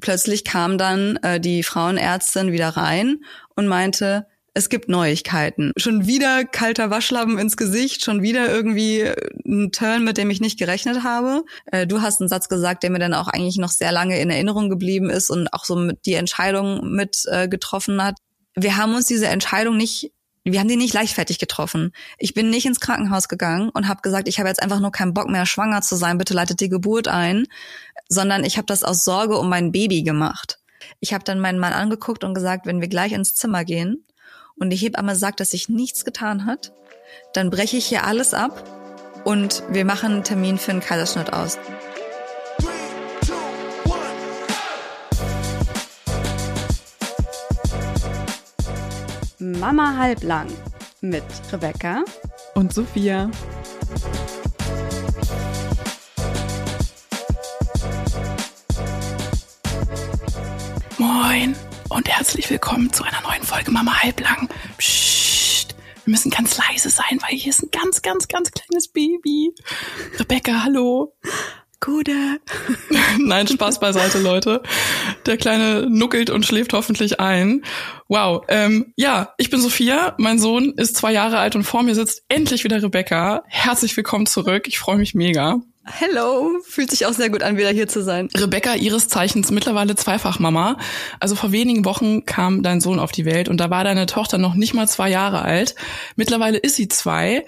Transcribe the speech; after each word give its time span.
plötzlich 0.00 0.44
kam 0.44 0.78
dann 0.78 1.16
äh, 1.16 1.40
die 1.40 1.62
Frauenärztin 1.62 2.52
wieder 2.52 2.70
rein 2.70 3.24
und 3.54 3.66
meinte, 3.68 4.26
es 4.56 4.70
gibt 4.70 4.88
Neuigkeiten. 4.88 5.72
Schon 5.76 6.06
wieder 6.06 6.46
kalter 6.46 6.88
Waschlappen 6.88 7.38
ins 7.38 7.58
Gesicht, 7.58 8.02
schon 8.02 8.22
wieder 8.22 8.50
irgendwie 8.50 9.04
ein 9.46 9.70
Turn, 9.70 10.02
mit 10.02 10.16
dem 10.16 10.30
ich 10.30 10.40
nicht 10.40 10.58
gerechnet 10.58 11.02
habe. 11.02 11.44
Äh, 11.66 11.86
du 11.86 12.00
hast 12.00 12.20
einen 12.20 12.28
Satz 12.28 12.48
gesagt, 12.48 12.82
der 12.82 12.90
mir 12.90 12.98
dann 12.98 13.12
auch 13.12 13.28
eigentlich 13.28 13.58
noch 13.58 13.68
sehr 13.68 13.92
lange 13.92 14.18
in 14.18 14.30
Erinnerung 14.30 14.70
geblieben 14.70 15.10
ist 15.10 15.28
und 15.28 15.52
auch 15.52 15.66
so 15.66 15.76
mit 15.76 16.06
die 16.06 16.14
Entscheidung 16.14 16.90
mit 16.90 17.24
äh, 17.26 17.48
getroffen 17.48 18.02
hat. 18.02 18.16
Wir 18.54 18.78
haben 18.78 18.94
uns 18.94 19.04
diese 19.04 19.26
Entscheidung 19.26 19.76
nicht 19.76 20.10
wir 20.48 20.60
haben 20.60 20.68
die 20.68 20.76
nicht 20.76 20.94
leichtfertig 20.94 21.40
getroffen. 21.40 21.90
Ich 22.18 22.32
bin 22.32 22.50
nicht 22.50 22.66
ins 22.66 22.78
Krankenhaus 22.78 23.26
gegangen 23.26 23.68
und 23.70 23.88
habe 23.88 24.00
gesagt, 24.00 24.28
ich 24.28 24.38
habe 24.38 24.48
jetzt 24.48 24.62
einfach 24.62 24.78
nur 24.78 24.92
keinen 24.92 25.12
Bock 25.12 25.28
mehr, 25.28 25.44
schwanger 25.44 25.82
zu 25.82 25.96
sein, 25.96 26.18
bitte 26.18 26.34
leitet 26.34 26.60
die 26.60 26.68
Geburt 26.68 27.08
ein, 27.08 27.48
sondern 28.08 28.44
ich 28.44 28.56
habe 28.56 28.66
das 28.66 28.84
aus 28.84 29.04
Sorge 29.04 29.38
um 29.38 29.48
mein 29.48 29.72
Baby 29.72 30.02
gemacht. 30.02 30.58
Ich 31.00 31.12
habe 31.12 31.24
dann 31.24 31.40
meinen 31.40 31.58
Mann 31.58 31.72
angeguckt 31.72 32.24
und 32.24 32.34
gesagt, 32.34 32.66
wenn 32.66 32.80
wir 32.80 32.88
gleich 32.88 33.12
ins 33.12 33.34
Zimmer 33.34 33.64
gehen 33.64 34.04
und 34.56 34.70
die 34.70 34.76
Hebamme 34.76 35.16
sagt, 35.16 35.40
dass 35.40 35.50
sich 35.50 35.68
nichts 35.68 36.04
getan 36.04 36.46
hat, 36.46 36.72
dann 37.32 37.50
breche 37.50 37.76
ich 37.76 37.86
hier 37.86 38.04
alles 38.04 38.34
ab 38.34 38.64
und 39.24 39.62
wir 39.70 39.84
machen 39.84 40.12
einen 40.12 40.24
Termin 40.24 40.58
für 40.58 40.70
einen 40.70 40.80
Kaiserschnitt 40.80 41.32
aus. 41.32 41.58
Mama 49.38 49.96
halblang 49.96 50.48
mit 51.00 51.24
Rebecca 51.52 52.04
und 52.54 52.72
Sophia. 52.72 53.30
Moin 61.06 61.54
und 61.88 62.08
herzlich 62.08 62.50
willkommen 62.50 62.92
zu 62.92 63.04
einer 63.04 63.20
neuen 63.22 63.44
Folge 63.44 63.70
Mama 63.70 64.02
halblang. 64.02 64.48
Psst, 64.76 65.76
wir 66.04 66.10
müssen 66.10 66.32
ganz 66.32 66.58
leise 66.58 66.90
sein, 66.90 67.20
weil 67.20 67.38
hier 67.38 67.50
ist 67.50 67.62
ein 67.62 67.70
ganz, 67.70 68.02
ganz, 68.02 68.26
ganz 68.26 68.50
kleines 68.50 68.88
Baby. 68.88 69.54
Rebecca, 70.18 70.64
hallo. 70.64 71.14
Gute. 71.80 72.40
Nein, 73.20 73.46
Spaß 73.46 73.78
beiseite, 73.78 74.18
Leute. 74.18 74.62
Der 75.26 75.36
Kleine 75.36 75.88
nuckelt 75.88 76.28
und 76.28 76.44
schläft 76.44 76.72
hoffentlich 76.72 77.20
ein. 77.20 77.64
Wow. 78.08 78.44
Ähm, 78.48 78.92
ja, 78.96 79.32
ich 79.38 79.48
bin 79.48 79.60
Sophia. 79.60 80.16
Mein 80.18 80.40
Sohn 80.40 80.74
ist 80.76 80.96
zwei 80.96 81.12
Jahre 81.12 81.38
alt 81.38 81.54
und 81.54 81.62
vor 81.62 81.84
mir 81.84 81.94
sitzt 81.94 82.24
endlich 82.28 82.64
wieder 82.64 82.82
Rebecca. 82.82 83.44
Herzlich 83.46 83.96
willkommen 83.96 84.26
zurück. 84.26 84.66
Ich 84.66 84.80
freue 84.80 84.96
mich 84.96 85.14
mega. 85.14 85.60
Hello, 85.88 86.50
fühlt 86.64 86.90
sich 86.90 87.06
auch 87.06 87.12
sehr 87.12 87.30
gut 87.30 87.44
an, 87.44 87.56
wieder 87.56 87.70
hier 87.70 87.86
zu 87.86 88.02
sein. 88.02 88.28
Rebecca, 88.36 88.74
ihres 88.74 89.06
Zeichens 89.06 89.52
mittlerweile 89.52 89.94
Zweifachmama. 89.94 90.78
Also 91.20 91.36
vor 91.36 91.52
wenigen 91.52 91.84
Wochen 91.84 92.26
kam 92.26 92.64
dein 92.64 92.80
Sohn 92.80 92.98
auf 92.98 93.12
die 93.12 93.24
Welt 93.24 93.48
und 93.48 93.58
da 93.58 93.70
war 93.70 93.84
deine 93.84 94.06
Tochter 94.06 94.36
noch 94.36 94.54
nicht 94.54 94.74
mal 94.74 94.88
zwei 94.88 95.08
Jahre 95.10 95.42
alt. 95.42 95.76
Mittlerweile 96.16 96.58
ist 96.58 96.74
sie 96.74 96.88
zwei. 96.88 97.44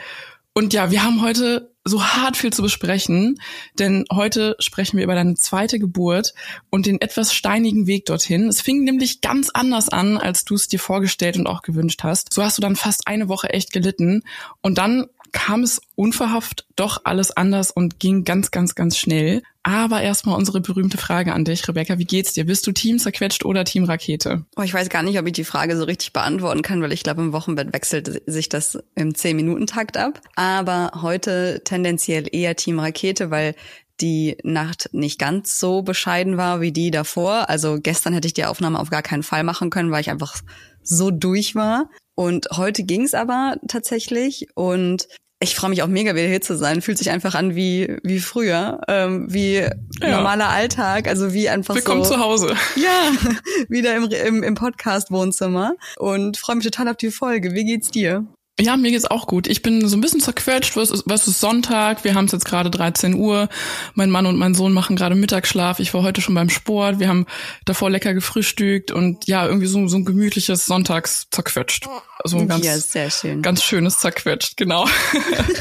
Und 0.55 0.73
ja, 0.73 0.93
wir 0.93 1.03
haben 1.03 1.21
heute 1.21 1.75
so 1.85 2.05
hart 2.05 2.37
viel 2.37 2.53
zu 2.53 2.63
besprechen, 2.63 3.41
denn 3.79 4.05
heute 4.13 4.55
sprechen 4.61 4.99
wir 4.99 5.05
über 5.05 5.15
deine 5.15 5.35
zweite 5.35 5.79
Geburt 5.79 6.35
und 6.71 6.87
den 6.87 7.01
etwas 7.01 7.35
steinigen 7.35 7.87
Weg 7.87 8.07
dorthin. 8.07 8.49
Es 8.49 8.61
fing 8.61 8.85
nämlich 8.85 9.21
ganz 9.21 9.51
anders 9.51 9.89
an, 9.89 10.17
als 10.17 10.45
du 10.45 10.55
es 10.55 10.69
dir 10.69 10.79
vorgestellt 10.79 11.37
und 11.37 11.47
auch 11.47 11.63
gewünscht 11.63 12.05
hast. 12.05 12.33
So 12.33 12.43
hast 12.43 12.57
du 12.59 12.63
dann 12.63 12.77
fast 12.77 13.09
eine 13.09 13.29
Woche 13.29 13.51
echt 13.51 13.73
gelitten 13.73 14.23
und 14.61 14.79
dann 14.79 15.07
kam 15.33 15.63
es 15.63 15.81
unverhofft 15.95 16.67
doch 16.77 17.03
alles 17.05 17.31
anders 17.31 17.71
und 17.71 17.99
ging 18.01 18.25
ganz, 18.25 18.51
ganz, 18.51 18.75
ganz 18.75 18.97
schnell. 18.97 19.43
Aber 19.63 20.01
erstmal 20.01 20.37
unsere 20.37 20.61
berühmte 20.61 20.97
Frage 20.97 21.33
an 21.33 21.45
dich, 21.45 21.67
Rebecca. 21.69 21.99
Wie 21.99 22.05
geht's 22.05 22.33
dir? 22.33 22.47
Bist 22.47 22.67
du 22.67 22.73
Team 22.73 22.99
zerquetscht 22.99 23.45
oder 23.45 23.65
Team 23.65 23.85
Rakete? 23.85 24.45
Oh, 24.57 24.63
ich 24.63 24.73
weiß 24.73 24.89
gar 24.89 25.03
nicht, 25.03 25.19
ob 25.19 25.27
ich 25.27 25.33
die 25.33 25.45
Frage 25.45 25.77
so 25.77 25.85
richtig 25.85 26.13
beantworten 26.13 26.63
kann, 26.63 26.81
weil 26.81 26.93
ich 26.93 27.03
glaube, 27.03 27.23
im 27.23 27.33
Wochenbett 27.33 27.73
wechselt 27.73 28.23
sich 28.27 28.49
das 28.49 28.79
im 28.95 29.13
10-Minuten-Takt 29.13 29.97
ab. 29.97 30.21
Aber 30.37 30.93
heute 31.03 31.63
tendenziell 31.65 32.27
eher 32.31 32.57
Team 32.57 32.79
Rakete, 32.79 33.31
weil 33.31 33.55
die 34.01 34.39
Nacht 34.45 34.91
nicht 34.93 35.19
ganz 35.19 35.59
so 35.59 35.83
bescheiden 35.83 36.37
war 36.37 36.61
wie 36.61 36.73
die 36.73 36.91
davor. 36.91 37.49
Also 37.49 37.79
gestern 37.81 38.15
hätte 38.15 38.29
ich 38.29 38.35
die 38.35 38.45
Aufnahme 38.45 38.79
auf 38.79 38.91
gar 38.91 39.03
keinen 39.03 39.23
Fall 39.23 39.43
machen 39.43 39.71
können, 39.71 39.91
weil 39.91 40.01
ich 40.01 40.11
einfach 40.11 40.37
so 40.83 41.11
durch 41.11 41.55
war. 41.55 41.91
Und 42.19 42.49
heute 42.57 42.83
ging's 42.83 43.15
aber 43.15 43.59
tatsächlich 43.69 44.49
und 44.57 45.07
ich 45.39 45.55
freue 45.55 45.71
mich 45.71 45.85
auch 45.85 45.87
mega, 45.87 46.17
wieder 46.17 46.27
hier 46.27 46.41
zu 46.41 46.57
sein. 46.57 46.83
Fühlt 46.83 46.99
sich 46.99 47.11
einfach 47.11 47.37
an 47.37 47.55
wie 47.55 47.97
wie 48.03 48.19
früher, 48.19 48.81
ähm, 48.89 49.33
wie 49.33 49.59
ja. 49.59 49.71
normaler 50.01 50.49
Alltag, 50.49 51.07
also 51.07 51.33
wie 51.33 51.49
einfach 51.49 51.77
Willkommen 51.77 52.03
so. 52.03 52.11
Willkommen 52.11 52.37
zu 52.37 52.49
Hause. 52.49 52.57
Ja, 52.75 53.13
wieder 53.69 53.95
im, 53.95 54.11
im, 54.11 54.43
im 54.43 54.55
Podcast-Wohnzimmer 54.57 55.75
und 55.97 56.39
freue 56.39 56.57
mich 56.57 56.65
total 56.65 56.89
auf 56.89 56.97
die 56.97 57.13
Folge. 57.13 57.55
Wie 57.55 57.65
geht's 57.65 57.93
dir? 57.93 58.27
Ja, 58.61 58.77
mir 58.77 58.91
geht's 58.91 59.05
auch 59.05 59.29
gut. 59.29 59.47
Ich 59.47 59.63
bin 59.63 59.87
so 59.87 59.97
ein 59.97 60.01
bisschen 60.01 60.21
zerquetscht. 60.21 60.77
Was 60.77 60.91
ist, 60.91 61.05
was 61.07 61.29
ist 61.29 61.39
Sonntag? 61.39 62.03
Wir 62.03 62.15
haben 62.15 62.25
es 62.25 62.33
jetzt 62.33 62.45
gerade 62.45 62.71
13 62.71 63.15
Uhr. 63.15 63.49
Mein 63.95 64.11
Mann 64.11 64.27
und 64.27 64.37
mein 64.37 64.55
Sohn 64.55 64.73
machen 64.73 64.97
gerade 64.97 65.15
Mittagsschlaf. 65.15 65.79
Ich 65.79 65.95
war 65.95 66.03
heute 66.03 66.21
schon 66.21 66.35
beim 66.35 66.51
Sport. 66.51 66.99
Wir 66.99 67.09
haben 67.09 67.27
davor 67.65 67.89
lecker 67.89 68.15
gefrühstückt 68.15 68.91
und 68.91 69.29
ja, 69.29 69.47
irgendwie 69.47 69.69
so, 69.69 69.87
so 69.87 69.97
ein 69.97 70.05
gemütliches 70.05 70.67
Sonntags 70.67 71.29
zerquetscht. 71.31 71.89
Also 72.19 72.39
ein 72.39 72.49
ganz, 72.49 72.65
ja, 72.65 72.77
sehr 72.77 73.11
schön. 73.11 73.43
ganz 73.43 73.63
schönes 73.63 73.99
zerquetscht, 73.99 74.57
genau. 74.57 74.87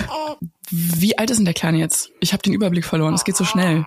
Wie 0.71 1.17
alt 1.19 1.29
ist 1.29 1.37
denn 1.37 1.45
der 1.45 1.53
Kleine 1.53 1.77
jetzt? 1.77 2.09
Ich 2.19 2.33
habe 2.33 2.41
den 2.41 2.53
Überblick 2.53 2.85
verloren. 2.85 3.13
Es 3.13 3.23
geht 3.23 3.37
so 3.37 3.45
schnell. 3.45 3.85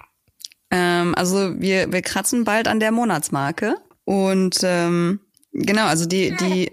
Ähm, 0.71 1.16
also 1.16 1.60
wir, 1.60 1.92
wir 1.92 2.03
kratzen 2.03 2.44
bald 2.44 2.69
an 2.69 2.78
der 2.78 2.92
Monatsmarke. 2.92 3.75
Und 4.04 4.59
ähm, 4.62 5.21
genau, 5.53 5.87
also 5.87 6.06
die, 6.06 6.34
die 6.37 6.71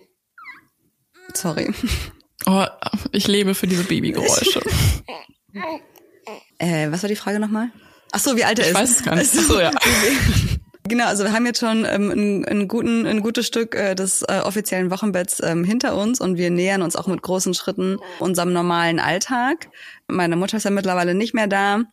Sorry. 1.33 1.73
Oh, 2.47 2.65
ich 3.11 3.27
lebe 3.27 3.53
für 3.53 3.67
diese 3.67 3.83
Babygeräusche. 3.83 4.61
äh, 6.59 6.89
was 6.89 7.03
war 7.03 7.09
die 7.09 7.17
Frage 7.17 7.39
nochmal? 7.39 7.71
Ach 8.13 8.19
so, 8.19 8.37
wie 8.37 8.45
alt 8.45 8.57
er 8.59 8.65
ich 8.65 8.71
ist. 8.71 8.77
Ich 8.77 8.81
weiß 8.81 8.91
es 8.99 9.03
gar 9.03 9.15
nicht. 9.15 9.31
Ach 9.37 9.43
so, 9.43 9.59
ja. 9.59 9.71
Genau, 10.87 11.07
also 11.07 11.25
wir 11.25 11.33
haben 11.33 11.45
jetzt 11.45 11.59
schon 11.59 11.83
ähm, 11.83 12.11
ein, 12.11 12.45
ein, 12.45 12.67
guten, 12.69 13.05
ein 13.05 13.21
gutes 13.21 13.45
Stück 13.45 13.75
äh, 13.75 13.93
des 13.93 14.21
äh, 14.21 14.39
offiziellen 14.45 14.89
Wochenbetts 14.89 15.41
ähm, 15.43 15.65
hinter 15.65 15.97
uns 15.97 16.21
und 16.21 16.37
wir 16.37 16.49
nähern 16.49 16.81
uns 16.81 16.95
auch 16.95 17.07
mit 17.07 17.21
großen 17.21 17.53
Schritten 17.53 17.97
unserem 18.19 18.53
normalen 18.53 19.01
Alltag. 19.01 19.67
Meine 20.07 20.37
Mutter 20.37 20.55
ist 20.55 20.63
ja 20.63 20.71
mittlerweile 20.71 21.13
nicht 21.13 21.33
mehr 21.33 21.47
da. 21.47 21.83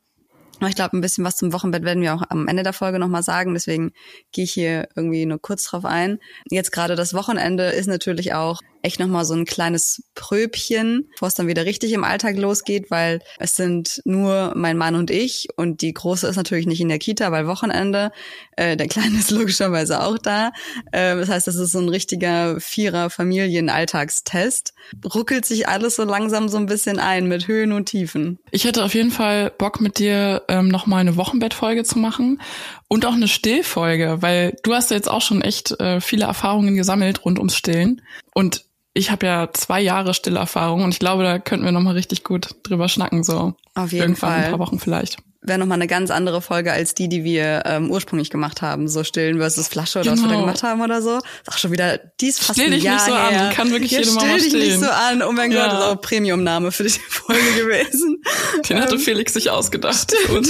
Ich 0.69 0.77
glaube, 0.77 0.97
ein 0.97 1.01
bisschen 1.01 1.25
was 1.25 1.35
zum 1.35 1.53
Wochenbett 1.53 1.83
werden 1.83 2.05
wir 2.05 2.15
auch 2.15 2.23
am 2.29 2.47
Ende 2.47 2.63
der 2.63 2.73
Folge 2.73 3.01
nochmal 3.01 3.25
sagen. 3.25 3.55
Deswegen 3.55 3.91
gehe 4.31 4.45
ich 4.45 4.53
hier 4.53 4.87
irgendwie 4.95 5.27
nur 5.27 5.43
kurz 5.43 5.65
drauf 5.65 5.85
ein. 5.85 6.21
Jetzt 6.49 6.71
gerade 6.71 6.95
das 6.95 7.15
Wochenende 7.15 7.71
ist 7.71 7.89
natürlich 7.89 8.33
auch 8.35 8.61
echt 8.85 9.01
nochmal 9.01 9.25
so 9.25 9.35
ein 9.35 9.47
kleines 9.47 10.03
Pröbchen, 10.15 11.09
bevor 11.13 11.29
es 11.29 11.35
dann 11.35 11.49
wieder 11.49 11.65
richtig 11.65 11.93
im 11.93 12.05
Alltag 12.05 12.37
losgeht, 12.37 12.91
weil 12.91 13.21
es 13.39 13.57
sind 13.57 14.03
nur 14.05 14.53
mein 14.55 14.77
Mann 14.77 14.95
und 14.95 15.11
ich 15.11 15.49
und 15.57 15.81
die 15.81 15.95
Große 15.95 16.29
ist 16.29 16.37
natürlich 16.37 16.67
nicht 16.67 16.83
in 16.83 16.91
der 16.91 16.99
Kita, 16.99 17.33
weil 17.33 17.47
Wochenende. 17.47 18.13
Äh, 18.57 18.77
der 18.77 18.89
Kleine 18.89 19.19
ist 19.19 19.31
logischerweise 19.31 20.03
auch 20.03 20.19
da. 20.19 20.53
Äh, 20.93 21.17
das 21.17 21.31
heißt, 21.31 21.47
das 21.47 21.57
ist 21.57 21.73
so 21.73 21.79
ein 21.79 21.89
richtiger 21.89 22.61
Vierer-Familien-Alltagstest. 22.61 24.75
Ruckelt 25.15 25.47
sich 25.47 25.67
alles 25.67 25.97
so 25.97 26.05
langsam 26.05 26.51
so 26.51 26.59
ein 26.59 26.67
bisschen 26.67 26.99
ein 26.99 27.27
mit 27.27 27.49
Höhen 27.49 27.73
und 27.73 27.87
Tiefen. 27.87 28.39
Ich 28.51 28.65
hätte 28.65 28.85
auf 28.85 28.95
jeden 28.95 29.11
Fall 29.11 29.51
Bock 29.51 29.81
mit 29.81 29.99
dir 29.99 30.43
ähm, 30.49 30.69
nochmal 30.69 31.01
eine 31.01 31.17
Wochenbettfolge 31.17 31.85
zu 31.85 31.99
machen 31.99 32.43
und 32.89 33.07
auch 33.07 33.15
eine 33.15 33.29
Stillfolge, 33.29 34.19
weil 34.21 34.57
du 34.63 34.75
hast 34.75 34.91
ja 34.91 34.97
jetzt 34.97 35.11
auch 35.11 35.23
schon 35.23 35.41
echt 35.41 35.81
äh, 35.81 36.01
viele 36.01 36.27
Erfahrungen 36.27 36.77
gesammelt 36.77 37.25
rund 37.25 37.39
ums 37.39 37.57
Stillen. 37.57 38.03
Und 38.35 38.65
ich 38.95 39.11
habe 39.11 39.27
ja 39.27 39.49
zwei 39.53 39.81
Jahre 39.81 40.15
Stillerfahrung 40.15 40.83
und 40.85 40.93
ich 40.93 40.99
glaube, 41.01 41.25
da 41.25 41.39
könnten 41.39 41.65
wir 41.65 41.73
nochmal 41.73 41.95
richtig 41.95 42.25
gut 42.25 42.51
drüber 42.63 42.89
schnacken, 42.89 43.25
so. 43.25 43.55
Auf 43.75 43.93
jeden 43.93 44.03
Irgendwann 44.05 44.31
Fall. 44.31 44.45
ein 44.45 44.51
paar 44.51 44.59
Wochen 44.61 44.79
vielleicht. 44.79 45.19
Wäre 45.47 45.59
nochmal 45.59 45.77
eine 45.77 45.89
ganz 45.89 46.11
andere 46.11 46.41
Folge 46.41 46.73
als 46.73 46.95
die, 46.95 47.07
die 47.09 47.23
wir 47.23 47.65
ähm, 47.67 47.91
ursprünglich 47.91 48.31
gemacht 48.31 48.63
haben. 48.63 48.89
So 48.89 49.05
Stillen 49.05 49.37
versus 49.39 49.69
Flasche 49.69 50.01
oder 50.01 50.13
genau. 50.13 50.23
was 50.23 50.31
wir 50.31 50.35
da 50.37 50.41
gemacht 50.41 50.63
haben 50.63 50.81
oder 50.81 51.03
so. 51.03 51.17
Ist 51.19 51.49
auch 51.53 51.59
schon 51.59 51.71
wieder, 51.71 51.99
die 51.99 52.29
ist 52.29 52.41
fast 52.41 52.59
still 52.59 52.71
ein 52.71 52.73
dich 52.77 52.85
Jahr 52.85 52.95
nicht 52.95 53.05
so 53.05 53.15
her. 53.15 53.49
an, 53.49 53.53
kann 53.55 53.71
wirklich 53.71 53.91
ja, 53.91 53.99
jede 53.99 54.13
Mama 54.13 54.21
still 54.27 54.39
dich 54.39 54.49
stillen. 54.49 54.67
nicht 54.69 54.81
so 54.81 54.91
an. 54.91 55.23
Oh 55.23 55.33
mein 55.33 55.53
Ja. 55.53 55.65
Gott, 55.65 55.73
das 55.73 55.81
ist 55.81 55.87
auch 55.97 56.01
Premium-Name 56.01 56.73
für 56.73 56.85
die 56.85 56.89
Folge 57.11 57.43
gewesen. 57.59 58.23
Den 58.71 58.81
hatte 58.81 58.95
Ähm, 58.95 59.01
Felix 59.01 59.35
sich 59.35 59.51
ausgedacht 59.51 60.15
für 60.27 60.41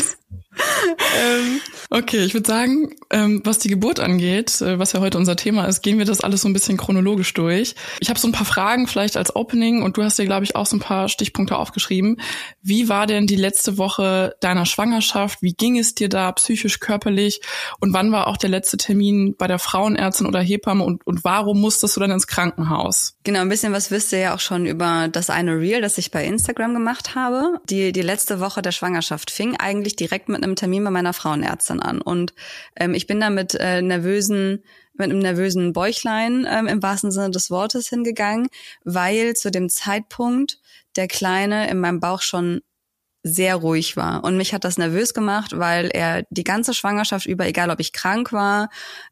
uns. 0.55 1.63
Okay, 1.91 2.25
ich 2.25 2.35
würde 2.35 2.49
sagen, 2.49 2.95
ähm, 3.11 3.41
was 3.45 3.59
die 3.59 3.69
Geburt 3.69 4.01
angeht, 4.01 4.61
äh, 4.61 4.79
was 4.79 4.93
ja 4.93 5.01
heute 5.01 5.19
unser 5.19 5.37
Thema 5.37 5.67
ist, 5.67 5.83
gehen 5.83 5.99
wir 5.99 6.05
das 6.05 6.21
alles 6.21 6.43
so 6.43 6.49
ein 6.49 6.53
bisschen 6.53 6.77
chronologisch 6.77 7.35
durch. 7.35 7.75
Ich 8.01 8.09
habe 8.09 8.19
so 8.19 8.29
ein 8.29 8.33
paar 8.33 8.47
Fragen 8.47 8.87
vielleicht 8.87 9.17
als 9.17 9.37
Opening 9.37 9.83
und 9.83 9.97
du 9.97 10.03
hast 10.03 10.19
dir, 10.19 10.25
glaube 10.25 10.45
ich, 10.45 10.57
auch 10.57 10.67
so 10.67 10.77
ein 10.77 10.81
paar 10.81 11.09
Stichpunkte 11.09 11.57
aufgeschrieben. 11.57 12.21
Wie 12.63 12.89
war 12.89 13.07
denn 13.07 13.27
die 13.27 13.37
letzte 13.37 13.79
Woche 13.79 14.35
deiner 14.41 14.67
Schwangerschaft? 14.67 15.43
Wie 15.43 15.53
ging 15.53 15.79
es 15.79 15.95
dir 15.95 16.09
da 16.09 16.33
psychisch, 16.33 16.81
körperlich? 16.81 17.41
Und 17.81 17.93
wann 17.93 18.13
war 18.13 18.27
auch 18.27 18.37
der 18.37 18.51
letzte 18.51 18.77
Termin 18.77 19.35
bei 19.37 19.47
der 19.47 19.59
Frauenärztin 19.59 20.27
oder 20.27 20.41
Hebamme 20.41 20.85
und, 20.85 21.07
und 21.07 21.25
warum 21.25 21.61
musstest 21.61 21.97
du 21.97 22.01
dann 22.01 22.11
ins 22.11 22.27
Krankenhaus? 22.27 23.17
Genau, 23.25 23.41
ein 23.41 23.49
bisschen 23.49 23.73
was 23.73 23.91
wisst 23.91 24.13
ihr 24.13 24.19
ja 24.19 24.35
auch 24.35 24.41
schon 24.41 24.67
über 24.67 25.09
das 25.09 25.31
eine 25.31 25.59
Reel, 25.59 25.81
das 25.81 25.99
ich 25.99 26.11
bei 26.11 26.25
Instagram 26.25 26.75
gemacht 26.75 27.15
habe. 27.15 27.61
Die, 27.69 27.93
die 27.93 28.03
letzte 28.03 28.41
Woche 28.41 28.63
der 28.63 28.73
Schwangerschaft 28.73 29.31
fing 29.31 29.57
eigentlich 29.57 29.97
direkt 29.97 30.29
mit 30.29 30.44
einem 30.45 30.57
Termin 30.57 30.85
bei 30.85 30.91
meiner 30.91 31.13
Frauenärztin 31.13 31.81
an. 31.81 32.01
Und 32.01 32.35
ähm, 32.77 32.95
ich 32.95 33.07
bin 33.07 33.21
da 33.21 33.31
mit 33.31 33.55
äh, 33.55 33.83
nervösen 33.83 34.63
mit 34.97 35.11
einem 35.11 35.19
nervösen 35.19 35.73
Bäuchlein 35.73 36.47
ähm, 36.49 36.69
im 36.69 36.83
wahrsten 36.83 37.11
Sinne 37.11 37.31
des 37.31 37.51
Wortes 37.51 37.89
hingegangen, 37.89 38.49
weil 38.85 39.35
zu 39.35 39.51
dem 39.51 39.69
Zeitpunkt 39.69 40.61
der 40.97 41.09
Kleine 41.09 41.69
in 41.69 41.81
meinem 41.81 41.99
Bauch 41.99 42.23
schon 42.23 42.61
sehr 43.25 43.57
ruhig 43.57 43.97
war. 43.97 44.23
Und 44.23 44.37
mich 44.37 44.53
hat 44.53 44.65
das 44.65 44.77
nervös 44.77 45.15
gemacht, 45.15 45.59
weil 45.59 45.89
er 45.93 46.25
die 46.29 46.45
ganze 46.45 46.75
Schwangerschaft 46.75 47.25
über, 47.25 47.47
egal 47.47 47.71
ob 47.71 47.81
ich 47.81 47.95
krank 47.95 48.33
war, 48.33 48.69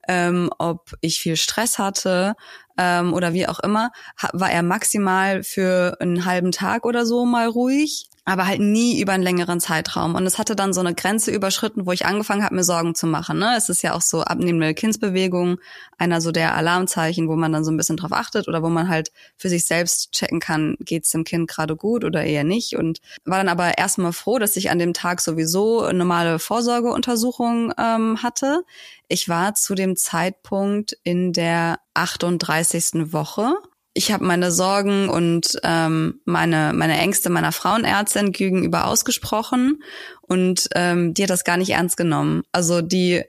ähm, 0.07 0.51
ob 0.59 0.93
ich 1.01 1.19
viel 1.19 1.37
Stress 1.37 1.79
hatte 1.79 2.35
ähm, 2.77 3.15
oder 3.15 3.33
wie 3.33 3.49
auch 3.49 3.59
immer, 3.61 3.91
war 4.35 4.53
er 4.53 4.63
maximal 4.63 5.43
für 5.43 5.97
einen 5.99 6.27
halben 6.27 6.53
Tag 6.53 6.85
oder 6.85 7.07
so 7.07 7.25
mal 7.25 7.49
ruhig 7.49 8.11
aber 8.25 8.47
halt 8.47 8.61
nie 8.61 9.01
über 9.01 9.13
einen 9.13 9.23
längeren 9.23 9.59
Zeitraum. 9.59 10.15
Und 10.15 10.25
es 10.27 10.39
hatte 10.39 10.55
dann 10.55 10.73
so 10.73 10.81
eine 10.81 10.95
Grenze 10.95 11.33
überschritten, 11.33 11.87
wo 11.87 11.93
ich 11.93 12.07
angefangen 12.07 12.45
habe, 12.45 12.55
mir 12.55 12.63
Sorgen 12.63 12.95
zu 12.95 13.09
machen. 13.09 13.39
Ne? 13.39 13.55
Es 13.57 13.69
ist 13.69 13.83
ja 13.83 13.95
auch 13.95 14.01
so 14.01 14.23
abnehmende 14.23 14.75
Kindsbewegung, 14.75 15.59
einer 15.99 16.21
so 16.21 16.31
der 16.31 16.55
Alarmzeichen, 16.55 17.29
wo 17.29 17.35
man 17.35 17.53
dann 17.53 17.65
so 17.65 17.73
ein 17.73 17.77
bisschen 17.77 17.97
drauf 17.97 18.13
achtet 18.13 18.47
oder 18.47 18.63
wo 18.63 18.69
man 18.69 18.89
halt 18.89 19.11
für 19.37 19.49
sich 19.49 19.67
selbst 19.67 20.13
checken 20.13 20.39
kann, 20.39 20.77
geht's 20.81 21.11
dem 21.11 21.25
Kind 21.25 21.49
gerade 21.49 21.75
gut 21.75 22.05
oder 22.05 22.23
eher 22.23 22.45
nicht. 22.45 22.77
Und 22.77 23.01
war 23.25 23.39
dann 23.39 23.49
aber 23.49 23.77
erstmal 23.77 24.13
froh, 24.13 24.39
dass 24.39 24.57
ich 24.57 24.71
an 24.71 24.79
dem 24.79 24.95
Tag 24.95 25.21
sowieso 25.21 25.91
normale 25.91 26.39
Vorsorgeuntersuchung 26.39 27.73
ähm, 27.77 28.23
hatte. 28.23 28.63
Ich 29.09 29.29
war 29.29 29.55
zu 29.55 29.75
dem 29.75 29.97
Zeitpunkt 29.97 30.97
in 31.03 31.33
der 31.33 31.81
38. 31.95 33.13
Woche 33.13 33.55
ich 33.95 34.11
habe 34.11 34.25
meine 34.25 34.51
Sorgen 34.51 35.09
und 35.09 35.59
ähm, 35.65 36.21
meine, 36.25 36.73
meine 36.75 36.99
Ängste 36.99 37.31
meiner 37.31 37.53
Frauenärztin 37.53 38.33
gegenüber 38.33 38.87
ausgesprochen 38.87 39.83
und 40.23 40.69
ähm, 40.75 41.15
die 41.15 41.25
hat 41.25 41.31
das 41.31 41.45
gar 41.45 41.57
nicht 41.57 41.71
ernst 41.71 41.97
genommen. 41.97 42.43
Also 42.53 42.81
die 42.81 43.23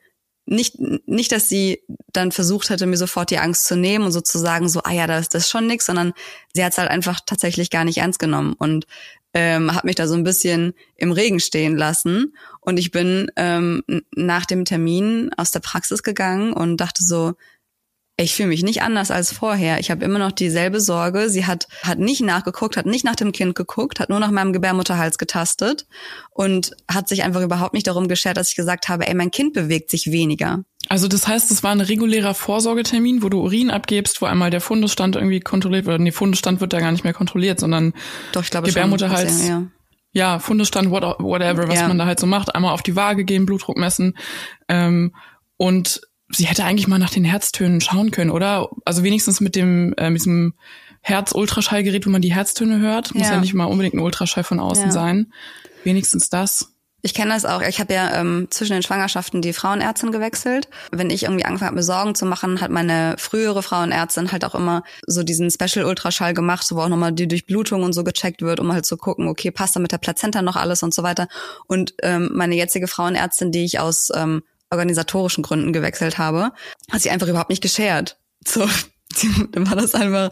nicht, 0.45 0.75
nicht, 1.05 1.31
dass 1.31 1.47
sie 1.47 1.81
dann 2.11 2.31
versucht 2.31 2.69
hätte, 2.69 2.85
mir 2.85 2.97
sofort 2.97 3.31
die 3.31 3.37
Angst 3.37 3.65
zu 3.65 3.77
nehmen 3.77 4.05
und 4.05 4.11
sozusagen 4.11 4.67
so, 4.67 4.81
ah 4.83 4.91
ja, 4.91 5.07
das, 5.07 5.29
das 5.29 5.43
ist 5.43 5.49
schon 5.49 5.67
nix, 5.67 5.85
sondern 5.85 6.13
sie 6.53 6.63
hat 6.63 6.73
es 6.73 6.77
halt 6.77 6.89
einfach 6.89 7.21
tatsächlich 7.25 7.69
gar 7.69 7.85
nicht 7.85 7.99
ernst 7.99 8.19
genommen 8.19 8.53
und 8.57 8.85
ähm, 9.33 9.73
hat 9.73 9.85
mich 9.85 9.95
da 9.95 10.05
so 10.05 10.15
ein 10.15 10.23
bisschen 10.23 10.73
im 10.95 11.11
Regen 11.11 11.39
stehen 11.39 11.77
lassen. 11.77 12.35
Und 12.59 12.77
ich 12.77 12.91
bin 12.91 13.31
ähm, 13.35 13.83
nach 14.15 14.45
dem 14.45 14.65
Termin 14.65 15.31
aus 15.37 15.51
der 15.51 15.61
Praxis 15.61 16.03
gegangen 16.03 16.53
und 16.53 16.77
dachte 16.77 17.03
so, 17.03 17.33
ich 18.15 18.35
fühle 18.35 18.49
mich 18.49 18.61
nicht 18.61 18.83
anders 18.83 19.09
als 19.09 19.31
vorher. 19.31 19.79
Ich 19.79 19.89
habe 19.89 20.05
immer 20.05 20.19
noch 20.19 20.31
dieselbe 20.31 20.79
Sorge. 20.79 21.29
Sie 21.29 21.47
hat, 21.47 21.67
hat 21.81 21.97
nicht 21.97 22.21
nachgeguckt, 22.21 22.77
hat 22.77 22.85
nicht 22.85 23.03
nach 23.03 23.15
dem 23.15 23.31
Kind 23.31 23.55
geguckt, 23.55 23.99
hat 23.99 24.09
nur 24.09 24.19
nach 24.19 24.29
meinem 24.29 24.53
Gebärmutterhals 24.53 25.17
getastet 25.17 25.87
und 26.29 26.71
hat 26.87 27.09
sich 27.09 27.23
einfach 27.23 27.41
überhaupt 27.41 27.73
nicht 27.73 27.87
darum 27.87 28.07
geschert, 28.07 28.37
dass 28.37 28.49
ich 28.49 28.55
gesagt 28.55 28.87
habe, 28.87 29.07
ey, 29.07 29.15
mein 29.15 29.31
Kind 29.31 29.53
bewegt 29.53 29.89
sich 29.89 30.11
weniger. 30.11 30.63
Also 30.89 31.07
das 31.07 31.27
heißt, 31.27 31.49
es 31.49 31.63
war 31.63 31.71
ein 31.71 31.81
regulärer 31.81 32.35
Vorsorgetermin, 32.35 33.23
wo 33.23 33.29
du 33.29 33.41
Urin 33.41 33.71
abgibst, 33.71 34.21
wo 34.21 34.27
einmal 34.27 34.51
der 34.51 34.61
Fundusstand 34.61 35.15
irgendwie 35.15 35.39
kontrolliert 35.39 35.85
wird. 35.87 35.99
Nee, 35.99 36.11
Fundusstand 36.11 36.61
wird 36.61 36.73
ja 36.73 36.79
gar 36.79 36.91
nicht 36.91 37.03
mehr 37.03 37.13
kontrolliert, 37.13 37.59
sondern 37.59 37.93
Doch, 38.31 38.43
ich 38.43 38.51
glaube 38.51 38.67
Gebärmutterhals. 38.67 39.39
Schon, 39.39 39.47
ja. 39.47 39.63
Ja, 40.15 40.37
Fundusstand, 40.37 40.91
whatever, 40.91 41.67
was 41.67 41.79
ja. 41.79 41.87
man 41.87 41.97
da 41.97 42.05
halt 42.05 42.19
so 42.19 42.27
macht. 42.27 42.53
Einmal 42.53 42.73
auf 42.73 42.83
die 42.83 42.95
Waage 42.95 43.23
gehen, 43.23 43.47
Blutdruck 43.47 43.77
messen. 43.77 44.15
Ähm, 44.69 45.15
und 45.57 46.01
sie 46.35 46.45
hätte 46.45 46.65
eigentlich 46.65 46.87
mal 46.87 46.99
nach 46.99 47.09
den 47.09 47.23
Herztönen 47.23 47.81
schauen 47.81 48.11
können, 48.11 48.31
oder? 48.31 48.69
Also 48.85 49.03
wenigstens 49.03 49.41
mit 49.41 49.55
dem 49.55 49.93
äh, 49.97 50.09
mit 50.09 50.21
diesem 50.21 50.53
Herz-Ultraschallgerät, 51.01 52.05
wo 52.05 52.09
man 52.09 52.21
die 52.21 52.33
Herztöne 52.33 52.79
hört. 52.79 53.13
Muss 53.13 53.27
ja, 53.27 53.33
ja 53.33 53.41
nicht 53.41 53.53
mal 53.53 53.65
unbedingt 53.65 53.95
ein 53.95 53.99
Ultraschall 53.99 54.43
von 54.43 54.59
außen 54.59 54.85
ja. 54.85 54.91
sein. 54.91 55.33
Wenigstens 55.83 56.29
das. 56.29 56.73
Ich 57.05 57.13
kenne 57.13 57.33
das 57.33 57.43
auch. 57.43 57.61
Ich 57.61 57.81
habe 57.81 57.93
ja 57.93 58.21
ähm, 58.21 58.47
zwischen 58.49 58.71
den 58.71 58.81
Schwangerschaften 58.81 59.41
die 59.41 59.51
Frauenärztin 59.51 60.13
gewechselt. 60.13 60.69
Wenn 60.89 61.09
ich 61.09 61.23
irgendwie 61.23 61.43
angefangen 61.43 61.67
habe, 61.67 61.75
mir 61.75 61.83
Sorgen 61.83 62.15
zu 62.15 62.25
machen, 62.25 62.61
hat 62.61 62.71
meine 62.71 63.15
frühere 63.17 63.61
Frauenärztin 63.61 64.31
halt 64.31 64.45
auch 64.45 64.55
immer 64.55 64.83
so 65.05 65.21
diesen 65.21 65.51
Special-Ultraschall 65.51 66.33
gemacht, 66.33 66.65
wo 66.71 66.79
auch 66.79 66.87
nochmal 66.87 67.11
die 67.11 67.27
Durchblutung 67.27 67.83
und 67.83 67.91
so 67.91 68.05
gecheckt 68.05 68.41
wird, 68.41 68.61
um 68.61 68.71
halt 68.71 68.85
zu 68.85 68.95
gucken, 68.95 69.27
okay, 69.27 69.51
passt 69.51 69.75
da 69.75 69.81
mit 69.81 69.91
der 69.91 69.97
Plazenta 69.97 70.41
noch 70.41 70.55
alles 70.55 70.81
und 70.81 70.93
so 70.93 71.03
weiter. 71.03 71.27
Und 71.67 71.93
ähm, 72.01 72.29
meine 72.33 72.55
jetzige 72.55 72.87
Frauenärztin, 72.87 73.51
die 73.51 73.65
ich 73.65 73.81
aus 73.81 74.09
ähm, 74.15 74.41
organisatorischen 74.73 75.43
Gründen 75.43 75.73
gewechselt 75.73 76.17
habe, 76.17 76.51
hat 76.91 77.01
sie 77.01 77.09
einfach 77.09 77.27
überhaupt 77.27 77.49
nicht 77.49 77.61
geschert. 77.61 78.17
So, 78.45 78.67
dann 79.51 79.69
war 79.69 79.75
das 79.75 79.95
einfach 79.95 80.29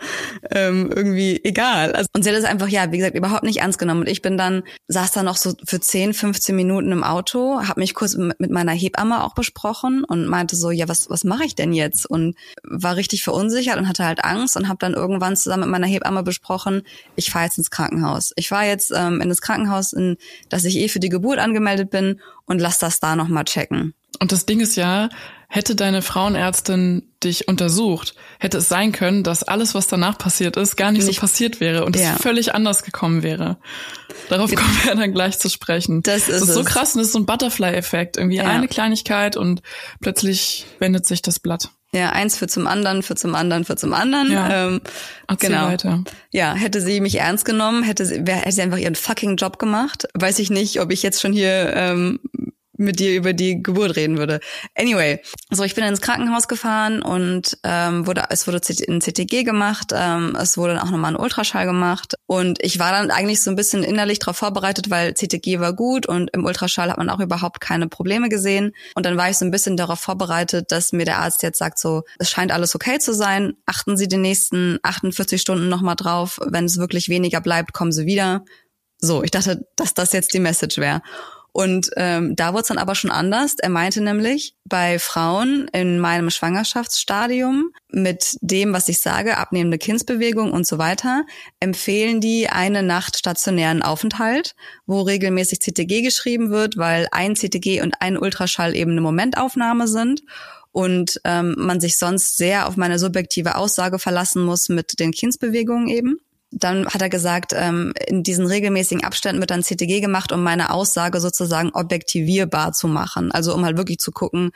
ähm, 0.51 0.91
irgendwie 0.93 1.39
egal. 1.43 1.91
Also, 1.93 2.07
und 2.13 2.23
sie 2.23 2.29
hat 2.29 2.37
es 2.37 2.45
einfach, 2.45 2.67
ja, 2.67 2.91
wie 2.91 2.97
gesagt, 2.97 3.15
überhaupt 3.15 3.43
nicht 3.43 3.59
ernst 3.59 3.79
genommen. 3.79 4.01
Und 4.01 4.09
ich 4.09 4.21
bin 4.21 4.37
dann, 4.37 4.63
saß 4.87 5.11
da 5.11 5.23
noch 5.23 5.37
so 5.37 5.53
für 5.65 5.79
10, 5.79 6.13
15 6.13 6.55
Minuten 6.55 6.91
im 6.91 7.03
Auto, 7.03 7.61
habe 7.67 7.79
mich 7.79 7.93
kurz 7.93 8.15
mit, 8.15 8.39
mit 8.39 8.51
meiner 8.51 8.71
Hebamme 8.71 9.23
auch 9.23 9.33
besprochen 9.33 10.03
und 10.03 10.27
meinte 10.27 10.55
so, 10.55 10.71
ja, 10.71 10.87
was, 10.87 11.09
was 11.09 11.23
mache 11.23 11.45
ich 11.45 11.55
denn 11.55 11.73
jetzt? 11.73 12.05
Und 12.05 12.35
war 12.63 12.95
richtig 12.95 13.23
verunsichert 13.23 13.77
und 13.77 13.87
hatte 13.87 14.05
halt 14.05 14.23
Angst 14.23 14.57
und 14.57 14.67
habe 14.67 14.79
dann 14.79 14.93
irgendwann 14.93 15.35
zusammen 15.35 15.63
mit 15.63 15.71
meiner 15.71 15.87
Hebamme 15.87 16.23
besprochen, 16.23 16.83
ich 17.15 17.31
fahre 17.31 17.45
jetzt 17.45 17.57
ins 17.57 17.71
Krankenhaus. 17.71 18.31
Ich 18.35 18.49
fahre 18.49 18.65
jetzt 18.65 18.91
ähm, 18.95 19.21
in 19.21 19.29
das 19.29 19.41
Krankenhaus, 19.41 19.93
in 19.93 20.17
das 20.49 20.65
ich 20.65 20.77
eh 20.77 20.87
für 20.87 20.99
die 20.99 21.09
Geburt 21.09 21.39
angemeldet 21.39 21.89
bin 21.89 22.19
und 22.45 22.59
lass 22.59 22.79
das 22.79 22.99
da 22.99 23.15
nochmal 23.15 23.45
checken. 23.45 23.93
Und 24.19 24.31
das 24.31 24.45
Ding 24.45 24.59
ist 24.59 24.75
ja, 24.75 25.09
hätte 25.47 25.75
deine 25.75 26.01
Frauenärztin 26.01 27.03
dich 27.23 27.47
untersucht, 27.47 28.15
hätte 28.39 28.59
es 28.59 28.69
sein 28.69 28.91
können, 28.91 29.23
dass 29.23 29.43
alles, 29.43 29.75
was 29.75 29.87
danach 29.87 30.17
passiert 30.17 30.55
ist, 30.57 30.77
gar 30.77 30.91
nicht, 30.91 31.05
nicht 31.05 31.15
so 31.15 31.21
passiert 31.21 31.59
wäre 31.59 31.83
und 31.85 31.97
ja. 31.97 32.13
es 32.15 32.21
völlig 32.21 32.55
anders 32.55 32.83
gekommen 32.83 33.21
wäre. 33.21 33.57
Darauf 34.29 34.53
kommen 34.55 34.77
wir 34.83 34.95
dann 34.95 35.13
gleich 35.13 35.39
zu 35.39 35.49
sprechen. 35.49 36.03
Das 36.03 36.29
ist, 36.29 36.29
das 36.29 36.41
ist 36.43 36.53
so 36.53 36.63
krass 36.63 36.95
und 36.95 36.99
das 36.99 37.07
ist 37.07 37.13
so 37.13 37.19
ein 37.19 37.25
Butterfly-Effekt. 37.25 38.17
Irgendwie 38.17 38.37
ja. 38.37 38.45
eine 38.45 38.67
Kleinigkeit 38.69 39.35
und 39.35 39.61
plötzlich 39.99 40.65
wendet 40.79 41.05
sich 41.05 41.21
das 41.21 41.39
Blatt. 41.39 41.69
Ja, 41.93 42.11
eins 42.11 42.37
für 42.37 42.47
zum 42.47 42.67
anderen, 42.67 43.03
für 43.03 43.15
zum 43.15 43.35
anderen, 43.35 43.65
für 43.65 43.75
zum 43.75 43.91
anderen. 43.91 44.31
Ja. 44.31 44.67
Ähm, 44.67 44.81
genau. 45.37 45.67
Weiter. 45.67 46.03
Ja, 46.31 46.53
hätte 46.53 46.79
sie 46.79 47.01
mich 47.01 47.19
ernst 47.19 47.43
genommen, 47.43 47.83
hätte 47.83 48.05
sie, 48.05 48.25
wär, 48.25 48.37
hätte 48.37 48.53
sie 48.53 48.61
einfach 48.61 48.77
ihren 48.77 48.95
fucking 48.95 49.35
Job 49.35 49.59
gemacht. 49.59 50.07
Weiß 50.13 50.39
ich 50.39 50.49
nicht, 50.49 50.79
ob 50.79 50.91
ich 50.93 51.03
jetzt 51.03 51.19
schon 51.19 51.33
hier 51.33 51.73
ähm, 51.75 52.21
mit 52.81 52.99
dir 52.99 53.15
über 53.15 53.33
die 53.33 53.61
Geburt 53.61 53.95
reden 53.95 54.17
würde. 54.17 54.39
Anyway, 54.75 55.21
so 55.49 55.63
ich 55.63 55.75
bin 55.75 55.83
ins 55.83 56.01
Krankenhaus 56.01 56.47
gefahren 56.47 57.01
und 57.01 57.57
ähm, 57.63 58.07
wurde 58.07 58.25
es 58.29 58.47
wurde 58.47 58.59
ein 58.87 59.01
CTG 59.01 59.43
gemacht, 59.43 59.91
ähm, 59.93 60.35
es 60.39 60.57
wurde 60.57 60.73
dann 60.73 60.83
auch 60.83 60.91
nochmal 60.91 61.13
ein 61.13 61.19
Ultraschall 61.19 61.65
gemacht 61.65 62.15
und 62.25 62.61
ich 62.61 62.79
war 62.79 62.91
dann 62.91 63.11
eigentlich 63.11 63.41
so 63.41 63.49
ein 63.49 63.55
bisschen 63.55 63.83
innerlich 63.83 64.19
darauf 64.19 64.37
vorbereitet, 64.37 64.89
weil 64.89 65.13
CTG 65.13 65.59
war 65.59 65.73
gut 65.73 66.05
und 66.05 66.29
im 66.33 66.45
Ultraschall 66.45 66.89
hat 66.89 66.97
man 66.97 67.09
auch 67.09 67.19
überhaupt 67.19 67.61
keine 67.61 67.87
Probleme 67.87 68.29
gesehen 68.29 68.73
und 68.95 69.05
dann 69.05 69.17
war 69.17 69.29
ich 69.29 69.37
so 69.37 69.45
ein 69.45 69.51
bisschen 69.51 69.77
darauf 69.77 69.99
vorbereitet, 69.99 70.71
dass 70.71 70.91
mir 70.91 71.05
der 71.05 71.19
Arzt 71.19 71.43
jetzt 71.43 71.59
sagt 71.59 71.79
so, 71.79 72.03
es 72.19 72.29
scheint 72.29 72.51
alles 72.51 72.75
okay 72.75 72.99
zu 72.99 73.13
sein, 73.13 73.53
achten 73.65 73.97
Sie 73.97 74.07
die 74.07 74.17
nächsten 74.17 74.79
48 74.83 75.39
Stunden 75.39 75.69
nochmal 75.69 75.95
drauf, 75.95 76.39
wenn 76.45 76.65
es 76.65 76.77
wirklich 76.77 77.09
weniger 77.09 77.41
bleibt, 77.41 77.73
kommen 77.73 77.91
Sie 77.91 78.05
wieder. 78.05 78.43
So, 78.99 79.23
ich 79.23 79.31
dachte, 79.31 79.67
dass 79.75 79.93
das 79.93 80.13
jetzt 80.13 80.33
die 80.33 80.39
Message 80.39 80.77
wäre. 80.77 81.01
Und 81.53 81.89
ähm, 81.97 82.35
da 82.35 82.53
wurde 82.53 82.61
es 82.61 82.67
dann 82.69 82.77
aber 82.77 82.95
schon 82.95 83.11
anders. 83.11 83.55
Er 83.59 83.69
meinte 83.69 84.01
nämlich, 84.01 84.55
bei 84.63 84.99
Frauen 84.99 85.67
in 85.73 85.99
meinem 85.99 86.29
Schwangerschaftsstadium 86.29 87.71
mit 87.89 88.37
dem, 88.39 88.71
was 88.71 88.87
ich 88.87 89.01
sage, 89.01 89.37
abnehmende 89.37 89.77
Kindsbewegung 89.77 90.53
und 90.53 90.65
so 90.65 90.77
weiter, 90.77 91.25
empfehlen 91.59 92.21
die 92.21 92.47
eine 92.47 92.83
Nacht 92.83 93.17
stationären 93.17 93.81
Aufenthalt, 93.81 94.55
wo 94.85 95.01
regelmäßig 95.01 95.59
CTG 95.59 96.01
geschrieben 96.03 96.51
wird, 96.51 96.77
weil 96.77 97.07
ein 97.11 97.35
CTG 97.35 97.81
und 97.81 97.95
ein 97.99 98.17
Ultraschall 98.17 98.73
eben 98.73 98.91
eine 98.91 99.01
Momentaufnahme 99.01 99.89
sind 99.89 100.23
und 100.71 101.19
ähm, 101.25 101.55
man 101.57 101.81
sich 101.81 101.97
sonst 101.97 102.37
sehr 102.37 102.67
auf 102.67 102.77
meine 102.77 102.97
subjektive 102.97 103.55
Aussage 103.55 103.99
verlassen 103.99 104.43
muss 104.43 104.69
mit 104.69 104.99
den 104.99 105.11
Kindsbewegungen 105.11 105.89
eben. 105.89 106.21
Dann 106.51 106.85
hat 106.87 107.01
er 107.01 107.09
gesagt, 107.09 107.53
ähm, 107.55 107.93
in 108.07 108.23
diesen 108.23 108.45
regelmäßigen 108.45 109.03
Abständen 109.03 109.39
wird 109.39 109.51
dann 109.51 109.63
CTG 109.63 110.01
gemacht, 110.01 110.31
um 110.31 110.43
meine 110.43 110.71
Aussage 110.71 111.19
sozusagen 111.21 111.69
objektivierbar 111.69 112.73
zu 112.73 112.87
machen. 112.87 113.31
Also 113.31 113.53
um 113.53 113.63
halt 113.63 113.77
wirklich 113.77 113.99
zu 113.99 114.11
gucken, 114.11 114.51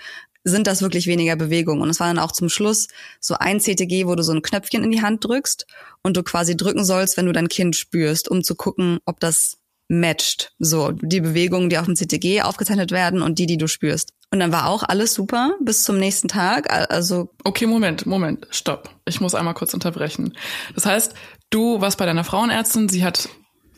sind 0.46 0.68
das 0.68 0.82
wirklich 0.82 1.08
weniger 1.08 1.36
Bewegungen. 1.36 1.82
Und 1.82 1.90
es 1.90 2.00
war 2.00 2.08
dann 2.08 2.20
auch 2.20 2.32
zum 2.32 2.50
Schluss 2.50 2.88
so 3.20 3.36
ein 3.40 3.60
CTG, 3.60 4.06
wo 4.06 4.16
du 4.16 4.24
so 4.24 4.32
ein 4.32 4.44
Knöpfchen 4.44 4.84
in 4.84 4.92
die 4.92 5.02
Hand 5.02 5.25
drückst 5.25 5.66
und 6.04 6.16
du 6.16 6.24
quasi 6.24 6.56
drücken 6.56 6.86
sollst, 6.86 7.18
wenn 7.18 7.25
du 7.25 7.32
dein 7.32 7.50
Kind 7.50 7.75
spürst, 7.75 8.30
um 8.30 8.44
zu 8.44 8.56
gucken, 8.56 9.00
ob 9.06 9.20
das 9.20 9.58
matcht. 9.88 10.54
So, 10.60 10.92
die 10.92 11.22
Bewegungen, 11.22 11.70
die 11.70 11.78
auf 11.78 11.86
dem 11.86 11.96
CTG 11.96 12.42
aufgezeichnet 12.42 12.92
werden 12.92 13.22
und 13.22 13.40
die, 13.40 13.46
die 13.46 13.58
du 13.58 13.68
spürst. 13.68 14.14
Und 14.32 14.40
dann 14.40 14.52
war 14.52 14.68
auch 14.68 14.84
alles 14.84 15.14
super 15.14 15.54
bis 15.62 15.84
zum 15.84 15.98
nächsten 15.98 16.28
Tag. 16.28 16.72
Also. 16.92 17.30
Okay, 17.44 17.68
Moment, 17.68 18.06
Moment, 18.06 18.48
stopp. 18.52 18.90
Ich 19.06 19.22
muss 19.22 19.36
einmal 19.36 19.54
kurz 19.54 19.74
unterbrechen. 19.74 20.36
Das 20.74 20.86
heißt, 20.86 21.14
Du 21.50 21.82
warst 21.82 21.98
bei 21.98 22.06
deiner 22.06 22.24
Frauenärztin, 22.24 22.90
sie 22.90 23.04
hat 23.04 23.30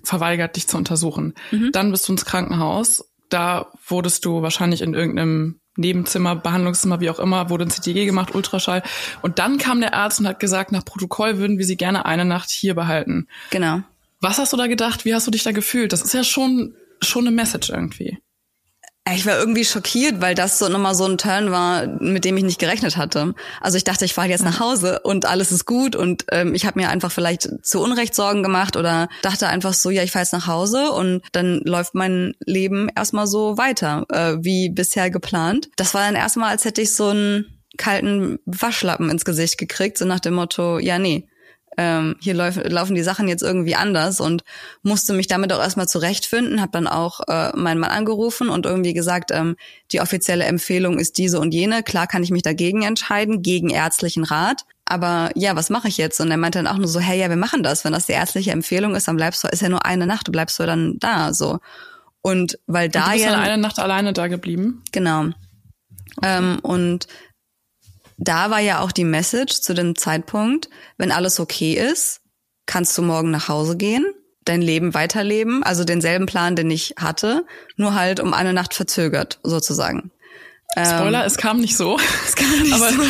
verweigert, 0.03 0.55
dich 0.55 0.67
zu 0.67 0.77
untersuchen. 0.77 1.33
Mhm. 1.51 1.71
Dann 1.71 1.91
bist 1.91 2.07
du 2.07 2.13
ins 2.13 2.25
Krankenhaus. 2.25 3.05
Da 3.29 3.71
wurdest 3.87 4.25
du 4.25 4.41
wahrscheinlich 4.41 4.81
in 4.81 4.93
irgendeinem 4.93 5.59
Nebenzimmer, 5.77 6.35
Behandlungszimmer, 6.35 6.99
wie 6.99 7.09
auch 7.09 7.19
immer, 7.19 7.49
wurde 7.49 7.65
ein 7.65 7.69
CTG 7.69 8.05
gemacht, 8.05 8.33
Ultraschall. 8.33 8.83
Und 9.21 9.39
dann 9.39 9.57
kam 9.57 9.79
der 9.79 9.93
Arzt 9.93 10.19
und 10.19 10.27
hat 10.27 10.39
gesagt, 10.39 10.71
nach 10.71 10.83
Protokoll 10.83 11.37
würden 11.37 11.57
wir 11.57 11.65
sie 11.65 11.77
gerne 11.77 12.05
eine 12.05 12.25
Nacht 12.25 12.49
hier 12.49 12.73
behalten. 12.73 13.27
Genau. 13.51 13.81
Was 14.19 14.39
hast 14.39 14.53
du 14.53 14.57
da 14.57 14.67
gedacht? 14.67 15.05
Wie 15.05 15.13
hast 15.13 15.27
du 15.27 15.31
dich 15.31 15.43
da 15.43 15.51
gefühlt? 15.51 15.93
Das 15.93 16.01
ist 16.01 16.13
ja 16.13 16.23
schon, 16.23 16.73
schon 17.01 17.27
eine 17.27 17.35
Message 17.35 17.69
irgendwie. 17.69 18.17
Ich 19.13 19.25
war 19.25 19.37
irgendwie 19.37 19.63
schockiert, 19.63 20.21
weil 20.21 20.35
das 20.35 20.59
so 20.59 20.67
nochmal 20.67 20.95
so 20.95 21.05
ein 21.05 21.17
Turn 21.17 21.51
war, 21.51 21.87
mit 21.87 22.25
dem 22.25 22.35
ich 22.37 22.43
nicht 22.43 22.59
gerechnet 22.59 22.97
hatte. 22.97 23.33
Also 23.61 23.77
ich 23.77 23.83
dachte, 23.83 24.05
ich 24.05 24.13
fahre 24.13 24.27
jetzt 24.27 24.43
nach 24.43 24.59
Hause 24.59 24.99
und 25.03 25.25
alles 25.25 25.51
ist 25.51 25.65
gut 25.65 25.95
und 25.95 26.25
ähm, 26.31 26.53
ich 26.53 26.65
habe 26.65 26.79
mir 26.79 26.89
einfach 26.89 27.11
vielleicht 27.11 27.65
zu 27.65 27.81
Unrecht 27.81 28.15
Sorgen 28.15 28.43
gemacht 28.43 28.75
oder 28.75 29.07
dachte 29.21 29.47
einfach 29.47 29.73
so, 29.73 29.89
ja, 29.89 30.03
ich 30.03 30.11
fahre 30.11 30.23
jetzt 30.23 30.33
nach 30.33 30.47
Hause 30.47 30.91
und 30.91 31.21
dann 31.31 31.61
läuft 31.63 31.95
mein 31.95 32.33
Leben 32.45 32.89
erstmal 32.95 33.27
so 33.27 33.57
weiter, 33.57 34.05
äh, 34.09 34.37
wie 34.41 34.69
bisher 34.69 35.09
geplant. 35.09 35.69
Das 35.77 35.93
war 35.93 36.01
dann 36.01 36.15
erstmal, 36.15 36.51
als 36.51 36.65
hätte 36.65 36.81
ich 36.81 36.93
so 36.93 37.09
einen 37.09 37.45
kalten 37.77 38.39
Waschlappen 38.45 39.09
ins 39.09 39.25
Gesicht 39.25 39.57
gekriegt, 39.57 39.97
so 39.97 40.05
nach 40.05 40.19
dem 40.19 40.33
Motto, 40.33 40.79
ja, 40.79 40.99
nee, 40.99 41.27
ähm, 41.77 42.15
hier 42.19 42.33
lauf, 42.33 42.55
laufen 42.63 42.95
die 42.95 43.03
Sachen 43.03 43.27
jetzt 43.27 43.43
irgendwie 43.43 43.75
anders 43.75 44.19
und 44.19 44.43
musste 44.81 45.13
mich 45.13 45.27
damit 45.27 45.53
auch 45.53 45.59
erstmal 45.59 45.87
zurechtfinden, 45.87 46.59
habe 46.59 46.71
dann 46.71 46.87
auch 46.87 47.21
äh, 47.27 47.55
meinen 47.55 47.79
Mann 47.79 47.91
angerufen 47.91 48.49
und 48.49 48.65
irgendwie 48.65 48.93
gesagt, 48.93 49.31
ähm, 49.31 49.55
die 49.91 50.01
offizielle 50.01 50.45
Empfehlung 50.45 50.97
ist 50.97 51.19
diese 51.19 51.39
und 51.39 51.53
jene. 51.53 51.83
Klar 51.83 52.07
kann 52.07 52.23
ich 52.23 52.31
mich 52.31 52.41
dagegen 52.41 52.81
entscheiden, 52.81 53.43
gegen 53.43 53.69
ärztlichen 53.69 54.23
Rat. 54.23 54.65
Aber 54.85 55.29
ja, 55.35 55.55
was 55.55 55.69
mache 55.69 55.87
ich 55.87 55.97
jetzt? 55.97 56.19
Und 56.19 56.31
er 56.31 56.37
meinte 56.37 56.59
dann 56.59 56.67
auch 56.67 56.77
nur 56.77 56.87
so, 56.87 56.99
hey, 56.99 57.19
ja, 57.19 57.29
wir 57.29 57.35
machen 57.35 57.61
das. 57.61 57.83
Wenn 57.83 57.93
das 57.93 58.05
die 58.05 58.13
ärztliche 58.13 58.51
Empfehlung 58.51 58.95
ist, 58.95 59.07
dann 59.07 59.17
bleibst 59.17 59.43
du, 59.43 59.47
ist 59.47 59.61
ja 59.61 59.69
nur 59.69 59.85
eine 59.85 60.07
Nacht, 60.07 60.27
du 60.27 60.31
bleibst 60.31 60.57
du 60.59 60.65
dann 60.65 60.97
da, 60.99 61.33
so. 61.33 61.59
Und 62.21 62.57
weil 62.67 62.89
da 62.89 63.01
und 63.01 63.07
du 63.07 63.13
bist 63.13 63.25
ja. 63.25 63.39
eine 63.39 63.61
Nacht 63.61 63.79
alleine 63.79 64.13
da 64.13 64.27
geblieben? 64.27 64.81
Genau. 64.91 65.27
Ähm, 66.23 66.59
und 66.63 67.07
da 68.17 68.49
war 68.49 68.59
ja 68.59 68.79
auch 68.79 68.91
die 68.91 69.03
Message 69.03 69.61
zu 69.61 69.73
dem 69.73 69.95
Zeitpunkt, 69.95 70.69
wenn 70.97 71.11
alles 71.11 71.39
okay 71.39 71.73
ist, 71.73 72.21
kannst 72.65 72.97
du 72.97 73.01
morgen 73.01 73.31
nach 73.31 73.47
Hause 73.47 73.77
gehen, 73.77 74.05
dein 74.43 74.61
Leben 74.61 74.93
weiterleben, 74.93 75.63
also 75.63 75.83
denselben 75.83 76.25
Plan, 76.25 76.55
den 76.55 76.69
ich 76.71 76.95
hatte, 76.99 77.45
nur 77.75 77.93
halt 77.93 78.19
um 78.19 78.33
eine 78.33 78.53
Nacht 78.53 78.73
verzögert, 78.73 79.39
sozusagen. 79.43 80.11
Spoiler, 80.73 81.21
ähm, 81.21 81.27
es 81.27 81.37
kam 81.37 81.59
nicht 81.59 81.77
so. 81.77 81.97
Es 82.25 82.35
kam 82.35 82.59
nicht 82.61 82.73
aber, 82.73 82.89
so. 82.89 83.03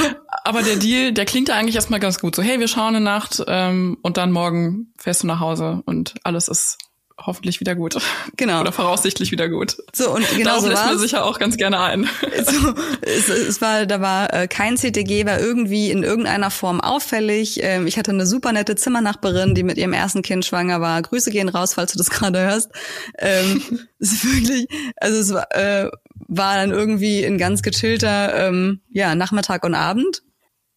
aber 0.43 0.63
der 0.63 0.75
Deal, 0.75 1.11
der 1.11 1.25
klingt 1.25 1.49
da 1.49 1.55
eigentlich 1.55 1.75
erstmal 1.75 1.99
ganz 1.99 2.19
gut. 2.19 2.35
So, 2.35 2.43
hey, 2.43 2.59
wir 2.59 2.67
schauen 2.67 2.95
eine 2.95 3.01
Nacht 3.01 3.43
ähm, 3.47 3.97
und 4.03 4.17
dann 4.17 4.31
morgen 4.31 4.93
fährst 4.97 5.23
du 5.23 5.27
nach 5.27 5.39
Hause 5.39 5.81
und 5.85 6.15
alles 6.23 6.47
ist 6.47 6.77
hoffentlich 7.19 7.59
wieder 7.59 7.75
gut. 7.75 7.97
Genau. 8.35 8.61
Oder 8.61 8.71
voraussichtlich 8.71 9.31
wieder 9.31 9.49
gut. 9.49 9.77
So, 9.93 10.13
und 10.13 10.23
genau 10.29 10.51
Darauf 10.51 10.61
so 10.61 10.69
lässt 10.69 10.83
war's. 10.83 10.91
mir 10.93 10.99
sicher 10.99 11.25
auch 11.25 11.39
ganz 11.39 11.57
gerne 11.57 11.79
ein. 11.79 12.07
So, 12.45 12.73
es, 13.01 13.29
es 13.29 13.61
war, 13.61 13.85
da 13.87 13.99
war 13.99 14.31
äh, 14.31 14.47
kein 14.47 14.77
CTG, 14.77 15.25
war 15.25 15.39
irgendwie 15.39 15.89
in 15.89 16.03
irgendeiner 16.03 16.51
Form 16.51 16.79
auffällig. 16.79 17.59
Ähm, 17.63 17.87
ich 17.87 17.97
hatte 17.97 18.11
eine 18.11 18.27
super 18.27 18.51
nette 18.51 18.75
Zimmernachbarin, 18.75 19.55
die 19.55 19.63
mit 19.63 19.77
ihrem 19.77 19.93
ersten 19.93 20.21
Kind 20.21 20.45
schwanger 20.45 20.81
war. 20.81 21.01
Grüße 21.01 21.31
gehen 21.31 21.49
raus, 21.49 21.73
falls 21.73 21.93
du 21.93 21.97
das 21.97 22.09
gerade 22.11 22.39
hörst. 22.39 22.71
Ähm, 23.17 23.61
es 23.99 24.11
ist 24.13 24.25
wirklich, 24.25 24.67
also 24.97 25.19
es 25.19 25.33
war, 25.33 25.51
äh, 25.55 25.89
war 26.27 26.55
dann 26.55 26.71
irgendwie 26.71 27.25
ein 27.25 27.37
ganz 27.37 27.63
gechillter 27.63 28.47
ähm, 28.47 28.81
ja, 28.89 29.15
Nachmittag 29.15 29.63
und 29.63 29.73
Abend. 29.73 30.21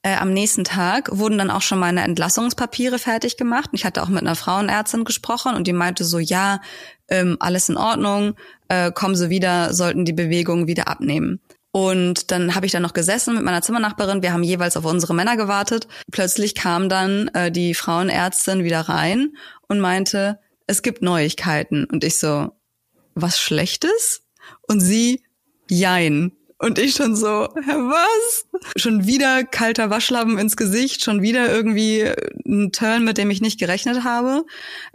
Äh, 0.02 0.16
am 0.16 0.32
nächsten 0.32 0.64
Tag 0.64 1.10
wurden 1.12 1.36
dann 1.36 1.50
auch 1.50 1.60
schon 1.60 1.78
meine 1.78 2.02
Entlassungspapiere 2.02 2.98
fertig 2.98 3.36
gemacht. 3.36 3.70
Ich 3.72 3.84
hatte 3.84 4.02
auch 4.02 4.08
mit 4.08 4.22
einer 4.22 4.34
Frauenärztin 4.34 5.04
gesprochen 5.04 5.54
und 5.54 5.66
die 5.66 5.74
meinte 5.74 6.04
so, 6.04 6.18
ja, 6.18 6.60
ähm, 7.08 7.36
alles 7.40 7.68
in 7.68 7.76
Ordnung, 7.76 8.34
äh, 8.68 8.90
kommen 8.92 9.14
sie 9.14 9.28
wieder, 9.28 9.74
sollten 9.74 10.04
die 10.04 10.12
Bewegungen 10.12 10.66
wieder 10.66 10.88
abnehmen. 10.88 11.40
Und 11.72 12.30
dann 12.30 12.54
habe 12.54 12.66
ich 12.66 12.72
dann 12.72 12.82
noch 12.82 12.94
gesessen 12.94 13.34
mit 13.34 13.44
meiner 13.44 13.62
Zimmernachbarin. 13.62 14.22
Wir 14.22 14.32
haben 14.32 14.42
jeweils 14.42 14.76
auf 14.76 14.84
unsere 14.84 15.14
Männer 15.14 15.36
gewartet. 15.36 15.86
Plötzlich 16.10 16.54
kam 16.54 16.88
dann 16.88 17.28
äh, 17.28 17.52
die 17.52 17.74
Frauenärztin 17.74 18.64
wieder 18.64 18.80
rein 18.80 19.34
und 19.68 19.80
meinte, 19.80 20.40
es 20.66 20.82
gibt 20.82 21.02
Neuigkeiten. 21.02 21.84
Und 21.84 22.02
ich 22.02 22.18
so, 22.18 22.50
was 23.14 23.38
Schlechtes? 23.38 24.22
Und 24.62 24.80
sie, 24.80 25.22
jein. 25.68 26.32
Und 26.62 26.78
ich 26.78 26.94
schon 26.94 27.16
so, 27.16 27.48
Hä, 27.54 27.72
was? 27.72 28.44
Schon 28.76 29.06
wieder 29.06 29.44
kalter 29.44 29.88
Waschlappen 29.88 30.38
ins 30.38 30.58
Gesicht, 30.58 31.02
schon 31.02 31.22
wieder 31.22 31.50
irgendwie 31.50 32.04
ein 32.46 32.70
Turn, 32.70 33.02
mit 33.02 33.16
dem 33.16 33.30
ich 33.30 33.40
nicht 33.40 33.58
gerechnet 33.58 34.04
habe. 34.04 34.44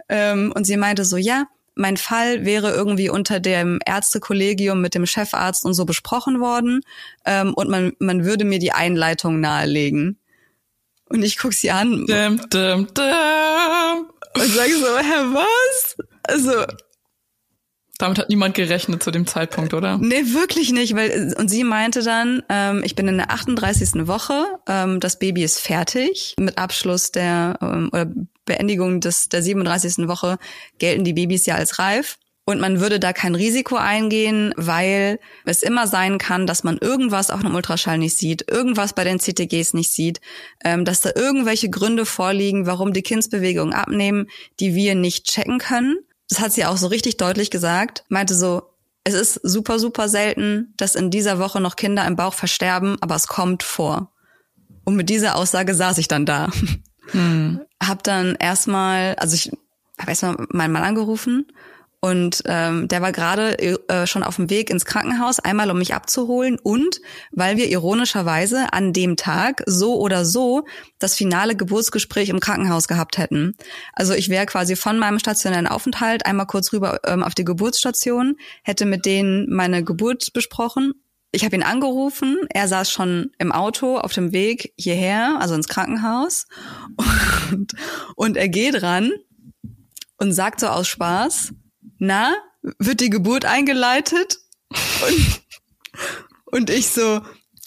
Ähm, 0.08 0.52
und 0.54 0.64
sie 0.64 0.76
meinte 0.76 1.04
so, 1.04 1.16
ja, 1.16 1.46
mein 1.74 1.96
Fall 1.96 2.44
wäre 2.44 2.70
irgendwie 2.70 3.10
unter 3.10 3.40
dem 3.40 3.80
Ärztekollegium 3.84 4.80
mit 4.80 4.94
dem 4.94 5.06
Chefarzt 5.06 5.64
und 5.64 5.74
so 5.74 5.84
besprochen 5.84 6.40
worden 6.40 6.82
ähm, 7.24 7.52
und 7.52 7.68
man, 7.68 7.92
man 7.98 8.24
würde 8.24 8.44
mir 8.44 8.60
die 8.60 8.72
Einleitung 8.72 9.40
nahelegen. 9.40 10.20
Und 11.08 11.24
ich 11.24 11.36
guck 11.36 11.52
sie 11.52 11.72
an 11.72 12.06
Dum, 12.06 12.40
dum, 12.48 12.86
dum. 12.94 14.10
und 14.34 14.52
sage 14.54 14.76
so, 14.76 14.98
hä, 14.98 15.34
was? 15.34 15.96
Also, 16.22 16.64
Damit 17.98 18.18
hat 18.18 18.28
niemand 18.28 18.54
gerechnet 18.54 19.02
zu 19.02 19.10
dem 19.10 19.26
Zeitpunkt, 19.26 19.72
oder? 19.72 19.96
Nee, 19.98 20.34
wirklich 20.34 20.70
nicht, 20.72 20.94
weil 20.94 21.34
und 21.38 21.48
sie 21.48 21.64
meinte 21.64 22.02
dann, 22.02 22.42
ähm, 22.48 22.82
ich 22.84 22.94
bin 22.94 23.08
in 23.08 23.16
der 23.16 23.30
38. 23.30 24.06
Woche, 24.06 24.44
ähm, 24.68 25.00
das 25.00 25.18
Baby 25.18 25.42
ist 25.44 25.60
fertig. 25.60 26.34
Mit 26.38 26.58
Abschluss 26.58 27.10
der 27.10 27.58
ähm, 27.62 27.88
oder 27.92 28.06
Beendigung 28.44 29.00
des 29.00 29.28
der 29.28 29.42
37. 29.42 30.08
Woche 30.08 30.38
gelten 30.78 31.04
die 31.04 31.14
Babys 31.14 31.46
ja 31.46 31.54
als 31.54 31.78
reif. 31.78 32.18
Und 32.48 32.60
man 32.60 32.78
würde 32.78 33.00
da 33.00 33.12
kein 33.12 33.34
Risiko 33.34 33.74
eingehen, 33.74 34.54
weil 34.56 35.18
es 35.46 35.64
immer 35.64 35.88
sein 35.88 36.16
kann, 36.18 36.46
dass 36.46 36.62
man 36.62 36.78
irgendwas 36.78 37.30
auf 37.30 37.44
einem 37.44 37.56
Ultraschall 37.56 37.98
nicht 37.98 38.16
sieht, 38.16 38.48
irgendwas 38.48 38.92
bei 38.92 39.02
den 39.02 39.18
CTGs 39.18 39.74
nicht 39.74 39.90
sieht, 39.90 40.20
ähm, 40.64 40.84
dass 40.84 41.00
da 41.00 41.10
irgendwelche 41.16 41.70
Gründe 41.70 42.06
vorliegen, 42.06 42.66
warum 42.66 42.92
die 42.92 43.02
Kindsbewegungen 43.02 43.74
abnehmen, 43.74 44.28
die 44.60 44.76
wir 44.76 44.94
nicht 44.94 45.24
checken 45.24 45.58
können 45.58 45.96
das 46.28 46.40
hat 46.40 46.52
sie 46.52 46.64
auch 46.64 46.76
so 46.76 46.88
richtig 46.88 47.16
deutlich 47.16 47.50
gesagt, 47.50 48.04
meinte 48.08 48.34
so, 48.34 48.70
es 49.04 49.14
ist 49.14 49.40
super, 49.44 49.78
super 49.78 50.08
selten, 50.08 50.74
dass 50.76 50.96
in 50.96 51.10
dieser 51.10 51.38
Woche 51.38 51.60
noch 51.60 51.76
Kinder 51.76 52.04
im 52.06 52.16
Bauch 52.16 52.34
versterben, 52.34 52.96
aber 53.00 53.14
es 53.14 53.28
kommt 53.28 53.62
vor. 53.62 54.10
Und 54.84 54.96
mit 54.96 55.08
dieser 55.08 55.36
Aussage 55.36 55.74
saß 55.74 55.98
ich 55.98 56.08
dann 56.08 56.26
da. 56.26 56.50
Hm. 57.12 57.60
Hab 57.80 58.02
dann 58.02 58.34
erstmal, 58.34 59.14
also 59.14 59.36
ich 59.36 59.52
habe 59.96 60.10
erstmal 60.10 60.36
meinen 60.50 60.72
Mann 60.72 60.82
angerufen 60.82 61.46
und 62.06 62.44
ähm, 62.46 62.86
der 62.86 63.02
war 63.02 63.10
gerade 63.10 63.58
äh, 63.58 64.06
schon 64.06 64.22
auf 64.22 64.36
dem 64.36 64.48
Weg 64.48 64.70
ins 64.70 64.84
Krankenhaus, 64.84 65.40
einmal 65.40 65.72
um 65.72 65.78
mich 65.78 65.92
abzuholen 65.92 66.56
und 66.56 67.00
weil 67.32 67.56
wir 67.56 67.68
ironischerweise 67.68 68.72
an 68.72 68.92
dem 68.92 69.16
Tag 69.16 69.64
so 69.66 69.98
oder 69.98 70.24
so 70.24 70.66
das 71.00 71.16
finale 71.16 71.56
Geburtsgespräch 71.56 72.28
im 72.28 72.38
Krankenhaus 72.38 72.86
gehabt 72.86 73.18
hätten. 73.18 73.56
Also 73.92 74.14
ich 74.14 74.28
wäre 74.28 74.46
quasi 74.46 74.76
von 74.76 75.00
meinem 75.00 75.18
stationären 75.18 75.66
Aufenthalt 75.66 76.26
einmal 76.26 76.46
kurz 76.46 76.72
rüber 76.72 77.00
ähm, 77.04 77.24
auf 77.24 77.34
die 77.34 77.44
Geburtsstation, 77.44 78.36
hätte 78.62 78.86
mit 78.86 79.04
denen 79.04 79.52
meine 79.52 79.82
Geburt 79.82 80.32
besprochen. 80.32 80.92
Ich 81.32 81.44
habe 81.44 81.56
ihn 81.56 81.64
angerufen, 81.64 82.36
er 82.50 82.68
saß 82.68 82.88
schon 82.88 83.32
im 83.38 83.50
Auto 83.50 83.98
auf 83.98 84.12
dem 84.12 84.30
Weg 84.30 84.72
hierher, 84.78 85.38
also 85.40 85.56
ins 85.56 85.66
Krankenhaus 85.66 86.46
und, 87.50 87.72
und 88.14 88.36
er 88.36 88.48
geht 88.48 88.80
ran 88.80 89.10
und 90.18 90.32
sagt 90.32 90.60
so 90.60 90.68
aus 90.68 90.86
Spaß, 90.86 91.52
na, 91.98 92.34
wird 92.78 93.00
die 93.00 93.10
Geburt 93.10 93.44
eingeleitet? 93.44 94.38
Und, 94.70 95.40
und 96.46 96.70
ich 96.70 96.88
so, 96.88 97.20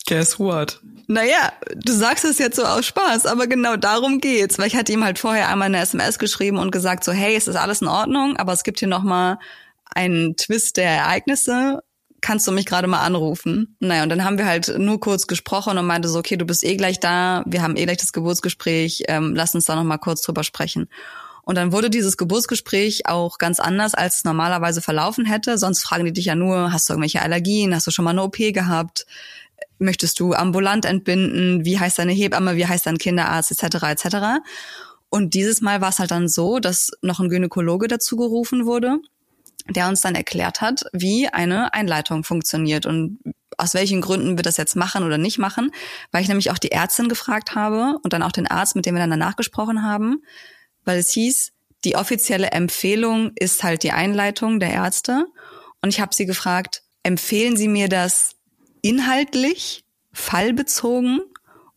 guess 0.08 0.40
what? 0.40 0.82
Naja, 1.08 1.54
du 1.76 1.92
sagst 1.92 2.24
es 2.24 2.38
jetzt 2.38 2.56
so 2.56 2.64
aus 2.64 2.86
Spaß, 2.86 3.26
aber 3.26 3.48
genau 3.48 3.78
darum 3.78 4.20
geht's, 4.20 4.60
weil 4.60 4.68
ich 4.68 4.76
hatte 4.76 4.92
ihm 4.92 5.04
halt 5.04 5.18
vorher 5.18 5.50
einmal 5.50 5.66
eine 5.66 5.80
SMS 5.80 6.20
geschrieben 6.20 6.58
und 6.58 6.72
gesagt 6.72 7.04
so, 7.04 7.12
hey, 7.12 7.36
es 7.36 7.48
ist 7.48 7.56
alles 7.56 7.82
in 7.82 7.88
Ordnung, 7.88 8.38
aber 8.38 8.54
es 8.54 8.64
gibt 8.64 8.78
hier 8.78 8.88
noch 8.88 9.02
mal 9.02 9.40
einen 9.86 10.36
Twist 10.36 10.78
der 10.78 10.90
Ereignisse. 10.90 11.82
Kannst 12.22 12.46
du 12.48 12.52
mich 12.52 12.68
gerade 12.68 12.88
mal 12.88 13.00
anrufen? 13.00 13.76
Naja, 13.80 14.04
und 14.04 14.10
dann 14.10 14.24
haben 14.24 14.38
wir 14.38 14.46
halt 14.46 14.78
nur 14.78 15.00
kurz 15.00 15.26
gesprochen 15.26 15.80
und 15.80 15.88
meinte 15.88 16.10
so, 16.10 16.20
okay, 16.20 16.38
du 16.38 16.46
bist 16.46 16.64
eh 16.64 16.76
gleich 16.76 17.00
da, 17.00 17.44
wir 17.48 17.64
haben 17.64 17.76
eh 17.76 17.86
gleich 17.86 17.98
das 17.98 18.14
Geburtsgespräch, 18.14 19.06
ähm, 19.08 19.34
lass 19.36 19.56
uns 19.56 19.66
da 19.66 19.76
noch 19.76 19.84
mal 19.86 19.98
kurz 19.98 20.22
drüber 20.22 20.44
sprechen. 20.44 20.90
Und 21.44 21.56
dann 21.56 21.72
wurde 21.72 21.90
dieses 21.90 22.18
Geburtsgespräch 22.18 23.08
auch 23.08 23.38
ganz 23.38 23.60
anders, 23.60 23.96
als 23.96 24.18
es 24.18 24.24
normalerweise 24.24 24.82
verlaufen 24.82 25.26
hätte. 25.26 25.58
Sonst 25.58 25.84
fragen 25.84 26.06
die 26.06 26.14
dich 26.14 26.26
ja 26.26 26.36
nur, 26.36 26.72
hast 26.72 26.90
du 26.90 26.94
irgendwelche 26.94 27.22
Allergien, 27.22 27.74
hast 27.74 27.88
du 27.88 27.92
schon 27.92 28.06
mal 28.06 28.12
eine 28.12 28.24
OP 28.24 28.38
gehabt, 28.38 29.06
möchtest 29.80 30.20
du 30.20 30.34
ambulant 30.34 30.86
entbinden, 30.86 31.66
wie 31.66 31.80
heißt 31.80 32.00
deine 32.00 32.12
Hebamme, 32.12 32.56
wie 32.56 32.68
heißt 32.68 32.86
dein 32.86 32.98
Kinderarzt, 32.98 33.52
etc. 33.52 33.84
etc. 33.84 34.18
Und 35.10 35.34
dieses 35.34 35.62
Mal 35.62 35.82
war 35.82 35.90
es 35.90 36.00
halt 36.00 36.12
dann 36.12 36.28
so, 36.28 36.60
dass 36.60 36.92
noch 37.02 37.20
ein 37.20 37.30
Gynäkologe 37.30 37.88
dazu 37.88 38.16
gerufen 38.16 38.66
wurde, 38.66 39.00
der 39.70 39.88
uns 39.88 40.02
dann 40.02 40.16
erklärt 40.16 40.62
hat, 40.62 40.84
wie 40.94 41.28
eine 41.28 41.74
Einleitung 41.74 42.24
funktioniert 42.24 42.86
und 42.86 43.20
aus 43.58 43.74
welchen 43.74 44.02
Gründen 44.02 44.38
wir 44.38 44.44
das 44.44 44.58
jetzt 44.58 44.76
machen 44.76 45.04
oder 45.04 45.18
nicht 45.18 45.38
machen, 45.38 45.72
weil 46.12 46.22
ich 46.22 46.28
nämlich 46.28 46.52
auch 46.52 46.58
die 46.58 46.72
Ärztin 46.72 47.10
gefragt 47.10 47.56
habe 47.56 47.98
und 48.04 48.14
dann 48.14 48.24
auch 48.24 48.32
den 48.32 48.48
Arzt, 48.48 48.76
mit 48.76 48.86
dem 48.86 48.96
wir 48.96 49.02
dann 49.02 49.10
danach 49.10 49.36
gesprochen 49.36 49.84
haben, 49.84 50.24
weil 50.90 50.98
es 50.98 51.12
hieß, 51.12 51.52
die 51.86 51.96
offizielle 51.96 52.48
Empfehlung 52.48 53.32
ist 53.36 53.62
halt 53.62 53.84
die 53.84 53.92
Einleitung 53.92 54.60
der 54.60 54.72
Ärzte. 54.72 55.28
Und 55.84 55.90
ich 55.90 56.02
habe 56.02 56.16
sie 56.16 56.26
gefragt, 56.26 56.82
empfehlen 57.04 57.58
Sie 57.58 57.68
mir 57.68 57.90
das 57.90 58.32
inhaltlich, 58.82 59.86
fallbezogen 60.12 61.22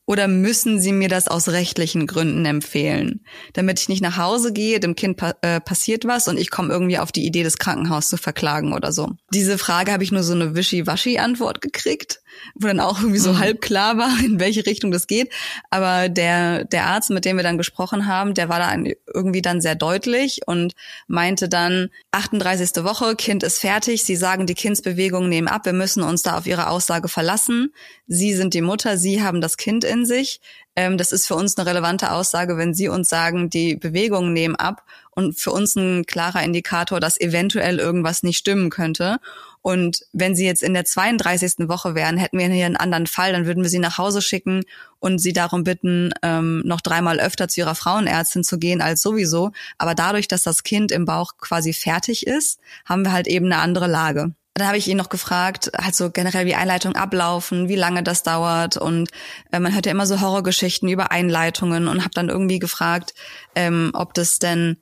oder 0.06 0.28
müssen 0.28 0.80
Sie 0.80 0.92
mir 0.92 1.10
das 1.10 1.28
aus 1.28 1.50
rechtlichen 1.50 2.06
Gründen 2.06 2.46
empfehlen? 2.46 3.22
Damit 3.52 3.80
ich 3.80 3.90
nicht 3.90 4.00
nach 4.00 4.16
Hause 4.16 4.54
gehe, 4.54 4.80
dem 4.80 4.96
Kind 4.96 5.18
pa 5.18 5.34
äh, 5.42 5.60
passiert 5.60 6.06
was 6.06 6.26
und 6.26 6.38
ich 6.38 6.50
komme 6.50 6.72
irgendwie 6.72 6.98
auf 6.98 7.12
die 7.12 7.26
Idee, 7.26 7.42
das 7.42 7.58
Krankenhaus 7.58 8.08
zu 8.08 8.16
verklagen 8.16 8.72
oder 8.72 8.92
so. 8.92 9.10
Diese 9.34 9.58
Frage 9.58 9.92
habe 9.92 10.04
ich 10.04 10.10
nur 10.10 10.22
so 10.22 10.32
eine 10.32 10.54
wischi-waschi-Antwort 10.54 11.60
gekriegt, 11.60 12.22
wo 12.54 12.66
dann 12.66 12.80
auch 12.80 13.00
irgendwie 13.00 13.18
so 13.18 13.32
mhm. 13.32 13.38
halb 13.38 13.60
klar 13.60 13.98
war, 13.98 14.12
in 14.24 14.40
welche 14.40 14.66
Richtung 14.66 14.90
das 14.90 15.06
geht. 15.06 15.32
Aber 15.70 16.08
der, 16.08 16.64
der 16.64 16.86
Arzt, 16.86 17.10
mit 17.10 17.24
dem 17.24 17.36
wir 17.36 17.42
dann 17.42 17.58
gesprochen 17.58 18.06
haben, 18.06 18.34
der 18.34 18.48
war 18.48 18.58
da 18.58 18.74
irgendwie 19.12 19.42
dann 19.42 19.60
sehr 19.60 19.74
deutlich 19.74 20.40
und 20.46 20.74
meinte 21.06 21.48
dann, 21.48 21.90
38. 22.12 22.84
Woche, 22.84 23.16
Kind 23.16 23.42
ist 23.42 23.58
fertig, 23.58 24.04
Sie 24.04 24.16
sagen, 24.16 24.46
die 24.46 24.54
Kindsbewegungen 24.54 25.28
nehmen 25.28 25.48
ab, 25.48 25.64
wir 25.66 25.72
müssen 25.72 26.02
uns 26.02 26.22
da 26.22 26.36
auf 26.36 26.46
Ihre 26.46 26.68
Aussage 26.68 27.08
verlassen. 27.08 27.72
Sie 28.06 28.34
sind 28.34 28.54
die 28.54 28.60
Mutter, 28.60 28.98
Sie 28.98 29.22
haben 29.22 29.40
das 29.40 29.56
Kind 29.56 29.84
in 29.84 30.06
sich. 30.06 30.40
Ähm, 30.74 30.96
das 30.96 31.12
ist 31.12 31.26
für 31.26 31.34
uns 31.34 31.56
eine 31.56 31.68
relevante 31.68 32.12
Aussage, 32.12 32.56
wenn 32.56 32.74
Sie 32.74 32.88
uns 32.88 33.08
sagen, 33.08 33.50
die 33.50 33.76
Bewegungen 33.76 34.32
nehmen 34.32 34.56
ab 34.56 34.84
und 35.10 35.38
für 35.38 35.50
uns 35.52 35.76
ein 35.76 36.06
klarer 36.06 36.42
Indikator, 36.42 36.98
dass 37.00 37.20
eventuell 37.20 37.78
irgendwas 37.78 38.22
nicht 38.22 38.38
stimmen 38.38 38.70
könnte. 38.70 39.18
Und 39.62 40.04
wenn 40.12 40.34
sie 40.34 40.44
jetzt 40.44 40.62
in 40.62 40.74
der 40.74 40.84
32. 40.84 41.68
Woche 41.68 41.94
wären, 41.94 42.16
hätten 42.16 42.38
wir 42.38 42.48
hier 42.48 42.66
einen 42.66 42.76
anderen 42.76 43.06
Fall, 43.06 43.32
dann 43.32 43.46
würden 43.46 43.62
wir 43.62 43.70
sie 43.70 43.78
nach 43.78 43.96
Hause 43.96 44.20
schicken 44.20 44.64
und 44.98 45.20
sie 45.20 45.32
darum 45.32 45.62
bitten, 45.62 46.12
ähm, 46.22 46.62
noch 46.64 46.80
dreimal 46.80 47.20
öfter 47.20 47.46
zu 47.48 47.60
ihrer 47.60 47.76
Frauenärztin 47.76 48.42
zu 48.42 48.58
gehen 48.58 48.82
als 48.82 49.02
sowieso. 49.02 49.52
Aber 49.78 49.94
dadurch, 49.94 50.26
dass 50.26 50.42
das 50.42 50.64
Kind 50.64 50.90
im 50.90 51.04
Bauch 51.04 51.36
quasi 51.38 51.72
fertig 51.72 52.26
ist, 52.26 52.60
haben 52.84 53.04
wir 53.04 53.12
halt 53.12 53.28
eben 53.28 53.46
eine 53.46 53.58
andere 53.58 53.86
Lage. 53.86 54.34
Dann 54.54 54.66
habe 54.66 54.76
ich 54.76 54.88
ihn 54.88 54.98
noch 54.98 55.08
gefragt, 55.08 55.70
halt 55.78 55.94
so 55.94 56.10
generell 56.10 56.44
wie 56.44 56.54
Einleitungen 56.54 56.96
ablaufen, 56.96 57.68
wie 57.68 57.76
lange 57.76 58.02
das 58.02 58.22
dauert 58.22 58.76
und 58.76 59.10
äh, 59.50 59.58
man 59.58 59.72
hört 59.72 59.86
ja 59.86 59.92
immer 59.92 60.06
so 60.06 60.20
Horrorgeschichten 60.20 60.88
über 60.90 61.10
Einleitungen 61.10 61.88
und 61.88 62.00
habe 62.00 62.14
dann 62.14 62.28
irgendwie 62.28 62.58
gefragt, 62.58 63.14
ähm, 63.54 63.92
ob 63.94 64.12
das 64.12 64.40
denn 64.40 64.76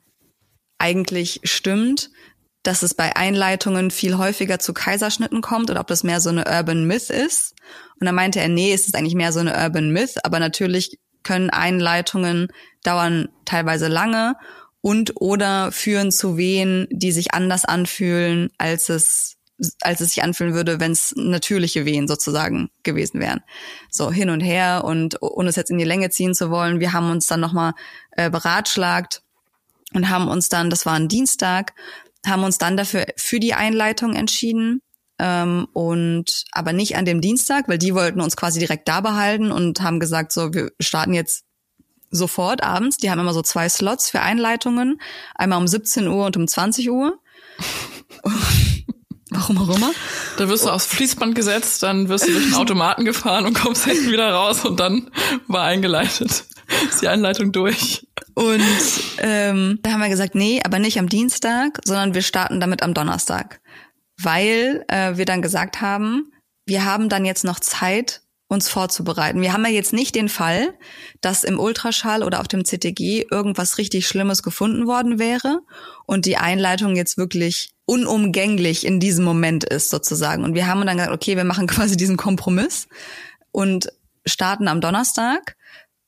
eigentlich 0.77 1.39
stimmt, 1.43 2.09
dass 2.63 2.83
es 2.83 2.93
bei 2.93 3.15
Einleitungen 3.15 3.91
viel 3.91 4.17
häufiger 4.17 4.59
zu 4.59 4.73
Kaiserschnitten 4.73 5.41
kommt 5.41 5.69
oder 5.69 5.79
ob 5.79 5.87
das 5.87 6.03
mehr 6.03 6.21
so 6.21 6.29
eine 6.29 6.45
Urban 6.45 6.85
Myth 6.85 7.09
ist. 7.09 7.55
Und 7.99 8.05
dann 8.05 8.15
meinte 8.15 8.39
er, 8.39 8.49
nee, 8.49 8.73
es 8.73 8.87
ist 8.87 8.95
eigentlich 8.95 9.15
mehr 9.15 9.33
so 9.33 9.39
eine 9.39 9.55
Urban 9.55 9.91
Myth, 9.91 10.23
aber 10.23 10.39
natürlich 10.39 10.99
können 11.23 11.49
Einleitungen 11.49 12.49
dauern 12.83 13.29
teilweise 13.45 13.87
lange 13.87 14.35
und 14.81 15.13
oder 15.15 15.71
führen 15.71 16.11
zu 16.11 16.37
Wehen, 16.37 16.87
die 16.91 17.11
sich 17.11 17.33
anders 17.33 17.65
anfühlen, 17.65 18.49
als 18.57 18.89
es 18.89 19.37
als 19.81 20.01
es 20.01 20.09
sich 20.09 20.23
anfühlen 20.23 20.55
würde, 20.55 20.79
wenn 20.79 20.91
es 20.91 21.13
natürliche 21.15 21.85
Wehen 21.85 22.07
sozusagen 22.07 22.71
gewesen 22.81 23.19
wären. 23.19 23.41
So 23.91 24.11
hin 24.11 24.31
und 24.31 24.41
her 24.41 24.83
und 24.83 25.21
ohne 25.21 25.49
es 25.49 25.55
jetzt 25.55 25.69
in 25.69 25.77
die 25.77 25.83
Länge 25.83 26.09
ziehen 26.09 26.33
zu 26.33 26.49
wollen, 26.49 26.79
wir 26.79 26.93
haben 26.93 27.11
uns 27.11 27.27
dann 27.27 27.41
nochmal 27.41 27.73
äh, 28.11 28.31
beratschlagt 28.31 29.21
und 29.93 30.09
haben 30.09 30.27
uns 30.27 30.49
dann, 30.49 30.69
das 30.71 30.87
war 30.87 30.93
ein 30.93 31.09
Dienstag, 31.09 31.73
haben 32.25 32.43
uns 32.43 32.57
dann 32.57 32.77
dafür 32.77 33.05
für 33.17 33.39
die 33.39 33.53
Einleitung 33.53 34.15
entschieden 34.15 34.81
ähm, 35.19 35.67
und 35.73 36.45
aber 36.51 36.73
nicht 36.73 36.95
an 36.95 37.05
dem 37.05 37.21
Dienstag, 37.21 37.67
weil 37.67 37.77
die 37.77 37.95
wollten 37.95 38.21
uns 38.21 38.35
quasi 38.35 38.59
direkt 38.59 38.87
da 38.87 39.01
behalten 39.01 39.51
und 39.51 39.81
haben 39.81 39.99
gesagt, 39.99 40.31
so 40.31 40.53
wir 40.53 40.71
starten 40.79 41.13
jetzt 41.13 41.45
sofort 42.11 42.63
abends. 42.63 42.97
Die 42.97 43.09
haben 43.09 43.19
immer 43.19 43.33
so 43.33 43.41
zwei 43.41 43.69
Slots 43.69 44.09
für 44.09 44.21
Einleitungen, 44.21 45.01
einmal 45.35 45.59
um 45.59 45.67
17 45.67 46.07
Uhr 46.07 46.25
und 46.25 46.37
um 46.37 46.47
20 46.47 46.91
Uhr. 46.91 47.19
Warum 49.33 49.57
auch 49.59 49.75
immer. 49.75 49.91
Da 50.37 50.49
wirst 50.49 50.65
du 50.65 50.69
aufs 50.69 50.87
Fließband 50.87 51.35
gesetzt, 51.35 51.81
dann 51.83 52.09
wirst 52.09 52.27
du 52.27 52.33
durch 52.33 52.47
den 52.47 52.55
Automaten 52.55 53.05
gefahren 53.05 53.45
und 53.45 53.53
kommst 53.53 53.85
hinten 53.85 54.11
wieder 54.11 54.29
raus 54.33 54.65
und 54.65 54.79
dann 54.79 55.09
war 55.47 55.63
eingeleitet. 55.63 56.45
Ist 56.89 57.01
die 57.01 57.07
Einleitung 57.07 57.53
durch. 57.53 58.05
Und 58.33 58.63
ähm, 59.19 59.79
da 59.81 59.91
haben 59.91 60.01
wir 60.01 60.09
gesagt, 60.09 60.35
nee, 60.35 60.61
aber 60.63 60.79
nicht 60.79 60.99
am 60.99 61.09
Dienstag, 61.09 61.79
sondern 61.85 62.13
wir 62.13 62.21
starten 62.21 62.59
damit 62.59 62.83
am 62.83 62.93
Donnerstag. 62.93 63.61
Weil 64.17 64.85
äh, 64.87 65.17
wir 65.17 65.25
dann 65.25 65.41
gesagt 65.41 65.81
haben, 65.81 66.31
wir 66.65 66.85
haben 66.85 67.09
dann 67.09 67.25
jetzt 67.25 67.43
noch 67.43 67.59
Zeit, 67.59 68.21
uns 68.51 68.67
vorzubereiten. 68.67 69.41
Wir 69.41 69.53
haben 69.53 69.63
ja 69.63 69.71
jetzt 69.71 69.93
nicht 69.93 70.13
den 70.13 70.27
Fall, 70.27 70.73
dass 71.21 71.45
im 71.45 71.57
Ultraschall 71.57 72.21
oder 72.21 72.41
auf 72.41 72.49
dem 72.49 72.65
CTG 72.65 73.25
irgendwas 73.31 73.77
richtig 73.77 74.05
Schlimmes 74.07 74.43
gefunden 74.43 74.87
worden 74.87 75.19
wäre 75.19 75.61
und 76.05 76.25
die 76.25 76.35
Einleitung 76.35 76.97
jetzt 76.97 77.17
wirklich 77.17 77.69
unumgänglich 77.85 78.85
in 78.85 78.99
diesem 78.99 79.23
Moment 79.23 79.63
ist 79.63 79.89
sozusagen. 79.89 80.43
Und 80.43 80.53
wir 80.53 80.67
haben 80.67 80.85
dann 80.85 80.97
gesagt, 80.97 81.15
okay, 81.15 81.37
wir 81.37 81.45
machen 81.45 81.65
quasi 81.67 81.95
diesen 81.95 82.17
Kompromiss 82.17 82.89
und 83.51 83.87
starten 84.25 84.67
am 84.67 84.81
Donnerstag, 84.81 85.55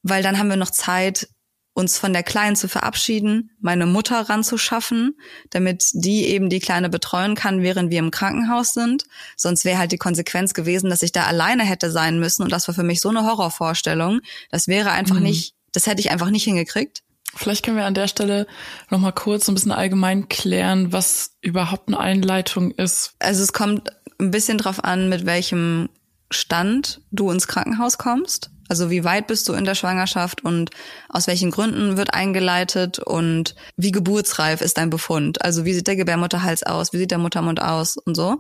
weil 0.02 0.22
dann 0.22 0.38
haben 0.38 0.50
wir 0.50 0.58
noch 0.58 0.72
Zeit, 0.72 1.30
uns 1.74 1.98
von 1.98 2.14
der 2.14 2.24
Kleinen 2.24 2.56
zu 2.56 2.68
verabschieden, 2.68 3.52
meine 3.60 3.86
Mutter 3.86 4.30
ranzuschaffen, 4.30 5.18
damit 5.50 5.90
die 5.94 6.26
eben 6.28 6.50
die 6.50 6.60
Kleine 6.60 6.90
betreuen 6.90 7.36
kann, 7.36 7.64
während 7.64 7.92
wir 7.92 8.00
im 8.00 8.12
Krankenhaus 8.12 8.74
sind. 8.74 9.06
Sonst 9.36 9.66
wäre 9.66 9.80
halt 9.80 9.92
die 9.92 9.98
Konsequenz 9.98 10.54
gewesen, 10.54 10.90
dass 10.90 11.02
ich 11.02 11.12
da 11.12 11.24
alleine 11.24 11.64
hätte 11.64 11.90
sein 11.90 12.20
müssen. 12.20 12.44
Und 12.44 12.52
das 12.52 12.68
war 12.68 12.76
für 12.76 12.84
mich 12.84 13.02
so 13.02 13.10
eine 13.10 13.24
Horrorvorstellung. 13.24 14.22
Das 14.52 14.68
wäre 14.68 14.92
einfach 14.92 15.16
mhm. 15.16 15.24
nicht, 15.24 15.56
das 15.72 15.88
hätte 15.88 16.02
ich 16.02 16.12
einfach 16.12 16.30
nicht 16.30 16.44
hingekriegt. 16.44 17.02
Vielleicht 17.36 17.66
können 17.66 17.78
wir 17.78 17.86
an 17.86 17.96
der 17.96 18.08
Stelle 18.08 18.46
noch 18.92 19.00
mal 19.00 19.12
kurz 19.12 19.48
ein 19.48 19.56
bisschen 19.56 19.72
allgemein 19.72 20.30
klären, 20.30 20.94
was 20.94 21.32
überhaupt 21.42 21.88
eine 21.88 22.00
Einleitung 22.00 22.70
ist. 22.72 23.16
Also 23.18 23.42
es 23.42 23.54
kommt 23.54 23.90
ein 24.20 24.30
bisschen 24.30 24.60
drauf 24.60 24.84
an, 24.84 25.10
mit 25.10 25.26
welchem 25.26 25.90
Stand 26.30 27.02
du 27.12 27.32
ins 27.32 27.48
Krankenhaus 27.48 27.98
kommst. 27.98 28.52
Also 28.74 28.90
wie 28.90 29.04
weit 29.04 29.28
bist 29.28 29.48
du 29.48 29.54
in 29.54 29.66
der 29.66 29.76
Schwangerschaft 29.76 30.44
und 30.44 30.72
aus 31.08 31.28
welchen 31.28 31.52
Gründen 31.52 31.96
wird 31.96 32.16
eingeleitet 32.16 32.98
und 32.98 33.54
wie 33.78 33.92
geburtsreif 33.92 34.62
ist 34.62 34.80
dein 34.80 34.90
Befund? 34.90 35.44
Also 35.44 35.64
wie 35.64 35.76
sieht 35.76 35.86
der 35.86 35.96
Gebärmutterhals 35.96 36.64
aus? 36.64 36.92
Wie 36.92 36.98
sieht 36.98 37.12
der 37.12 37.20
Muttermund 37.20 37.62
aus 37.62 37.98
und 37.98 38.16
so? 38.16 38.38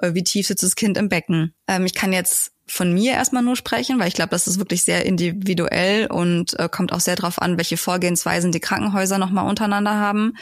Äh, 0.00 0.14
wie 0.14 0.22
tief 0.22 0.46
sitzt 0.46 0.62
das 0.62 0.76
Kind 0.76 0.96
im 0.96 1.08
Becken? 1.08 1.54
Ähm, 1.66 1.86
ich 1.86 1.94
kann 1.94 2.12
jetzt 2.12 2.52
von 2.68 2.94
mir 2.94 3.14
erstmal 3.14 3.42
nur 3.42 3.56
sprechen, 3.56 3.98
weil 3.98 4.06
ich 4.06 4.14
glaube, 4.14 4.30
das 4.30 4.46
ist 4.46 4.60
wirklich 4.60 4.84
sehr 4.84 5.06
individuell 5.06 6.06
und 6.06 6.56
äh, 6.60 6.68
kommt 6.68 6.92
auch 6.92 7.00
sehr 7.00 7.16
darauf 7.16 7.42
an, 7.42 7.56
welche 7.56 7.76
Vorgehensweisen 7.76 8.52
die 8.52 8.60
Krankenhäuser 8.60 9.18
nochmal 9.18 9.48
untereinander 9.48 9.98
haben. 9.98 10.34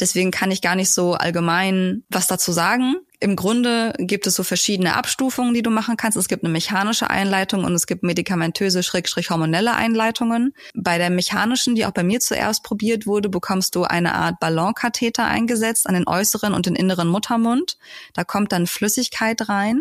Deswegen 0.00 0.30
kann 0.30 0.50
ich 0.50 0.62
gar 0.62 0.74
nicht 0.74 0.90
so 0.90 1.14
allgemein 1.14 2.04
was 2.08 2.26
dazu 2.26 2.52
sagen. 2.52 2.96
Im 3.20 3.36
Grunde 3.36 3.94
gibt 3.98 4.26
es 4.26 4.34
so 4.34 4.42
verschiedene 4.42 4.96
Abstufungen, 4.96 5.54
die 5.54 5.62
du 5.62 5.70
machen 5.70 5.96
kannst. 5.96 6.18
Es 6.18 6.28
gibt 6.28 6.44
eine 6.44 6.52
mechanische 6.52 7.08
Einleitung 7.08 7.64
und 7.64 7.72
es 7.72 7.86
gibt 7.86 8.02
medikamentöse, 8.02 8.82
schrägstrich 8.82 9.30
hormonelle 9.30 9.74
Einleitungen. 9.74 10.52
Bei 10.74 10.98
der 10.98 11.10
mechanischen, 11.10 11.74
die 11.74 11.86
auch 11.86 11.92
bei 11.92 12.02
mir 12.02 12.20
zuerst 12.20 12.62
probiert 12.62 13.06
wurde, 13.06 13.28
bekommst 13.28 13.76
du 13.76 13.84
eine 13.84 14.14
Art 14.14 14.40
Ballonkatheter 14.40 15.24
eingesetzt 15.24 15.86
an 15.86 15.94
den 15.94 16.06
äußeren 16.06 16.52
und 16.52 16.66
den 16.66 16.76
inneren 16.76 17.08
Muttermund. 17.08 17.78
Da 18.12 18.24
kommt 18.24 18.52
dann 18.52 18.66
Flüssigkeit 18.66 19.48
rein 19.48 19.80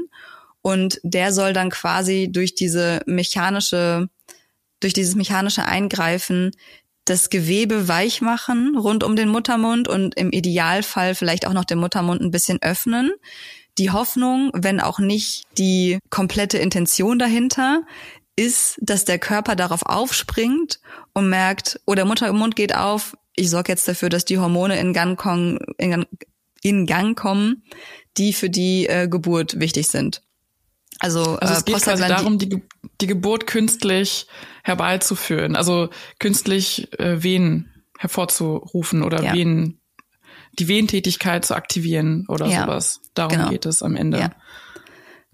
und 0.62 1.00
der 1.04 1.34
soll 1.34 1.52
dann 1.54 1.70
quasi 1.70 2.30
durch 2.32 2.56
diese 2.56 3.02
mechanische 3.06 4.10
durch 4.80 4.94
dieses 4.94 5.16
mechanische 5.16 5.64
Eingreifen 5.64 6.52
das 7.06 7.30
Gewebe 7.30 7.88
weich 7.88 8.22
machen 8.22 8.78
rund 8.78 9.04
um 9.04 9.16
den 9.16 9.30
Muttermund 9.30 9.88
und 9.88 10.16
im 10.16 10.32
Idealfall 10.32 11.16
vielleicht 11.16 11.46
auch 11.48 11.54
noch 11.54 11.66
den 11.66 11.80
Muttermund 11.80 12.22
ein 12.22 12.32
bisschen 12.32 12.62
öffnen. 12.62 13.12
Die 13.78 13.92
Hoffnung, 13.92 14.52
wenn 14.54 14.80
auch 14.80 15.00
nicht 15.00 15.44
die 15.58 16.00
komplette 16.10 16.60
Intention 16.60 17.20
dahinter, 17.20 17.84
ist, 18.36 18.78
dass 18.82 19.06
der 19.06 19.20
Körper 19.20 19.56
darauf 19.56 19.86
aufspringt 19.86 20.80
und 21.14 21.30
merkt, 21.30 21.80
oh, 21.86 21.96
der 21.96 22.06
Muttermund 22.06 22.56
geht 22.56 22.76
auf, 22.76 23.16
ich 23.36 23.50
sorge 23.50 23.72
jetzt 23.72 23.88
dafür, 23.88 24.10
dass 24.10 24.26
die 24.26 24.38
Hormone 24.38 24.80
in 24.80 24.94
Gang, 24.94 25.18
kommen, 25.18 25.60
in, 25.78 26.06
in 26.62 26.86
Gang 26.86 27.18
kommen, 27.18 27.64
die 28.18 28.34
für 28.34 28.50
die 28.50 28.88
äh, 28.88 29.08
Geburt 29.08 29.60
wichtig 29.60 29.88
sind. 29.88 30.22
Also, 31.04 31.38
also 31.38 31.54
es 31.54 31.62
äh, 31.62 31.64
geht 31.66 31.82
quasi 31.82 32.08
darum, 32.08 32.38
die, 32.38 32.64
die 33.02 33.08
Geburt 33.08 33.46
künstlich 33.46 34.26
herbeizuführen, 34.64 35.58
also 35.58 35.90
künstlich 36.18 36.98
äh, 36.98 37.22
Venen 37.22 37.74
hervorzurufen 38.00 39.04
oder 39.04 39.22
ja. 39.22 39.34
Venen, 39.34 39.82
die 40.60 40.70
Wehentätigkeit 40.70 41.44
zu 41.44 41.56
aktivieren 41.56 42.26
oder 42.30 42.48
ja. 42.48 42.62
sowas. 42.62 43.02
Darum 43.16 43.38
genau. 43.38 43.50
geht 43.50 43.66
es 43.66 43.84
am 43.84 43.98
Ende. 43.98 44.18
Ja. 44.18 44.32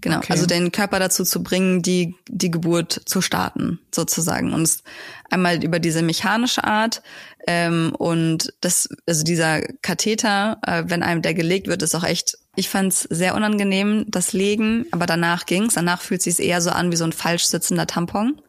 Genau, 0.02 0.18
okay. 0.18 0.32
also 0.34 0.48
den 0.48 0.72
Körper 0.72 0.98
dazu 0.98 1.24
zu 1.24 1.44
bringen, 1.44 1.84
die, 1.84 2.16
die 2.28 2.50
Geburt 2.50 3.02
zu 3.06 3.22
starten, 3.22 3.80
sozusagen. 3.94 4.54
Und 4.54 4.82
einmal 5.30 5.64
über 5.64 5.78
diese 5.80 6.02
mechanische 6.02 6.64
Art 6.64 7.04
ähm, 7.46 7.94
und 7.96 8.54
das, 8.62 8.90
also 9.06 9.24
dieser 9.24 9.62
Katheter, 9.82 10.58
äh, 10.66 10.86
wenn 10.88 11.04
einem 11.04 11.22
der 11.22 11.36
gelegt 11.36 11.68
wird, 11.68 11.84
ist 11.84 11.94
auch 11.94 12.06
echt, 12.06 12.38
ich 12.60 12.70
fand 12.70 12.94
es 12.94 13.02
sehr 13.04 13.36
unangenehm, 13.36 14.06
das 14.08 14.34
Legen, 14.34 14.86
aber 14.92 15.06
danach 15.06 15.46
ging's. 15.46 15.76
Danach 15.76 16.02
fühlt 16.02 16.22
sich 16.22 16.40
eher 16.40 16.62
so 16.62 16.70
an 16.70 16.92
wie 16.92 16.96
so 16.96 17.06
ein 17.06 17.14
falsch 17.14 17.46
sitzender 17.46 17.88
Tampon. 17.88 18.42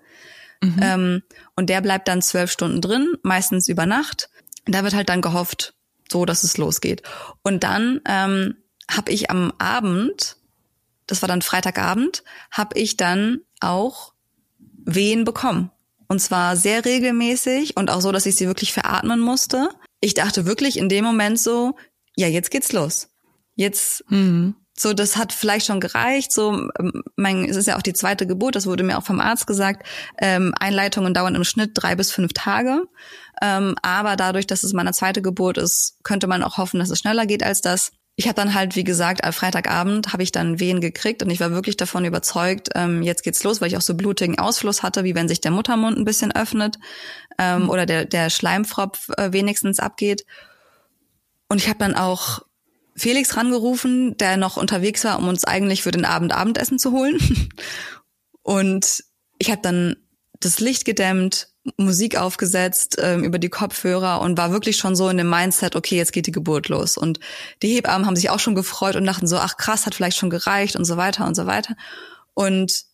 Mhm. 0.63 0.81
Ähm, 0.83 1.23
und 1.57 1.71
der 1.71 1.81
bleibt 1.81 2.09
dann 2.09 2.21
zwölf 2.21 2.51
Stunden 2.51 2.81
drin, 2.81 3.15
meistens 3.23 3.69
über 3.69 3.87
Nacht. 3.87 4.29
Da 4.67 4.83
wird 4.85 4.95
halt 4.95 5.09
dann 5.09 5.23
gehofft, 5.23 5.75
so 6.11 6.27
dass 6.27 6.43
es 6.43 6.59
losgeht. 6.59 7.03
Und 7.43 7.65
dann 7.65 8.01
ähm, 8.07 8.57
habe 8.89 9.11
ich 9.13 9.31
am 9.31 9.53
Abend 9.59 10.37
das 11.11 11.23
war 11.23 11.29
dann 11.29 11.43
Freitagabend, 11.43 12.23
habe 12.53 12.79
ich 12.79 12.97
dann 12.97 13.41
auch 13.59 14.15
Wehen 14.85 15.25
bekommen. 15.25 15.73
Und 16.07 16.21
zwar 16.21 16.57
sehr 16.57 16.85
regelmäßig 16.85 17.77
und 17.77 17.91
auch 17.91 18.01
so, 18.01 18.13
dass 18.13 18.27
ich 18.27 18.37
sie 18.37 18.47
wirklich 18.47 18.73
veratmen 18.73 19.21
musste. 19.21 19.71
Ich 20.01 20.15
dachte 20.15 20.47
wirklich 20.47 20.79
in 20.79 20.89
dem 20.89 21.05
Moment 21.05 21.39
so, 21.39 21.77
ja, 22.17 22.29
jetzt 22.29 22.51
geht's 22.51 22.73
los. 22.73 23.09
Jetzt, 23.61 24.11
mhm. 24.11 24.55
so, 24.75 24.95
das 24.95 25.19
hat 25.19 25.35
vielleicht 25.35 25.67
schon 25.67 25.81
gereicht. 25.81 26.33
So, 26.33 26.71
ähm, 26.79 27.03
mein, 27.17 27.45
es 27.45 27.57
ist 27.57 27.67
ja 27.67 27.77
auch 27.77 27.83
die 27.83 27.93
zweite 27.93 28.27
Geburt, 28.27 28.57
das 28.57 28.67
wurde 28.67 28.85
mir 28.85 28.97
auch 28.97 29.05
vom 29.05 29.21
Arzt 29.21 29.47
gesagt. 29.47 29.87
Ähm, 30.17 30.55
Einleitungen 30.59 31.13
dauern 31.13 31.35
im 31.35 31.45
Schnitt 31.45 31.73
drei 31.75 31.95
bis 31.95 32.11
fünf 32.11 32.33
Tage. 32.33 32.85
Ähm, 33.43 33.75
aber 33.83 34.17
dadurch, 34.17 34.47
dass 34.47 34.65
es 34.65 34.73
meine 34.73 34.93
zweite 34.93 35.21
Geburt 35.21 35.59
ist, 35.59 35.99
könnte 36.05 36.27
man 36.27 36.43
auch 36.43 36.57
hoffen, 36.57 36.81
dass 36.81 36.89
es 36.89 37.01
schneller 37.01 37.27
geht 37.27 37.43
als 37.43 37.61
das. 37.61 37.93
Ich 38.17 38.29
habe 38.29 38.35
dann 38.35 38.55
halt, 38.55 38.77
wie 38.77 38.85
gesagt, 38.85 39.25
am 39.25 39.35
Freitagabend 39.35 40.15
habe 40.15 40.23
ich 40.23 40.33
dann 40.33 40.59
Wehen 40.59 40.81
gekriegt 40.81 41.23
und 41.23 41.29
ich 41.29 41.41
war 41.41 41.51
wirklich 41.51 41.77
davon 41.77 42.07
überzeugt, 42.07 42.71
ähm, 42.75 43.03
jetzt 43.03 43.25
geht's 43.25 43.45
los, 43.45 43.61
weil 43.61 43.69
ich 43.69 43.77
auch 43.77 43.83
so 43.83 43.93
blutigen 43.93 44.39
Ausfluss 44.39 44.83
hatte, 44.83 45.05
wie 45.05 45.15
wenn 45.15 45.29
sich 45.29 45.43
der 45.43 45.51
Muttermund 45.51 45.99
ein 45.99 46.07
bisschen 46.07 46.35
öffnet 46.35 46.79
ähm, 47.37 47.65
mhm. 47.65 47.69
oder 47.69 47.85
der, 47.85 48.07
der 48.07 48.31
Schleimfropf 48.31 49.11
äh, 49.19 49.35
wenigstens 49.35 49.81
abgeht. 49.81 50.25
Und 51.51 51.59
ich 51.59 51.69
habe 51.69 51.79
dann 51.79 51.95
auch 51.95 52.41
Felix 52.97 53.37
rangerufen, 53.37 54.17
der 54.19 54.37
noch 54.37 54.57
unterwegs 54.57 55.05
war, 55.05 55.19
um 55.19 55.29
uns 55.29 55.45
eigentlich 55.45 55.83
für 55.83 55.91
den 55.91 56.05
Abend 56.05 56.33
Abendessen 56.33 56.79
zu 56.79 56.93
holen. 56.93 57.19
Und 58.43 59.05
ich 59.39 59.51
habe 59.51 59.63
dann 59.63 59.97
das 60.41 60.61
Licht 60.61 60.85
gedämmt, 60.85 61.49
Musik 61.77 62.17
aufgesetzt 62.17 62.97
ähm, 63.01 63.23
über 63.23 63.39
die 63.39 63.51
Kopfhörer 63.51 64.23
und 64.23 64.39
war 64.39 64.51
wirklich 64.51 64.79
schon 64.79 64.97
so 64.97 65.11
in 65.11 65.19
dem 65.19 65.29
Mindset, 65.29 65.77
okay, 65.77 65.97
jetzt 65.97 66.13
geht 66.13 66.27
die 66.27 66.33
Geburt 66.33 66.69
los. 66.69 66.97
Und 66.97 67.21
die 67.63 67.75
Hebammen 67.75 68.07
haben 68.07 68.17
sich 68.17 68.31
auch 68.31 68.41
schon 68.41 68.55
gefreut 68.55 68.97
und 68.97 69.05
dachten 69.05 69.27
so, 69.27 69.37
ach 69.37 69.59
krass, 69.59 69.85
hat 69.85 69.95
vielleicht 69.95 70.17
schon 70.17 70.31
gereicht 70.31 70.77
und 70.77 70.87
so 70.87 70.97
weiter 70.97 71.27
und 71.27 71.35
so 71.35 71.47
weiter. 71.47 71.77
Und 72.33 72.85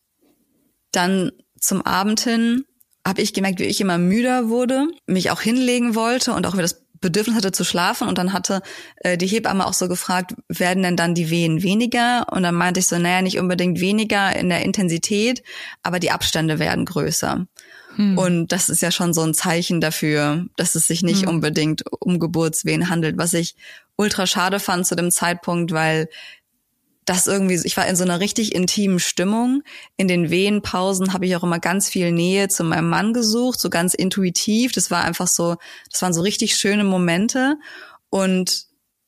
dann 0.91 1.31
zum 1.61 1.83
Abend 1.83 2.21
hin 2.21 2.65
habe 3.07 3.23
ich 3.23 3.33
gemerkt, 3.33 3.61
wie 3.61 3.65
ich 3.65 3.81
immer 3.81 3.99
müder 3.99 4.49
wurde, 4.49 4.89
mich 5.07 5.31
auch 5.31 5.41
hinlegen 5.41 5.95
wollte 5.95 6.33
und 6.33 6.45
auch 6.45 6.55
über 6.55 6.63
das 6.63 6.86
Bedürfnis 7.07 7.37
hatte 7.37 7.53
zu 7.53 7.64
schlafen 7.64 8.09
und 8.09 8.19
dann 8.19 8.33
hatte 8.33 8.62
äh, 8.97 9.16
die 9.16 9.27
Hebamme 9.27 9.66
auch 9.66 9.73
so 9.73 9.88
gefragt, 9.88 10.35
werden 10.49 10.83
denn 10.83 10.97
dann 10.97 11.14
die 11.14 11.31
Wehen 11.31 11.62
weniger? 11.62 12.27
Und 12.31 12.42
dann 12.42 12.55
meinte 12.55 12.81
ich 12.81 12.88
so, 12.88 12.99
naja, 12.99 13.23
nicht 13.23 13.38
unbedingt 13.38 13.81
weniger 13.81 14.35
in 14.35 14.49
der 14.49 14.62
Intensität, 14.62 15.42
aber 15.83 16.01
die 16.01 16.11
Abstände 16.11 16.59
werden 16.59 16.85
größer. 16.85 17.47
Hm. 17.95 18.19
Und 18.19 18.53
das 18.53 18.69
ist 18.69 18.83
ja 18.83 18.90
schon 18.90 19.14
so 19.14 19.23
ein 19.23 19.35
Zeichen 19.35 19.81
dafür, 19.81 20.47
dass 20.57 20.75
es 20.75 20.87
sich 20.87 21.03
nicht 21.03 21.23
hm. 21.23 21.29
unbedingt 21.29 21.85
um 22.01 22.19
Geburtswehen 22.19 22.90
handelt, 22.90 23.19
was 23.19 23.35
ich 23.35 23.55
ultra 23.97 24.27
schade 24.27 24.61
fand 24.61 24.87
zu 24.87 24.95
dem 24.95 25.11
Zeitpunkt, 25.11 25.73
weil 25.73 26.09
das 27.07 27.29
irgendwie, 27.29 27.61
ich 27.64 27.77
war 27.77 27.87
in 27.87 27.97
so 27.97 28.03
einer 28.03 28.21
richtig 28.21 28.55
intimen 28.55 28.99
Stimmung. 28.99 29.62
In 29.97 30.09
den 30.09 30.29
Wehenpausen 30.29 31.12
habe 31.12 31.25
ich 31.25 31.37
auch 31.37 31.45
immer 31.45 31.61
ganz 31.61 31.88
viel 31.88 32.11
Nähe 32.11 32.49
zu 32.49 32.64
meinem 32.64 32.88
Mann 32.88 33.14
gesucht, 33.14 33.61
so 33.61 33.71
ganz 33.71 33.95
intuitiv. 33.95 34.73
Das 34.73 34.90
war 34.90 35.05
einfach 35.05 35.29
so, 35.29 35.57
das 35.90 36.03
waren 36.03 36.12
so 36.12 36.21
richtig 36.21 36.57
schöne 36.57 36.85
Momente 36.85 37.57
und 38.11 38.64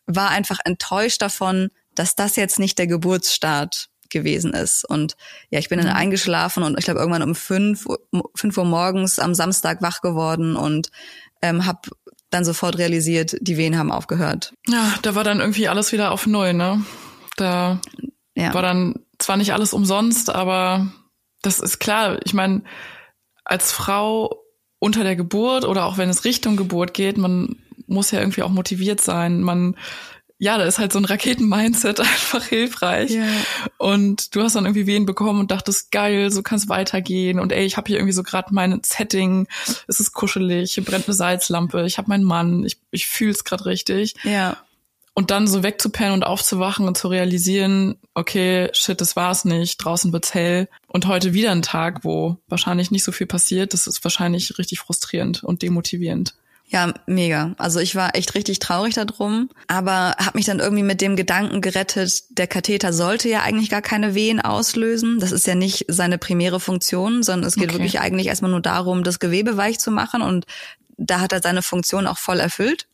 war 0.07 0.31
einfach 0.31 0.61
enttäuscht 0.65 1.21
davon, 1.21 1.71
dass 1.97 2.15
das 2.15 2.37
jetzt 2.37 2.61
nicht 2.61 2.79
der 2.79 2.87
Geburtsstart 2.87 3.89
gewesen 4.11 4.55
ist. 4.55 4.89
Und 4.89 5.17
ja, 5.51 5.59
ich 5.59 5.69
bin 5.69 5.79
dann 5.79 5.89
mhm. 5.89 5.97
eingeschlafen 5.97 6.63
und 6.63 6.79
ich 6.79 6.85
glaube 6.85 7.01
irgendwann 7.01 7.23
um 7.23 7.35
fünf, 7.35 7.87
fünf 8.35 8.57
Uhr 8.57 8.65
morgens 8.65 9.19
am 9.19 9.35
Samstag 9.35 9.83
wach 9.83 10.01
geworden 10.01 10.57
und 10.57 10.91
ähm, 11.43 11.67
habe 11.67 11.81
dann 12.31 12.45
sofort 12.45 12.79
realisiert, 12.79 13.37
die 13.41 13.57
Wehen 13.57 13.77
haben 13.77 13.91
aufgehört. 13.91 14.53
Ja, 14.69 14.95
da 15.03 15.15
war 15.15 15.25
dann 15.25 15.41
irgendwie 15.41 15.69
alles 15.69 15.93
wieder 15.93 16.13
auf 16.13 16.27
Null, 16.27 16.55
ne? 16.55 16.85
Da 17.41 17.81
ja. 18.35 18.53
war 18.53 18.63
dann 18.63 18.97
zwar 19.19 19.37
nicht 19.37 19.53
alles 19.53 19.73
umsonst, 19.73 20.31
aber 20.31 20.89
das 21.43 21.61
ist 21.61 21.79
klar. 21.79 22.19
Ich 22.25 22.35
meine, 22.35 22.63
als 23.45 23.73
Frau 23.73 24.43
unter 24.79 25.03
der 25.03 25.17
Geburt 25.17 25.65
oder 25.65 25.87
auch 25.87 25.99
wenn 25.99 26.09
es 26.09 26.25
Richtung 26.25 26.57
Geburt 26.57 26.95
geht, 26.95 27.19
man 27.19 27.57
muss 27.87 28.11
ja 28.11 28.21
irgendwie 28.21 28.43
auch 28.43 28.51
motiviert 28.51 29.01
sein. 29.01 29.41
Man 29.41 29.77
ja, 30.41 30.57
da 30.57 30.65
ist 30.65 30.79
halt 30.79 30.93
so 30.93 31.01
ein 31.01 31.05
Raketen-Mindset 31.05 31.99
einfach 32.01 32.45
hilfreich. 32.45 33.11
Yeah. 33.11 33.27
Und 33.77 34.37
du 34.37 34.43
hast 34.43 34.55
dann 34.55 34.67
irgendwie 34.67 34.87
Wehen 34.87 35.05
bekommen 35.05 35.41
und 35.41 35.51
dachtest, 35.51 35.91
geil, 35.91 36.31
so 36.31 36.43
kann 36.43 36.59
es 36.59 36.69
weitergehen. 36.69 37.41
Und 37.41 37.53
ey, 37.53 37.65
ich 37.65 37.77
habe 37.77 37.89
hier 37.89 37.97
irgendwie 37.97 38.13
so 38.13 38.23
gerade 38.23 38.55
mein 38.55 38.81
Setting, 38.85 39.49
es 39.89 39.99
ist 39.99 40.13
kuschelig, 40.13 40.75
hier 40.75 40.85
brennt 40.85 41.07
eine 41.07 41.15
Salzlampe, 41.15 41.85
ich 41.87 41.99
habe 41.99 42.09
meinen 42.09 42.25
Mann, 42.25 42.65
ich, 42.65 42.79
ich 42.93 43.07
fühle 43.09 43.33
es 43.33 43.43
gerade 43.43 43.67
richtig. 43.67 44.15
Ja. 44.23 44.57
Und 45.19 45.33
dann 45.33 45.49
so 45.49 45.65
wegzupennen 45.65 46.13
und 46.13 46.23
aufzuwachen 46.23 46.87
und 46.87 46.97
zu 46.97 47.09
realisieren, 47.09 47.97
okay, 48.15 48.69
shit, 48.73 49.01
das 49.01 49.17
war's 49.17 49.45
nicht, 49.45 49.79
draußen 49.79 50.13
wird's 50.13 50.33
hell. 50.33 50.69
Und 50.87 51.09
heute 51.09 51.35
wieder 51.35 51.51
ein 51.51 51.63
Tag, 51.63 52.05
wo 52.05 52.37
wahrscheinlich 52.47 52.93
nicht 52.93 53.03
so 53.03 53.11
viel 53.11 53.27
passiert, 53.27 53.73
das 53.73 53.89
ist 53.89 54.05
wahrscheinlich 54.05 54.59
richtig 54.59 54.79
frustrierend 54.79 55.43
und 55.43 55.63
demotivierend. 55.63 56.37
Ja, 56.67 56.95
mega. 57.07 57.57
Also 57.59 57.81
ich 57.81 57.97
war 57.97 58.15
echt 58.15 58.37
richtig 58.37 58.61
traurig 58.61 58.95
darum, 58.95 59.51
aber 59.67 60.15
habe 60.21 60.39
mich 60.39 60.47
dann 60.47 60.61
irgendwie 60.61 60.85
mit 60.85 61.01
dem 61.01 61.17
Gedanken 61.17 61.63
gerettet, 61.63 62.39
der 62.39 62.47
Katheter 62.47 62.93
sollte 62.93 63.29
ja 63.29 63.43
eigentlich 63.43 63.71
gar 63.71 63.83
keine 63.83 64.15
Wehen 64.15 64.41
auslösen. 64.41 65.19
Das 65.19 65.33
ist 65.33 65.49
ja 65.49 65.57
nicht 65.57 65.87
seine 65.89 66.19
primäre 66.19 66.61
Funktion, 66.61 67.25
sondern 67.25 67.49
es 67.49 67.57
geht 67.57 67.71
okay. 67.71 67.79
wirklich 67.79 67.99
eigentlich 67.99 68.29
erstmal 68.29 68.53
nur 68.53 68.63
darum, 68.63 69.03
das 69.03 69.19
Gewebe 69.19 69.57
weich 69.57 69.81
zu 69.81 69.91
machen 69.91 70.23
und 70.23 70.47
da 70.97 71.19
hat 71.19 71.33
er 71.33 71.43
seine 71.43 71.63
Funktion 71.63 72.07
auch 72.07 72.19
voll 72.19 72.39
erfüllt. 72.39 72.87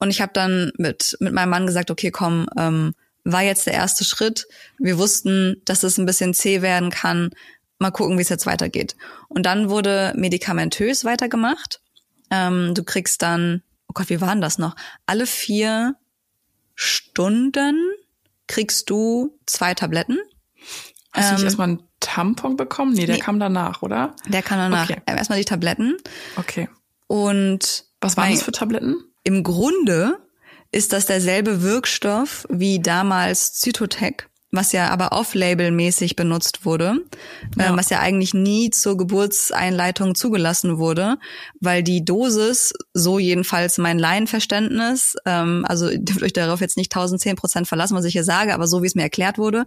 Und 0.00 0.10
ich 0.10 0.20
habe 0.20 0.32
dann 0.32 0.72
mit, 0.78 1.16
mit 1.20 1.32
meinem 1.32 1.50
Mann 1.50 1.66
gesagt, 1.66 1.90
okay, 1.90 2.10
komm, 2.10 2.48
ähm, 2.58 2.94
war 3.24 3.42
jetzt 3.42 3.66
der 3.66 3.74
erste 3.74 4.04
Schritt. 4.04 4.48
Wir 4.78 4.98
wussten, 4.98 5.60
dass 5.66 5.82
es 5.82 5.98
ein 5.98 6.06
bisschen 6.06 6.34
zäh 6.34 6.62
werden 6.62 6.90
kann. 6.90 7.30
Mal 7.78 7.90
gucken, 7.90 8.16
wie 8.18 8.22
es 8.22 8.30
jetzt 8.30 8.46
weitergeht. 8.46 8.96
Und 9.28 9.44
dann 9.44 9.68
wurde 9.68 10.12
medikamentös 10.16 11.04
weitergemacht. 11.04 11.80
Ähm, 12.30 12.74
du 12.74 12.82
kriegst 12.82 13.22
dann, 13.22 13.62
oh 13.88 13.92
Gott, 13.94 14.08
wie 14.08 14.20
waren 14.20 14.40
das 14.40 14.58
noch? 14.58 14.74
Alle 15.06 15.26
vier 15.26 15.96
Stunden 16.74 17.76
kriegst 18.46 18.88
du 18.88 19.38
zwei 19.46 19.74
Tabletten. 19.74 20.18
Hast 21.12 21.30
du 21.30 21.32
nicht 21.34 21.40
ähm, 21.40 21.46
erstmal 21.46 21.68
einen 21.68 21.82
Tampon 22.00 22.56
bekommen? 22.56 22.94
Nee, 22.94 23.04
der 23.04 23.16
nee, 23.16 23.20
kam 23.20 23.38
danach, 23.38 23.82
oder? 23.82 24.16
Der 24.28 24.42
kam 24.42 24.58
danach. 24.58 24.88
Okay. 24.88 25.02
Ähm, 25.06 25.18
erstmal 25.18 25.38
die 25.38 25.44
Tabletten. 25.44 25.96
Okay. 26.36 26.68
Und 27.06 27.84
was 28.00 28.16
waren 28.16 28.30
das 28.30 28.42
für 28.42 28.52
Tabletten? 28.52 29.09
Im 29.24 29.42
Grunde 29.42 30.18
ist 30.72 30.92
das 30.92 31.06
derselbe 31.06 31.62
Wirkstoff 31.62 32.46
wie 32.48 32.80
damals 32.80 33.54
Zytotec 33.54 34.28
was 34.52 34.72
ja 34.72 34.88
aber 34.88 35.12
off-label-mäßig 35.12 36.16
benutzt 36.16 36.64
wurde, 36.64 37.04
äh, 37.56 37.62
ja. 37.62 37.72
äh, 37.72 37.76
was 37.76 37.90
ja 37.90 38.00
eigentlich 38.00 38.34
nie 38.34 38.70
zur 38.70 38.96
Geburtseinleitung 38.96 40.14
zugelassen 40.14 40.78
wurde, 40.78 41.18
weil 41.60 41.82
die 41.82 42.04
Dosis, 42.04 42.72
so 42.92 43.18
jedenfalls 43.18 43.78
mein 43.78 43.98
Laienverständnis, 43.98 45.16
ähm, 45.24 45.64
also 45.68 45.88
dürft 45.94 46.22
euch 46.22 46.32
darauf 46.32 46.60
jetzt 46.60 46.76
nicht 46.76 46.92
1010 46.92 47.36
Prozent 47.36 47.68
verlassen, 47.68 47.96
was 47.96 48.04
ich 48.04 48.12
hier 48.12 48.24
sage, 48.24 48.52
aber 48.52 48.66
so 48.66 48.82
wie 48.82 48.86
es 48.86 48.96
mir 48.96 49.02
erklärt 49.02 49.38
wurde, 49.38 49.66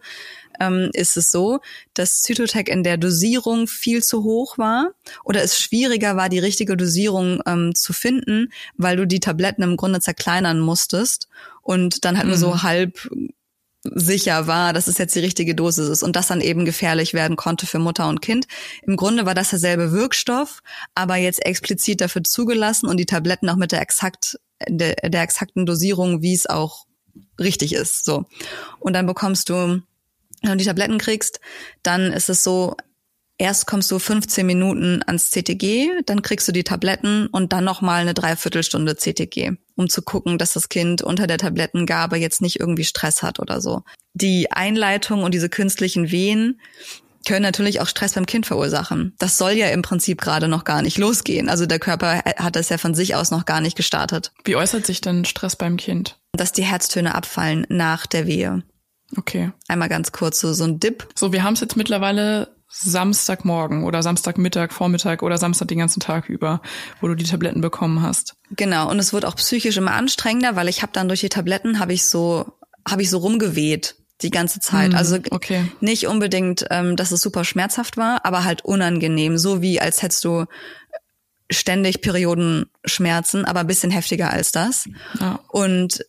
ähm, 0.59 0.89
ist 0.93 1.15
es 1.15 1.31
so, 1.31 1.59
dass 1.93 2.21
Zytotec 2.21 2.67
in 2.67 2.83
der 2.83 2.97
Dosierung 2.97 3.67
viel 3.67 4.03
zu 4.03 4.23
hoch 4.23 4.57
war 4.57 4.91
oder 5.23 5.41
es 5.43 5.59
schwieriger 5.59 6.17
war, 6.17 6.27
die 6.27 6.39
richtige 6.39 6.75
Dosierung 6.75 7.41
ähm, 7.45 7.73
zu 7.73 7.93
finden, 7.93 8.51
weil 8.75 8.97
du 8.97 9.07
die 9.07 9.21
Tabletten 9.21 9.63
im 9.63 9.77
Grunde 9.77 10.01
zerkleinern 10.01 10.59
musstest 10.59 11.29
und 11.61 12.03
dann 12.03 12.17
halt 12.17 12.25
mhm. 12.25 12.31
nur 12.31 12.37
so 12.37 12.49
mhm. 12.49 12.63
halb 12.63 13.09
sicher 13.83 14.47
war, 14.47 14.73
dass 14.73 14.87
es 14.87 14.97
jetzt 14.97 15.15
die 15.15 15.19
richtige 15.19 15.55
Dosis 15.55 15.89
ist 15.89 16.03
und 16.03 16.15
das 16.15 16.27
dann 16.27 16.41
eben 16.41 16.65
gefährlich 16.65 17.13
werden 17.13 17.35
konnte 17.35 17.65
für 17.65 17.79
Mutter 17.79 18.07
und 18.07 18.21
Kind. 18.21 18.47
Im 18.83 18.95
Grunde 18.95 19.25
war 19.25 19.33
das 19.33 19.49
derselbe 19.49 19.91
Wirkstoff, 19.91 20.61
aber 20.95 21.17
jetzt 21.17 21.45
explizit 21.45 22.01
dafür 22.01 22.23
zugelassen 22.23 22.87
und 22.87 22.97
die 22.97 23.05
Tabletten 23.05 23.49
auch 23.49 23.57
mit 23.57 23.71
der 23.71 23.81
exakt 23.81 24.39
der, 24.67 24.95
der 24.95 25.21
exakten 25.21 25.65
Dosierung, 25.65 26.21
wie 26.21 26.33
es 26.33 26.45
auch 26.45 26.85
richtig 27.39 27.73
ist. 27.73 28.05
So 28.05 28.25
und 28.79 28.93
dann 28.93 29.05
bekommst 29.05 29.49
du, 29.49 29.81
wenn 30.41 30.51
du 30.51 30.57
die 30.57 30.65
Tabletten 30.65 30.97
kriegst, 30.97 31.39
dann 31.83 32.13
ist 32.13 32.29
es 32.29 32.43
so, 32.43 32.75
Erst 33.37 33.65
kommst 33.65 33.89
du 33.91 33.97
15 33.97 34.45
Minuten 34.45 35.01
ans 35.05 35.31
CTG, 35.31 35.89
dann 36.05 36.21
kriegst 36.21 36.47
du 36.47 36.51
die 36.51 36.63
Tabletten 36.63 37.27
und 37.27 37.51
dann 37.51 37.63
nochmal 37.63 38.01
eine 38.01 38.13
Dreiviertelstunde 38.13 38.95
CTG, 38.95 39.53
um 39.75 39.89
zu 39.89 40.03
gucken, 40.03 40.37
dass 40.37 40.53
das 40.53 40.69
Kind 40.69 41.01
unter 41.01 41.25
der 41.25 41.39
Tablettengabe 41.39 42.17
jetzt 42.17 42.41
nicht 42.41 42.59
irgendwie 42.59 42.85
Stress 42.85 43.23
hat 43.23 43.39
oder 43.39 43.59
so. 43.59 43.83
Die 44.13 44.51
Einleitung 44.51 45.23
und 45.23 45.33
diese 45.33 45.49
künstlichen 45.49 46.11
Wehen 46.11 46.61
können 47.25 47.41
natürlich 47.41 47.81
auch 47.81 47.87
Stress 47.87 48.13
beim 48.13 48.25
Kind 48.25 48.45
verursachen. 48.45 49.13
Das 49.17 49.37
soll 49.37 49.53
ja 49.53 49.69
im 49.69 49.81
Prinzip 49.81 50.21
gerade 50.21 50.47
noch 50.47 50.63
gar 50.63 50.81
nicht 50.81 50.97
losgehen. 50.97 51.49
Also 51.49 51.65
der 51.65 51.79
Körper 51.79 52.21
hat 52.37 52.55
das 52.55 52.69
ja 52.69 52.77
von 52.77 52.93
sich 52.93 53.15
aus 53.15 53.31
noch 53.31 53.45
gar 53.45 53.61
nicht 53.61 53.77
gestartet. 53.77 54.31
Wie 54.43 54.55
äußert 54.55 54.85
sich 54.85 55.01
denn 55.01 55.25
Stress 55.25 55.55
beim 55.55 55.77
Kind? 55.77 56.17
Dass 56.33 56.51
die 56.51 56.63
Herztöne 56.63 57.15
abfallen 57.15 57.65
nach 57.69 58.05
der 58.05 58.27
Wehe. 58.27 58.63
Okay. 59.15 59.51
Einmal 59.67 59.89
ganz 59.89 60.11
kurz 60.11 60.39
so, 60.39 60.53
so 60.53 60.63
ein 60.65 60.79
Dip. 60.79 61.07
So, 61.15 61.31
wir 61.31 61.43
haben 61.43 61.53
es 61.53 61.61
jetzt 61.61 61.77
mittlerweile 61.77 62.49
Samstagmorgen 62.75 63.83
oder 63.83 64.01
Samstagmittag, 64.01 64.71
Vormittag 64.71 65.21
oder 65.21 65.37
Samstag 65.37 65.67
den 65.67 65.77
ganzen 65.77 65.99
Tag 65.99 66.27
über, 66.27 66.59
wo 67.01 67.07
du 67.07 67.13
die 67.13 67.23
Tabletten 67.23 67.61
bekommen 67.61 68.01
hast. 68.01 68.33
Genau, 68.49 68.89
und 68.89 68.97
es 68.97 69.13
wird 69.13 69.25
auch 69.25 69.35
psychisch 69.35 69.77
immer 69.77 69.91
anstrengender, 69.91 70.55
weil 70.55 70.67
ich 70.67 70.81
habe 70.81 70.91
dann 70.91 71.07
durch 71.07 71.19
die 71.19 71.29
Tabletten 71.29 71.77
habe 71.77 71.93
ich 71.93 72.05
so 72.05 72.51
habe 72.89 73.03
ich 73.03 73.11
so 73.11 73.19
rumgeweht 73.19 73.95
die 74.23 74.31
ganze 74.31 74.59
Zeit. 74.59 74.91
Hm, 74.91 74.97
also 74.97 75.19
okay. 75.29 75.65
nicht 75.81 76.07
unbedingt, 76.07 76.65
ähm, 76.71 76.95
dass 76.95 77.11
es 77.11 77.21
super 77.21 77.43
schmerzhaft 77.43 77.95
war, 77.95 78.25
aber 78.25 78.43
halt 78.43 78.65
unangenehm, 78.65 79.37
so 79.37 79.61
wie 79.61 79.79
als 79.79 80.01
hättest 80.01 80.23
du 80.25 80.45
ständig 81.51 82.01
Periodenschmerzen, 82.01 83.45
aber 83.45 83.59
ein 83.59 83.67
bisschen 83.67 83.91
heftiger 83.91 84.31
als 84.31 84.51
das. 84.51 84.89
Ja. 85.19 85.39
Und 85.49 86.05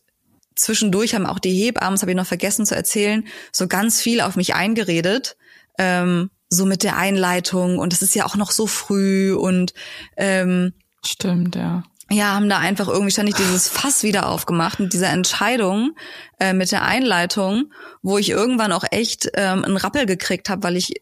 zwischendurch 0.55 1.13
haben 1.13 1.27
auch 1.27 1.39
die 1.39 1.53
Hebammen, 1.53 1.93
das 1.93 2.01
habe 2.01 2.11
ich 2.11 2.17
noch 2.17 2.25
vergessen 2.25 2.65
zu 2.65 2.75
erzählen, 2.75 3.25
so 3.51 3.67
ganz 3.67 4.01
viel 4.01 4.21
auf 4.21 4.35
mich 4.35 4.55
eingeredet. 4.55 5.37
Ähm, 5.77 6.31
so 6.55 6.65
mit 6.65 6.83
der 6.83 6.97
Einleitung 6.97 7.77
und 7.77 7.93
es 7.93 8.01
ist 8.01 8.15
ja 8.15 8.25
auch 8.25 8.35
noch 8.35 8.51
so 8.51 8.67
früh 8.67 9.33
und 9.33 9.73
ähm, 10.17 10.73
Stimmt, 11.05 11.55
ja. 11.55 11.83
ja, 12.09 12.33
haben 12.33 12.49
da 12.49 12.57
einfach 12.57 12.87
irgendwie 12.87 13.11
ständig 13.11 13.35
dieses 13.35 13.67
Fass 13.67 14.01
wieder 14.01 14.27
aufgemacht 14.27 14.79
und 14.79 14.93
diese 14.93 15.05
Entscheidung 15.05 15.95
äh, 16.39 16.53
mit 16.53 16.71
der 16.71 16.83
Einleitung, 16.83 17.71
wo 18.01 18.17
ich 18.17 18.29
irgendwann 18.29 18.71
auch 18.71 18.85
echt 18.89 19.29
ähm, 19.35 19.63
einen 19.63 19.77
Rappel 19.77 20.07
gekriegt 20.07 20.49
habe, 20.49 20.63
weil 20.63 20.75
ich 20.75 21.01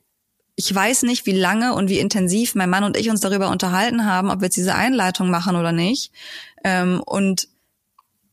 ich 0.55 0.73
weiß 0.73 1.03
nicht, 1.03 1.25
wie 1.25 1.31
lange 1.31 1.73
und 1.73 1.89
wie 1.89 1.99
intensiv 1.99 2.53
mein 2.55 2.69
Mann 2.69 2.83
und 2.83 2.97
ich 2.97 3.09
uns 3.09 3.21
darüber 3.21 3.49
unterhalten 3.49 4.05
haben, 4.05 4.29
ob 4.29 4.41
wir 4.41 4.45
jetzt 4.45 4.57
diese 4.57 4.75
Einleitung 4.75 5.31
machen 5.31 5.55
oder 5.55 5.71
nicht. 5.71 6.11
Ähm, 6.63 7.01
und 7.03 7.47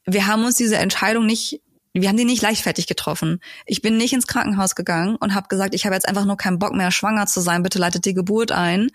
wir 0.04 0.26
haben 0.26 0.44
uns 0.44 0.56
diese 0.56 0.76
Entscheidung 0.76 1.24
nicht, 1.24 1.62
wir 1.92 2.08
haben 2.08 2.16
die 2.16 2.24
nicht 2.24 2.42
leichtfertig 2.42 2.86
getroffen. 2.86 3.40
Ich 3.66 3.82
bin 3.82 3.96
nicht 3.96 4.12
ins 4.12 4.26
Krankenhaus 4.26 4.74
gegangen 4.74 5.16
und 5.16 5.34
habe 5.34 5.48
gesagt, 5.48 5.74
ich 5.74 5.84
habe 5.86 5.94
jetzt 5.94 6.08
einfach 6.08 6.24
nur 6.24 6.36
keinen 6.36 6.58
Bock 6.58 6.72
mehr, 6.72 6.90
schwanger 6.90 7.26
zu 7.26 7.40
sein, 7.40 7.62
bitte 7.62 7.78
leitet 7.78 8.04
die 8.04 8.14
Geburt 8.14 8.52
ein, 8.52 8.90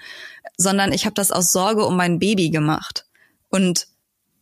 sondern 0.58 0.94
ich 0.94 1.06
habe 1.06 1.14
das 1.14 1.32
aus 1.32 1.52
Sorge 1.52 1.86
um 1.86 1.98
mein 1.98 2.20
Baby 2.20 2.50
gemacht. 2.50 3.06
Und 3.50 3.88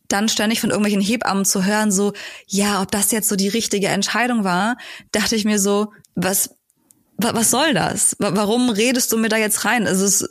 dann 0.08 0.30
ständig 0.30 0.62
von 0.62 0.70
irgendwelchen 0.70 1.02
Hebammen 1.02 1.46
zu 1.46 1.66
hören, 1.66 1.92
so, 1.92 2.14
ja, 2.46 2.82
ob 2.82 2.92
das 2.92 3.12
jetzt 3.12 3.30
so 3.30 3.36
die 3.36 3.48
richtige 3.48 3.88
Entscheidung 3.88 4.44
war, 4.44 4.78
dachte 5.12 5.36
ich 5.36 5.46
mir 5.46 5.58
so, 5.58 5.92
was, 6.14 6.56
was 7.18 7.50
soll 7.50 7.74
das? 7.74 8.16
Warum 8.20 8.70
redest 8.70 9.12
du 9.12 9.18
mir 9.18 9.30
da 9.30 9.38
jetzt 9.38 9.66
rein? 9.66 9.88
Also 9.88 10.06
es, 10.06 10.28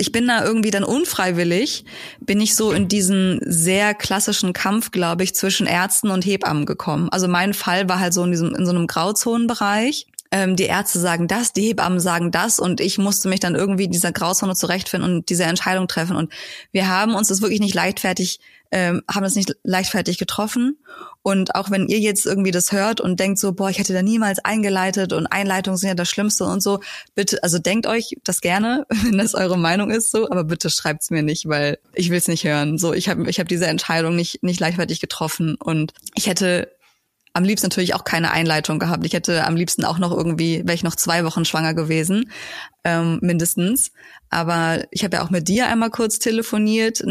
ich 0.00 0.12
bin 0.12 0.26
da 0.26 0.42
irgendwie 0.44 0.70
dann 0.70 0.82
unfreiwillig, 0.82 1.84
bin 2.20 2.40
ich 2.40 2.56
so 2.56 2.72
in 2.72 2.88
diesen 2.88 3.40
sehr 3.44 3.94
klassischen 3.94 4.52
Kampf, 4.52 4.90
glaube 4.90 5.24
ich, 5.24 5.34
zwischen 5.34 5.66
Ärzten 5.66 6.10
und 6.10 6.24
Hebammen 6.24 6.64
gekommen. 6.64 7.08
Also 7.10 7.28
mein 7.28 7.52
Fall 7.54 7.88
war 7.88 8.00
halt 8.00 8.14
so 8.14 8.24
in 8.24 8.30
diesem, 8.30 8.54
in 8.54 8.64
so 8.64 8.72
einem 8.72 8.86
Grauzonenbereich. 8.86 10.06
Ähm, 10.32 10.56
die 10.56 10.64
Ärzte 10.64 11.00
sagen 11.00 11.26
das, 11.26 11.52
die 11.52 11.62
Hebammen 11.62 12.00
sagen 12.00 12.30
das 12.30 12.60
und 12.60 12.80
ich 12.80 12.98
musste 12.98 13.28
mich 13.28 13.40
dann 13.40 13.54
irgendwie 13.54 13.84
in 13.84 13.90
dieser 13.90 14.12
Grauzone 14.12 14.54
zurechtfinden 14.54 15.10
und 15.10 15.28
diese 15.28 15.44
Entscheidung 15.44 15.88
treffen. 15.88 16.16
Und 16.16 16.32
wir 16.72 16.88
haben 16.88 17.14
uns 17.14 17.28
das 17.28 17.42
wirklich 17.42 17.60
nicht 17.60 17.74
leichtfertig 17.74 18.40
ähm, 18.72 19.02
haben 19.10 19.24
es 19.24 19.34
nicht 19.34 19.56
leichtfertig 19.64 20.18
getroffen. 20.18 20.78
Und 21.22 21.54
auch 21.54 21.70
wenn 21.70 21.88
ihr 21.88 21.98
jetzt 21.98 22.24
irgendwie 22.24 22.50
das 22.50 22.72
hört 22.72 23.00
und 23.00 23.20
denkt 23.20 23.38
so, 23.38 23.52
boah, 23.52 23.68
ich 23.68 23.78
hätte 23.78 23.92
da 23.92 24.02
niemals 24.02 24.38
eingeleitet 24.38 25.12
und 25.12 25.26
Einleitungen 25.26 25.76
sind 25.76 25.88
ja 25.88 25.94
das 25.94 26.08
Schlimmste 26.08 26.44
und 26.44 26.62
so, 26.62 26.80
bitte, 27.14 27.42
also 27.42 27.58
denkt 27.58 27.86
euch 27.86 28.16
das 28.24 28.40
gerne, 28.40 28.86
wenn 29.04 29.18
das 29.18 29.34
eure 29.34 29.58
Meinung 29.58 29.90
ist 29.90 30.10
so, 30.10 30.30
aber 30.30 30.44
bitte 30.44 30.70
schreibt's 30.70 31.10
mir 31.10 31.22
nicht, 31.22 31.48
weil 31.48 31.78
ich 31.94 32.10
will's 32.10 32.28
nicht 32.28 32.44
hören. 32.44 32.78
So, 32.78 32.94
ich 32.94 33.08
habe 33.08 33.28
ich 33.28 33.40
hab 33.40 33.48
diese 33.48 33.66
Entscheidung 33.66 34.16
nicht, 34.16 34.42
nicht 34.42 34.60
leichtfertig 34.60 35.00
getroffen 35.00 35.56
und 35.56 35.92
ich 36.14 36.26
hätte 36.26 36.70
am 37.32 37.44
liebsten 37.44 37.66
natürlich 37.66 37.94
auch 37.94 38.04
keine 38.04 38.32
Einleitung 38.32 38.78
gehabt. 38.78 39.06
Ich 39.06 39.12
hätte 39.12 39.46
am 39.46 39.56
liebsten 39.56 39.84
auch 39.84 39.98
noch 39.98 40.10
irgendwie, 40.10 40.62
wäre 40.64 40.74
ich 40.74 40.82
noch 40.82 40.96
zwei 40.96 41.24
Wochen 41.24 41.44
schwanger 41.44 41.74
gewesen, 41.74 42.30
ähm, 42.84 43.18
mindestens. 43.22 43.92
Aber 44.30 44.84
ich 44.90 45.04
habe 45.04 45.16
ja 45.16 45.24
auch 45.24 45.30
mit 45.30 45.48
dir 45.48 45.68
einmal 45.68 45.90
kurz 45.90 46.18
telefoniert, 46.18 47.02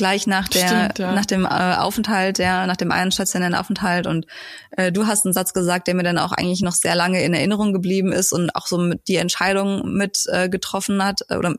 gleich 0.00 0.26
nach 0.26 0.48
der 0.48 0.66
Stimmt, 0.66 0.98
ja. 0.98 1.12
nach 1.12 1.26
dem 1.26 1.44
äh, 1.44 1.74
Aufenthalt, 1.76 2.38
ja, 2.38 2.66
nach 2.66 2.78
dem 2.78 2.90
einen 2.90 3.12
stationären 3.12 3.54
Aufenthalt 3.54 4.06
und 4.06 4.26
äh, 4.70 4.90
du 4.90 5.06
hast 5.06 5.26
einen 5.26 5.34
Satz 5.34 5.52
gesagt, 5.52 5.88
der 5.88 5.94
mir 5.94 6.02
dann 6.02 6.16
auch 6.16 6.32
eigentlich 6.32 6.62
noch 6.62 6.72
sehr 6.72 6.94
lange 6.94 7.22
in 7.22 7.34
Erinnerung 7.34 7.74
geblieben 7.74 8.10
ist 8.10 8.32
und 8.32 8.54
auch 8.56 8.66
so 8.66 8.78
mit 8.78 9.08
die 9.08 9.16
Entscheidung 9.16 9.92
mit 9.92 10.24
äh, 10.28 10.48
getroffen 10.48 11.04
hat 11.04 11.20
äh, 11.28 11.36
oder 11.36 11.54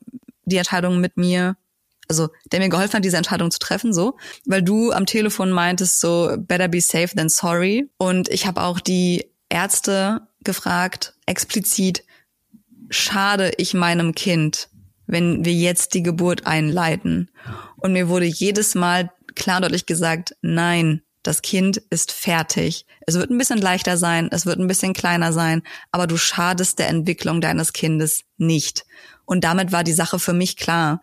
die 0.45 0.57
Entscheidung 0.57 0.99
mit 0.99 1.17
mir 1.17 1.55
also 2.11 2.29
der 2.51 2.59
mir 2.59 2.67
geholfen 2.67 2.97
hat, 2.97 3.05
diese 3.05 3.15
Entscheidung 3.15 3.51
zu 3.51 3.59
treffen, 3.59 3.93
so, 3.93 4.17
weil 4.45 4.61
du 4.61 4.91
am 4.91 5.05
Telefon 5.05 5.51
meintest 5.51 6.01
so 6.01 6.35
better 6.37 6.67
be 6.67 6.81
safe 6.81 7.15
than 7.15 7.29
sorry 7.29 7.89
und 7.97 8.27
ich 8.27 8.45
habe 8.45 8.61
auch 8.61 8.81
die 8.81 9.31
Ärzte 9.47 10.27
gefragt 10.43 11.13
explizit 11.25 12.03
schade 12.89 13.53
ich 13.57 13.73
meinem 13.73 14.13
Kind, 14.13 14.67
wenn 15.07 15.45
wir 15.45 15.53
jetzt 15.53 15.93
die 15.93 16.03
Geburt 16.03 16.45
einleiten 16.45 17.29
und 17.77 17.93
mir 17.93 18.09
wurde 18.09 18.25
jedes 18.25 18.75
Mal 18.75 19.09
klar 19.35 19.57
und 19.57 19.63
deutlich 19.63 19.85
gesagt, 19.85 20.35
nein, 20.41 21.01
das 21.23 21.41
Kind 21.41 21.77
ist 21.89 22.11
fertig. 22.11 22.85
Es 23.05 23.15
wird 23.15 23.29
ein 23.29 23.37
bisschen 23.37 23.59
leichter 23.59 23.97
sein, 23.97 24.27
es 24.31 24.45
wird 24.45 24.59
ein 24.59 24.67
bisschen 24.67 24.93
kleiner 24.93 25.31
sein, 25.31 25.61
aber 25.91 26.07
du 26.07 26.17
schadest 26.17 26.79
der 26.79 26.89
Entwicklung 26.89 27.41
deines 27.41 27.73
Kindes 27.73 28.23
nicht. 28.37 28.85
Und 29.25 29.43
damit 29.43 29.71
war 29.71 29.83
die 29.83 29.93
Sache 29.93 30.19
für 30.19 30.33
mich 30.33 30.57
klar, 30.57 31.01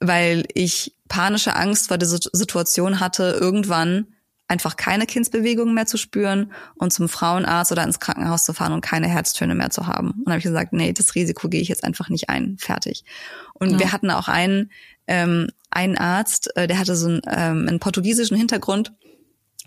weil 0.00 0.44
ich 0.54 0.94
panische 1.08 1.56
Angst 1.56 1.88
vor 1.88 1.98
der 1.98 2.08
Situation 2.08 3.00
hatte, 3.00 3.36
irgendwann 3.40 4.06
einfach 4.48 4.76
keine 4.76 5.04
Kindsbewegungen 5.04 5.74
mehr 5.74 5.86
zu 5.86 5.98
spüren 5.98 6.52
und 6.76 6.92
zum 6.92 7.08
Frauenarzt 7.08 7.70
oder 7.70 7.84
ins 7.84 8.00
Krankenhaus 8.00 8.44
zu 8.44 8.54
fahren 8.54 8.72
und 8.72 8.80
keine 8.80 9.06
Herztöne 9.06 9.54
mehr 9.54 9.70
zu 9.70 9.86
haben. 9.86 10.22
Und 10.24 10.28
habe 10.28 10.38
ich 10.38 10.44
gesagt, 10.44 10.72
nee, 10.72 10.92
das 10.92 11.14
Risiko 11.14 11.48
gehe 11.48 11.60
ich 11.60 11.68
jetzt 11.68 11.84
einfach 11.84 12.08
nicht 12.08 12.30
ein, 12.30 12.56
fertig. 12.58 13.04
Und 13.52 13.72
ja. 13.72 13.78
wir 13.78 13.92
hatten 13.92 14.10
auch 14.10 14.28
einen, 14.28 14.70
ähm, 15.06 15.48
einen 15.70 15.98
Arzt, 15.98 16.56
äh, 16.56 16.66
der 16.66 16.78
hatte 16.78 16.96
so 16.96 17.08
einen, 17.08 17.20
ähm, 17.26 17.68
einen 17.68 17.80
portugiesischen 17.80 18.36
Hintergrund, 18.36 18.92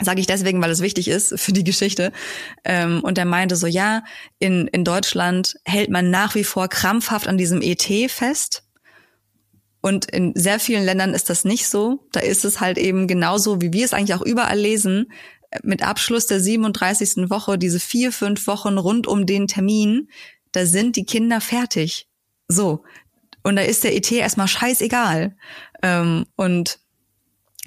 Sage 0.03 0.19
ich 0.19 0.25
deswegen, 0.25 0.61
weil 0.61 0.71
es 0.71 0.81
wichtig 0.81 1.07
ist 1.07 1.39
für 1.39 1.53
die 1.53 1.63
Geschichte. 1.63 2.11
Ähm, 2.63 3.01
und 3.03 3.17
der 3.17 3.25
meinte 3.25 3.55
so, 3.55 3.67
ja, 3.67 4.03
in, 4.39 4.67
in 4.67 4.83
Deutschland 4.83 5.59
hält 5.63 5.91
man 5.91 6.09
nach 6.09 6.33
wie 6.33 6.43
vor 6.43 6.67
krampfhaft 6.69 7.27
an 7.27 7.37
diesem 7.37 7.61
ET 7.61 7.83
fest. 8.09 8.63
Und 9.81 10.05
in 10.11 10.33
sehr 10.35 10.59
vielen 10.59 10.85
Ländern 10.85 11.13
ist 11.13 11.29
das 11.29 11.43
nicht 11.43 11.67
so. 11.67 12.07
Da 12.11 12.19
ist 12.19 12.45
es 12.45 12.61
halt 12.61 12.77
eben 12.77 13.07
genauso, 13.07 13.61
wie 13.61 13.73
wir 13.73 13.83
es 13.83 13.93
eigentlich 13.93 14.13
auch 14.13 14.21
überall 14.21 14.57
lesen. 14.57 15.11
Mit 15.63 15.83
Abschluss 15.83 16.27
der 16.27 16.39
37. 16.39 17.29
Woche, 17.29 17.57
diese 17.57 17.79
vier, 17.79 18.11
fünf 18.11 18.47
Wochen 18.47 18.77
rund 18.77 19.07
um 19.07 19.25
den 19.25 19.47
Termin, 19.47 20.09
da 20.51 20.65
sind 20.65 20.95
die 20.95 21.05
Kinder 21.05 21.41
fertig. 21.41 22.07
So. 22.47 22.83
Und 23.43 23.55
da 23.55 23.63
ist 23.63 23.83
der 23.83 23.95
ET 23.95 24.11
erstmal 24.11 24.47
scheißegal. 24.47 25.35
Ähm, 25.81 26.25
und 26.35 26.79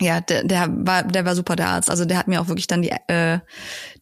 ja, 0.01 0.21
der, 0.21 0.45
der 0.45 0.69
war, 0.71 1.03
der 1.03 1.25
war 1.25 1.35
super, 1.35 1.57
der 1.57 1.69
Arzt. 1.69 1.91
Also 1.91 2.05
der 2.05 2.19
hat 2.19 2.29
mir 2.29 2.41
auch 2.41 2.49
wirklich 2.49 2.67
dann 2.67 2.83
die, 2.83 2.93
äh, 3.09 3.41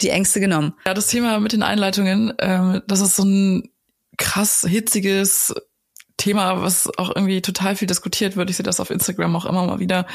die 0.01 0.11
Ängste 0.11 0.41
genommen. 0.41 0.75
Ja, 0.87 0.95
das 0.95 1.07
Thema 1.07 1.41
mit 1.41 1.53
den 1.53 1.63
Einleitungen, 1.63 2.35
ähm, 2.39 2.83
das 2.87 3.01
ist 3.01 3.17
so 3.17 3.25
ein 3.25 3.71
krass 4.19 4.67
hitziges 4.69 5.55
Thema, 6.23 6.63
was 6.63 6.89
auch 6.99 7.15
irgendwie 7.15 7.43
total 7.43 7.75
viel 7.75 7.89
diskutiert 7.89 8.37
wird. 8.37 8.49
Ich 8.49 8.57
sehe 8.57 8.65
das 8.65 8.79
auf 8.79 8.91
Instagram 8.91 9.35
auch 9.35 9.45
immer 9.45 9.67
mal 9.67 9.81
wieder. 9.81 10.07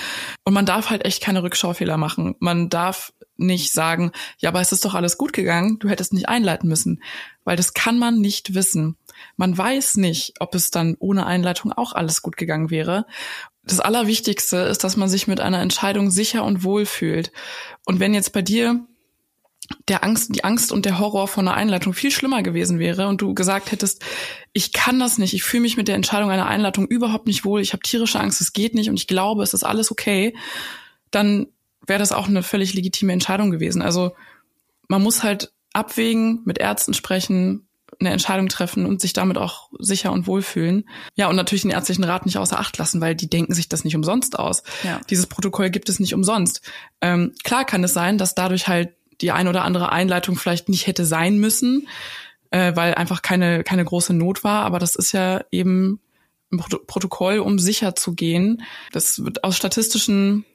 Und 0.45 0.53
man 0.53 0.65
darf 0.65 0.89
halt 0.89 1.03
echt 1.03 1.21
keine 1.21 1.43
Rückschaufehler 1.43 1.97
machen. 1.97 2.35
Man 2.39 2.69
darf 2.69 3.11
nicht 3.35 3.73
sagen, 3.73 4.11
ja, 4.39 4.49
aber 4.49 4.61
es 4.61 4.71
ist 4.71 4.85
doch 4.85 4.95
alles 4.95 5.17
gut 5.17 5.33
gegangen, 5.33 5.79
du 5.79 5.89
hättest 5.89 6.13
nicht 6.13 6.29
einleiten 6.29 6.69
müssen. 6.69 7.03
Weil 7.43 7.57
das 7.57 7.73
kann 7.73 7.99
man 7.99 8.19
nicht 8.21 8.53
wissen. 8.53 8.95
Man 9.35 9.57
weiß 9.57 9.97
nicht, 9.97 10.35
ob 10.39 10.55
es 10.55 10.71
dann 10.71 10.95
ohne 10.99 11.25
Einleitung 11.25 11.73
auch 11.73 11.91
alles 11.91 12.21
gut 12.21 12.37
gegangen 12.37 12.69
wäre. 12.69 13.05
Das 13.63 13.81
Allerwichtigste 13.81 14.57
ist, 14.57 14.85
dass 14.85 14.95
man 14.95 15.09
sich 15.09 15.27
mit 15.27 15.41
einer 15.41 15.59
Entscheidung 15.59 16.09
sicher 16.09 16.45
und 16.45 16.63
wohl 16.63 16.85
fühlt. 16.85 17.33
Und 17.85 17.99
wenn 17.99 18.13
jetzt 18.13 18.31
bei 18.31 18.41
dir 18.41 18.85
der 19.87 20.03
Angst, 20.03 20.33
die 20.35 20.43
Angst 20.43 20.71
und 20.71 20.85
der 20.85 20.99
Horror 20.99 21.27
von 21.27 21.47
einer 21.47 21.57
Einleitung 21.57 21.93
viel 21.93 22.11
schlimmer 22.11 22.43
gewesen 22.43 22.79
wäre 22.79 23.07
und 23.07 23.21
du 23.21 23.33
gesagt 23.33 23.71
hättest, 23.71 24.03
ich 24.53 24.73
kann 24.73 24.99
das 24.99 25.17
nicht, 25.17 25.33
ich 25.33 25.43
fühle 25.43 25.61
mich 25.61 25.77
mit 25.77 25.87
der 25.87 25.95
Entscheidung 25.95 26.29
einer 26.29 26.47
Einleitung 26.47 26.87
überhaupt 26.87 27.27
nicht 27.27 27.45
wohl, 27.45 27.61
ich 27.61 27.73
habe 27.73 27.83
tierische 27.83 28.19
Angst, 28.19 28.41
es 28.41 28.53
geht 28.53 28.75
nicht 28.75 28.89
und 28.89 28.95
ich 28.95 29.07
glaube, 29.07 29.43
es 29.43 29.53
ist 29.53 29.63
alles 29.63 29.91
okay, 29.91 30.35
dann 31.11 31.47
wäre 31.85 31.99
das 31.99 32.11
auch 32.11 32.27
eine 32.27 32.43
völlig 32.43 32.73
legitime 32.73 33.13
Entscheidung 33.13 33.51
gewesen. 33.51 33.81
Also 33.81 34.11
man 34.87 35.01
muss 35.01 35.23
halt 35.23 35.53
abwägen, 35.73 36.41
mit 36.45 36.57
Ärzten 36.57 36.93
sprechen, 36.93 37.67
eine 37.99 38.11
Entscheidung 38.11 38.47
treffen 38.49 38.85
und 38.85 39.01
sich 39.01 39.13
damit 39.13 39.37
auch 39.37 39.69
sicher 39.79 40.11
und 40.11 40.27
wohl 40.27 40.41
fühlen. 40.41 40.87
Ja, 41.15 41.29
und 41.29 41.35
natürlich 41.35 41.63
den 41.63 41.71
ärztlichen 41.71 42.03
Rat 42.03 42.25
nicht 42.25 42.37
außer 42.37 42.59
Acht 42.59 42.77
lassen, 42.77 43.01
weil 43.01 43.15
die 43.15 43.29
denken 43.29 43.53
sich 43.53 43.69
das 43.69 43.83
nicht 43.83 43.95
umsonst 43.95 44.37
aus. 44.37 44.63
Ja. 44.83 45.01
Dieses 45.09 45.25
Protokoll 45.25 45.69
gibt 45.69 45.89
es 45.89 45.99
nicht 45.99 46.13
umsonst. 46.13 46.61
Ähm, 47.01 47.33
klar 47.43 47.65
kann 47.65 47.83
es 47.83 47.93
sein, 47.93 48.17
dass 48.17 48.35
dadurch 48.35 48.67
halt 48.67 48.96
die 49.21 49.31
ein 49.31 49.47
oder 49.47 49.63
andere 49.63 49.91
Einleitung 49.91 50.35
vielleicht 50.35 50.69
nicht 50.69 50.87
hätte 50.87 51.05
sein 51.05 51.37
müssen, 51.37 51.87
äh, 52.51 52.75
weil 52.75 52.93
einfach 52.93 53.21
keine, 53.21 53.63
keine 53.63 53.85
große 53.85 54.13
Not 54.13 54.43
war. 54.43 54.63
Aber 54.63 54.79
das 54.79 54.95
ist 54.95 55.11
ja 55.11 55.43
eben 55.51 55.99
ein 56.51 56.59
Protokoll, 56.59 57.39
um 57.39 57.59
sicher 57.59 57.95
zu 57.95 58.13
gehen. 58.13 58.63
Das 58.91 59.23
wird 59.23 59.43
aus 59.43 59.57
statistischen 59.57 60.45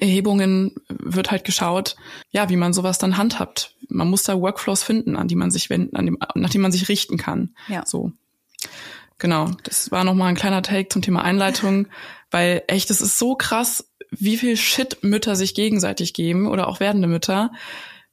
Erhebungen 0.00 0.74
wird 0.88 1.30
halt 1.30 1.44
geschaut, 1.44 1.96
ja, 2.30 2.48
wie 2.48 2.56
man 2.56 2.72
sowas 2.72 2.98
dann 2.98 3.16
handhabt. 3.16 3.76
Man 3.88 4.08
muss 4.08 4.24
da 4.24 4.38
Workflows 4.40 4.82
finden, 4.82 5.16
an 5.16 5.28
die 5.28 5.36
man 5.36 5.50
sich 5.50 5.70
wenden, 5.70 5.94
an 5.96 6.06
dem, 6.06 6.18
nach 6.34 6.50
die 6.50 6.58
man 6.58 6.72
sich 6.72 6.88
richten 6.88 7.18
kann. 7.18 7.54
Ja. 7.68 7.86
So. 7.86 8.12
Genau. 9.18 9.50
Das 9.62 9.92
war 9.92 10.04
nochmal 10.04 10.28
ein 10.28 10.34
kleiner 10.34 10.62
Take 10.62 10.88
zum 10.88 11.02
Thema 11.02 11.22
Einleitung, 11.22 11.86
weil 12.30 12.62
echt, 12.66 12.90
es 12.90 13.00
ist 13.00 13.18
so 13.18 13.36
krass, 13.36 13.88
wie 14.10 14.36
viel 14.36 14.56
Shit 14.56 15.02
Mütter 15.02 15.36
sich 15.36 15.54
gegenseitig 15.54 16.14
geben 16.14 16.48
oder 16.48 16.68
auch 16.68 16.80
werdende 16.80 17.08
Mütter. 17.08 17.52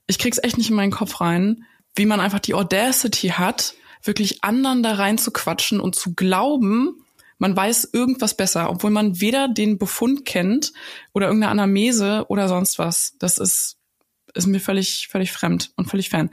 ich 0.08 0.20
krieg's 0.20 0.40
echt 0.42 0.58
nicht 0.58 0.70
in 0.70 0.76
meinen 0.76 0.92
Kopf 0.92 1.22
rein, 1.22 1.66
wie 1.96 2.06
man 2.06 2.20
einfach 2.20 2.40
die 2.40 2.54
Audacity 2.54 3.30
hat, 3.30 3.76
wirklich 4.04 4.44
anderen 4.44 4.84
da 4.84 4.94
rein 4.96 5.18
zu 5.18 5.32
quatschen 5.32 5.80
und 5.80 5.96
zu 5.96 6.14
glauben, 6.14 7.04
man 7.38 7.56
weiß 7.56 7.90
irgendwas 7.92 8.38
besser, 8.38 8.70
obwohl 8.70 8.92
man 8.92 9.20
weder 9.20 9.48
den 9.48 9.78
Befund 9.78 10.26
kennt 10.26 10.72
oder 11.14 11.28
irgendeine 11.28 11.52
Anamnese 11.52 12.26
oder 12.30 12.48
sonst 12.48 12.80
was. 12.80 13.16
Das 13.20 13.38
ist, 13.38 13.78
ist 14.34 14.48
mir 14.48 14.60
völlig, 14.60 15.08
völlig 15.12 15.32
fremd 15.32 15.72
und 15.76 15.90
völlig 15.90 16.10
fern. 16.10 16.30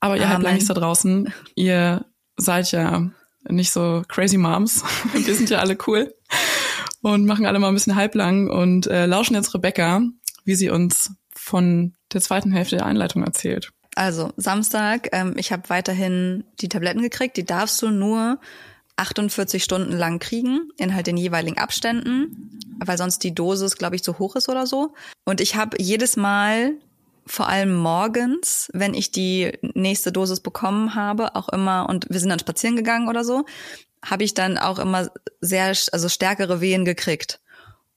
Aber 0.00 0.16
ihr 0.16 0.22
Amen. 0.22 0.34
Halblangs 0.34 0.66
da 0.66 0.74
draußen, 0.74 1.32
ihr 1.54 2.06
seid 2.36 2.72
ja 2.72 3.10
nicht 3.48 3.70
so 3.70 4.02
crazy 4.08 4.36
Moms. 4.36 4.82
Wir 5.12 5.34
sind 5.34 5.48
ja 5.48 5.58
alle 5.58 5.78
cool 5.86 6.12
und 7.02 7.26
machen 7.26 7.46
alle 7.46 7.58
mal 7.58 7.68
ein 7.68 7.74
bisschen 7.74 7.96
halblang 7.96 8.48
und 8.48 8.86
äh, 8.86 9.06
lauschen 9.06 9.34
jetzt 9.34 9.54
Rebecca, 9.54 10.02
wie 10.44 10.54
sie 10.54 10.70
uns 10.70 11.12
von 11.34 11.94
der 12.12 12.20
zweiten 12.20 12.52
Hälfte 12.52 12.76
der 12.76 12.86
Einleitung 12.86 13.22
erzählt. 13.22 13.70
Also 13.94 14.32
Samstag, 14.36 15.08
ähm, 15.12 15.34
ich 15.36 15.52
habe 15.52 15.68
weiterhin 15.68 16.44
die 16.60 16.68
Tabletten 16.68 17.02
gekriegt. 17.02 17.36
Die 17.36 17.44
darfst 17.44 17.82
du 17.82 17.90
nur 17.90 18.38
48 18.98 19.62
Stunden 19.62 19.92
lang 19.92 20.18
kriegen, 20.18 20.70
in 20.76 20.94
halt 20.94 21.06
den 21.06 21.16
jeweiligen 21.16 21.58
Abständen, 21.58 22.60
weil 22.84 22.98
sonst 22.98 23.22
die 23.24 23.34
Dosis, 23.34 23.76
glaube 23.76 23.96
ich, 23.96 24.02
zu 24.02 24.18
hoch 24.18 24.36
ist 24.36 24.48
oder 24.48 24.66
so. 24.66 24.94
Und 25.24 25.40
ich 25.40 25.56
habe 25.56 25.76
jedes 25.80 26.16
Mal, 26.16 26.74
vor 27.26 27.48
allem 27.48 27.74
morgens, 27.74 28.70
wenn 28.72 28.94
ich 28.94 29.12
die 29.12 29.52
nächste 29.62 30.12
Dosis 30.12 30.40
bekommen 30.40 30.94
habe, 30.94 31.36
auch 31.36 31.48
immer, 31.50 31.88
und 31.88 32.06
wir 32.08 32.20
sind 32.20 32.30
dann 32.30 32.38
spazieren 32.38 32.76
gegangen 32.76 33.08
oder 33.08 33.22
so, 33.22 33.44
habe 34.04 34.24
ich 34.24 34.34
dann 34.34 34.58
auch 34.58 34.78
immer 34.78 35.10
sehr, 35.40 35.68
also 35.92 36.08
stärkere 36.08 36.60
Wehen 36.60 36.84
gekriegt. 36.84 37.40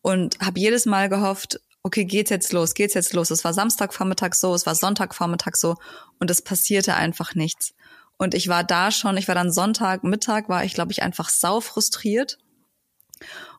Und 0.02 0.40
habe 0.40 0.60
jedes 0.60 0.86
Mal 0.86 1.10
gehofft, 1.10 1.60
okay, 1.84 2.06
geht's 2.06 2.30
jetzt 2.30 2.54
los, 2.54 2.74
geht's 2.74 2.94
jetzt 2.94 3.14
los. 3.14 3.32
Es 3.32 3.44
war 3.44 3.54
Samstagvormittag 3.54 4.34
so, 4.34 4.54
es 4.54 4.66
war 4.66 4.76
Sonntagvormittag 4.76 5.56
so 5.56 5.76
und 6.20 6.32
es 6.32 6.42
passierte 6.42 6.96
einfach 6.96 7.36
nichts. 7.36 7.74
Und 8.18 8.34
ich 8.36 8.48
war 8.48 8.64
da 8.64 8.92
schon, 8.92 9.18
ich 9.18 9.28
war 9.28 9.36
dann 9.36 9.52
Sonntagmittag, 9.52 10.48
war 10.48 10.64
ich, 10.64 10.74
glaube 10.74 10.92
ich, 10.92 11.02
einfach 11.02 11.30
sau 11.30 11.60
frustriert 11.60 12.38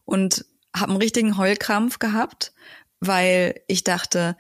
und 0.05 0.45
habe 0.75 0.91
einen 0.93 1.03
richtigen 1.03 1.37
Heulkrampf 1.37 1.99
gehabt, 1.99 2.53
weil 3.01 3.61
ich 3.67 3.85
dachte, 3.85 4.37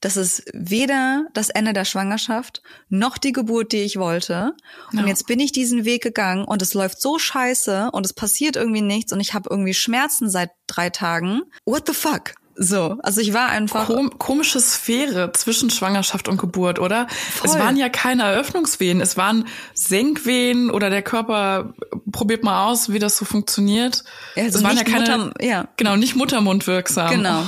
das 0.00 0.16
ist 0.16 0.42
weder 0.54 1.26
das 1.34 1.50
Ende 1.50 1.72
der 1.72 1.84
Schwangerschaft 1.84 2.62
noch 2.88 3.18
die 3.18 3.32
Geburt, 3.32 3.72
die 3.72 3.82
ich 3.82 3.98
wollte. 3.98 4.54
Und 4.92 5.00
Ja. 5.00 5.06
jetzt 5.06 5.26
bin 5.26 5.40
ich 5.40 5.52
diesen 5.52 5.84
Weg 5.84 6.02
gegangen 6.02 6.44
und 6.44 6.62
es 6.62 6.72
läuft 6.74 7.00
so 7.02 7.18
scheiße 7.18 7.90
und 7.92 8.06
es 8.06 8.12
passiert 8.12 8.56
irgendwie 8.56 8.80
nichts 8.82 9.12
und 9.12 9.20
ich 9.20 9.34
habe 9.34 9.48
irgendwie 9.50 9.74
Schmerzen 9.74 10.30
seit 10.30 10.50
drei 10.66 10.90
Tagen. 10.90 11.42
What 11.66 11.86
the 11.86 11.92
fuck? 11.94 12.34
So, 12.62 12.98
also 13.02 13.22
ich 13.22 13.32
war 13.32 13.48
einfach 13.48 13.86
Kom 13.86 14.18
komische 14.18 14.60
Sphäre 14.60 15.32
zwischen 15.32 15.70
Schwangerschaft 15.70 16.28
und 16.28 16.36
Geburt, 16.38 16.78
oder? 16.78 17.06
Es 17.42 17.52
Voll. 17.52 17.60
waren 17.60 17.76
ja 17.78 17.88
keine 17.88 18.24
Eröffnungswehen, 18.24 19.00
es 19.00 19.16
waren 19.16 19.46
Senkwehen 19.72 20.70
oder 20.70 20.90
der 20.90 21.00
Körper 21.02 21.72
probiert 22.12 22.44
mal 22.44 22.66
aus, 22.66 22.92
wie 22.92 22.98
das 22.98 23.16
so 23.16 23.24
funktioniert. 23.24 24.04
Also 24.36 24.58
es 24.58 24.64
waren 24.64 24.76
ja 24.76 24.84
keine, 24.84 25.18
Mutter- 25.18 25.44
ja. 25.44 25.68
genau, 25.78 25.96
nicht 25.96 26.16
Muttermund 26.16 26.66
wirksam. 26.66 27.10
Genau. 27.10 27.44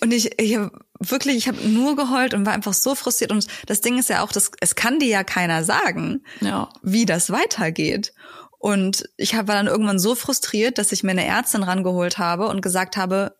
Und 0.00 0.12
ich, 0.12 0.38
ich 0.38 0.56
hab 0.56 0.70
wirklich, 1.00 1.36
ich 1.36 1.48
habe 1.48 1.66
nur 1.68 1.96
geheult 1.96 2.34
und 2.34 2.46
war 2.46 2.52
einfach 2.52 2.74
so 2.74 2.94
frustriert. 2.94 3.30
Und 3.32 3.46
das 3.66 3.80
Ding 3.80 3.98
ist 3.98 4.08
ja 4.08 4.22
auch, 4.22 4.32
das, 4.32 4.50
es 4.60 4.74
kann 4.74 4.98
dir 4.98 5.08
ja 5.08 5.24
keiner 5.24 5.64
sagen, 5.64 6.24
Ja. 6.40 6.68
wie 6.82 7.06
das 7.06 7.30
weitergeht. 7.30 8.12
Und 8.58 9.08
ich 9.16 9.34
hab, 9.34 9.48
war 9.48 9.54
dann 9.56 9.66
irgendwann 9.66 9.98
so 9.98 10.14
frustriert, 10.14 10.78
dass 10.78 10.92
ich 10.92 11.02
mir 11.02 11.10
eine 11.12 11.26
Ärztin 11.26 11.62
rangeholt 11.62 12.18
habe 12.18 12.48
und 12.48 12.62
gesagt 12.62 12.96
habe, 12.96 13.36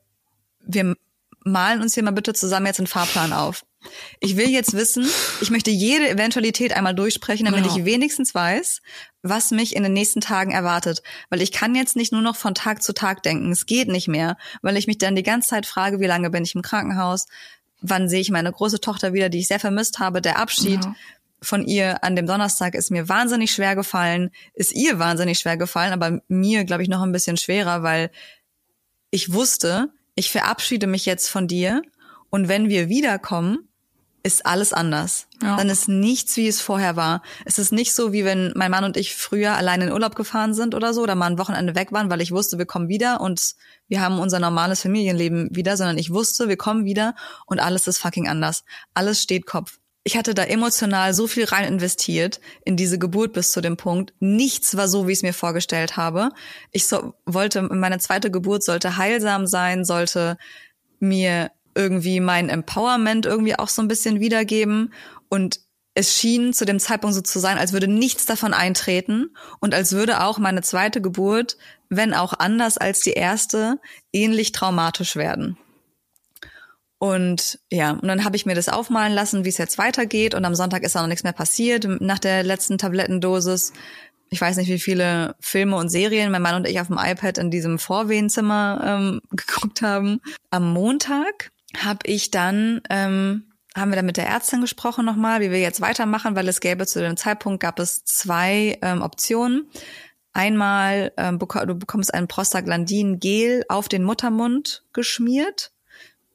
wir 0.61 0.95
malen 1.45 1.81
uns 1.81 1.95
hier 1.95 2.03
mal 2.03 2.11
bitte 2.11 2.35
zusammen 2.35 2.67
jetzt 2.67 2.81
einen 2.81 2.87
Fahrplan 2.87 3.33
auf. 3.33 3.65
Ich 4.21 4.37
will 4.37 4.49
jetzt 4.49 4.73
wissen, 4.75 5.07
ich 5.41 5.51
möchte 5.51 5.71
jede 5.71 6.09
Eventualität 6.11 6.73
einmal 6.77 6.95
durchsprechen, 6.95 7.47
damit 7.47 7.65
Ja. 7.65 7.73
ich 7.77 7.85
wenigstens 7.85 8.35
weiß, 8.35 8.83
was 9.29 9.51
mich 9.51 9.75
in 9.77 9.83
den 9.83 9.93
nächsten 9.93 10.21
Tagen 10.21 10.53
erwartet. 10.53 11.03
Weil 11.31 11.43
ich 11.43 11.53
kann 11.53 11.75
jetzt 11.75 11.97
nicht 11.97 12.13
nur 12.13 12.23
noch 12.23 12.37
von 12.37 12.55
Tag 12.55 12.83
zu 12.83 12.93
Tag 12.93 13.23
denken. 13.23 13.51
Es 13.53 13.67
geht 13.67 13.89
nicht 13.89 14.09
mehr, 14.09 14.37
weil 14.63 14.77
ich 14.77 14.87
mich 14.87 14.99
dann 14.99 15.17
die 15.17 15.23
ganze 15.23 15.49
Zeit 15.49 15.67
frage, 15.67 16.01
wie 16.01 16.07
lange 16.07 16.31
bin 16.31 16.45
ich 16.45 16.55
im 16.55 16.63
Krankenhaus? 16.63 17.27
Wann 17.81 18.09
sehe 18.09 18.21
ich 18.21 18.31
meine 18.31 18.51
große 18.51 18.81
Tochter 18.81 19.13
wieder, 19.13 19.29
die 19.29 19.39
ich 19.41 19.49
sehr 19.49 19.61
vermisst 19.61 19.99
habe? 19.99 20.23
Der 20.23 20.39
Abschied 20.39 20.85
Ja. 20.85 20.95
von 21.43 21.67
ihr 21.67 22.03
an 22.03 22.17
dem 22.17 22.27
Donnerstag 22.27 22.75
ist 22.75 22.91
mir 22.91 23.09
wahnsinnig 23.09 23.51
schwer 23.53 23.77
gefallen, 23.77 24.31
ist 24.55 24.73
ihr 24.73 24.99
wahnsinnig 24.99 25.39
schwer 25.39 25.57
gefallen, 25.59 25.93
aber 25.93 26.21
mir, 26.29 26.65
glaube 26.65 26.83
ich, 26.83 26.89
noch 26.89 27.03
ein 27.03 27.13
bisschen 27.13 27.37
schwerer, 27.37 27.83
weil 27.83 28.11
ich 29.11 29.33
wusste, 29.33 29.91
ich 30.15 30.31
verabschiede 30.31 30.87
mich 30.87 31.05
jetzt 31.07 31.29
von 31.29 31.47
dir 31.47 31.83
und 32.31 32.49
wenn 32.49 32.69
wir 32.71 32.89
wiederkommen, 32.89 33.66
ist 34.27 34.45
alles 34.45 34.73
anders. 34.73 35.29
Ja. 35.41 35.57
Dann 35.57 35.71
ist 35.71 35.89
nichts, 35.89 36.37
wie 36.37 36.49
es 36.49 36.61
vorher 36.61 36.97
war. 36.97 37.23
Es 37.45 37.59
ist 37.59 37.71
nicht 37.71 37.95
so, 37.95 38.13
wie 38.13 38.25
wenn 38.25 38.53
mein 38.57 38.73
Mann 38.73 38.83
und 38.83 38.97
ich 38.97 39.15
früher 39.15 39.55
allein 39.55 39.83
in 39.83 39.93
Urlaub 39.93 40.17
gefahren 40.17 40.53
sind 40.53 40.75
oder 40.75 40.93
so 40.93 41.03
oder 41.03 41.15
mal 41.15 41.31
ein 41.31 41.39
Wochenende 41.39 41.77
weg 41.77 41.93
waren, 41.93 42.11
weil 42.11 42.21
ich 42.21 42.33
wusste, 42.33 42.59
wir 42.59 42.67
kommen 42.67 42.89
wieder 42.89 43.21
und 43.21 43.55
wir 43.87 44.01
haben 44.01 44.19
unser 44.19 44.41
normales 44.41 44.83
Familienleben 44.83 45.55
wieder, 45.55 45.77
sondern 45.77 45.97
ich 45.97 46.13
wusste, 46.13 46.49
wir 46.49 46.57
kommen 46.57 46.85
wieder 46.85 47.15
und 47.47 47.61
alles 47.61 47.87
ist 47.87 47.99
fucking 47.99 48.27
anders. 48.27 48.65
Alles 48.95 49.23
steht 49.23 49.47
Kopf. 49.47 49.79
Ich 50.03 50.17
hatte 50.17 50.35
da 50.35 50.43
emotional 50.43 51.15
so 51.15 51.29
viel 51.29 51.45
rein 51.45 51.65
investiert 51.65 52.41
in 52.65 52.77
diese 52.77 52.99
Geburt 52.99 53.33
bis 53.33 53.53
zu 53.53 53.61
dem 53.61 53.77
Punkt. 53.77 54.13
Nichts 54.19 54.77
war 54.77 54.89
so, 54.89 55.07
wie 55.07 55.13
ich 55.13 55.19
es 55.19 55.23
mir 55.23 55.35
vorgestellt 55.35 55.97
habe. 55.97 56.31
Ich 56.73 56.89
so, 56.89 57.15
wollte, 57.27 57.63
meine 57.63 57.99
zweite 58.01 58.33
Geburt 58.33 58.65
sollte 58.65 58.97
heilsam 58.97 59.47
sein, 59.47 59.85
sollte 59.85 60.37
mir 60.99 61.53
irgendwie 61.77 62.21
mein 62.21 62.49
Empowerment 62.49 63.27
irgendwie 63.27 63.59
auch 63.59 63.69
so 63.69 63.83
ein 63.83 63.89
bisschen 63.89 64.19
wiedergeben. 64.19 64.93
Und 65.29 65.61
es 65.95 66.15
schien 66.15 66.53
zu 66.53 66.65
dem 66.65 66.79
Zeitpunkt 66.79 67.15
so 67.15 67.23
zu 67.23 67.39
sein, 67.39 67.59
als 67.59 67.73
würde 67.73 67.89
nichts 67.89 68.27
davon 68.27 68.53
eintreten 68.53 69.35
und 69.61 69.75
als 69.75 69.93
würde 69.93 70.23
auch 70.23 70.39
meine 70.39 70.63
zweite 70.63 71.01
Geburt, 71.01 71.57
wenn 71.89 72.13
auch 72.13 72.35
anders 72.39 72.77
als 72.77 73.01
die 73.01 73.13
erste, 73.13 73.79
ähnlich 74.13 74.53
traumatisch 74.53 75.17
werden. 75.17 75.57
Und 76.99 77.59
ja, 77.71 77.93
und 77.93 78.09
dann 78.09 78.25
habe 78.25 78.37
ich 78.37 78.47
mir 78.47 78.55
das 78.55 78.69
aufmalen 78.69 79.13
lassen, 79.13 79.45
wie 79.45 79.51
es 79.51 79.59
jetzt 79.59 79.79
weitergeht. 79.79 80.35
Und 80.35 80.45
am 80.45 80.55
Sonntag 80.55 80.83
ist 80.83 80.97
auch 80.97 81.03
noch 81.03 81.09
nichts 81.09 81.25
mehr 81.25 81.33
passiert. 81.33 81.87
Nach 82.01 82.19
der 82.19 82.43
letzten 82.43 82.79
Tablettendosis, 82.79 83.73
ich 84.31 84.41
weiß 84.41 84.57
nicht, 84.57 84.69
wie 84.69 84.79
viele 84.79 85.37
Filme 85.41 85.77
und 85.77 85.89
Serien 85.89 86.31
mein 86.31 86.43
Mann 86.43 86.57
und 86.57 86.67
ich 86.67 86.81
auf 86.81 86.89
dem 86.89 86.99
iPad 86.99 87.39
in 87.39 87.51
diesem 87.51 87.79
Vorwehenzimmer 87.79 88.83
ähm, 88.85 89.21
geguckt 89.31 89.83
haben. 89.83 90.21
Am 90.51 90.73
Montag 90.73 91.53
habe 91.85 92.01
ich 92.05 92.31
dann, 92.31 92.81
ähm, 92.91 93.53
haben 93.77 93.91
wir 93.91 93.97
dann 93.97 94.07
mit 94.07 94.17
der 94.17 94.29
Ärztin 94.29 94.61
gesprochen 94.61 95.05
nochmal, 95.05 95.41
wie 95.41 95.51
wir 95.51 95.61
jetzt 95.61 95.81
weitermachen, 95.81 96.35
weil 96.35 96.49
es 96.49 96.61
gäbe 96.61 96.87
zu 96.87 97.01
dem 97.01 97.17
Zeitpunkt 97.17 97.61
gab 97.61 97.79
es 97.79 98.05
zwei 98.05 98.79
ähm, 98.83 99.03
Optionen. 99.03 99.69
Einmal, 100.33 101.13
ähm, 101.17 101.39
beko 101.39 101.65
du 101.65 101.75
bekommst 101.75 102.13
ein 102.13 102.29
Prostaglandin-Gel 102.29 103.65
auf 103.69 103.89
den 103.89 104.03
Muttermund 104.03 104.85
geschmiert 104.93 105.73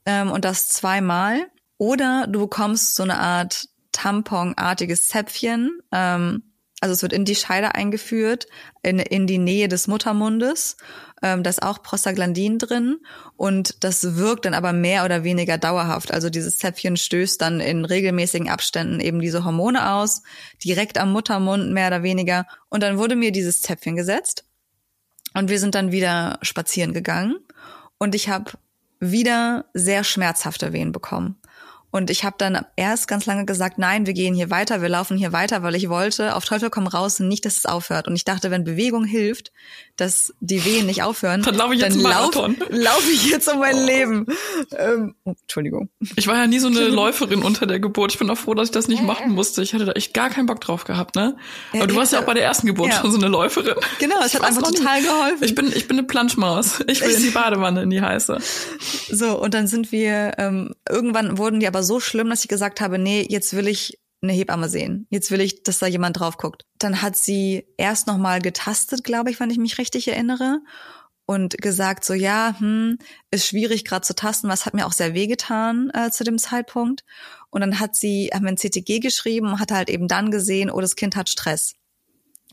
ähm, 0.06 0.32
und 0.32 0.46
das 0.46 0.70
zweimal. 0.70 1.48
Oder 1.78 2.28
du 2.28 2.42
bekommst 2.42 2.96
so 2.96 3.04
eine 3.04 3.20
Art 3.20 3.70
Tamponartiges 3.92 5.08
Zäpfchen. 5.08 5.82
Ähm, 5.92 6.44
also 6.80 6.94
es 6.94 7.04
wird 7.04 7.14
in 7.14 7.26
die 7.26 7.36
Scheide 7.36 7.76
eingeführt, 7.76 8.48
in, 8.82 8.98
in 8.98 9.28
die 9.28 9.38
Nähe 9.38 9.68
des 9.68 9.88
Muttermundes. 9.88 10.78
Ähm, 11.22 11.44
da 11.44 11.50
ist 11.50 11.62
auch 11.62 11.84
Prostaglandin 11.84 12.58
drin 12.58 12.98
und 13.36 13.84
das 13.84 14.16
wirkt 14.16 14.46
dann 14.46 14.54
aber 14.54 14.74
mehr 14.74 15.06
oder 15.06 15.24
weniger 15.24 15.58
dauerhaft. 15.58 16.12
Also 16.12 16.30
dieses 16.30 16.58
Zäpfchen 16.58 16.98
stößt 16.98 17.42
dann 17.42 17.60
in 17.60 17.86
regelmäßigen 17.86 18.50
Abständen 18.50 19.00
eben 19.00 19.20
diese 19.20 19.46
Hormone 19.46 19.92
aus, 19.92 20.24
direkt 20.64 20.98
am 20.98 21.12
Muttermund 21.12 21.72
mehr 21.72 21.88
oder 21.88 22.04
weniger. 22.04 22.48
Und 22.70 22.82
dann 22.82 22.98
wurde 22.98 23.16
mir 23.16 23.32
dieses 23.32 23.62
Zäpfchen 23.62 23.96
gesetzt 23.96 24.46
und 25.34 25.50
wir 25.50 25.60
sind 25.60 25.76
dann 25.76 25.92
wieder 25.92 26.40
spazieren 26.42 26.94
gegangen 26.94 27.36
und 28.00 28.16
ich 28.16 28.30
habe 28.30 28.52
wieder 29.00 29.66
sehr 29.74 30.04
schmerzhafte 30.04 30.74
Wehen 30.74 30.92
bekommen. 30.92 31.38
Und 31.92 32.10
ich 32.10 32.24
habe 32.24 32.38
dann 32.38 32.66
erst 32.78 33.10
ganz 33.10 33.26
lange 33.26 33.46
gesagt, 33.46 33.78
nein, 33.78 34.06
wir 34.06 34.14
gehen 34.14 34.34
hier 34.34 34.50
weiter, 34.50 34.82
wir 34.82 34.88
laufen 34.88 35.18
hier 35.18 35.34
weiter, 35.34 35.62
weil 35.62 35.76
ich 35.76 35.90
wollte 35.90 36.36
auf 36.36 36.46
Teufel 36.46 36.70
komm 36.70 36.88
raus 36.88 37.20
nicht, 37.20 37.46
dass 37.46 37.58
es 37.58 37.66
aufhört. 37.66 38.08
Und 38.08 38.16
ich 38.16 38.24
dachte, 38.24 38.50
wenn 38.50 38.64
Bewegung 38.64 39.04
hilft, 39.04 39.52
dass 40.02 40.34
die 40.40 40.66
Wehen 40.66 40.88
nicht 40.88 41.04
aufhören, 41.04 41.44
Dann 41.44 41.56
laufe 41.56 41.76
ich 41.76 41.82
jetzt 41.82 41.94
einen 41.94 42.02
lauf, 42.02 42.34
Marathon. 42.36 42.58
lauf 42.70 43.08
ich 43.12 43.30
jetzt 43.30 43.48
um 43.48 43.60
mein 43.60 43.78
Leben. 43.86 44.26
Ähm, 44.78 45.16
oh, 45.24 45.34
Entschuldigung. 45.42 45.90
Ich 46.16 46.28
war 46.28 46.36
ja 46.36 46.48
nie 46.48 46.60
so 46.60 46.68
eine 46.68 46.88
Läuferin 46.88 47.44
unter 47.44 47.68
der 47.68 47.80
Geburt. 47.80 48.12
Ich 48.12 48.20
bin 48.20 48.30
auch 48.30 48.38
froh, 48.38 48.54
dass 48.56 48.70
ich 48.70 48.72
das 48.72 48.88
nicht 48.88 49.04
machen 49.04 49.32
musste. 49.34 49.62
Ich 49.62 49.74
hatte 49.74 49.86
da 49.86 49.92
echt 49.94 50.14
gar 50.14 50.30
keinen 50.30 50.48
Bock 50.48 50.60
drauf 50.60 50.84
gehabt, 50.84 51.16
ne? 51.16 51.38
Ja, 51.72 51.80
Aber 51.80 51.88
du 51.88 51.94
ich 51.94 52.00
warst 52.00 52.14
ja 52.14 52.20
auch 52.20 52.26
bei 52.26 52.34
der 52.34 52.44
ersten 52.44 52.68
Geburt 52.68 52.90
ja. 52.90 53.00
schon 53.00 53.12
so 53.12 53.18
eine 53.18 53.28
Läuferin. 53.28 53.76
Genau, 54.00 54.16
es 54.26 54.34
hat 54.34 54.44
einfach 54.44 54.62
noch 54.62 54.72
nicht. 54.72 54.82
total 54.82 55.02
geholfen. 55.04 55.44
Ich 55.44 55.56
bin, 55.56 55.68
ich 55.68 55.88
bin 55.88 55.98
eine 55.98 56.08
Planschmaus. 56.08 56.80
Ich 56.88 57.02
will 57.02 57.12
in 57.12 57.24
die 57.24 57.30
Badewanne, 57.30 57.84
in 57.84 57.90
die 57.90 58.02
heiße. 58.02 58.40
So, 59.12 59.40
und 59.40 59.54
dann 59.54 59.68
sind 59.68 59.92
wir, 59.92 60.34
ähm, 60.38 60.74
irgendwann 60.90 61.38
wurden 61.38 61.60
die 61.60 61.68
aber 61.68 61.84
so 61.84 62.00
schlimm, 62.00 62.30
dass 62.30 62.42
ich 62.42 62.48
gesagt 62.48 62.82
habe, 62.82 62.98
nee, 62.98 63.26
jetzt 63.30 63.56
will 63.56 63.68
ich 63.68 64.00
eine 64.22 64.34
Hebamme 64.34 64.70
sehen. 64.70 65.08
Jetzt 65.10 65.32
will 65.32 65.42
ich, 65.42 65.64
dass 65.64 65.80
da 65.80 65.88
jemand 65.88 66.20
drauf 66.20 66.38
guckt. 66.38 66.66
Dann 66.78 67.02
hat 67.02 67.16
sie 67.16 67.66
erst 67.78 68.08
noch 68.08 68.18
mal 68.18 68.42
getastet, 68.42 69.04
glaube 69.04 69.32
ich, 69.32 69.40
wenn 69.40 69.50
ich 69.50 69.58
mich 69.58 69.78
richtig 69.78 70.08
erinnere. 70.08 70.60
und 71.28 71.58
gesagt 71.60 72.04
so, 72.04 72.14
ja, 72.14 72.56
hm, 72.58 72.98
ist 73.30 73.48
schwierig 73.48 73.86
gerade 73.86 74.06
zu 74.06 74.14
tasten, 74.16 74.50
was 74.50 74.66
hat 74.66 74.74
mir 74.74 74.86
auch 74.86 74.92
sehr 74.92 75.14
wehgetan 75.14 75.90
äh, 75.94 76.10
zu 76.12 76.26
dem 76.26 76.38
Zeitpunkt. 76.38 77.06
Und 77.50 77.62
dann 77.62 77.80
hat 77.80 77.96
sie, 77.96 78.32
haben 78.34 78.44
wir 78.44 78.50
ein 78.50 78.58
CTG 78.58 79.00
geschrieben 79.00 79.48
und 79.48 79.60
hat 79.60 79.72
halt 79.72 79.90
eben 79.90 80.08
dann 80.10 80.32
gesehen, 80.32 80.70
oh, 80.70 80.82
das 80.82 80.96
Kind 80.98 81.16
hat 81.16 81.30
Stress 81.30 81.76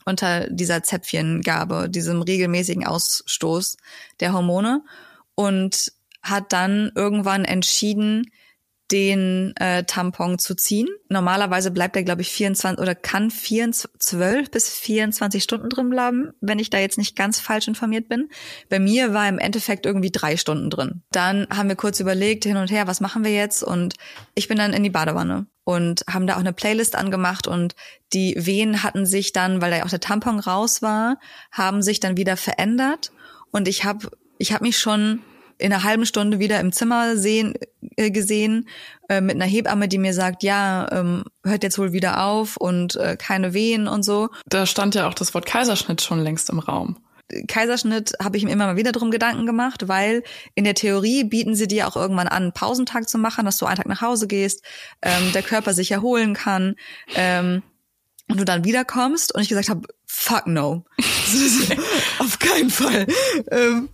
unter 0.05 0.49
dieser 0.49 0.83
Zäpfchengabe, 0.83 1.89
diesem 1.91 2.23
regelmäßigen 2.23 2.87
Ausstoß 2.87 3.77
der 4.21 4.33
Hormone 4.33 4.85
und 5.35 5.93
hat 6.23 6.53
dann 6.53 6.93
irgendwann 6.95 7.45
entschieden, 7.45 8.31
den 8.91 9.55
äh, 9.57 9.85
Tampon 9.85 10.39
zu 10.39 10.55
ziehen. 10.55 10.89
Normalerweise 11.09 11.71
bleibt 11.71 11.97
er, 11.97 12.03
glaube 12.03 12.23
ich, 12.23 12.31
24 12.31 12.81
oder 12.81 12.95
kann 12.95 13.31
24, 13.31 14.01
12 14.01 14.51
bis 14.51 14.69
24 14.71 15.43
Stunden 15.43 15.69
drin 15.69 15.91
bleiben, 15.91 16.33
wenn 16.41 16.59
ich 16.59 16.71
da 16.71 16.79
jetzt 16.79 16.99
nicht 16.99 17.15
ganz 17.15 17.39
falsch 17.39 17.69
informiert 17.69 18.09
bin. 18.09 18.31
Bei 18.71 18.79
mir 18.79 19.13
war 19.13 19.29
im 19.29 19.39
Endeffekt 19.39 19.85
irgendwie 19.85 20.11
drei 20.11 20.37
Stunden 20.37 20.71
drin. 20.71 21.03
Dann 21.11 21.47
haben 21.51 21.69
wir 21.69 21.77
kurz 21.77 22.01
überlegt, 22.01 22.45
hin 22.45 22.57
und 22.57 22.71
her, 22.71 22.87
was 22.87 23.01
machen 23.01 23.25
wir 23.25 23.33
jetzt? 23.33 23.63
Und 23.63 23.95
ich 24.35 24.49
bin 24.49 24.57
dann 24.57 24.73
in 24.73 24.83
die 24.83 24.91
Badewanne 24.91 25.47
und 25.65 26.03
haben 26.09 26.27
da 26.27 26.37
auch 26.37 26.41
eine 26.41 26.55
Playlist 26.55 26.97
angemacht 26.97 27.47
und 27.47 27.75
die 28.15 28.35
Wehen 28.39 28.83
hatten 28.83 29.05
sich 29.05 29.33
dann, 29.35 29.61
weil 29.61 29.71
da 29.71 29.77
ja 29.79 29.85
auch 29.85 29.91
der 29.91 30.01
Tampon 30.01 30.39
raus 30.39 30.81
war, 30.81 31.19
haben 31.53 31.83
sich 31.83 32.01
dann 32.01 32.17
wieder 32.17 32.39
verändert 32.39 33.13
und 33.51 33.69
ich 33.69 33.85
habe 33.85 34.09
ich 34.39 34.53
hab 34.55 34.63
mich 34.63 34.79
schon 34.79 35.21
in 35.59 35.73
einer 35.73 35.83
halben 35.83 36.07
Stunde 36.07 36.39
wieder 36.39 36.61
im 36.61 36.73
Zimmer 36.73 37.17
sehen, 37.17 37.55
äh, 37.97 38.11
gesehen 38.11 38.69
äh, 39.09 39.21
mit 39.21 39.35
einer 39.35 39.45
Hebamme, 39.45 39.89
die 39.89 39.99
mir 39.99 40.15
sagt, 40.15 40.43
ja, 40.43 40.89
ähm, 40.93 41.25
hört 41.45 41.63
jetzt 41.63 41.79
wohl 41.79 41.93
wieder 41.93 42.25
auf 42.25 42.57
und 42.57 42.97
äh, 42.97 43.17
keine 43.17 43.55
Wehen 43.55 43.89
und 43.89 44.05
so. 44.05 44.29
Da 44.47 44.67
stand 44.67 44.95
ja 44.95 45.09
auch 45.09 45.15
das 45.15 45.35
Wort 45.35 45.47
Kaiserschnitt 45.47 46.01
schon 46.01 46.21
längst 46.21 46.49
im 46.51 46.61
Raum. 46.61 46.97
Kaiserschnitt 47.47 48.15
habe 48.23 48.37
ich 48.39 48.45
mir 48.45 48.53
immer 48.53 48.67
mal 48.67 48.77
wieder 48.77 48.93
drum 48.93 49.11
Gedanken 49.11 49.45
gemacht, 49.45 49.89
weil 49.89 50.23
in 50.55 50.65
der 50.65 50.75
Theorie 50.75 51.25
bieten 51.25 51.55
sie 51.55 51.69
dir 51.69 51.87
auch 51.87 51.97
irgendwann 51.97 52.29
an, 52.29 52.45
einen 52.45 52.53
Pausentag 52.53 53.09
zu 53.09 53.19
machen, 53.19 53.45
dass 53.45 53.59
du 53.59 53.67
einen 53.67 53.77
Tag 53.77 53.87
nach 53.87 54.01
Hause 54.01 54.27
gehst, 54.27 54.65
ähm, 55.03 55.33
der 55.35 55.43
Körper 55.43 55.75
sich 55.75 55.91
erholen 55.91 56.33
kann 56.35 56.77
ähm, 57.15 57.63
und 58.29 58.41
du 58.41 58.45
dann 58.45 58.65
wiederkommst. 58.65 59.35
Und 59.35 59.43
ich 59.43 59.49
gesagt 59.49 59.69
habe, 59.69 59.87
fuck 60.07 60.47
no, 60.47 60.85
auf 62.19 62.39
keinen 62.39 62.71
Fall. 62.71 63.07
Ähm, 63.51 63.91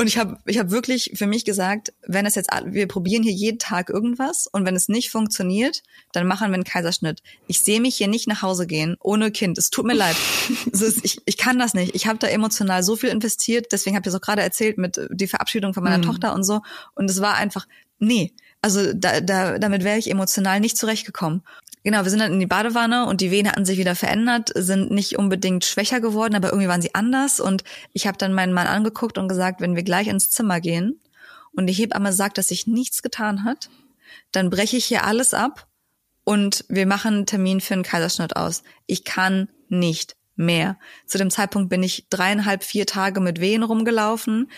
und 0.00 0.06
ich 0.06 0.16
habe 0.16 0.38
ich 0.46 0.58
hab 0.58 0.70
wirklich 0.70 1.12
für 1.14 1.26
mich 1.26 1.44
gesagt, 1.44 1.92
wenn 2.06 2.24
es 2.24 2.34
jetzt, 2.34 2.48
wir 2.64 2.88
probieren 2.88 3.22
hier 3.22 3.34
jeden 3.34 3.58
Tag 3.58 3.90
irgendwas 3.90 4.46
und 4.46 4.64
wenn 4.64 4.74
es 4.74 4.88
nicht 4.88 5.10
funktioniert, 5.10 5.82
dann 6.12 6.26
machen 6.26 6.48
wir 6.48 6.54
einen 6.54 6.64
Kaiserschnitt. 6.64 7.22
Ich 7.48 7.60
sehe 7.60 7.82
mich 7.82 7.96
hier 7.96 8.08
nicht 8.08 8.26
nach 8.26 8.40
Hause 8.40 8.66
gehen 8.66 8.96
ohne 9.02 9.30
Kind. 9.30 9.58
Es 9.58 9.68
tut 9.68 9.84
mir 9.84 9.92
leid. 9.92 10.16
Ist, 10.72 11.04
ich, 11.04 11.20
ich 11.26 11.36
kann 11.36 11.58
das 11.58 11.74
nicht. 11.74 11.94
Ich 11.94 12.06
habe 12.06 12.18
da 12.18 12.28
emotional 12.28 12.82
so 12.82 12.96
viel 12.96 13.10
investiert. 13.10 13.72
Deswegen 13.72 13.94
habe 13.94 14.08
ich 14.08 14.14
es 14.14 14.18
auch 14.18 14.24
gerade 14.24 14.40
erzählt 14.40 14.78
mit 14.78 14.98
die 15.10 15.26
Verabschiedung 15.26 15.74
von 15.74 15.84
meiner 15.84 15.98
mhm. 15.98 16.06
Tochter 16.08 16.32
und 16.32 16.44
so. 16.44 16.62
Und 16.94 17.10
es 17.10 17.20
war 17.20 17.34
einfach, 17.34 17.66
nee, 17.98 18.32
also 18.62 18.94
da, 18.94 19.20
da, 19.20 19.58
damit 19.58 19.84
wäre 19.84 19.98
ich 19.98 20.10
emotional 20.10 20.60
nicht 20.60 20.78
zurechtgekommen. 20.78 21.42
Genau, 21.82 22.02
wir 22.02 22.10
sind 22.10 22.20
dann 22.20 22.32
in 22.32 22.40
die 22.40 22.46
Badewanne 22.46 23.06
und 23.06 23.22
die 23.22 23.30
Wehen 23.30 23.48
hatten 23.48 23.64
sich 23.64 23.78
wieder 23.78 23.94
verändert, 23.94 24.50
sind 24.54 24.90
nicht 24.90 25.18
unbedingt 25.18 25.64
schwächer 25.64 26.00
geworden, 26.00 26.34
aber 26.34 26.48
irgendwie 26.48 26.68
waren 26.68 26.82
sie 26.82 26.94
anders. 26.94 27.40
Und 27.40 27.64
ich 27.94 28.06
habe 28.06 28.18
dann 28.18 28.34
meinen 28.34 28.52
Mann 28.52 28.66
angeguckt 28.66 29.16
und 29.16 29.28
gesagt, 29.28 29.60
wenn 29.60 29.76
wir 29.76 29.82
gleich 29.82 30.08
ins 30.08 30.30
Zimmer 30.30 30.60
gehen 30.60 31.00
und 31.52 31.66
die 31.66 31.72
Hebamme 31.72 32.12
sagt, 32.12 32.36
dass 32.36 32.48
sich 32.48 32.66
nichts 32.66 33.02
getan 33.02 33.44
hat, 33.44 33.70
dann 34.30 34.50
breche 34.50 34.76
ich 34.76 34.84
hier 34.84 35.04
alles 35.04 35.32
ab 35.32 35.68
und 36.24 36.64
wir 36.68 36.86
machen 36.86 37.14
einen 37.14 37.26
Termin 37.26 37.60
für 37.60 37.74
einen 37.74 37.82
Kaiserschnitt 37.82 38.36
aus. 38.36 38.62
Ich 38.86 39.04
kann 39.04 39.48
nicht 39.68 40.16
mehr. 40.36 40.78
Zu 41.06 41.18
dem 41.18 41.30
Zeitpunkt 41.30 41.70
bin 41.70 41.82
ich 41.82 42.06
dreieinhalb, 42.10 42.62
vier 42.62 42.86
Tage 42.86 43.20
mit 43.20 43.40
Wehen 43.40 43.62
rumgelaufen 43.62 44.50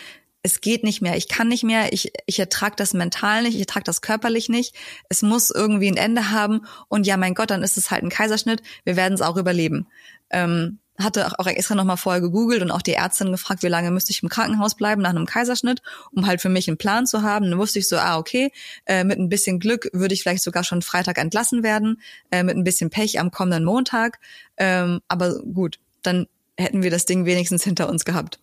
es 0.43 0.61
geht 0.61 0.83
nicht 0.83 1.03
mehr, 1.03 1.17
ich 1.17 1.29
kann 1.29 1.49
nicht 1.49 1.63
mehr, 1.63 1.93
ich, 1.93 2.13
ich 2.27 2.39
ertrage 2.39 2.75
das 2.77 2.95
mental 2.95 3.43
nicht, 3.43 3.55
ich 3.55 3.61
ertrage 3.61 3.85
das 3.85 4.03
körperlich 4.03 4.49
nicht, 4.49 4.75
es 5.09 5.23
muss 5.23 5.51
irgendwie 5.51 5.89
ein 5.89 5.97
Ende 5.97 6.31
haben 6.31 6.67
und 6.89 7.07
ja, 7.07 7.17
mein 7.17 7.35
Gott, 7.35 7.51
dann 7.51 7.63
ist 7.63 7.77
es 7.77 7.91
halt 7.91 8.03
ein 8.03 8.11
Kaiserschnitt, 8.11 8.63
wir 8.85 8.97
werden 8.97 9.15
es 9.15 9.23
auch 9.23 9.37
überleben. 9.37 9.87
Ähm, 10.31 10.79
hatte 10.99 11.39
auch 11.39 11.47
extra 11.47 11.75
nochmal 11.75 11.97
vorher 11.97 12.21
gegoogelt 12.21 12.63
und 12.63 12.71
auch 12.71 12.83
die 12.83 12.93
Ärztin 12.93 13.33
gefragt, 13.33 13.63
wie 13.63 13.69
lange 13.69 13.91
müsste 13.91 14.11
ich 14.13 14.23
im 14.23 14.29
Krankenhaus 14.29 14.75
bleiben 14.77 15.03
nach 15.03 15.11
einem 15.11 15.27
Kaiserschnitt, 15.27 15.83
um 16.13 16.27
halt 16.27 16.41
für 16.41 16.49
mich 16.49 16.69
einen 16.69 16.77
Plan 16.77 17.07
zu 17.07 17.23
haben. 17.23 17.51
Dann 17.51 17.59
wusste 17.59 17.79
ich 17.79 17.89
so, 17.89 17.97
ah, 17.97 18.19
okay, 18.19 18.53
äh, 18.87 19.05
mit 19.05 19.19
ein 19.19 19.29
bisschen 19.29 19.59
Glück 19.59 19.89
würde 19.93 20.15
ich 20.15 20.23
vielleicht 20.23 20.43
sogar 20.43 20.65
schon 20.65 20.83
Freitag 20.83 21.19
entlassen 21.19 21.63
werden, 21.63 22.01
äh, 22.31 22.43
mit 22.43 22.57
ein 22.57 22.65
bisschen 22.65 22.91
Pech 22.91 23.19
am 23.19 23.31
kommenden 23.31 23.65
Montag. 23.65 24.21
Ähm, 24.59 25.01
aber 25.09 25.41
gut, 25.41 25.79
dann 26.03 26.27
hätten 26.59 26.83
wir 26.83 26.91
das 26.91 27.07
Ding 27.07 27.25
wenigstens 27.25 27.65
hinter 27.65 27.89
uns 27.89 28.05
gehabt. 28.05 28.39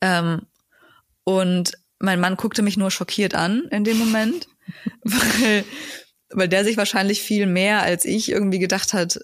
Ähm, 0.00 0.42
und 1.24 1.72
mein 1.98 2.20
Mann 2.20 2.36
guckte 2.36 2.62
mich 2.62 2.76
nur 2.76 2.90
schockiert 2.90 3.34
an 3.34 3.62
in 3.70 3.84
dem 3.84 3.98
Moment, 3.98 4.48
weil, 5.02 5.64
weil 6.30 6.48
der 6.48 6.64
sich 6.64 6.76
wahrscheinlich 6.76 7.22
viel 7.22 7.46
mehr 7.46 7.82
als 7.82 8.04
ich 8.04 8.30
irgendwie 8.30 8.58
gedacht 8.58 8.92
hat, 8.92 9.20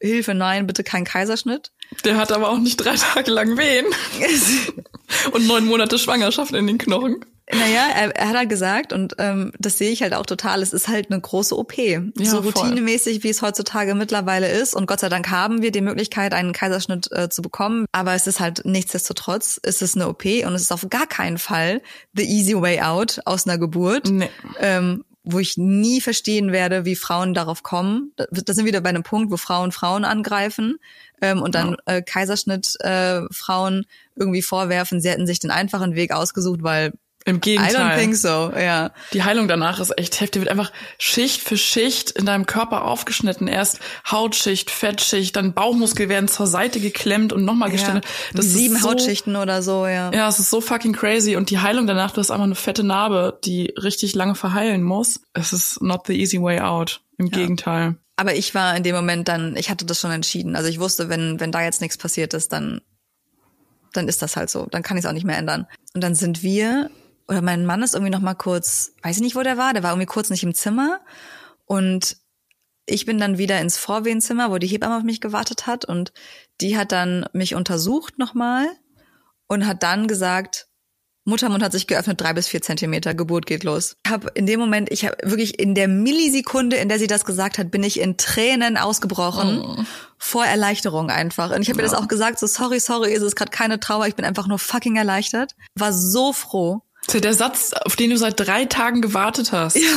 Hilfe, 0.00 0.34
nein, 0.34 0.66
bitte 0.66 0.84
kein 0.84 1.04
Kaiserschnitt. 1.04 1.72
Der 2.04 2.16
hat 2.16 2.32
aber 2.32 2.50
auch 2.50 2.58
nicht 2.58 2.76
drei 2.76 2.96
Tage 2.96 3.30
lang 3.30 3.56
wehen. 3.56 3.86
Und 5.32 5.46
neun 5.46 5.66
Monate 5.66 5.98
Schwangerschaft 5.98 6.52
in 6.52 6.66
den 6.66 6.78
Knochen. 6.78 7.24
Naja, 7.52 7.88
er, 7.94 8.16
er 8.16 8.28
hat 8.28 8.36
halt 8.36 8.48
gesagt, 8.48 8.92
und 8.92 9.16
ähm, 9.18 9.52
das 9.58 9.76
sehe 9.76 9.90
ich 9.90 10.02
halt 10.02 10.14
auch 10.14 10.24
total, 10.24 10.62
es 10.62 10.72
ist 10.72 10.88
halt 10.88 11.10
eine 11.10 11.20
große 11.20 11.56
OP. 11.56 11.76
Ja, 11.76 12.00
so 12.18 12.38
routinemäßig, 12.38 13.22
wie 13.22 13.28
es 13.28 13.42
heutzutage 13.42 13.94
mittlerweile 13.94 14.50
ist. 14.50 14.74
Und 14.74 14.86
Gott 14.86 15.00
sei 15.00 15.10
Dank 15.10 15.30
haben 15.30 15.60
wir 15.60 15.70
die 15.70 15.82
Möglichkeit, 15.82 16.32
einen 16.32 16.54
Kaiserschnitt 16.54 17.12
äh, 17.12 17.28
zu 17.28 17.42
bekommen. 17.42 17.84
Aber 17.92 18.14
es 18.14 18.26
ist 18.26 18.40
halt 18.40 18.62
nichtsdestotrotz, 18.64 19.60
es 19.62 19.82
ist 19.82 19.94
eine 19.94 20.08
OP 20.08 20.24
und 20.24 20.54
es 20.54 20.62
ist 20.62 20.72
auf 20.72 20.86
gar 20.88 21.06
keinen 21.06 21.36
Fall 21.36 21.82
the 22.14 22.24
easy 22.24 22.54
way 22.54 22.80
out 22.80 23.20
aus 23.26 23.46
einer 23.46 23.58
Geburt. 23.58 24.10
Nee. 24.10 24.30
Ähm, 24.58 25.04
wo 25.26 25.38
ich 25.38 25.56
nie 25.56 26.02
verstehen 26.02 26.52
werde, 26.52 26.84
wie 26.84 26.96
Frauen 26.96 27.32
darauf 27.32 27.62
kommen. 27.62 28.12
Da, 28.16 28.26
da 28.30 28.52
sind 28.52 28.66
wir 28.66 28.68
wieder 28.68 28.82
bei 28.82 28.90
einem 28.90 29.02
Punkt, 29.02 29.32
wo 29.32 29.38
Frauen 29.38 29.72
Frauen 29.72 30.04
angreifen 30.04 30.76
ähm, 31.22 31.40
und 31.40 31.54
dann 31.54 31.76
ja. 31.86 31.94
äh, 31.94 32.02
Kaiserschnitt 32.02 32.74
äh, 32.80 33.22
Frauen 33.30 33.86
irgendwie 34.16 34.42
vorwerfen, 34.42 35.00
sie 35.00 35.08
hätten 35.08 35.26
sich 35.26 35.38
den 35.38 35.50
einfachen 35.50 35.94
Weg 35.94 36.12
ausgesucht, 36.12 36.62
weil 36.62 36.92
im 37.26 37.40
Gegenteil. 37.40 37.72
I 37.72 37.76
don't 37.76 37.98
think 37.98 38.16
so, 38.16 38.52
ja. 38.54 38.90
Die 39.14 39.22
Heilung 39.22 39.48
danach 39.48 39.80
ist 39.80 39.96
echt 39.96 40.20
heftig. 40.20 40.42
Wird 40.42 40.50
einfach 40.50 40.70
Schicht 40.98 41.40
für 41.40 41.56
Schicht 41.56 42.10
in 42.10 42.26
deinem 42.26 42.44
Körper 42.44 42.84
aufgeschnitten. 42.84 43.48
Erst 43.48 43.80
Hautschicht, 44.10 44.70
Fettschicht, 44.70 45.34
dann 45.34 45.54
Bauchmuskel 45.54 46.10
werden 46.10 46.28
zur 46.28 46.46
Seite 46.46 46.80
geklemmt 46.80 47.32
und 47.32 47.44
nochmal 47.46 47.70
geschnitten. 47.70 48.02
Ja, 48.02 48.36
das 48.36 48.46
sieben 48.46 48.76
so, 48.76 48.90
Hautschichten 48.90 49.36
oder 49.36 49.62
so, 49.62 49.86
ja. 49.86 50.12
Ja, 50.12 50.28
es 50.28 50.38
ist 50.38 50.50
so 50.50 50.60
fucking 50.60 50.92
crazy. 50.92 51.36
Und 51.36 51.48
die 51.48 51.60
Heilung 51.60 51.86
danach, 51.86 52.10
du 52.10 52.20
hast 52.20 52.30
einfach 52.30 52.44
eine 52.44 52.54
fette 52.54 52.84
Narbe, 52.84 53.38
die 53.44 53.72
richtig 53.82 54.14
lange 54.14 54.34
verheilen 54.34 54.82
muss. 54.82 55.20
Es 55.32 55.54
ist 55.54 55.80
not 55.80 56.06
the 56.06 56.20
easy 56.20 56.40
way 56.40 56.60
out. 56.60 57.00
Im 57.16 57.26
ja. 57.26 57.38
Gegenteil. 57.38 57.96
Aber 58.16 58.34
ich 58.34 58.54
war 58.54 58.76
in 58.76 58.82
dem 58.82 58.94
Moment 58.94 59.28
dann, 59.28 59.56
ich 59.56 59.70
hatte 59.70 59.86
das 59.86 59.98
schon 59.98 60.10
entschieden. 60.10 60.56
Also 60.56 60.68
ich 60.68 60.78
wusste, 60.78 61.08
wenn, 61.08 61.40
wenn 61.40 61.52
da 61.52 61.62
jetzt 61.62 61.80
nichts 61.80 61.96
passiert 61.96 62.34
ist, 62.34 62.52
dann, 62.52 62.82
dann 63.94 64.08
ist 64.08 64.20
das 64.20 64.36
halt 64.36 64.50
so. 64.50 64.66
Dann 64.70 64.82
kann 64.82 64.98
ich 64.98 65.04
es 65.04 65.08
auch 65.08 65.14
nicht 65.14 65.24
mehr 65.24 65.38
ändern. 65.38 65.66
Und 65.94 66.02
dann 66.02 66.14
sind 66.14 66.42
wir 66.42 66.90
oder 67.28 67.42
mein 67.42 67.66
Mann 67.66 67.82
ist 67.82 67.94
irgendwie 67.94 68.12
noch 68.12 68.20
mal 68.20 68.34
kurz, 68.34 68.92
weiß 69.02 69.16
ich 69.16 69.22
nicht, 69.22 69.36
wo 69.36 69.42
der 69.42 69.56
war, 69.56 69.72
der 69.72 69.82
war 69.82 69.90
irgendwie 69.90 70.06
kurz 70.06 70.30
nicht 70.30 70.42
im 70.42 70.54
Zimmer 70.54 71.00
und 71.64 72.16
ich 72.86 73.06
bin 73.06 73.18
dann 73.18 73.38
wieder 73.38 73.60
ins 73.60 73.78
Vorwehenzimmer, 73.78 74.50
wo 74.50 74.58
die 74.58 74.66
Hebamme 74.66 74.98
auf 74.98 75.02
mich 75.02 75.20
gewartet 75.20 75.66
hat 75.66 75.84
und 75.84 76.12
die 76.60 76.76
hat 76.76 76.92
dann 76.92 77.26
mich 77.32 77.54
untersucht 77.54 78.18
nochmal 78.18 78.66
und 79.46 79.66
hat 79.66 79.82
dann 79.82 80.06
gesagt, 80.06 80.68
Muttermund 81.26 81.62
hat 81.62 81.72
sich 81.72 81.86
geöffnet, 81.86 82.20
drei 82.20 82.34
bis 82.34 82.48
vier 82.48 82.60
Zentimeter, 82.60 83.14
Geburt 83.14 83.46
geht 83.46 83.64
los. 83.64 83.96
Ich 84.04 84.12
habe 84.12 84.30
in 84.34 84.44
dem 84.44 84.60
Moment, 84.60 84.92
ich 84.92 85.06
habe 85.06 85.16
wirklich 85.22 85.58
in 85.58 85.74
der 85.74 85.88
Millisekunde, 85.88 86.76
in 86.76 86.90
der 86.90 86.98
sie 86.98 87.06
das 87.06 87.24
gesagt 87.24 87.56
hat, 87.56 87.70
bin 87.70 87.82
ich 87.82 87.98
in 87.98 88.18
Tränen 88.18 88.76
ausgebrochen. 88.76 89.62
Oh. 89.64 89.84
Vor 90.18 90.44
Erleichterung 90.44 91.10
einfach. 91.10 91.50
Und 91.50 91.62
ich 91.62 91.70
habe 91.70 91.78
ja. 91.78 91.84
mir 91.84 91.90
das 91.90 91.98
auch 91.98 92.08
gesagt, 92.08 92.38
so 92.38 92.46
sorry, 92.46 92.78
sorry, 92.78 93.12
ist 93.12 93.22
es 93.22 93.36
gerade 93.36 93.50
keine 93.50 93.80
Trauer, 93.80 94.06
ich 94.06 94.16
bin 94.16 94.26
einfach 94.26 94.46
nur 94.46 94.58
fucking 94.58 94.96
erleichtert. 94.96 95.54
War 95.74 95.94
so 95.94 96.34
froh. 96.34 96.82
Das 97.06 97.14
ist 97.14 97.24
der 97.24 97.34
Satz, 97.34 97.72
auf 97.72 97.96
den 97.96 98.10
du 98.10 98.16
seit 98.16 98.40
drei 98.40 98.64
Tagen 98.64 99.02
gewartet 99.02 99.52
hast. 99.52 99.76
Ja. 99.76 99.90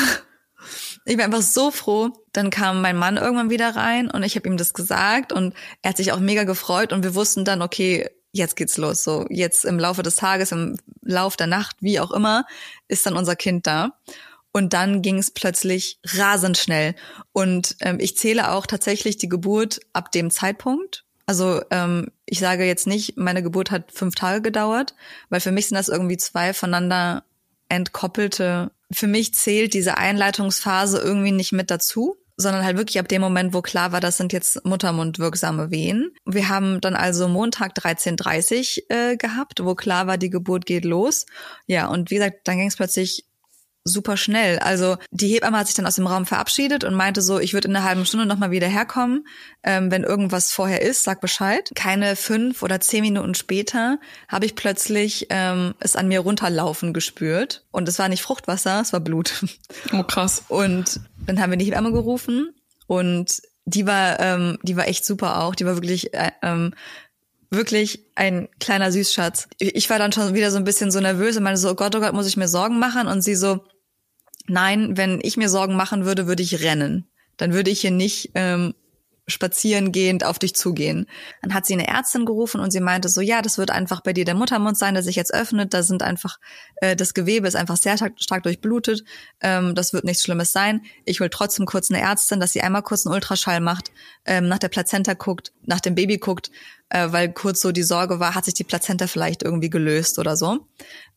Ich 1.06 1.16
bin 1.16 1.26
einfach 1.26 1.42
so 1.42 1.72
froh. 1.72 2.12
Dann 2.34 2.50
kam 2.50 2.82
mein 2.82 2.98
Mann 2.98 3.16
irgendwann 3.16 3.50
wieder 3.50 3.76
rein 3.76 4.12
und 4.12 4.24
ich 4.24 4.36
habe 4.36 4.48
ihm 4.48 4.58
das 4.58 4.74
gesagt 4.74 5.32
und 5.32 5.56
er 5.82 5.92
hat 5.92 5.98
sich 5.98 6.12
auch 6.12 6.20
mega 6.20 6.44
gefreut 6.44 6.92
und 6.92 7.04
wir 7.04 7.16
wussten 7.16 7.46
dann, 7.46 7.62
okay, 7.62 8.10
jetzt 8.34 8.56
geht's 8.58 8.78
los. 8.78 9.04
So 9.04 9.26
jetzt 9.30 9.64
im 9.64 9.80
Laufe 9.80 10.04
des 10.04 10.18
Tages, 10.18 10.52
im 10.52 10.78
Lauf 11.02 11.38
der 11.38 11.48
Nacht, 11.48 11.78
wie 11.80 12.00
auch 12.02 12.12
immer, 12.12 12.46
ist 12.90 13.06
dann 13.06 13.16
unser 13.16 13.38
Kind 13.38 13.68
da. 13.68 13.98
Und 14.52 14.74
dann 14.74 15.02
ging 15.02 15.18
es 15.18 15.32
plötzlich 15.32 16.00
rasend 16.04 16.58
schnell. 16.58 16.96
Und 17.32 17.76
ähm, 17.80 18.00
ich 18.00 18.18
zähle 18.18 18.52
auch 18.52 18.66
tatsächlich 18.66 19.18
die 19.18 19.30
Geburt 19.30 19.80
ab 19.94 20.12
dem 20.12 20.30
Zeitpunkt. 20.30 21.06
Also 21.28 21.62
ähm, 21.72 22.10
ich 22.26 22.40
sage 22.40 22.66
jetzt 22.66 22.88
nicht, 22.88 23.18
meine 23.18 23.44
Geburt 23.44 23.70
hat 23.70 23.92
fünf 23.92 24.16
Tage 24.16 24.42
gedauert, 24.42 24.96
weil 25.30 25.42
für 25.42 25.52
mich 25.52 25.68
sind 25.68 25.76
das 25.76 25.90
irgendwie 25.90 26.18
zwei 26.18 26.54
voneinander 26.54 27.24
entkoppelte. 27.70 28.72
Für 28.92 29.08
mich 29.08 29.34
zählt 29.34 29.74
diese 29.74 29.98
Einleitungsphase 29.98 31.00
irgendwie 31.00 31.34
nicht 31.34 31.52
mit 31.52 31.70
dazu. 31.70 32.18
sondern 32.40 32.64
halt 32.64 32.78
wirklich 32.78 33.00
ab 33.00 33.08
dem 33.08 33.22
Moment, 33.22 33.54
wo 33.56 33.64
klar 33.64 33.92
war, 33.92 34.00
das 34.00 34.18
sind 34.18 34.32
jetzt 34.32 34.64
muttermundwirksame 34.64 35.72
Wehen. 35.72 36.14
Wir 36.24 36.50
haben 36.50 36.80
dann 36.82 36.96
also 36.96 37.28
Montag 37.28 37.76
13.30 37.76 38.84
äh, 38.90 39.18
gehabt, 39.18 39.66
wo 39.66 39.74
klar 39.74 40.06
war, 40.06 40.20
die 40.20 40.30
Geburt 40.30 40.68
geht 40.68 40.86
los. 40.86 41.26
Ja, 41.66 41.88
und 41.88 42.12
wie 42.12 42.16
gesagt, 42.16 42.48
dann 42.48 42.58
ging 42.58 42.68
es 42.68 42.76
plötzlich 42.76 43.26
super 43.88 44.18
schnell. 44.18 44.60
Also 44.60 44.98
die 45.12 45.28
Hebamme 45.28 45.58
hat 45.58 45.68
sich 45.68 45.76
dann 45.76 45.86
aus 45.86 45.96
dem 45.96 46.08
Raum 46.08 46.26
verabschiedet 46.26 46.84
und 46.84 46.94
meinte 46.94 47.22
so, 47.22 47.40
ich 47.40 47.54
würde 47.54 47.68
in 47.68 47.76
einer 47.76 47.86
halben 47.86 48.06
Stunde 48.06 48.26
nochmal 48.26 48.52
wieder 48.52 48.68
herkommen. 48.68 49.26
Ähm, 49.64 49.92
wenn 49.92 50.04
irgendwas 50.04 50.52
vorher 50.52 50.82
ist, 50.82 51.04
sag 51.04 51.22
Bescheid. 51.22 51.72
Keine 51.76 52.16
fünf 52.16 52.64
oder 52.64 52.80
zehn 52.80 53.02
Minuten 53.02 53.36
später 53.36 54.00
habe 54.28 54.46
ich 54.46 54.56
plötzlich 54.56 55.28
ähm, 55.30 55.74
es 55.80 55.96
an 55.96 56.08
mir 56.08 56.20
runterlaufen 56.20 56.94
gespürt. 56.94 57.66
Und 57.72 57.88
es 57.90 58.00
war 58.00 58.10
nicht 58.10 58.22
Fruchtwasser, 58.22 58.82
es 58.82 58.94
war 58.94 59.00
Blut. 59.00 59.44
Oh 59.94 60.04
krass. 60.04 60.44
Und 60.48 61.00
dann 61.26 61.40
haben 61.40 61.52
wir 61.52 61.58
die 61.58 61.66
Hebamme 61.66 61.92
gerufen 61.92 62.54
und 62.88 63.42
die 63.66 63.86
war, 63.86 64.20
ähm, 64.20 64.58
die 64.64 64.76
war 64.76 64.88
echt 64.88 65.06
super 65.06 65.42
auch. 65.42 65.56
Die 65.56 65.66
war 65.66 65.76
wirklich 65.76 66.14
äh, 66.14 66.32
ähm, 66.42 66.74
wirklich 67.50 68.06
ein 68.16 68.50
kleiner 68.60 68.92
Süßschatz. 68.92 69.48
Ich 69.60 69.90
war 69.90 70.00
dann 70.00 70.12
schon 70.12 70.34
wieder 70.34 70.52
so 70.52 70.58
ein 70.58 70.64
bisschen 70.64 70.92
so 70.92 71.00
nervös 71.00 71.38
und 71.38 71.44
meinte 71.44 71.60
so, 71.60 71.70
oh 71.72 71.76
Gott, 71.76 71.96
oh 71.96 72.00
Gott, 72.00 72.14
muss 72.14 72.28
ich 72.28 72.38
mir 72.38 72.48
Sorgen 72.48 72.80
machen? 72.80 73.08
Und 73.08 73.22
sie 73.22 73.36
so, 73.36 73.64
nein, 74.48 74.98
wenn 74.98 75.20
ich 75.22 75.38
mir 75.38 75.50
Sorgen 75.50 75.76
machen 75.76 76.06
würde, 76.06 76.28
würde 76.28 76.44
ich 76.44 76.64
rennen. 76.64 77.08
Dann 77.38 77.54
würde 77.54 77.70
ich 77.70 77.82
hier 77.82 77.92
nicht 77.92 78.32
ähm, 78.36 78.74
spazieren 79.28 79.92
gehend 79.92 80.24
auf 80.24 80.40
dich 80.40 80.56
zugehen. 80.56 81.06
Dann 81.42 81.54
hat 81.54 81.66
sie 81.66 81.74
eine 81.74 81.88
Ärztin 81.88 82.26
gerufen 82.26 82.62
und 82.62 82.72
sie 82.72 82.80
meinte 82.80 83.10
so, 83.10 83.20
ja, 83.20 83.42
das 83.42 83.58
wird 83.58 83.72
einfach 83.72 84.02
bei 84.02 84.14
dir 84.14 84.24
der 84.24 84.36
Muttermund 84.36 84.78
sein, 84.78 84.94
der 84.94 85.04
sich 85.04 85.18
jetzt 85.18 85.34
öffnet. 85.34 85.74
Da 85.74 85.84
sind 85.84 86.02
einfach, 86.02 86.40
äh, 86.78 86.96
das 86.96 87.14
Gewebe 87.14 87.48
ist 87.48 87.56
einfach 87.56 87.76
sehr 87.76 87.98
stark, 87.98 88.14
stark 88.18 88.44
durchblutet. 88.44 89.04
Ähm, 89.42 89.76
das 89.76 89.92
wird 89.92 90.06
nichts 90.06 90.24
Schlimmes 90.24 90.54
sein. 90.54 90.82
Ich 91.04 91.20
will 91.20 91.30
trotzdem 91.30 91.66
kurz 91.66 91.92
eine 91.92 92.02
Ärztin, 92.02 92.40
dass 92.40 92.54
sie 92.54 92.62
einmal 92.62 92.84
kurz 92.84 93.06
einen 93.06 93.16
Ultraschall 93.16 93.60
macht, 93.60 93.92
ähm, 94.26 94.48
nach 94.48 94.60
der 94.60 94.70
Plazenta 94.70 95.14
guckt, 95.14 95.52
nach 95.66 95.82
dem 95.82 95.96
Baby 95.96 96.20
guckt, 96.20 96.50
äh, 96.90 97.12
weil 97.12 97.34
kurz 97.34 97.60
so 97.60 97.74
die 97.74 97.84
Sorge 97.84 98.22
war, 98.22 98.34
hat 98.34 98.46
sich 98.46 98.54
die 98.54 98.64
Plazenta 98.64 99.08
vielleicht 99.08 99.44
irgendwie 99.44 99.70
gelöst 99.70 100.20
oder 100.20 100.38
so. 100.38 100.68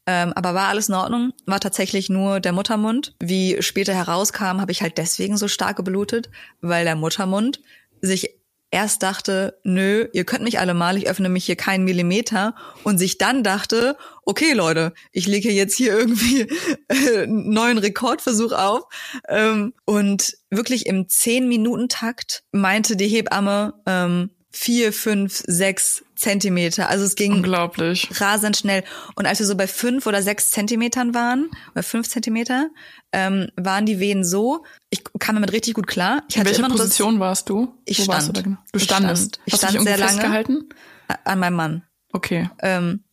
Ähm, 0.07 0.33
aber 0.35 0.55
war 0.55 0.69
alles 0.69 0.89
in 0.89 0.95
Ordnung, 0.95 1.33
war 1.47 1.61
tatsächlich 1.61 2.09
nur 2.09 2.41
der 2.41 2.53
Muttermund. 2.53 3.15
Wie 3.21 3.63
später 3.63 3.95
herauskam, 3.95 4.61
habe 4.61 4.73
ich 4.73 4.83
halt 4.83 4.99
deswegen 4.99 5.37
so 5.37 5.49
stark 5.49 5.77
geblutet, 5.77 6.31
weil 6.61 6.85
der 6.85 6.97
Muttermund 6.97 7.61
sich 8.01 8.41
erst 8.71 9.03
dachte, 9.03 9.59
nö, 9.65 10.07
ihr 10.13 10.25
könnt 10.25 10.45
mich 10.45 10.59
alle 10.59 10.75
mal, 10.75 10.97
ich 10.97 11.09
öffne 11.09 11.29
mich 11.29 11.45
hier 11.45 11.57
keinen 11.57 11.85
Millimeter 11.85 12.55
und 12.85 12.99
sich 12.99 13.19
dann 13.19 13.43
dachte, 13.43 13.97
okay 14.25 14.53
Leute, 14.53 14.93
ich 15.13 15.27
lege 15.27 15.51
jetzt 15.51 15.77
hier 15.77 15.93
irgendwie 15.93 16.47
einen 16.89 17.51
neuen 17.53 17.79
Rekordversuch 17.79 18.53
auf 18.53 18.85
ähm, 19.29 19.75
und 19.85 20.37
wirklich 20.51 20.87
im 20.87 21.09
zehn 21.09 21.49
Minuten 21.49 21.89
Takt 21.89 22.45
meinte 22.53 22.97
die 22.97 23.09
Hebamme, 23.09 23.75
ähm, 23.87 24.31
vier, 24.51 24.93
fünf, 24.93 25.43
sechs 25.47 26.05
Zentimeter. 26.21 26.89
Also 26.89 27.05
es 27.05 27.15
ging 27.15 27.33
unglaublich 27.33 28.09
rasend 28.21 28.57
schnell. 28.57 28.85
Und 29.15 29.27
als 29.27 29.39
wir 29.39 29.47
so 29.47 29.57
bei 29.57 29.67
fünf 29.67 30.07
oder 30.07 30.23
sechs 30.23 30.51
Zentimetern 30.51 31.15
waren, 31.15 31.51
oder 31.73 31.83
fünf 31.83 32.09
Zentimeter, 32.09 32.69
ähm, 33.13 33.49
waren 33.57 33.87
die 33.87 33.99
Wehen 34.01 34.23
so. 34.23 34.65
Ich 34.91 35.03
kam 35.19 35.37
damit 35.37 35.53
richtig 35.53 35.75
gut 35.75 35.87
klar. 35.87 36.23
Ich 36.29 36.37
hatte 36.37 36.47
welcher 36.47 36.61
immer 36.61 36.69
Position 36.69 37.15
das, 37.15 37.21
warst 37.21 37.49
du? 37.49 37.75
Ich 37.87 38.01
Wo 38.01 38.05
stand. 38.05 38.37
du, 38.37 38.43
genau? 38.43 38.59
du 38.71 38.79
standest. 38.79 39.41
Ich 39.47 39.55
stand, 39.55 39.75
ich 39.75 39.81
stand 39.81 39.89
sehr 39.89 39.99
lange 39.99 40.13
festgehalten? 40.13 40.69
an 41.25 41.39
meinem 41.39 41.57
Mann. 41.57 41.83
Okay. 42.13 42.51
Ähm, 42.61 43.05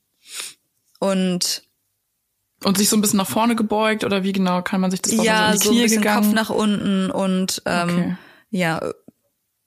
und 0.99 1.63
und 2.63 2.77
sich 2.77 2.89
so 2.89 2.97
ein 2.97 3.01
bisschen 3.01 3.17
nach 3.17 3.29
vorne 3.29 3.55
gebeugt 3.55 4.03
oder 4.03 4.23
wie 4.23 4.31
genau 4.31 4.61
kann 4.63 4.81
man 4.81 4.91
sich 4.91 5.01
das 5.01 5.13
vorstellen? 5.13 5.37
Ja, 5.37 5.53
so, 5.55 5.65
so 5.65 5.71
ein 5.71 5.81
bisschen 5.81 6.01
gegangen? 6.01 6.23
Kopf 6.23 6.33
nach 6.33 6.49
unten 6.49 7.11
und 7.11 7.61
ähm, 7.65 7.89
okay. 7.89 8.17
ja, 8.49 8.81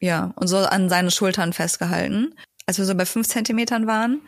ja, 0.01 0.33
und 0.37 0.49
so 0.49 0.59
an 0.59 0.89
seine 0.89 1.11
Schultern 1.11 1.53
festgehalten. 1.53 2.35
Als 2.71 2.79
wir 2.79 2.85
so 2.85 2.95
bei 2.95 3.05
fünf 3.05 3.27
Zentimetern 3.27 3.89
waren, 3.89 4.21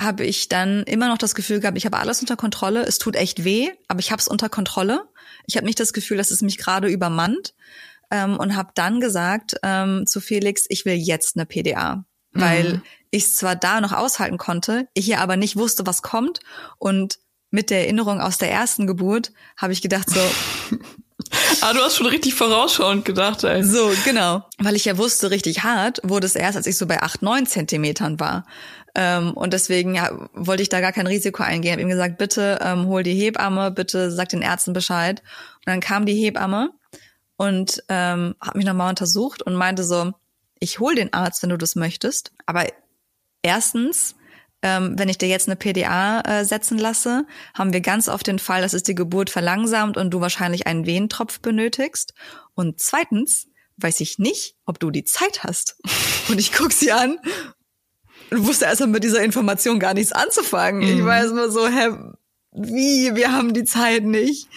habe 0.00 0.24
ich 0.24 0.48
dann 0.48 0.82
immer 0.82 1.06
noch 1.06 1.16
das 1.16 1.36
Gefühl 1.36 1.60
gehabt, 1.60 1.78
ich 1.78 1.86
habe 1.86 1.98
alles 1.98 2.20
unter 2.20 2.34
Kontrolle. 2.34 2.82
Es 2.82 2.98
tut 2.98 3.14
echt 3.14 3.44
weh, 3.44 3.70
aber 3.86 4.00
ich 4.00 4.10
habe 4.10 4.18
es 4.18 4.26
unter 4.26 4.48
Kontrolle. 4.48 5.08
Ich 5.46 5.54
habe 5.54 5.64
nicht 5.64 5.78
das 5.78 5.92
Gefühl, 5.92 6.16
dass 6.16 6.32
es 6.32 6.42
mich 6.42 6.58
gerade 6.58 6.88
übermannt 6.88 7.54
ähm, 8.10 8.36
und 8.36 8.56
habe 8.56 8.72
dann 8.74 8.98
gesagt 8.98 9.58
ähm, 9.62 10.08
zu 10.08 10.20
Felix, 10.20 10.64
ich 10.68 10.86
will 10.86 10.94
jetzt 10.94 11.36
eine 11.36 11.46
PDA, 11.46 12.04
weil 12.32 12.72
mhm. 12.72 12.82
ich 13.12 13.26
es 13.26 13.36
zwar 13.36 13.54
da 13.54 13.80
noch 13.80 13.92
aushalten 13.92 14.38
konnte, 14.38 14.88
ich 14.94 15.04
hier 15.04 15.20
aber 15.20 15.36
nicht 15.36 15.54
wusste, 15.54 15.86
was 15.86 16.02
kommt 16.02 16.40
und 16.78 17.20
mit 17.52 17.70
der 17.70 17.82
Erinnerung 17.82 18.20
aus 18.20 18.38
der 18.38 18.50
ersten 18.50 18.88
Geburt 18.88 19.30
habe 19.56 19.72
ich 19.72 19.82
gedacht 19.82 20.10
so 20.10 20.20
Ah, 21.60 21.72
du 21.72 21.80
hast 21.80 21.96
schon 21.96 22.06
richtig 22.06 22.34
vorausschauend 22.34 23.04
gedacht, 23.04 23.42
ey. 23.42 23.64
So, 23.64 23.90
genau. 24.04 24.44
Weil 24.58 24.76
ich 24.76 24.84
ja 24.84 24.96
wusste, 24.96 25.32
richtig 25.32 25.64
hart 25.64 26.00
wurde 26.04 26.26
es 26.26 26.36
erst, 26.36 26.56
als 26.56 26.68
ich 26.68 26.76
so 26.78 26.86
bei 26.86 27.02
acht, 27.02 27.20
neun 27.20 27.46
Zentimetern 27.46 28.20
war. 28.20 28.46
Ähm, 28.94 29.32
und 29.32 29.52
deswegen 29.52 29.94
ja, 29.94 30.10
wollte 30.34 30.62
ich 30.62 30.68
da 30.68 30.80
gar 30.80 30.92
kein 30.92 31.06
Risiko 31.06 31.42
eingehen. 31.42 31.72
Hab 31.72 31.80
ihm 31.80 31.88
gesagt, 31.88 32.18
bitte 32.18 32.60
ähm, 32.62 32.86
hol 32.86 33.02
die 33.02 33.14
Hebamme, 33.14 33.70
bitte 33.70 34.10
sag 34.10 34.28
den 34.28 34.42
Ärzten 34.42 34.72
Bescheid. 34.72 35.20
Und 35.56 35.66
dann 35.66 35.80
kam 35.80 36.06
die 36.06 36.14
Hebamme 36.14 36.70
und 37.36 37.82
ähm, 37.88 38.34
hat 38.40 38.54
mich 38.54 38.66
nochmal 38.66 38.90
untersucht 38.90 39.42
und 39.42 39.54
meinte 39.54 39.84
so, 39.84 40.12
ich 40.60 40.80
hol 40.80 40.94
den 40.94 41.12
Arzt, 41.12 41.42
wenn 41.42 41.50
du 41.50 41.56
das 41.56 41.76
möchtest. 41.76 42.32
Aber 42.46 42.66
erstens 43.42 44.14
ähm, 44.62 44.98
wenn 44.98 45.08
ich 45.08 45.18
dir 45.18 45.28
jetzt 45.28 45.48
eine 45.48 45.56
PDA 45.56 46.20
äh, 46.20 46.44
setzen 46.44 46.78
lasse, 46.78 47.26
haben 47.54 47.72
wir 47.72 47.80
ganz 47.80 48.08
oft 48.08 48.26
den 48.26 48.38
Fall, 48.38 48.62
dass 48.62 48.72
es 48.72 48.82
die 48.82 48.94
Geburt 48.94 49.30
verlangsamt 49.30 49.96
und 49.96 50.10
du 50.10 50.20
wahrscheinlich 50.20 50.66
einen 50.66 50.86
Wehentropf 50.86 51.40
benötigst. 51.40 52.14
Und 52.54 52.80
zweitens 52.80 53.46
weiß 53.76 54.00
ich 54.00 54.18
nicht, 54.18 54.56
ob 54.66 54.80
du 54.80 54.90
die 54.90 55.04
Zeit 55.04 55.44
hast. 55.44 55.76
Und 56.28 56.38
ich 56.38 56.52
guck 56.52 56.72
sie 56.72 56.92
an 56.92 57.18
und 58.30 58.46
wusste 58.46 58.66
erstmal 58.66 58.90
mit 58.90 59.02
dieser 59.02 59.22
Information 59.22 59.78
gar 59.78 59.94
nichts 59.94 60.12
anzufangen. 60.12 60.82
Mhm. 60.82 60.98
Ich 60.98 61.04
weiß 61.04 61.30
nur 61.32 61.50
so, 61.50 61.66
hä, 61.66 61.88
wie, 62.52 63.14
wir 63.14 63.32
haben 63.32 63.54
die 63.54 63.64
Zeit 63.64 64.04
nicht. 64.04 64.48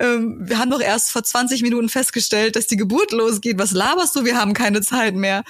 Ähm, 0.00 0.40
wir 0.40 0.58
haben 0.58 0.70
doch 0.70 0.80
erst 0.80 1.12
vor 1.12 1.22
20 1.22 1.62
Minuten 1.62 1.88
festgestellt, 1.88 2.56
dass 2.56 2.66
die 2.66 2.76
Geburt 2.76 3.12
losgeht. 3.12 3.58
Was 3.58 3.72
laberst 3.72 4.16
du? 4.16 4.24
Wir 4.24 4.36
haben 4.36 4.54
keine 4.54 4.80
Zeit 4.80 5.14
mehr. 5.14 5.44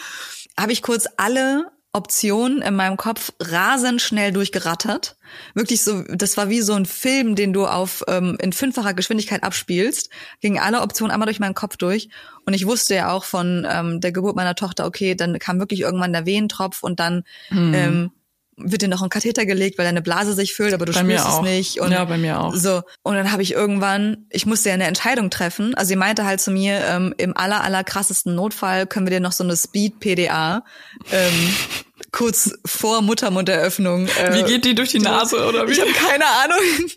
Habe 0.59 0.73
ich 0.73 0.83
kurz 0.83 1.07
alle 1.17 1.71
Optionen 1.95 2.61
in 2.61 2.75
meinem 2.75 2.97
Kopf 2.97 3.33
rasend 3.41 4.03
schnell 4.03 4.33
durchgerattert. 4.33 5.17
Wirklich 5.55 5.85
so, 5.85 6.03
das 6.03 6.37
war 6.37 6.49
wie 6.49 6.61
so 6.61 6.75
ein 6.75 6.87
Film, 6.87 7.37
den 7.37 7.53
du 7.53 7.67
auf 7.67 8.03
ähm, 8.09 8.37
in 8.41 8.53
fünffacher 8.53 8.95
Geschwindigkeit 8.95 9.45
abspielst. 9.45 10.11
Gingen 10.41 10.59
alle 10.59 10.83
Optionen 10.83 11.13
einmal 11.13 11.27
durch 11.27 11.39
meinen 11.39 11.55
Kopf 11.55 11.77
durch. 11.77 12.09
Und 12.47 12.53
ich 12.53 12.67
wusste 12.67 12.97
ja 12.97 13.13
auch 13.13 13.25
von 13.25 13.67
ähm, 13.71 14.01
der 14.01 14.11
Geburt 14.11 14.35
meiner 14.35 14.57
Tochter, 14.57 14.87
okay, 14.87 15.15
dann 15.15 15.39
kam 15.39 15.61
wirklich 15.61 15.81
irgendwann 15.81 16.13
der 16.13 16.27
Wehentropf 16.27 16.83
und 16.83 16.99
dann 16.99 17.23
hm. 17.49 17.75
ähm, 17.75 18.11
wird 18.57 18.83
dir 18.83 18.89
noch 18.89 19.03
ein 19.03 19.09
Katheter 19.09 19.47
gelegt, 19.47 19.79
weil 19.79 19.85
deine 19.85 20.03
Blase 20.03 20.35
sich 20.35 20.55
füllt, 20.55 20.75
aber 20.75 20.87
du 20.87 20.93
bei 20.93 21.01
spürst 21.01 21.27
es 21.29 21.41
nicht. 21.41 21.81
Und 21.81 21.91
ja, 21.93 22.05
bei 22.05 22.19
mir 22.19 22.41
auch. 22.41 22.55
So. 22.55 22.83
Und 23.03 23.15
dann 23.15 23.33
habe 23.33 23.43
ich 23.43 23.53
irgendwann, 23.53 24.27
ich 24.31 24.47
musste 24.47 24.69
ja 24.69 24.75
eine 24.75 24.85
Entscheidung 24.85 25.31
treffen. 25.31 25.75
Also 25.75 25.89
sie 25.89 25.97
meinte 25.97 26.25
halt 26.25 26.41
zu 26.41 26.51
mir, 26.51 26.85
ähm, 26.87 27.15
im 27.19 27.37
aller, 27.37 27.63
aller 27.65 27.85
krassesten 27.85 28.35
Notfall 28.35 28.87
können 28.87 29.07
wir 29.07 29.11
dir 29.11 29.21
noch 29.21 29.33
so 29.33 29.45
eine 29.45 29.57
Speed-PDA 29.57 30.65
ähm, 31.11 31.55
kurz 32.13 32.53
vor 32.65 33.03
Muttermunderöffnung. 33.03 34.07
Äh, 34.07 34.35
wie 34.35 34.43
geht 34.45 34.65
die 34.65 34.75
durch 34.75 34.91
die 34.91 35.01
Nase 35.01 35.45
oder 35.47 35.69
wie? 35.69 35.73
Ich 35.73 35.81
habe 35.81 35.93
keine 35.93 36.27
Ahnung. 36.27 36.91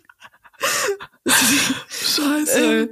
Scheiße. 1.90 2.90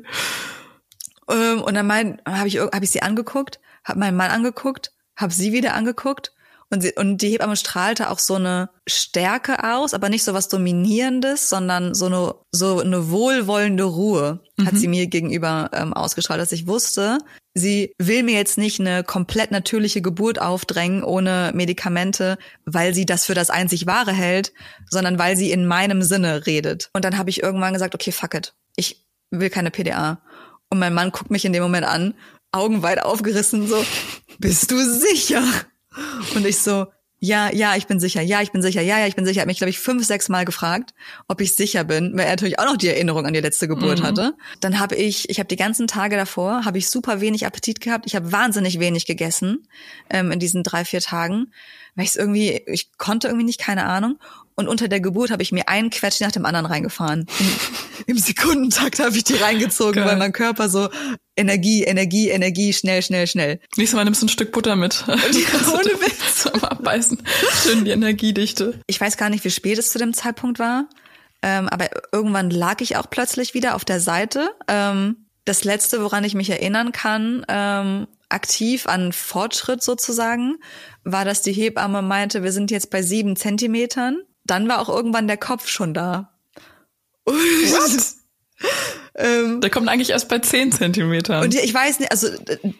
Ähm, 1.29 1.61
und 1.61 1.73
dann 1.73 2.19
habe 2.27 2.47
ich, 2.47 2.59
hab 2.59 2.83
ich 2.83 2.89
sie 2.89 3.01
angeguckt, 3.01 3.59
habe 3.83 3.99
meinen 3.99 4.17
Mann 4.17 4.31
angeguckt, 4.31 4.91
habe 5.15 5.33
sie 5.33 5.53
wieder 5.53 5.73
angeguckt 5.73 6.34
und, 6.71 6.81
sie, 6.81 6.93
und 6.95 7.21
die 7.21 7.29
Hebamme 7.29 7.55
strahlte 7.55 8.09
auch 8.09 8.19
so 8.19 8.35
eine 8.35 8.69
Stärke 8.87 9.63
aus, 9.63 9.93
aber 9.93 10.09
nicht 10.09 10.23
so 10.23 10.33
was 10.33 10.49
Dominierendes, 10.49 11.49
sondern 11.49 11.93
so 11.93 12.07
eine, 12.07 12.35
so 12.51 12.79
eine 12.79 13.09
wohlwollende 13.11 13.83
Ruhe 13.83 14.41
mhm. 14.57 14.65
hat 14.65 14.75
sie 14.75 14.87
mir 14.87 15.07
gegenüber 15.07 15.69
ähm, 15.73 15.93
ausgestrahlt, 15.93 16.41
dass 16.41 16.51
ich 16.51 16.65
wusste, 16.67 17.19
sie 17.53 17.93
will 17.99 18.23
mir 18.23 18.33
jetzt 18.33 18.57
nicht 18.57 18.79
eine 18.79 19.03
komplett 19.03 19.51
natürliche 19.51 20.01
Geburt 20.01 20.41
aufdrängen 20.41 21.03
ohne 21.03 21.51
Medikamente, 21.53 22.37
weil 22.65 22.93
sie 22.93 23.05
das 23.05 23.25
für 23.25 23.35
das 23.35 23.49
einzig 23.51 23.85
Wahre 23.85 24.11
hält, 24.11 24.51
sondern 24.89 25.19
weil 25.19 25.37
sie 25.37 25.51
in 25.51 25.67
meinem 25.67 26.01
Sinne 26.01 26.47
redet. 26.47 26.89
Und 26.93 27.05
dann 27.05 27.17
habe 27.17 27.29
ich 27.29 27.43
irgendwann 27.43 27.73
gesagt, 27.73 27.93
okay, 27.93 28.11
fuck 28.11 28.33
it. 28.33 28.55
Ich 28.75 29.05
will 29.29 29.49
keine 29.49 29.71
PDA. 29.71 30.21
Und 30.69 30.79
mein 30.79 30.93
Mann 30.93 31.11
guckt 31.11 31.29
mich 31.29 31.45
in 31.45 31.53
dem 31.53 31.63
Moment 31.63 31.85
an, 31.85 32.15
Augen 32.51 32.83
weit 32.83 33.03
aufgerissen, 33.03 33.67
so, 33.67 33.83
bist 34.39 34.71
du 34.71 34.77
sicher? 34.77 35.43
Und 36.35 36.45
ich 36.45 36.59
so, 36.59 36.87
ja, 37.19 37.51
ja, 37.51 37.75
ich 37.75 37.87
bin 37.87 37.99
sicher, 37.99 38.21
ja, 38.21 38.41
ich 38.41 38.51
bin 38.51 38.61
sicher, 38.61 38.81
ja, 38.81 38.99
ja, 38.99 39.07
ich 39.07 39.15
bin 39.15 39.25
sicher. 39.25 39.39
Er 39.39 39.41
hat 39.41 39.47
mich, 39.47 39.57
glaube 39.57 39.69
ich, 39.69 39.79
fünf, 39.79 40.05
sechs 40.05 40.29
Mal 40.29 40.45
gefragt, 40.45 40.93
ob 41.27 41.41
ich 41.41 41.55
sicher 41.55 41.83
bin, 41.83 42.11
weil 42.13 42.25
er 42.25 42.31
natürlich 42.31 42.59
auch 42.59 42.65
noch 42.65 42.77
die 42.77 42.89
Erinnerung 42.89 43.25
an 43.25 43.33
die 43.33 43.39
letzte 43.39 43.67
Geburt 43.67 43.99
mhm. 43.99 44.03
hatte. 44.03 44.33
Dann 44.59 44.79
habe 44.79 44.95
ich, 44.95 45.29
ich 45.29 45.39
habe 45.39 45.47
die 45.47 45.55
ganzen 45.55 45.87
Tage 45.87 46.17
davor, 46.17 46.65
habe 46.65 46.77
ich 46.77 46.89
super 46.89 47.21
wenig 47.21 47.45
Appetit 47.45 47.81
gehabt. 47.81 48.05
Ich 48.05 48.15
habe 48.15 48.31
wahnsinnig 48.31 48.79
wenig 48.79 49.05
gegessen 49.05 49.67
ähm, 50.09 50.31
in 50.31 50.39
diesen 50.39 50.63
drei, 50.63 50.85
vier 50.85 51.01
Tagen. 51.01 51.51
weil 51.95 52.03
ich 52.03 52.11
es 52.11 52.15
irgendwie, 52.15 52.61
ich 52.67 52.97
konnte 52.97 53.27
irgendwie 53.27 53.45
nicht, 53.45 53.59
keine 53.59 53.85
Ahnung. 53.85 54.19
Und 54.57 54.69
unter 54.69 54.87
der 54.87 55.01
Geburt 55.01 55.31
habe 55.31 55.43
ich 55.43 55.51
mir 55.51 55.67
einen 55.67 55.89
Quetsch 55.89 56.21
nach 56.21 56.31
dem 56.31 56.45
anderen 56.45 56.65
reingefahren. 56.65 57.25
Im, 57.39 57.47
im 58.07 58.17
Sekundentakt 58.17 58.99
habe 58.99 59.15
ich 59.17 59.25
die 59.25 59.35
reingezogen, 59.35 59.95
Geil. 59.95 60.05
weil 60.05 60.17
mein 60.17 60.31
Körper 60.31 60.69
so 60.69 60.89
Energie, 61.35 61.83
Energie, 61.83 62.29
Energie, 62.29 62.71
schnell, 62.71 63.01
schnell, 63.01 63.27
schnell. 63.27 63.59
Nächstes 63.75 63.95
Mal 63.95 64.05
nimmst 64.05 64.21
du 64.21 64.27
ein 64.27 64.29
Stück 64.29 64.53
Butter 64.53 64.77
mit. 64.77 65.03
ohne 65.07 65.19
Witz. 66.01 66.15
Zum 66.43 66.63
Abbeißen. 66.63 67.21
Schön 67.63 67.85
die 67.85 67.91
Energiedichte. 67.91 68.79
Ich 68.87 68.99
weiß 68.99 69.17
gar 69.17 69.29
nicht, 69.29 69.43
wie 69.43 69.51
spät 69.51 69.77
es 69.77 69.89
zu 69.89 69.99
dem 69.99 70.13
Zeitpunkt 70.13 70.59
war, 70.59 70.87
ähm, 71.41 71.67
aber 71.69 71.89
irgendwann 72.11 72.49
lag 72.49 72.81
ich 72.81 72.95
auch 72.97 73.09
plötzlich 73.09 73.53
wieder 73.53 73.75
auf 73.75 73.83
der 73.83 73.99
Seite. 73.99 74.51
Ähm, 74.67 75.27
das 75.43 75.63
letzte, 75.63 76.01
woran 76.01 76.23
ich 76.23 76.33
mich 76.33 76.49
erinnern 76.49 76.91
kann, 76.91 77.45
ähm, 77.47 78.07
aktiv 78.29 78.87
an 78.87 79.13
Fortschritt 79.13 79.83
sozusagen, 79.83 80.57
war, 81.03 81.25
dass 81.25 81.41
die 81.41 81.53
Hebamme 81.53 82.01
meinte, 82.01 82.43
wir 82.43 82.51
sind 82.51 82.71
jetzt 82.71 82.89
bei 82.89 83.01
sieben 83.01 83.35
Zentimetern. 83.35 84.17
Dann 84.45 84.67
war 84.67 84.79
auch 84.79 84.89
irgendwann 84.89 85.27
der 85.27 85.37
Kopf 85.37 85.67
schon 85.67 85.93
da. 85.93 86.31
ähm, 89.15 89.61
Der 89.61 89.69
kommt 89.69 89.89
eigentlich 89.89 90.11
erst 90.11 90.29
bei 90.29 90.39
10 90.39 90.71
Zentimetern. 90.71 91.43
und 91.43 91.55
ich 91.55 91.73
weiß 91.73 91.99
nicht, 91.99 92.11
also 92.11 92.27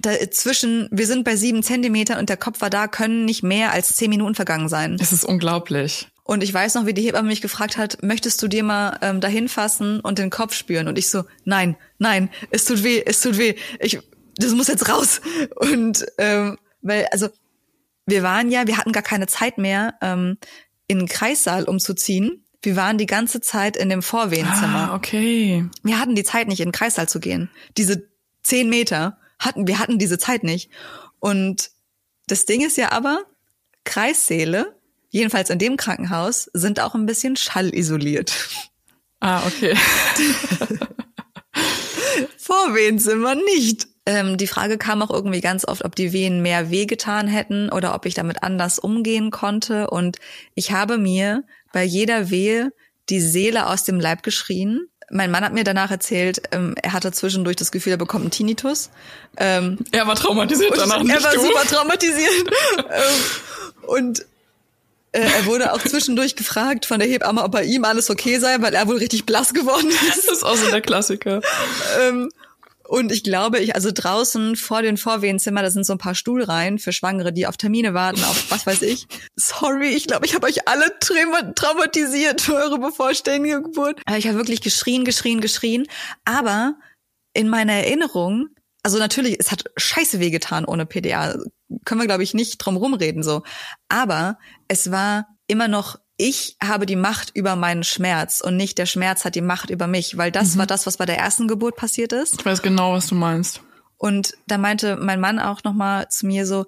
da, 0.02 0.12
zwischen, 0.32 0.88
wir 0.92 1.08
sind 1.08 1.24
bei 1.24 1.36
sieben 1.36 1.64
Zentimetern 1.64 2.20
und 2.20 2.30
der 2.30 2.38
Kopf 2.38 2.62
war 2.62 2.70
da, 2.70 2.88
können 2.88 3.26
nicht 3.26 3.44
mehr 3.44 3.72
als 3.72 3.96
zehn 3.96 4.10
Minuten 4.10 4.36
vergangen 4.36 4.70
sein. 4.70 4.98
es 5.00 5.12
ist 5.12 5.26
unglaublich. 5.26 6.08
Und 6.24 6.44
ich 6.44 6.52
weiß 6.52 6.74
noch, 6.74 6.88
wie 6.88 6.94
die 6.94 7.04
Hebamme 7.04 7.28
mich 7.28 7.42
gefragt 7.42 7.78
hat, 7.78 8.02
möchtest 8.02 8.42
du 8.42 8.48
dir 8.48 8.64
mal 8.64 8.98
ähm, 9.02 9.22
dahin 9.22 9.48
fassen 9.48 10.00
und 10.00 10.18
den 10.18 10.32
Kopf 10.32 10.56
spüren? 10.56 10.88
Und 10.88 10.98
ich 10.98 11.10
so, 11.10 11.24
nein, 11.44 11.76
nein, 12.00 12.30
es 12.50 12.66
tut 12.66 12.84
weh, 12.84 13.04
es 13.06 13.22
tut 13.22 13.38
weh. 13.38 13.54
Ich, 13.80 14.00
das 14.36 14.54
muss 14.54 14.68
jetzt 14.68 14.90
raus. 14.90 15.22
Und 15.56 16.04
ähm, 16.18 16.58
weil, 16.82 17.08
also 17.12 17.30
wir 18.08 18.24
waren 18.24 18.50
ja, 18.50 18.66
wir 18.66 18.78
hatten 18.78 18.92
gar 18.92 19.04
keine 19.04 19.28
Zeit 19.28 19.60
mehr, 19.60 19.96
ähm, 20.02 20.38
in 20.88 21.00
den 21.00 21.08
Kreissaal 21.08 21.66
umzuziehen. 21.66 22.46
Wir 22.62 22.76
waren 22.76 22.98
die 22.98 23.06
ganze 23.06 23.42
Zeit 23.42 23.78
in 23.78 23.90
dem 23.90 24.02
Vorwehenzimmer. 24.02 24.92
Ah, 24.92 24.96
okay. 24.96 25.66
Wir 25.84 26.00
hatten 26.00 26.16
die 26.16 26.24
Zeit 26.24 26.48
nicht, 26.48 26.60
in 26.60 26.70
den 26.70 26.72
Kreissaal 26.72 27.08
zu 27.08 27.20
gehen. 27.20 27.50
Diese 27.78 28.10
zehn 28.44 28.70
Meter 28.70 29.20
hatten, 29.40 29.68
wir 29.68 29.80
hatten 29.80 30.00
diese 30.00 30.18
Zeit 30.18 30.44
nicht. 30.44 30.70
Und 31.20 31.72
das 32.28 32.46
Ding 32.46 32.66
ist 32.66 32.78
ja 32.78 32.92
aber, 32.92 33.24
Kreissäle, 33.84 34.76
jedenfalls 35.10 35.50
in 35.50 35.60
dem 35.60 35.78
Krankenhaus, 35.78 36.50
sind 36.54 36.80
auch 36.80 36.96
ein 36.96 37.06
bisschen 37.06 37.36
schallisoliert. 37.36 38.34
Ah, 39.20 39.46
okay. 39.46 39.76
Vorwehenzimmer 42.38 43.36
nicht. 43.36 43.88
Ähm, 44.06 44.38
die 44.38 44.48
Frage 44.48 44.78
kam 44.78 45.02
auch 45.02 45.10
irgendwie 45.10 45.42
ganz 45.42 45.68
oft, 45.68 45.84
ob 45.84 45.96
die 45.96 46.14
Wehen 46.14 46.42
mehr 46.42 46.70
wehgetan 46.70 47.28
hätten 47.28 47.70
oder 47.72 47.96
ob 47.96 48.06
ich 48.06 48.14
damit 48.14 48.44
anders 48.44 48.78
umgehen 48.78 49.32
konnte. 49.32 49.90
Und 49.90 50.18
ich 50.54 50.72
habe 50.72 50.98
mir 50.98 51.44
bei 51.74 51.84
jeder 51.84 52.30
Wehe 52.30 52.72
die 53.10 53.20
Seele 53.22 53.68
aus 53.68 53.84
dem 53.84 54.00
Leib 54.00 54.24
geschrien. 54.24 54.88
Mein 55.12 55.30
Mann 55.32 55.44
hat 55.44 55.54
mir 55.54 55.64
danach 55.64 55.92
erzählt, 55.92 56.42
ähm, 56.52 56.76
er 56.82 56.94
hatte 56.94 57.12
zwischendurch 57.12 57.56
das 57.56 57.72
Gefühl, 57.72 57.94
er 57.94 57.98
bekommt 57.98 58.24
einen 58.24 58.32
Tinnitus. 58.32 58.90
Ähm, 59.38 59.78
Er 59.92 60.08
war 60.08 60.16
traumatisiert 60.16 60.76
danach 60.78 61.04
nicht 61.04 61.14
er 61.16 61.24
war 61.24 61.34
du. 61.34 61.42
super 61.42 61.62
traumatisiert. 61.68 62.48
ähm, 62.78 63.88
und 63.88 64.26
äh, 65.12 65.22
er 65.22 65.46
wurde 65.46 65.74
auch 65.74 65.82
zwischendurch 65.82 66.36
gefragt 66.36 66.86
von 66.86 67.00
der 67.00 67.08
Hebamme, 67.08 67.44
ob 67.44 67.52
bei 67.52 67.64
ihm 67.64 67.86
alles 67.86 68.10
okay 68.10 68.40
sei, 68.40 68.58
weil 68.62 68.74
er 68.74 68.88
wohl 68.88 68.98
richtig 68.98 69.26
blass 69.26 69.54
geworden 69.54 69.90
ist. 69.90 70.28
Das 70.28 70.38
ist 70.38 70.44
auch 70.44 70.56
so 70.58 70.70
der 70.70 70.82
Klassiker. 70.82 71.42
Ähm, 72.02 72.30
und 72.88 73.12
ich 73.12 73.24
glaube, 73.24 73.60
ich, 73.60 73.76
also 73.76 73.90
draußen 73.94 74.56
vor 74.56 74.82
den 74.82 74.98
Vorwehenzimmer, 74.98 75.62
da 75.62 75.72
sind 75.72 75.86
so 75.86 75.94
ein 75.94 76.00
paar 76.00 76.16
Stuhlreihen 76.16 76.80
für 76.80 76.94
Schwangere, 76.94 77.34
die 77.34 77.48
auf 77.48 77.58
Termine 77.58 77.94
warten, 77.94 78.24
auf 78.24 78.52
was 78.52 78.66
weiß 78.66 78.82
ich. 78.84 79.08
Sorry, 79.36 79.90
ich 79.90 80.08
glaube, 80.08 80.26
ich 80.26 80.36
habe 80.36 80.48
euch 80.48 80.68
alle 80.68 80.98
trauma 81.00 81.54
traumatisiert 81.54 82.42
für 82.42 82.56
eure 82.56 82.80
bevorstehende 82.80 83.62
Geburt. 83.62 84.02
Aber 84.06 84.18
Ich 84.18 84.28
habe 84.28 84.38
wirklich 84.38 84.62
geschrien, 84.62 85.06
geschrien, 85.06 85.42
geschrien. 85.42 85.88
Aber 86.26 86.76
in 87.34 87.50
meiner 87.50 87.74
Erinnerung, 87.74 88.50
also 88.84 89.00
natürlich, 89.00 89.38
es 89.40 89.52
hat 89.52 89.64
scheiße 89.78 90.20
wehgetan 90.20 90.66
ohne 90.66 90.86
PDA. 90.86 91.40
Können 91.86 92.02
wir, 92.02 92.08
glaube 92.08 92.24
ich, 92.24 92.34
nicht 92.34 92.58
drum 92.58 92.78
rumreden 92.78 93.24
so. 93.24 93.44
Aber 93.90 94.38
es 94.68 94.92
war 94.92 95.28
immer 95.48 95.68
noch 95.68 95.98
ich 96.18 96.56
habe 96.64 96.86
die 96.86 96.96
Macht 96.96 97.32
über 97.34 97.56
meinen 97.56 97.84
Schmerz 97.84 98.42
und 98.42 98.56
nicht 98.56 98.78
der 98.78 98.86
Schmerz 98.86 99.26
hat 99.26 99.36
die 99.36 99.42
Macht 99.42 99.70
über 99.70 99.88
mich, 99.88 100.18
weil 100.18 100.32
das 100.32 100.58
war 100.58 100.66
das, 100.66 100.86
was 100.86 100.98
bei 100.98 101.06
der 101.06 101.18
ersten 101.18 101.48
Geburt 101.48 101.76
passiert 101.76 102.14
ist. 102.14 102.40
Ich 102.40 102.46
weiß 102.46 102.62
genau, 102.62 102.94
was 102.94 103.08
du 103.08 103.16
meinst. 103.16 103.62
Und 103.98 104.34
da 104.48 104.58
meinte 104.58 104.98
mein 104.98 105.20
Mann 105.20 105.40
auch 105.40 105.64
noch 105.64 105.74
mal 105.74 106.10
zu 106.10 106.26
mir 106.26 106.46
so, 106.46 106.66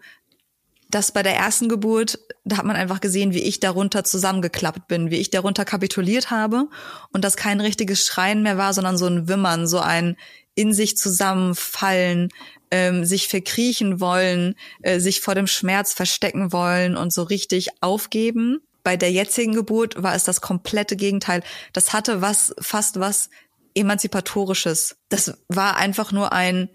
dass 0.90 1.12
bei 1.12 1.24
der 1.24 1.36
ersten 1.36 1.68
Geburt, 1.68 2.20
da 2.46 2.58
hat 2.58 2.66
man 2.66 2.78
einfach 2.78 3.02
gesehen, 3.02 3.34
wie 3.34 3.44
ich 3.44 3.60
darunter 3.60 4.04
zusammengeklappt 4.04 4.88
bin, 4.88 5.12
wie 5.12 5.18
ich 5.18 5.30
darunter 5.30 5.66
kapituliert 5.66 6.32
habe 6.32 6.70
und 7.12 7.24
dass 7.24 7.36
kein 7.36 7.60
richtiges 7.60 8.06
Schreien 8.06 8.42
mehr 8.42 8.58
war, 8.58 8.74
sondern 8.74 8.98
so 8.98 9.06
ein 9.06 9.28
Wimmern, 9.28 9.68
so 9.68 9.80
ein 9.80 10.16
in 10.56 10.74
sich 10.74 10.98
zusammenfallen, 10.98 12.30
ähm, 12.72 13.06
sich 13.06 13.28
verkriechen 13.28 14.00
wollen, 14.00 14.56
äh, 14.82 15.00
sich 15.00 15.22
vor 15.22 15.36
dem 15.36 15.48
Schmerz 15.48 15.94
verstecken 15.94 16.52
wollen 16.52 16.98
und 16.98 17.14
so 17.14 17.24
richtig 17.24 17.70
aufgeben. 17.82 18.62
Bei 18.88 18.96
der 18.96 19.12
jetzigen 19.12 19.52
Geburt 19.52 20.02
war 20.02 20.16
es 20.16 20.24
das 20.24 20.40
komplette 20.40 20.96
Gegenteil. 20.96 21.44
Das 21.74 21.92
hatte 21.92 22.22
was, 22.22 22.56
fast 22.62 23.02
was 23.02 23.30
emanzipatorisches. 23.76 24.96
Das 25.10 25.38
war 25.50 25.76
einfach 25.76 26.14
nur 26.14 26.32
ein, 26.32 26.70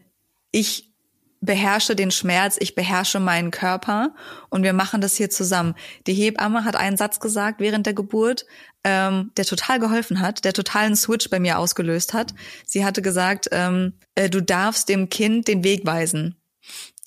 ich 0.51 0.93
beherrsche 1.41 1.97
den 1.97 2.11
Schmerz, 2.11 2.59
ich 2.61 2.75
beherrsche 2.75 3.19
meinen 3.19 3.51
Körper 3.51 4.15
und 4.51 4.63
wir 4.63 4.75
machen 4.75 5.01
das 5.01 5.17
hier 5.17 5.31
zusammen. 5.31 5.75
Die 6.07 6.13
Hebamme 6.13 6.67
hat 6.67 6.77
einen 6.77 6.99
Satz 6.99 7.19
gesagt 7.19 7.61
während 7.61 7.87
der 7.87 7.95
Geburt, 7.95 8.45
ähm, 8.85 9.31
der 9.39 9.47
total 9.47 9.79
geholfen 9.79 10.21
hat, 10.21 10.45
der 10.45 10.53
totalen 10.53 10.97
Switch 10.97 11.31
bei 11.31 11.41
mir 11.41 11.59
ausgelöst 11.59 12.13
hat. 12.13 12.35
Sie 12.67 12.85
hatte 12.85 13.01
gesagt, 13.01 13.49
ähm, 13.53 13.95
äh, 14.17 14.29
du 14.29 14.43
darfst 14.43 14.91
dem 14.91 15.09
Kind 15.09 15.49
den 15.49 15.65
Weg 15.65 15.87
weisen. 15.87 16.37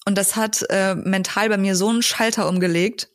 Und 0.08 0.18
das 0.18 0.36
hat 0.36 0.66
äh, 0.72 0.96
mental 0.96 1.50
bei 1.50 1.58
mir 1.58 1.76
so 1.76 1.90
einen 1.90 2.02
Schalter 2.02 2.50
umgelegt, 2.50 3.12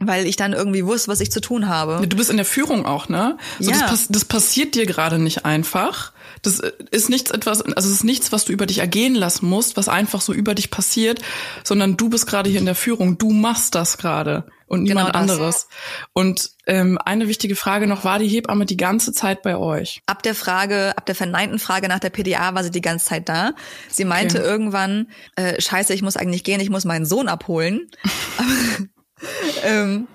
weil 0.00 0.26
ich 0.26 0.36
dann 0.36 0.52
irgendwie 0.52 0.86
wusste, 0.86 1.08
was 1.10 1.20
ich 1.20 1.32
zu 1.32 1.40
tun 1.40 1.68
habe. 1.68 2.06
Du 2.06 2.16
bist 2.16 2.30
in 2.30 2.36
der 2.36 2.46
Führung 2.46 2.86
auch, 2.86 3.08
ne? 3.08 3.36
So, 3.58 3.70
Ja. 3.72 3.88
das, 3.90 4.06
das 4.08 4.24
passiert 4.24 4.74
dir 4.76 4.86
gerade 4.86 5.18
nicht 5.18 5.44
einfach. 5.44 6.12
Das 6.42 6.60
äh, 6.60 6.70
ist 6.92 7.08
nichts 7.08 7.32
etwas, 7.32 7.62
also 7.62 7.88
es 7.88 7.94
ist 7.96 8.04
nichts, 8.04 8.30
was 8.30 8.44
du 8.44 8.52
über 8.52 8.66
dich 8.66 8.78
ergehen 8.78 9.16
lassen 9.16 9.46
musst, 9.46 9.76
was 9.76 9.88
einfach 9.88 10.20
so 10.20 10.32
über 10.32 10.54
dich 10.54 10.70
passiert, 10.70 11.20
sondern 11.64 11.96
du 11.96 12.08
bist 12.10 12.28
gerade 12.28 12.48
hier 12.48 12.60
in 12.60 12.66
der 12.66 12.76
Führung. 12.76 13.18
Du 13.18 13.30
machst 13.32 13.74
das 13.74 13.98
gerade 13.98 14.44
und 14.68 14.84
niemand 14.84 15.08
Genau 15.08 15.18
anderes. 15.18 15.66
Und 16.12 16.50
ähm, 16.66 16.96
eine 17.04 17.26
wichtige 17.26 17.56
Frage 17.56 17.88
noch: 17.88 18.04
War 18.04 18.20
die 18.20 18.28
Hebamme 18.28 18.66
die 18.66 18.76
ganze 18.76 19.12
Zeit 19.12 19.42
bei 19.42 19.56
euch? 19.56 20.00
Ab 20.06 20.22
der 20.22 20.36
Frage, 20.36 20.92
ab 20.96 21.06
der 21.06 21.16
verneinten 21.16 21.58
Frage 21.58 21.88
nach 21.88 21.98
der 21.98 22.10
PDA 22.10 22.54
war 22.54 22.62
sie 22.62 22.70
die 22.70 22.82
ganze 22.82 23.06
Zeit 23.06 23.28
da. 23.28 23.52
Sie 23.88 24.04
meinte 24.04 24.38
Okay. 24.38 24.46
irgendwann, 24.48 25.08
äh, 25.34 25.60
scheiße, 25.60 25.92
ich 25.92 26.02
muss 26.02 26.16
eigentlich 26.16 26.44
gehen, 26.44 26.60
ich 26.60 26.70
muss 26.70 26.84
meinen 26.84 27.04
Sohn 27.06 27.26
abholen. 27.26 27.90
aber, 29.62 29.64
ähm, 29.64 30.08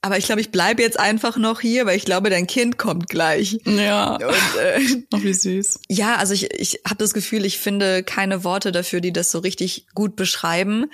aber 0.00 0.18
ich 0.18 0.26
glaube, 0.26 0.40
ich 0.42 0.50
bleibe 0.50 0.82
jetzt 0.82 1.00
einfach 1.00 1.36
noch 1.38 1.60
hier, 1.60 1.86
weil 1.86 1.96
ich 1.96 2.04
glaube, 2.04 2.28
dein 2.30 2.46
Kind 2.46 2.76
kommt 2.78 3.08
gleich. 3.08 3.58
Ja. 3.64 4.16
Und 4.16 4.22
äh, 4.60 5.02
Oh, 5.14 5.22
wie 5.22 5.32
süß. 5.32 5.80
ja, 5.88 6.16
also 6.16 6.34
ich, 6.34 6.50
ich 6.52 6.80
habe 6.86 6.96
das 6.98 7.14
Gefühl, 7.14 7.44
ich 7.44 7.58
finde 7.58 8.02
keine 8.02 8.44
Worte 8.44 8.70
dafür, 8.70 9.00
die 9.00 9.12
das 9.12 9.30
so 9.30 9.38
richtig 9.38 9.86
gut 9.94 10.14
beschreiben. 10.16 10.90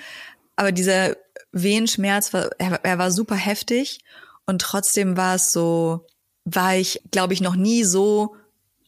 Aber 0.55 0.71
dieser 0.71 1.17
Wehenschmerz, 1.51 2.33
war, 2.33 2.49
er, 2.57 2.79
er 2.83 2.97
war 2.97 3.11
super 3.11 3.35
heftig 3.35 3.99
und 4.45 4.61
trotzdem 4.61 5.17
war 5.17 5.35
es 5.35 5.51
so, 5.51 6.05
war 6.45 6.75
ich, 6.77 7.01
glaube 7.11 7.33
ich, 7.33 7.41
noch 7.41 7.55
nie 7.55 7.83
so, 7.83 8.35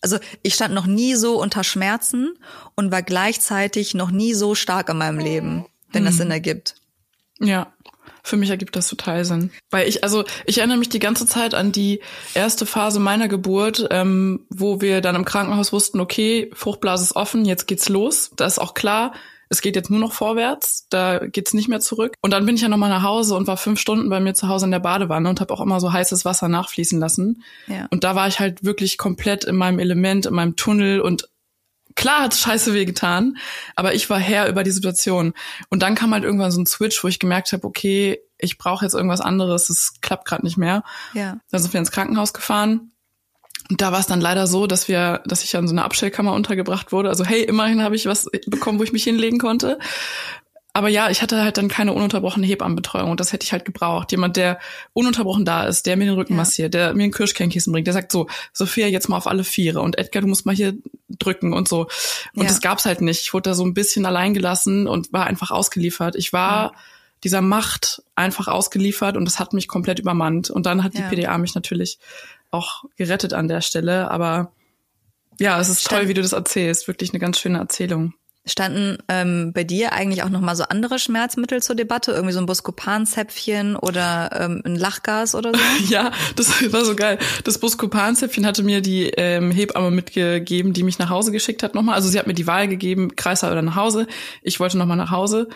also 0.01 0.17
ich 0.41 0.53
stand 0.53 0.74
noch 0.74 0.86
nie 0.86 1.15
so 1.15 1.41
unter 1.41 1.63
Schmerzen 1.63 2.38
und 2.76 2.91
war 2.91 3.01
gleichzeitig 3.03 3.93
noch 3.93 4.11
nie 4.11 4.34
so 4.34 4.55
stark 4.55 4.88
in 4.89 4.97
meinem 4.97 5.19
Leben, 5.19 5.65
wenn 5.91 6.05
das 6.05 6.15
Sinn 6.17 6.32
ergibt. 6.32 6.76
Ja, 7.39 7.74
für 8.24 8.38
mich 8.38 8.49
ergibt 8.49 8.76
das 8.76 8.88
total 8.88 9.26
Sinn. 9.26 9.51
Weil 9.69 9.88
ich, 9.88 10.03
also 10.03 10.24
ich 10.45 10.57
erinnere 10.57 10.78
mich 10.78 10.89
die 10.89 10.99
ganze 10.99 11.26
Zeit 11.26 11.53
an 11.53 11.71
die 11.74 11.99
erste 12.34 12.65
Phase 12.65 12.99
meiner 12.99 13.28
Geburt, 13.28 13.88
ähm, 13.91 14.45
wo 14.49 14.80
wir 14.80 15.01
dann 15.01 15.15
im 15.15 15.26
Krankenhaus 15.26 15.74
wussten, 15.74 15.99
okay, 15.99 16.49
Fruchtblase 16.53 17.03
ist 17.03 17.15
offen, 17.15 17.43
jetzt 17.43 17.67
geht's 17.67 17.89
los. 17.89 18.32
Da 18.38 18.45
ist 18.45 18.59
auch 18.59 18.74
klar, 18.74 19.13
es 19.49 19.61
geht 19.61 19.76
jetzt 19.76 19.91
nur 19.91 19.99
noch 19.99 20.13
vorwärts, 20.13 20.88
da 20.89 21.19
geht's 21.19 21.53
nicht 21.53 21.67
mehr 21.67 21.82
zurück. 21.82 22.15
Und 22.21 22.32
dann 22.32 22.45
bin 22.45 22.55
ich 22.55 22.61
ja 22.61 22.69
nochmal 22.69 22.89
nach 22.89 23.03
Hause 23.03 23.36
und 23.36 23.45
war 23.45 23.57
fünf 23.57 23.80
Stunden 23.80 24.09
bei 24.09 24.19
mir 24.19 24.34
zu 24.34 24.47
Hause 24.47 24.65
in 24.65 24.71
der 24.71 24.80
Badewanne 24.80 25.30
und 25.30 25.41
habe 25.41 25.53
auch 25.53 25.61
immer 25.61 25.80
so 25.80 25.91
heißes 25.91 26.26
Wasser 26.26 26.47
nachfließen 26.47 26.99
lassen. 26.99 27.43
Ja. 27.67 27.88
Und 27.91 28.03
da 28.03 28.15
war 28.15 28.28
ich 28.28 28.39
halt 28.39 28.63
wirklich 28.63 28.97
komplett 28.97 29.43
in 29.43 29.55
meinem 29.55 29.80
Element, 29.80 30.26
in 30.26 30.34
meinem 30.34 30.55
Tunnel 30.55 31.01
und 31.01 31.30
klar 31.96 32.24
hat's 32.24 32.39
scheiße 32.39 32.74
wehgetan, 32.74 33.38
aber 33.76 33.94
ich 33.94 34.10
war 34.10 34.20
Herr 34.20 34.50
über 34.50 34.64
die 34.64 34.72
Situation. 34.72 35.34
Und 35.70 35.82
dann 35.82 35.96
kam 35.96 36.14
halt 36.14 36.24
irgendwann 36.24 36.52
so 36.52 36.62
ein 36.62 36.66
Switch, 36.66 37.04
wo 37.04 37.08
ich 37.08 37.20
gemerkt 37.20 37.52
habe, 37.54 37.66
okay, 37.66 38.20
ich 38.38 38.58
brauche 38.58 38.86
jetzt 38.86 38.94
irgendwas 38.94 39.22
anderes, 39.22 39.70
es 39.70 39.94
klappt 40.02 40.26
gerade 40.26 40.44
nicht 40.44 40.58
mehr. 40.58 40.84
Ja. 41.14 41.38
Dann 41.50 41.62
sind 41.62 41.74
wir 41.74 41.80
ins 41.80 41.91
Krankenhaus 41.91 42.34
gefahren. 42.34 42.91
Und 43.70 43.82
da 43.82 43.91
war 43.91 44.00
es 44.00 44.08
dann 44.08 44.20
leider 44.20 44.46
so, 44.46 44.68
dass 44.68 44.88
wir, 44.88 45.22
dass 45.26 45.44
ich 45.44 45.56
an 45.56 45.68
so 45.68 45.74
einer 45.74 45.86
Abstellkammer 45.86 46.34
untergebracht 46.34 46.91
wurde. 46.91 47.10
Also 47.10 47.24
hey, 47.24 47.44
immerhin 47.44 47.82
habe 47.82 47.96
ich 47.96 48.06
was 48.06 48.30
bekommen, 48.46 48.80
wo 48.80 48.84
ich 48.84 48.91
mich 48.91 49.06
hinlegen 49.06 49.39
konnte. 49.39 49.80
Aber 50.76 50.89
ja, 50.89 51.11
ich 51.11 51.21
hatte 51.21 51.41
halt 51.43 51.57
dann 51.57 51.67
keine 51.67 51.93
ununterbrochene 51.93 52.47
Hebammenbetreuung 52.47 53.11
und 53.11 53.19
das 53.19 53.32
hätte 53.32 53.43
ich 53.43 53.51
halt 53.51 53.63
gebraucht. 53.63 54.11
Jemand, 54.11 54.38
der 54.38 54.59
ununterbrochen 54.93 55.45
da 55.45 55.65
ist, 55.65 55.86
der 55.86 55.97
mir 55.97 56.05
den 56.05 56.15
Rücken 56.15 56.34
ja. 56.34 56.38
massiert, 56.38 56.74
der 56.74 56.95
mir 56.95 57.03
ein 57.03 57.11
Kirschkernkissen 57.11 57.71
bringt, 57.71 57.86
der 57.86 57.93
sagt 57.93 58.11
so, 58.11 58.28
Sophia, 58.53 58.88
jetzt 58.88 59.07
mal 59.07 59.17
auf 59.17 59.28
alle 59.28 59.43
Viere 59.43 59.82
und 59.82 59.99
Edgar, 59.99 60.21
du 60.21 60.28
musst 60.28 60.47
mal 60.47 60.55
hier 60.55 60.74
drücken 61.09 61.53
und 61.53 61.67
so. 61.67 61.82
Und 62.34 62.43
ja. 62.43 62.47
das 62.47 62.59
gab's 62.59 62.86
halt 62.86 63.01
nicht. 63.01 63.21
Ich 63.21 63.36
wurde 63.36 63.51
da 63.51 63.53
so 63.53 63.63
ein 63.63 63.76
bisschen 63.76 64.07
allein 64.07 64.34
gelassen 64.34 64.88
und 64.88 65.13
war 65.13 65.28
einfach 65.28 65.51
ausgeliefert. 65.51 66.15
Ich 66.15 66.34
war 66.34 66.63
ja. 66.63 66.71
dieser 67.24 67.41
Macht 67.41 68.01
einfach 68.15 68.47
ausgeliefert 68.47 69.15
und 69.15 69.26
das 69.26 69.39
hat 69.39 69.53
mich 69.53 69.67
komplett 69.67 69.99
übermannt. 69.99 70.49
Und 70.49 70.65
dann 70.65 70.84
hat 70.84 70.95
die 70.95 71.03
PDA 71.03 71.38
mich 71.38 71.53
natürlich 71.53 71.99
auch 72.49 72.84
gerettet 72.95 73.34
an 73.34 73.47
der 73.47 73.61
Stelle. 73.61 74.09
Aber 74.09 74.51
ja, 75.39 75.59
es 75.59 75.69
ist 75.69 75.88
toll, 75.88 76.07
wie 76.07 76.15
du 76.15 76.24
das 76.24 76.34
erzählst. 76.34 76.88
Wirklich 76.88 77.11
eine 77.11 77.19
ganz 77.19 77.38
schöne 77.38 77.59
Erzählung. 77.59 78.15
Standen 78.46 78.98
ähm, 79.08 79.54
bei 79.54 79.64
dir 79.64 79.94
eigentlich 79.94 80.24
auch 80.24 80.30
noch 80.30 80.41
mal 80.41 80.56
so 80.56 80.64
andere 80.64 81.00
Schmerzmittel 81.00 81.64
zur 81.64 81.76
Debatte, 81.76 82.12
irgendwie 82.12 82.34
so 82.34 82.39
ein 82.39 82.46
Buscopan-Zäpfchen 82.46 83.78
oder 83.78 84.32
ähm, 84.38 84.62
ein 84.66 84.76
Lachgas 84.76 85.34
oder 85.34 85.54
so? 85.54 85.62
ja, 85.89 86.12
das 86.36 86.74
war 86.74 86.84
so 86.84 86.96
geil. 86.96 87.18
Das 87.46 87.58
Buscopan-Zäpfchen 87.58 88.46
hatte 88.46 88.64
mir 88.64 88.82
die 88.82 89.06
ähm, 89.12 89.52
Hebamme 89.52 89.91
mitgegeben, 89.91 90.74
die 90.74 90.84
mich 90.84 91.00
nach 91.00 91.10
Hause 91.10 91.32
geschickt 91.32 91.64
hat 91.64 91.74
nochmal. 91.74 91.96
Also 91.96 92.10
sie 92.10 92.20
hat 92.20 92.28
mir 92.28 92.34
die 92.34 92.48
Wahl 92.48 92.68
gegeben, 92.68 93.16
Kreislauf 93.16 93.52
oder 93.52 93.62
nach 93.62 93.78
Hause. 93.78 94.08
Ich 94.41 94.60
wollte 94.60 94.78
nochmal 94.78 94.98
nach 94.98 95.12
Hause 95.12 95.48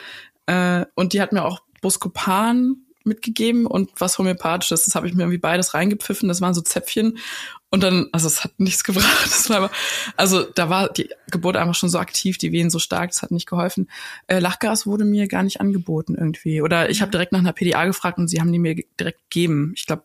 äh, 0.46 0.86
und 0.96 1.12
die 1.12 1.22
hat 1.22 1.34
mir 1.34 1.44
auch 1.44 1.62
Buscopan 1.82 2.87
mitgegeben 3.08 3.66
und 3.66 3.90
was 3.98 4.18
homöopathisches. 4.18 4.86
Das 4.86 4.96
habe 4.96 5.08
ich 5.08 5.14
mir 5.14 5.24
irgendwie 5.24 5.40
beides 5.40 5.74
reingepfiffen. 5.74 6.28
Das 6.28 6.42
waren 6.42 6.54
so 6.54 6.62
Zäpfchen. 6.62 7.18
Und 7.70 7.84
dann, 7.84 8.08
also 8.12 8.28
es 8.28 8.44
hat 8.44 8.60
nichts 8.60 8.84
gebracht. 8.84 9.26
Das 9.26 9.50
war 9.50 9.58
aber, 9.58 9.72
also 10.16 10.44
da 10.44 10.70
war 10.70 10.90
die 10.90 11.10
Geburt 11.32 11.58
einfach 11.58 11.76
schon 11.76 11.90
so 11.90 12.00
aktiv, 12.00 12.38
die 12.38 12.52
Wehen 12.52 12.70
so 12.70 12.80
stark, 12.80 13.12
das 13.12 13.22
hat 13.22 13.32
nicht 13.32 13.48
geholfen. 13.48 13.90
Äh, 14.28 14.40
Lachgas 14.40 14.86
wurde 14.86 15.06
mir 15.06 15.28
gar 15.28 15.44
nicht 15.44 15.60
angeboten 15.60 16.16
irgendwie. 16.16 16.62
Oder 16.62 16.90
ich 16.90 17.02
habe 17.02 17.12
direkt 17.12 17.32
nach 17.32 17.40
einer 17.40 17.54
PDA 17.54 17.86
gefragt 17.86 18.18
und 18.18 18.28
sie 18.28 18.40
haben 18.40 18.52
die 18.52 18.60
mir 18.60 18.76
direkt 19.00 19.30
gegeben. 19.30 19.74
Ich 19.76 19.86
glaube, 19.86 20.04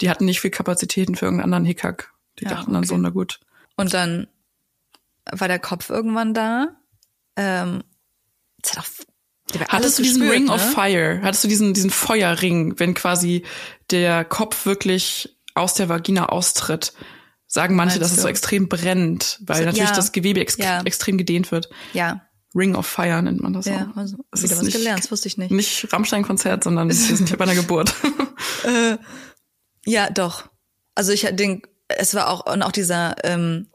die 0.00 0.10
hatten 0.10 0.24
nicht 0.24 0.40
viel 0.40 0.50
Kapazitäten 0.50 1.14
für 1.14 1.26
irgendeinen 1.26 1.52
anderen 1.52 1.64
Hickhack. 1.64 2.12
Die 2.38 2.44
ja, 2.44 2.50
dachten 2.50 2.72
dann 2.72 2.84
so, 2.84 2.96
na 2.96 3.10
gut. 3.10 3.40
Und 3.76 3.94
dann 3.94 4.28
war 5.30 5.48
der 5.48 5.58
Kopf 5.58 5.90
irgendwann 5.90 6.34
da. 6.34 6.68
Ähm, 7.36 7.82
das 8.62 8.72
hat 8.72 8.84
auch 8.84 9.07
Hattest 9.68 9.98
du 9.98 10.02
diesen 10.02 10.20
gespürt, 10.20 10.36
Ring 10.36 10.44
ne? 10.46 10.52
of 10.52 10.72
Fire? 10.72 11.20
Hattest 11.22 11.44
du 11.44 11.48
diesen, 11.48 11.74
diesen 11.74 11.90
Feuerring, 11.90 12.78
wenn 12.78 12.94
quasi 12.94 13.44
der 13.90 14.24
Kopf 14.24 14.66
wirklich 14.66 15.36
aus 15.54 15.74
der 15.74 15.88
Vagina 15.88 16.26
austritt? 16.26 16.92
Sagen 17.46 17.76
manche, 17.76 17.98
dass 17.98 18.12
es 18.12 18.20
so 18.20 18.28
extrem 18.28 18.68
brennt, 18.68 19.38
weil 19.40 19.60
so, 19.60 19.64
natürlich 19.64 19.88
ja. 19.88 19.96
das 19.96 20.12
Gewebe 20.12 20.40
ex 20.40 20.58
ja. 20.58 20.82
extrem 20.82 21.16
gedehnt 21.16 21.50
wird. 21.50 21.70
Ja. 21.94 22.20
Ring 22.54 22.74
of 22.74 22.86
Fire 22.86 23.22
nennt 23.22 23.42
man 23.42 23.52
das 23.54 23.66
ja, 23.66 23.90
auch. 23.90 23.96
Also, 23.96 24.18
das 24.30 24.42
wieder 24.42 24.56
was 24.56 24.62
nicht, 24.64 24.76
gelernt, 24.76 25.04
das 25.04 25.10
wusste 25.10 25.28
ich 25.28 25.38
nicht. 25.38 25.50
Nicht 25.50 25.92
Rammstein-Konzert, 25.92 26.64
sondern 26.64 26.88
wir 26.88 26.94
sind 26.94 27.28
hier 27.28 27.38
bei 27.38 27.44
einer 27.44 27.54
Geburt. 27.54 27.94
äh, 28.64 28.98
ja, 29.86 30.10
doch. 30.10 30.48
Also 30.94 31.12
ich 31.12 31.22
den, 31.32 31.62
es 31.88 32.14
war 32.14 32.28
auch, 32.28 32.52
und 32.52 32.62
auch 32.62 32.72
dieser, 32.72 33.16
ähm, 33.24 33.68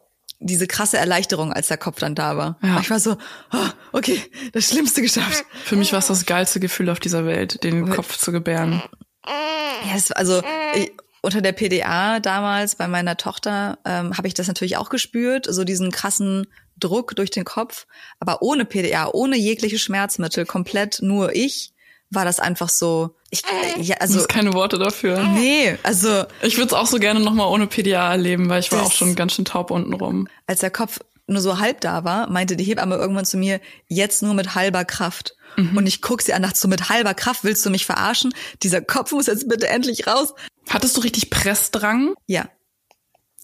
diese 0.44 0.68
krasse 0.68 0.98
Erleichterung, 0.98 1.52
als 1.54 1.68
der 1.68 1.78
Kopf 1.78 2.00
dann 2.00 2.16
da 2.16 2.38
war. 2.38 2.58
Ja. 2.62 2.80
Ich 2.80 2.90
war 2.90 3.00
so, 3.00 3.18
oh, 3.54 3.68
okay, 3.92 4.22
das 4.52 4.70
Schlimmste 4.70 5.02
geschafft. 5.02 5.46
Für 5.64 5.76
mich 5.76 5.92
war 5.92 6.00
es 6.00 6.08
das 6.08 6.26
geilste 6.26 6.60
Gefühl 6.60 6.90
auf 6.90 7.00
dieser 7.00 7.26
Welt, 7.26 7.64
den 7.64 7.90
Kopf 7.90 8.18
zu 8.18 8.32
gebären. 8.32 8.82
Ja, 9.26 9.96
es, 9.96 10.12
also 10.12 10.42
ich, 10.76 10.92
unter 11.22 11.42
der 11.42 11.54
PDA 11.54 12.20
damals 12.20 12.76
bei 12.76 12.88
meiner 12.88 13.16
Tochter 13.16 13.80
ähm, 13.86 14.18
habe 14.18 14.28
ich 14.28 14.34
das 14.34 14.48
natürlich 14.48 14.76
auch 14.76 14.90
gespürt, 14.90 15.48
so 15.50 15.64
diesen 15.64 15.92
krassen 15.92 16.48
Druck 16.78 17.16
durch 17.16 17.32
den 17.32 17.46
Kopf. 17.46 17.88
Aber 18.20 18.42
ohne 18.42 18.66
PDA, 18.66 19.08
ohne 19.08 19.38
jegliche 19.38 19.80
Schmerzmittel, 19.80 20.46
komplett 20.46 21.02
nur 21.02 21.34
ich, 21.34 21.73
war 22.14 22.26
das 22.26 22.40
einfach 22.40 22.70
so. 22.70 23.16
Ich, 23.30 23.44
äh, 23.46 23.82
ja, 23.82 23.98
also 24.00 24.16
das 24.16 24.28
keine 24.28 24.54
Worte 24.54 24.78
dafür. 24.78 25.24
Nee, 25.24 25.78
also 25.84 26.26
ich 26.42 26.58
würde 26.58 26.68
es 26.68 26.74
auch 26.74 26.88
so 26.88 26.98
gerne 26.98 27.20
noch 27.20 27.34
mal 27.34 27.48
ohne 27.48 27.68
PDA 27.68 28.12
erleben, 28.12 28.50
weil 28.50 28.60
ich 28.60 28.72
war 28.72 28.84
auch 28.84 28.92
schon 28.92 29.16
ganz 29.16 29.34
schön 29.34 29.46
taub 29.46 29.72
unten 29.72 29.94
rum. 29.94 30.28
Als 30.48 30.60
der 30.60 30.72
Kopf 30.72 31.00
nur 31.28 31.42
so 31.42 31.60
halb 31.60 31.82
da 31.82 32.04
war, 32.04 32.30
meinte 32.30 32.58
die 32.58 32.64
Hebamme 32.64 32.96
irgendwann 32.96 33.26
zu 33.26 33.38
mir, 33.38 33.60
jetzt 33.88 34.24
nur 34.24 34.34
mit 34.34 34.56
halber 34.56 34.86
Kraft. 34.86 35.36
Mhm. 35.56 35.78
Und 35.78 35.88
ich 35.88 36.02
guck 36.02 36.22
sie 36.22 36.34
an, 36.34 36.42
dachte 36.42 36.60
so, 36.60 36.68
mit 36.68 36.90
halber 36.90 37.14
Kraft 37.14 37.44
willst 37.44 37.66
du 37.66 37.70
mich 37.70 37.86
verarschen? 37.86 38.34
Dieser 38.62 38.82
Kopf 38.82 39.12
muss 39.12 39.28
jetzt 39.28 39.48
bitte 39.48 39.68
endlich 39.68 40.08
raus. 40.08 40.34
Hattest 40.70 40.98
du 40.98 41.02
richtig 41.02 41.30
Pressdrang? 41.30 42.14
Ja. 42.28 42.50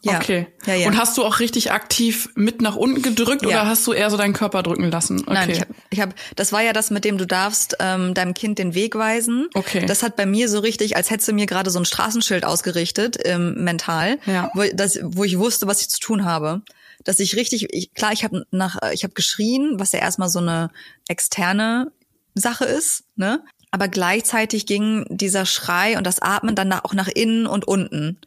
Ja. 0.02 0.18
Okay. 0.18 0.48
Ja, 0.66 0.76
ja. 0.76 0.88
Und 0.88 0.98
hast 0.98 1.18
du 1.18 1.26
auch 1.26 1.40
richtig 1.40 1.72
aktiv 1.72 2.30
mit 2.36 2.62
nach 2.62 2.76
unten 2.76 3.02
gedrückt 3.02 3.42
ja. 3.42 3.50
oder 3.50 3.66
hast 3.68 3.86
du 3.86 3.92
eher 3.92 4.10
so 4.10 4.16
deinen 4.16 4.34
Körper 4.34 4.64
drücken 4.64 4.90
lassen? 4.90 5.22
Okay. 5.22 5.34
Nein, 5.34 5.50
ich 5.50 5.60
habe, 5.60 5.74
ich 5.90 6.00
hab, 6.00 6.14
das 6.38 6.54
war 6.54 6.62
ja 6.62 6.72
das, 6.72 6.90
mit 6.90 7.04
dem 7.04 7.18
du 7.18 7.28
darfst 7.28 7.76
ähm, 7.80 8.14
deinem 8.14 8.34
Kind 8.34 8.60
den 8.60 8.74
Weg 8.76 8.96
weisen. 8.96 9.50
Okay. 9.54 9.86
Das 9.86 10.02
hat 10.02 10.16
bei 10.16 10.26
mir 10.26 10.48
so 10.48 10.60
richtig, 10.60 10.96
als 10.96 11.10
hättest 11.10 11.28
du 11.28 11.34
mir 11.34 11.48
gerade 11.48 11.70
so 11.70 11.80
ein 11.80 11.86
Straßenschild 11.86 12.46
ausgerichtet, 12.46 13.18
ähm, 13.26 13.56
mental, 13.64 14.20
ja. 14.26 14.50
wo, 14.54 14.64
das, 14.74 15.00
wo 15.04 15.26
ich 15.26 15.38
wusste, 15.38 15.68
was 15.68 15.82
ich 15.82 15.90
zu 15.90 16.00
tun 16.00 16.24
habe. 16.24 16.62
Dass 17.04 17.20
ich 17.20 17.36
richtig, 17.36 17.68
ich, 17.74 17.94
klar, 17.94 18.14
ich 18.14 18.24
habe 18.24 18.46
nach, 18.52 18.78
ich 18.94 19.04
habe 19.04 19.14
geschrien, 19.14 19.80
was 19.80 19.92
ja 19.92 20.00
erstmal 20.00 20.30
so 20.30 20.40
eine 20.40 20.70
externe 21.08 21.92
Sache 22.36 22.66
ist, 22.66 23.04
ne? 23.16 23.44
Aber 23.72 23.88
gleichzeitig 23.88 24.66
ging 24.66 25.06
dieser 25.10 25.46
Schrei 25.46 25.98
und 25.98 26.08
das 26.08 26.22
Atmen 26.22 26.56
dann 26.56 26.74
auch 26.74 26.94
nach 26.94 27.08
innen 27.08 27.46
und 27.46 27.68
unten 27.68 28.18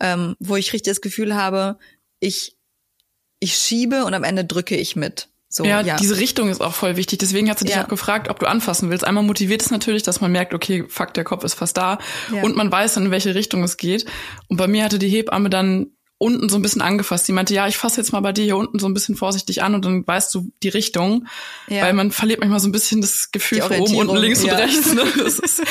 ähm, 0.00 0.36
wo 0.38 0.56
ich 0.56 0.72
richtig 0.72 0.90
das 0.90 1.00
Gefühl 1.00 1.34
habe, 1.34 1.78
ich, 2.18 2.56
ich 3.38 3.56
schiebe 3.56 4.04
und 4.04 4.14
am 4.14 4.24
Ende 4.24 4.44
drücke 4.44 4.76
ich 4.76 4.96
mit. 4.96 5.28
So, 5.52 5.64
ja, 5.64 5.80
ja, 5.80 5.96
diese 5.96 6.16
Richtung 6.18 6.48
ist 6.48 6.60
auch 6.60 6.74
voll 6.74 6.96
wichtig. 6.96 7.18
Deswegen 7.18 7.50
hat 7.50 7.58
sie 7.58 7.64
dich 7.64 7.74
ja. 7.74 7.82
auch 7.82 7.88
gefragt, 7.88 8.28
ob 8.28 8.38
du 8.38 8.46
anfassen 8.46 8.88
willst. 8.88 9.04
Einmal 9.04 9.24
motiviert 9.24 9.62
es 9.62 9.72
natürlich, 9.72 10.04
dass 10.04 10.20
man 10.20 10.30
merkt, 10.30 10.54
okay, 10.54 10.84
fuck, 10.88 11.12
der 11.14 11.24
Kopf 11.24 11.42
ist 11.42 11.54
fast 11.54 11.76
da. 11.76 11.98
Ja. 12.32 12.42
Und 12.42 12.54
man 12.54 12.70
weiß 12.70 12.94
dann, 12.94 13.06
in 13.06 13.10
welche 13.10 13.34
Richtung 13.34 13.64
es 13.64 13.76
geht. 13.76 14.06
Und 14.46 14.58
bei 14.58 14.68
mir 14.68 14.84
hatte 14.84 15.00
die 15.00 15.08
Hebamme 15.08 15.50
dann 15.50 15.88
unten 16.20 16.50
so 16.50 16.56
ein 16.56 16.62
bisschen 16.62 16.82
angefasst. 16.82 17.26
Die 17.26 17.32
meinte, 17.32 17.54
ja, 17.54 17.66
ich 17.66 17.78
fasse 17.78 17.98
jetzt 17.98 18.12
mal 18.12 18.20
bei 18.20 18.32
dir 18.32 18.44
hier 18.44 18.58
unten 18.58 18.78
so 18.78 18.86
ein 18.86 18.92
bisschen 18.92 19.16
vorsichtig 19.16 19.62
an 19.62 19.74
und 19.74 19.86
dann 19.86 20.06
weißt 20.06 20.34
du 20.34 20.52
die 20.62 20.68
Richtung. 20.68 21.26
Ja. 21.66 21.82
Weil 21.82 21.94
man 21.94 22.10
verliert 22.10 22.40
manchmal 22.40 22.60
so 22.60 22.68
ein 22.68 22.72
bisschen 22.72 23.00
das 23.00 23.30
Gefühl 23.32 23.62
von 23.62 23.80
oben, 23.80 23.96
unten, 23.96 24.16
links 24.18 24.44
ja. 24.44 24.52
und 24.52 24.60
rechts. 24.60 24.94
Ne? 24.94 25.02
Das 25.16 25.38
ist, 25.38 25.62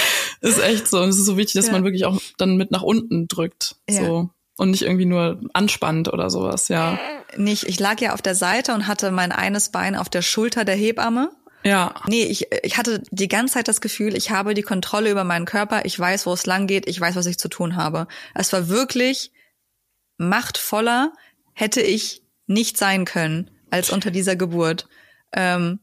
ist 0.42 0.60
echt 0.60 0.88
so. 0.88 1.02
Und 1.02 1.10
es 1.10 1.20
ist 1.20 1.26
so 1.26 1.38
wichtig, 1.38 1.54
dass 1.54 1.68
ja. 1.68 1.74
man 1.74 1.84
wirklich 1.84 2.06
auch 2.06 2.20
dann 2.38 2.58
mit 2.58 2.72
nach 2.72 2.82
unten 2.82 3.28
drückt. 3.28 3.76
So. 3.88 4.32
Und 4.58 4.72
nicht 4.72 4.82
irgendwie 4.82 5.06
nur 5.06 5.40
anspannt 5.54 6.12
oder 6.12 6.32
sowas, 6.32 6.68
ja. 6.68 7.00
Nicht, 7.38 7.64
ich 7.66 7.80
lag 7.80 8.02
ja 8.02 8.14
auf 8.14 8.22
der 8.24 8.36
Seite 8.36 8.74
und 8.74 8.88
hatte 8.88 9.12
mein 9.12 9.32
eines 9.32 9.70
Bein 9.70 9.96
auf 9.96 10.10
der 10.10 10.24
Schulter 10.24 10.66
der 10.66 10.76
Hebamme. 10.76 11.30
Ja. 11.64 11.94
Nee, 12.08 12.24
ich, 12.24 12.48
ich 12.64 12.78
hatte 12.78 13.04
die 13.12 13.28
ganze 13.28 13.54
Zeit 13.54 13.68
das 13.68 13.82
Gefühl, 13.82 14.16
ich 14.16 14.32
habe 14.32 14.56
die 14.56 14.64
Kontrolle 14.64 15.12
über 15.12 15.24
meinen 15.24 15.46
Körper, 15.46 15.86
ich 15.86 15.98
weiß, 15.98 16.26
wo 16.26 16.34
es 16.34 16.48
lang 16.48 16.66
geht, 16.66 16.90
ich 16.90 17.00
weiß, 17.00 17.16
was 17.16 17.28
ich 17.28 17.38
zu 17.38 17.50
tun 17.50 17.76
habe. 17.76 18.08
Es 18.34 18.52
war 18.52 18.68
wirklich 18.68 19.32
machtvoller 20.20 21.14
hätte 21.54 21.82
ich 21.82 22.22
nicht 22.46 22.78
sein 22.78 23.06
können 23.06 23.50
als 23.72 23.90
unter 23.92 24.12
dieser 24.12 24.36
Geburt. 24.36 24.88
Ähm, 25.34 25.80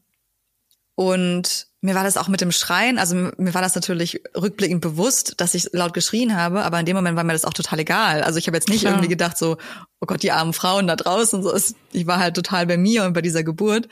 und 0.95 1.67
mir 1.81 1.93
war 1.93 2.03
das 2.03 2.17
auch 2.17 2.27
mit 2.27 2.41
dem 2.41 2.51
Schreien, 2.51 2.97
also 2.97 3.15
mir 3.15 3.53
war 3.53 3.61
das 3.61 3.75
natürlich 3.75 4.21
rückblickend 4.35 4.81
bewusst, 4.81 5.35
dass 5.37 5.53
ich 5.53 5.69
laut 5.71 5.93
geschrien 5.93 6.35
habe, 6.35 6.63
aber 6.63 6.79
in 6.79 6.87
dem 6.87 6.95
Moment 6.95 7.15
war 7.15 7.23
mir 7.23 7.33
das 7.33 7.45
auch 7.45 7.53
total 7.53 7.79
egal. 7.79 8.23
Also 8.23 8.39
ich 8.39 8.47
habe 8.47 8.57
jetzt 8.57 8.67
nicht 8.67 8.81
Klar. 8.81 8.93
irgendwie 8.93 9.09
gedacht 9.09 9.37
so, 9.37 9.57
oh 9.99 10.05
Gott, 10.07 10.23
die 10.23 10.31
armen 10.31 10.53
Frauen 10.53 10.87
da 10.87 10.95
draußen. 10.95 11.43
So 11.43 11.55
ich 11.91 12.07
war 12.07 12.17
halt 12.17 12.35
total 12.35 12.65
bei 12.65 12.77
mir 12.77 13.05
und 13.05 13.13
bei 13.13 13.21
dieser 13.21 13.43
Geburt. 13.43 13.87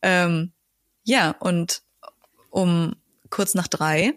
Ähm, 0.00 0.52
ja, 1.04 1.34
und 1.38 1.82
um 2.50 2.96
kurz 3.30 3.54
nach 3.54 3.68
drei 3.68 4.14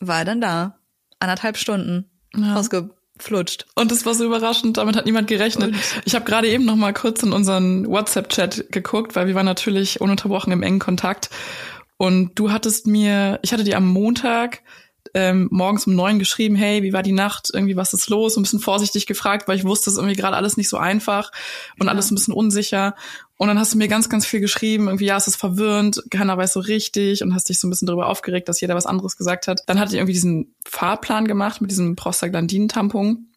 war 0.00 0.20
er 0.20 0.24
dann 0.24 0.40
da. 0.40 0.78
Anderthalb 1.18 1.58
Stunden. 1.58 2.10
Ja. 2.34 2.56
Ausge 2.56 2.90
flutscht. 3.22 3.66
Und 3.74 3.92
es 3.92 4.06
war 4.06 4.14
so 4.14 4.24
überraschend, 4.24 4.76
damit 4.76 4.96
hat 4.96 5.06
niemand 5.06 5.28
gerechnet. 5.28 5.72
Und? 5.72 6.02
Ich 6.04 6.14
habe 6.14 6.24
gerade 6.24 6.48
eben 6.48 6.64
noch 6.64 6.76
mal 6.76 6.92
kurz 6.92 7.22
in 7.22 7.32
unseren 7.32 7.86
WhatsApp-Chat 7.86 8.72
geguckt, 8.72 9.16
weil 9.16 9.26
wir 9.26 9.34
waren 9.34 9.46
natürlich 9.46 10.00
ununterbrochen 10.00 10.52
im 10.52 10.62
engen 10.62 10.78
Kontakt. 10.78 11.30
Und 11.96 12.38
du 12.38 12.50
hattest 12.50 12.86
mir, 12.86 13.38
ich 13.42 13.52
hatte 13.52 13.64
dir 13.64 13.76
am 13.76 13.86
Montag 13.86 14.62
ähm, 15.14 15.48
morgens 15.50 15.86
um 15.86 15.94
neun 15.94 16.18
geschrieben, 16.18 16.54
hey, 16.54 16.82
wie 16.82 16.92
war 16.92 17.02
die 17.02 17.12
Nacht? 17.12 17.50
Irgendwie 17.52 17.76
was 17.76 17.92
ist 17.92 18.08
los? 18.08 18.36
ein 18.36 18.42
bisschen 18.42 18.60
vorsichtig 18.60 19.06
gefragt, 19.06 19.48
weil 19.48 19.56
ich 19.56 19.64
wusste, 19.64 19.90
es 19.90 19.94
ist 19.94 19.98
irgendwie 19.98 20.16
gerade 20.16 20.36
alles 20.36 20.56
nicht 20.56 20.68
so 20.68 20.76
einfach 20.76 21.32
und 21.78 21.86
ja. 21.86 21.92
alles 21.92 22.10
ein 22.10 22.14
bisschen 22.14 22.34
unsicher. 22.34 22.94
Und 23.40 23.48
dann 23.48 23.58
hast 23.58 23.72
du 23.72 23.78
mir 23.78 23.88
ganz, 23.88 24.10
ganz 24.10 24.26
viel 24.26 24.40
geschrieben, 24.40 24.88
irgendwie, 24.88 25.06
ja, 25.06 25.16
es 25.16 25.26
ist 25.26 25.36
verwirrend, 25.36 26.02
keiner 26.10 26.36
weiß 26.36 26.52
so 26.52 26.60
richtig 26.60 27.22
und 27.22 27.34
hast 27.34 27.48
dich 27.48 27.58
so 27.58 27.66
ein 27.66 27.70
bisschen 27.70 27.86
darüber 27.86 28.08
aufgeregt, 28.08 28.50
dass 28.50 28.60
jeder 28.60 28.74
was 28.74 28.84
anderes 28.84 29.16
gesagt 29.16 29.48
hat. 29.48 29.62
Dann 29.66 29.80
hatte 29.80 29.92
ich 29.92 29.96
irgendwie 29.96 30.12
diesen 30.12 30.54
Fahrplan 30.68 31.26
gemacht 31.26 31.62
mit 31.62 31.70
diesem 31.70 31.96
Prostaglandin-Tampon 31.96 33.30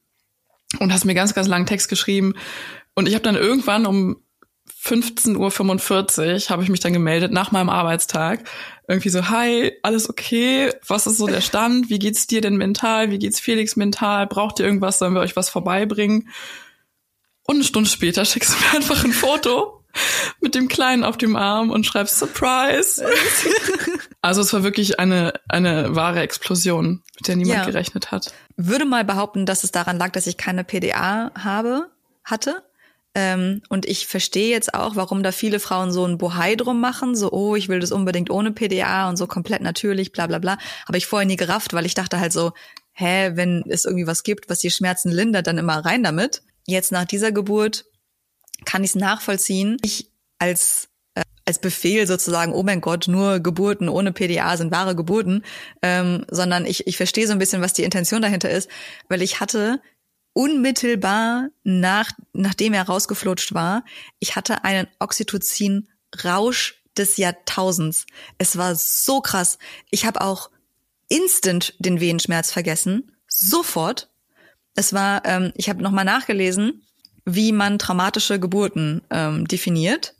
und 0.79 0.93
hast 0.93 1.05
mir 1.05 1.13
ganz, 1.13 1.33
ganz 1.33 1.47
langen 1.47 1.67
Text 1.67 1.87
geschrieben. 1.87 2.33
Und 2.95 3.07
ich 3.07 3.13
habe 3.13 3.23
dann 3.23 3.37
irgendwann 3.37 3.85
um 3.85 4.17
15.45 4.83 5.37
Uhr 5.37 6.49
habe 6.49 6.63
ich 6.63 6.69
mich 6.69 6.81
dann 6.81 6.91
gemeldet 6.91 7.31
nach 7.31 7.53
meinem 7.53 7.69
Arbeitstag. 7.69 8.43
Irgendwie 8.89 9.07
so, 9.07 9.29
hi, 9.29 9.71
alles 9.83 10.09
okay? 10.09 10.69
Was 10.85 11.07
ist 11.07 11.17
so 11.17 11.27
der 11.27 11.39
Stand? 11.39 11.89
Wie 11.89 11.99
geht's 11.99 12.27
dir 12.27 12.41
denn 12.41 12.57
mental? 12.57 13.09
Wie 13.09 13.19
geht's 13.19 13.39
Felix 13.39 13.77
mental? 13.77 14.27
Braucht 14.27 14.59
ihr 14.59 14.65
irgendwas? 14.65 14.99
Sollen 14.99 15.13
wir 15.13 15.21
euch 15.21 15.37
was 15.37 15.47
vorbeibringen? 15.47 16.27
Und 17.43 17.55
eine 17.55 17.63
Stunde 17.63 17.89
später 17.89 18.25
schickst 18.25 18.53
du 18.53 18.65
mir 18.65 18.81
einfach 18.81 19.05
ein 19.05 19.13
Foto 19.13 19.79
mit 20.39 20.55
dem 20.55 20.67
Kleinen 20.67 21.03
auf 21.03 21.17
dem 21.17 21.35
Arm 21.35 21.71
und 21.71 21.85
schreibst 21.85 22.19
Surprise. 22.19 23.05
Also 24.25 24.39
es 24.39 24.53
war 24.53 24.63
wirklich 24.63 25.01
eine, 25.01 25.33
eine 25.49 25.97
wahre 25.97 26.21
Explosion, 26.21 27.03
mit 27.17 27.27
der 27.27 27.35
niemand 27.35 27.59
ja. 27.59 27.65
gerechnet 27.65 28.11
hat. 28.11 28.33
Würde 28.55 28.85
mal 28.85 29.03
behaupten, 29.03 29.45
dass 29.45 29.65
es 29.65 29.71
daran 29.71 29.97
lag, 29.97 30.11
dass 30.11 30.27
ich 30.27 30.37
keine 30.37 30.63
PDA 30.63 31.31
habe, 31.35 31.89
hatte. 32.23 32.63
Ähm, 33.15 33.61
und 33.67 33.85
ich 33.85 34.07
verstehe 34.07 34.49
jetzt 34.49 34.73
auch, 34.73 34.95
warum 34.95 35.23
da 35.23 35.33
viele 35.33 35.59
Frauen 35.59 35.91
so 35.91 36.05
ein 36.05 36.17
Bohai 36.17 36.55
drum 36.55 36.79
machen, 36.79 37.17
so, 37.17 37.33
oh, 37.33 37.57
ich 37.57 37.67
will 37.67 37.81
das 37.81 37.91
unbedingt 37.91 38.29
ohne 38.29 38.53
PDA 38.53 39.09
und 39.09 39.17
so 39.17 39.27
komplett 39.27 39.61
natürlich, 39.61 40.13
bla 40.13 40.25
bla 40.27 40.39
bla. 40.39 40.57
Habe 40.87 40.97
ich 40.97 41.05
vorher 41.05 41.27
nie 41.27 41.35
gerafft, 41.35 41.73
weil 41.73 41.85
ich 41.85 41.93
dachte 41.93 42.17
halt 42.17 42.31
so, 42.31 42.53
hä, 42.93 43.31
wenn 43.35 43.65
es 43.67 43.83
irgendwie 43.83 44.07
was 44.07 44.23
gibt, 44.23 44.49
was 44.49 44.59
die 44.59 44.71
Schmerzen 44.71 45.11
lindert, 45.11 45.47
dann 45.47 45.57
immer 45.57 45.83
rein 45.83 46.01
damit. 46.01 46.43
Jetzt 46.65 46.93
nach 46.93 47.03
dieser 47.03 47.33
Geburt 47.33 47.83
kann 48.65 48.83
ich 48.83 48.91
es 48.91 48.95
nachvollziehen. 48.95 49.77
Ich 49.81 50.09
als 50.39 50.89
äh, 51.15 51.21
als 51.45 51.59
Befehl 51.59 52.07
sozusagen, 52.07 52.53
oh 52.53 52.63
mein 52.63 52.81
Gott, 52.81 53.07
nur 53.07 53.39
Geburten 53.39 53.89
ohne 53.89 54.11
PDA 54.11 54.57
sind 54.57 54.71
wahre 54.71 54.95
Geburten, 54.95 55.43
ähm, 55.81 56.25
sondern 56.29 56.65
ich, 56.65 56.87
ich 56.87 56.97
verstehe 56.97 57.27
so 57.27 57.33
ein 57.33 57.39
bisschen, 57.39 57.61
was 57.61 57.73
die 57.73 57.83
Intention 57.83 58.21
dahinter 58.21 58.49
ist, 58.49 58.69
weil 59.09 59.21
ich 59.21 59.39
hatte 59.39 59.81
unmittelbar 60.33 61.49
nach, 61.63 62.11
nachdem 62.33 62.73
er 62.73 62.83
rausgeflutscht 62.83 63.53
war, 63.53 63.83
ich 64.19 64.35
hatte 64.35 64.63
einen 64.63 64.87
Oxytocin-Rausch 64.99 66.81
des 66.97 67.17
Jahrtausends. 67.17 68.05
Es 68.37 68.57
war 68.57 68.75
so 68.75 69.21
krass. 69.21 69.57
Ich 69.89 70.05
habe 70.05 70.21
auch 70.21 70.49
instant 71.07 71.75
den 71.79 71.99
Wehenschmerz 71.99 72.51
vergessen. 72.51 73.11
Sofort. 73.27 74.09
Es 74.75 74.93
war, 74.93 75.23
ähm, 75.25 75.51
ich 75.55 75.69
habe 75.69 75.83
nochmal 75.83 76.05
nachgelesen, 76.05 76.83
wie 77.25 77.51
man 77.51 77.79
traumatische 77.79 78.39
Geburten 78.39 79.01
ähm, 79.09 79.47
definiert. 79.47 80.15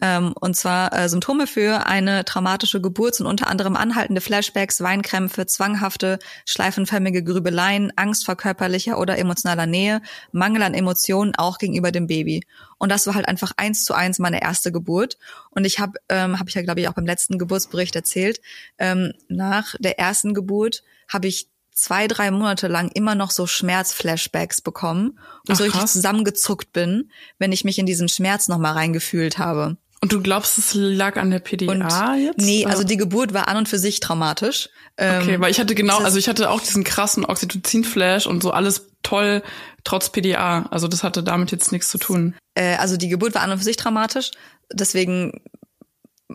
Ähm, 0.00 0.32
und 0.40 0.54
zwar 0.54 0.92
äh, 0.96 1.08
Symptome 1.08 1.48
für 1.48 1.86
eine 1.86 2.24
traumatische 2.24 2.80
Geburt 2.80 3.16
sind 3.16 3.26
unter 3.26 3.48
anderem 3.48 3.74
anhaltende 3.74 4.20
Flashbacks, 4.20 4.80
Weinkrämpfe, 4.80 5.46
zwanghafte, 5.46 6.20
schleifenförmige 6.46 7.24
Grübeleien, 7.24 7.92
Angst 7.96 8.24
vor 8.24 8.36
körperlicher 8.36 8.98
oder 8.98 9.18
emotionaler 9.18 9.66
Nähe, 9.66 10.00
Mangel 10.30 10.62
an 10.62 10.74
Emotionen 10.74 11.34
auch 11.36 11.58
gegenüber 11.58 11.90
dem 11.90 12.06
Baby. 12.06 12.44
Und 12.78 12.92
das 12.92 13.08
war 13.08 13.14
halt 13.14 13.26
einfach 13.26 13.52
eins 13.56 13.84
zu 13.84 13.92
eins 13.92 14.20
meine 14.20 14.40
erste 14.40 14.70
Geburt. 14.70 15.18
Und 15.50 15.64
ich 15.64 15.80
habe, 15.80 15.98
ähm, 16.08 16.38
habe 16.38 16.48
ich 16.48 16.54
ja 16.54 16.62
glaube 16.62 16.80
ich 16.80 16.88
auch 16.88 16.94
beim 16.94 17.06
letzten 17.06 17.36
Geburtsbericht 17.36 17.96
erzählt, 17.96 18.40
ähm, 18.78 19.12
nach 19.28 19.74
der 19.80 19.98
ersten 19.98 20.32
Geburt 20.32 20.84
habe 21.08 21.26
ich 21.26 21.48
zwei, 21.78 22.08
drei 22.08 22.30
Monate 22.30 22.66
lang 22.66 22.90
immer 22.92 23.14
noch 23.14 23.30
so 23.30 23.46
Schmerzflashbacks 23.46 24.60
bekommen 24.60 25.18
und 25.46 25.52
Ach, 25.52 25.56
so 25.56 25.64
richtig 25.64 25.86
zusammengezuckt 25.86 26.72
bin, 26.72 27.10
wenn 27.38 27.52
ich 27.52 27.64
mich 27.64 27.78
in 27.78 27.86
diesen 27.86 28.08
Schmerz 28.08 28.48
nochmal 28.48 28.72
reingefühlt 28.72 29.38
habe. 29.38 29.76
Und 30.00 30.12
du 30.12 30.20
glaubst, 30.20 30.58
es 30.58 30.74
lag 30.74 31.16
an 31.16 31.30
der 31.30 31.40
PDA 31.40 31.72
und, 31.72 32.22
jetzt? 32.22 32.38
Nee, 32.38 32.66
also 32.66 32.84
die 32.84 32.96
Geburt 32.96 33.34
war 33.34 33.48
an 33.48 33.56
und 33.56 33.68
für 33.68 33.78
sich 33.78 33.98
traumatisch. 33.98 34.68
Okay, 34.96 35.34
ähm, 35.34 35.40
weil 35.40 35.50
ich 35.50 35.58
hatte 35.58 35.74
genau, 35.74 35.98
also 35.98 36.18
ich 36.18 36.28
hatte 36.28 36.50
auch 36.50 36.60
diesen 36.60 36.84
krassen 36.84 37.24
Oxytocin-Flash 37.24 38.26
und 38.26 38.42
so 38.42 38.52
alles 38.52 38.90
toll, 39.02 39.42
trotz 39.82 40.10
PDA. 40.10 40.66
Also 40.70 40.86
das 40.86 41.02
hatte 41.02 41.24
damit 41.24 41.50
jetzt 41.50 41.72
nichts 41.72 41.88
zu 41.88 41.98
tun. 41.98 42.36
Äh, 42.54 42.76
also 42.76 42.96
die 42.96 43.08
Geburt 43.08 43.34
war 43.34 43.42
an 43.42 43.50
und 43.50 43.58
für 43.58 43.64
sich 43.64 43.76
traumatisch. 43.76 44.30
Deswegen 44.72 45.40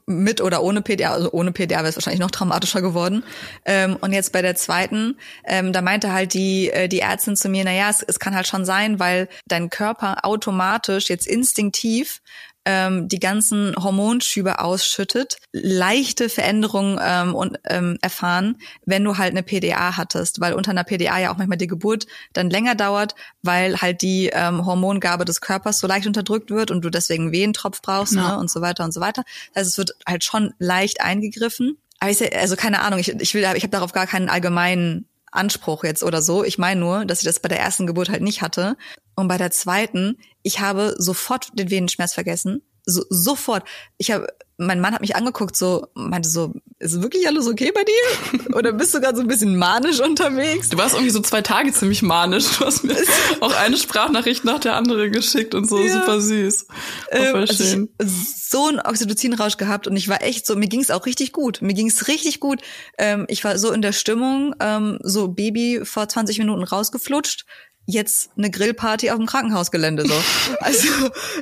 mit 0.06 0.42
oder 0.42 0.64
ohne 0.64 0.82
PDA, 0.82 1.14
also 1.14 1.32
ohne 1.32 1.52
PDA 1.52 1.78
wäre 1.78 1.90
es 1.90 1.96
wahrscheinlich 1.96 2.20
noch 2.20 2.32
traumatischer 2.32 2.82
geworden. 2.82 3.24
Ähm, 3.66 3.98
und 4.02 4.12
jetzt 4.12 4.32
bei 4.34 4.42
der 4.42 4.56
zweiten, 4.56 5.18
ähm, 5.46 5.72
da 5.72 5.82
meinte 5.82 6.12
halt 6.12 6.34
die, 6.34 6.72
äh, 6.72 6.88
die 6.88 7.00
Ärztin 7.00 7.36
zu 7.36 7.50
mir, 7.50 7.64
na 7.64 7.72
ja, 7.74 7.90
es, 7.90 8.02
es 8.02 8.20
kann 8.20 8.36
halt 8.36 8.48
schon 8.48 8.66
sein, 8.66 9.00
weil 9.00 9.28
dein 9.48 9.70
Körper 9.70 10.26
automatisch 10.26 11.10
jetzt 11.10 11.28
instinktiv 11.28 12.22
ähm, 12.66 13.08
die 13.08 13.20
ganzen 13.20 13.76
Hormonschübe 13.76 14.60
ausschüttet, 14.60 15.38
leichte 15.52 16.30
Veränderungen 16.30 17.00
ähm, 17.02 17.36
und, 17.36 17.60
ähm, 17.66 17.98
erfahren, 18.02 18.58
wenn 18.86 19.04
du 19.04 19.18
halt 19.18 19.32
eine 19.32 19.44
PDA 19.44 19.98
hattest, 19.98 20.40
weil 20.40 20.54
unter 20.54 20.72
einer 20.72 20.84
PDA 20.84 21.20
ja 21.20 21.32
auch 21.32 21.38
manchmal 21.38 21.58
die 21.58 21.68
Geburt 21.68 22.08
dann 22.34 22.50
länger 22.50 22.76
dauert, 22.76 23.16
weil 23.42 23.82
halt 23.82 24.02
die 24.02 24.30
ähm, 24.34 24.66
Hormongabe 24.66 25.26
des 25.26 25.42
Körpers 25.42 25.80
so 25.80 25.88
leicht 25.88 26.08
unterdrückt 26.08 26.52
wird 26.52 26.72
und 26.72 26.84
du 26.84 26.90
deswegen 26.90 27.32
Wehentropf 27.32 27.82
brauchst 27.82 28.16
ja. 28.16 28.30
ne, 28.30 28.38
und 28.40 28.50
so 28.50 28.62
weiter 28.62 28.84
und 28.84 28.94
so 28.94 29.02
weiter. 29.02 29.24
Das 29.54 29.62
heißt, 29.62 29.72
es 29.72 29.78
wird 29.78 29.92
halt 30.08 30.24
schon 30.24 30.54
leicht 30.60 31.02
eingegriffen. 31.02 31.78
Aber 32.00 32.12
ich, 32.12 32.36
also 32.38 32.56
keine 32.56 32.82
Ahnung, 32.82 33.00
ich, 33.00 33.10
ich 33.10 33.34
will, 33.34 33.44
ich 33.56 33.64
habe 33.64 33.70
darauf 33.70 33.94
gar 33.94 34.08
keinen 34.08 34.30
allgemeinen 34.30 35.08
Anspruch 35.34 35.84
jetzt 35.84 36.04
oder 36.04 36.22
so. 36.22 36.44
Ich 36.44 36.58
meine 36.58 36.80
nur, 36.80 37.06
dass 37.06 37.20
ich 37.20 37.26
das 37.26 37.40
bei 37.40 37.50
der 37.50 37.60
ersten 37.60 37.88
Geburt 37.88 38.10
halt 38.10 38.22
nicht 38.22 38.42
hatte. 38.42 38.78
Und 39.16 39.28
bei 39.28 39.38
der 39.38 39.52
zweiten, 39.52 40.18
ich 40.42 40.60
habe 40.60 40.96
sofort 40.98 41.58
den 41.58 41.70
Venenschmerz 41.70 42.14
vergessen. 42.14 42.62
So, 42.86 43.04
sofort. 43.10 43.68
Ich 43.98 44.12
habe, 44.12 44.28
mein 44.58 44.80
Mann 44.80 44.94
hat 44.94 45.02
mich 45.02 45.16
angeguckt, 45.16 45.56
so, 45.56 45.88
meinte 45.96 46.30
so, 46.30 46.54
ist 46.80 47.02
wirklich 47.02 47.28
alles 47.28 47.48
okay 47.48 47.72
bei 47.74 47.84
dir? 47.84 48.56
Oder 48.56 48.74
bist 48.74 48.94
du 48.94 49.02
gerade 49.02 49.16
so 49.16 49.22
ein 49.22 49.28
bisschen 49.28 49.56
manisch 49.56 50.00
unterwegs? 50.00 50.70
Du 50.70 50.78
warst 50.78 50.94
irgendwie 50.94 51.12
so 51.12 51.22
zwei 51.22 51.42
Tage 51.42 51.72
ziemlich 51.72 52.02
manisch. 52.02 52.58
Du 52.58 52.66
hast 52.66 52.84
mir 52.84 52.96
auch 53.42 53.56
eine 53.56 53.78
Sprachnachricht 53.78 54.46
nach 54.46 54.60
der 54.60 54.76
anderen 54.76 55.12
geschickt 55.12 55.56
und 55.56 55.68
so, 55.68 55.80
ja. 55.80 55.94
super 55.94 56.22
süß. 56.22 56.68
Ähm, 57.12 57.36
also 57.36 57.64
ich, 57.64 58.10
so 58.54 58.68
einen 58.68 58.80
Oxytocin-Rausch 58.80 59.58
gehabt 59.58 59.88
und 59.88 59.96
ich 59.96 60.08
war 60.08 60.22
echt 60.22 60.46
so, 60.46 60.56
mir 60.56 60.68
ging 60.68 60.82
es 60.82 60.92
auch 60.92 61.06
richtig 61.06 61.32
gut. 61.32 61.62
Mir 61.62 61.74
ging 61.74 61.88
es 61.88 62.08
richtig 62.08 62.40
gut. 62.40 62.62
Ähm, 62.98 63.26
ich 63.30 63.44
war 63.44 63.58
so 63.58 63.72
in 63.72 63.82
der 63.82 63.94
Stimmung, 63.94 64.54
ähm, 64.60 65.00
so 65.02 65.30
Baby 65.30 65.82
vor 65.84 66.08
20 66.08 66.38
Minuten 66.40 66.64
rausgeflutscht, 66.64 67.46
jetzt 67.86 68.32
eine 68.38 68.50
Grillparty 68.50 69.12
auf 69.12 69.18
dem 69.18 69.26
Krankenhausgelände 69.26 70.06
so. 70.08 70.14
Also 70.60 70.88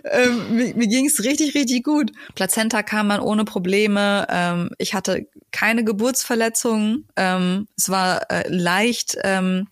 ähm, 0.04 0.56
mir, 0.56 0.76
mir 0.76 0.88
ging 0.88 1.06
es 1.06 1.24
richtig, 1.24 1.54
richtig 1.54 1.84
gut. 1.84 2.12
Plazenta 2.36 2.82
kam 2.82 3.08
man 3.08 3.20
ohne 3.20 3.46
Probleme. 3.46 4.26
Ähm, 4.30 4.72
ich 4.78 4.94
hatte 4.94 5.28
keine 5.52 5.84
Geburtsverletzungen. 5.84 7.08
Ähm, 7.16 7.68
es 7.78 7.90
war 7.90 8.32
äh, 8.32 8.48
leicht 8.48 9.18
ähm, 9.24 9.68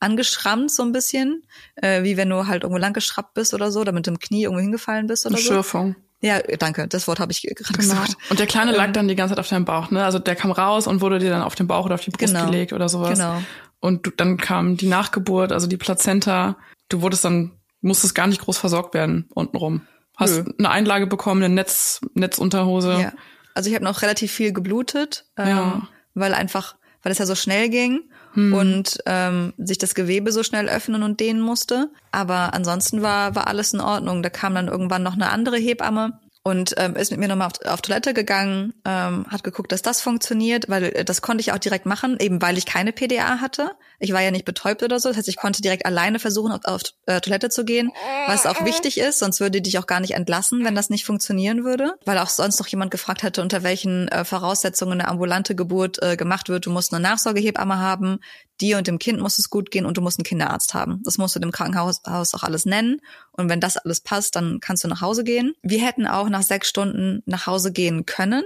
angeschrammt 0.00 0.70
so 0.70 0.82
ein 0.82 0.92
bisschen, 0.92 1.42
äh, 1.76 2.02
wie 2.02 2.16
wenn 2.16 2.30
du 2.30 2.46
halt 2.46 2.62
irgendwo 2.62 2.80
lang 2.80 2.92
geschraubt 2.92 3.34
bist 3.34 3.54
oder 3.54 3.70
so, 3.70 3.84
damit 3.84 4.06
du 4.06 4.12
im 4.12 4.18
Knie 4.18 4.44
irgendwo 4.44 4.60
hingefallen 4.60 5.06
bist 5.06 5.26
oder 5.26 5.36
eine 5.36 5.44
so. 5.44 5.52
Schürfung. 5.52 5.96
Ja, 6.20 6.40
danke. 6.40 6.88
Das 6.88 7.06
Wort 7.06 7.20
habe 7.20 7.30
ich 7.30 7.42
gerade 7.42 7.78
genau. 7.78 7.94
gesagt. 7.94 8.16
Und 8.28 8.40
der 8.40 8.48
Kleine 8.48 8.72
lag 8.72 8.86
ähm, 8.86 8.92
dann 8.92 9.08
die 9.08 9.14
ganze 9.14 9.34
Zeit 9.34 9.40
auf 9.40 9.48
deinem 9.48 9.64
Bauch, 9.64 9.92
ne? 9.92 10.04
Also 10.04 10.18
der 10.18 10.34
kam 10.34 10.50
raus 10.50 10.88
und 10.88 11.00
wurde 11.00 11.20
dir 11.20 11.30
dann 11.30 11.42
auf 11.42 11.54
den 11.54 11.68
Bauch 11.68 11.84
oder 11.84 11.94
auf 11.94 12.00
die 12.00 12.10
Brust 12.10 12.34
genau. 12.34 12.46
gelegt 12.46 12.72
oder 12.72 12.88
sowas. 12.88 13.16
Genau. 13.16 13.40
Und 13.80 14.06
du, 14.06 14.10
dann 14.10 14.36
kam 14.36 14.76
die 14.76 14.88
Nachgeburt, 14.88 15.52
also 15.52 15.66
die 15.66 15.76
Plazenta. 15.76 16.56
Du 16.88 17.02
wurdest 17.02 17.24
dann, 17.24 17.52
musstest 17.80 18.14
gar 18.14 18.26
nicht 18.26 18.40
groß 18.40 18.58
versorgt 18.58 18.94
werden 18.94 19.28
untenrum. 19.34 19.82
Hast 20.16 20.44
Nö. 20.46 20.52
eine 20.58 20.70
Einlage 20.70 21.06
bekommen, 21.06 21.42
eine 21.42 21.54
Netz, 21.54 22.00
Netzunterhose. 22.14 23.00
Ja. 23.00 23.12
Also 23.54 23.70
ich 23.70 23.74
habe 23.74 23.84
noch 23.84 24.02
relativ 24.02 24.32
viel 24.32 24.52
geblutet, 24.52 25.26
ähm, 25.36 25.48
ja. 25.48 25.88
weil 26.14 26.34
einfach, 26.34 26.76
weil 27.02 27.12
es 27.12 27.18
ja 27.18 27.26
so 27.26 27.34
schnell 27.34 27.68
ging 27.68 28.10
hm. 28.32 28.52
und 28.52 28.98
ähm, 29.06 29.52
sich 29.58 29.78
das 29.78 29.94
Gewebe 29.94 30.32
so 30.32 30.42
schnell 30.42 30.68
öffnen 30.68 31.02
und 31.02 31.20
dehnen 31.20 31.40
musste. 31.40 31.90
Aber 32.10 32.54
ansonsten 32.54 33.02
war, 33.02 33.36
war 33.36 33.46
alles 33.46 33.72
in 33.72 33.80
Ordnung. 33.80 34.22
Da 34.22 34.30
kam 34.30 34.54
dann 34.54 34.68
irgendwann 34.68 35.04
noch 35.04 35.14
eine 35.14 35.30
andere 35.30 35.56
Hebamme 35.56 36.18
und 36.42 36.74
ähm, 36.76 36.96
ist 36.96 37.10
mit 37.10 37.20
mir 37.20 37.28
nochmal 37.28 37.48
auf, 37.48 37.66
auf 37.66 37.82
Toilette 37.82 38.14
gegangen, 38.14 38.74
ähm, 38.84 39.26
hat 39.28 39.44
geguckt, 39.44 39.72
dass 39.72 39.82
das 39.82 40.00
funktioniert, 40.00 40.68
weil 40.68 40.84
äh, 40.84 41.04
das 41.04 41.22
konnte 41.22 41.40
ich 41.40 41.52
auch 41.52 41.58
direkt 41.58 41.86
machen, 41.86 42.16
eben 42.20 42.40
weil 42.40 42.58
ich 42.58 42.66
keine 42.66 42.92
PDA 42.92 43.40
hatte. 43.40 43.72
Ich 43.98 44.12
war 44.12 44.22
ja 44.22 44.30
nicht 44.30 44.44
betäubt 44.44 44.82
oder 44.82 45.00
so, 45.00 45.08
das 45.08 45.18
heißt, 45.18 45.28
ich 45.28 45.36
konnte 45.36 45.62
direkt 45.62 45.86
alleine 45.86 46.18
versuchen, 46.18 46.52
auf, 46.52 46.60
auf 46.64 46.82
äh, 47.06 47.20
Toilette 47.20 47.48
zu 47.48 47.64
gehen, 47.64 47.90
was 48.26 48.46
auch 48.46 48.64
wichtig 48.64 48.98
ist, 48.98 49.18
sonst 49.18 49.40
würde 49.40 49.60
die 49.60 49.62
dich 49.62 49.78
auch 49.78 49.86
gar 49.86 50.00
nicht 50.00 50.14
entlassen, 50.14 50.64
wenn 50.64 50.74
das 50.74 50.90
nicht 50.90 51.04
funktionieren 51.04 51.64
würde, 51.64 51.94
weil 52.04 52.18
auch 52.18 52.28
sonst 52.28 52.58
noch 52.60 52.68
jemand 52.68 52.90
gefragt 52.90 53.22
hatte, 53.22 53.42
unter 53.42 53.62
welchen 53.62 54.08
äh, 54.08 54.24
Voraussetzungen 54.24 55.00
eine 55.00 55.08
ambulante 55.08 55.54
Geburt 55.54 56.00
äh, 56.02 56.16
gemacht 56.16 56.48
wird. 56.48 56.66
Du 56.66 56.70
musst 56.70 56.92
eine 56.92 57.02
Nachsorgehebamme 57.02 57.78
haben, 57.78 58.20
dir 58.60 58.78
und 58.78 58.86
dem 58.86 58.98
Kind 58.98 59.20
muss 59.20 59.38
es 59.38 59.50
gut 59.50 59.70
gehen 59.70 59.86
und 59.86 59.96
du 59.96 60.00
musst 60.00 60.18
einen 60.18 60.24
Kinderarzt 60.24 60.74
haben. 60.74 61.02
Das 61.04 61.18
musst 61.18 61.36
du 61.36 61.40
dem 61.40 61.52
Krankenhaus 61.52 62.00
auch 62.04 62.42
alles 62.42 62.66
nennen. 62.66 63.00
Und 63.32 63.48
wenn 63.48 63.60
das 63.60 63.76
alles 63.76 64.00
passt, 64.00 64.36
dann 64.36 64.60
kannst 64.60 64.84
du 64.84 64.88
nach 64.88 65.00
Hause 65.00 65.24
gehen. 65.24 65.54
Wir 65.62 65.84
hätten 65.84 66.06
auch 66.06 66.28
nach 66.28 66.42
sechs 66.42 66.68
Stunden 66.68 67.22
nach 67.26 67.46
Hause 67.46 67.72
gehen 67.72 68.06
können. 68.06 68.44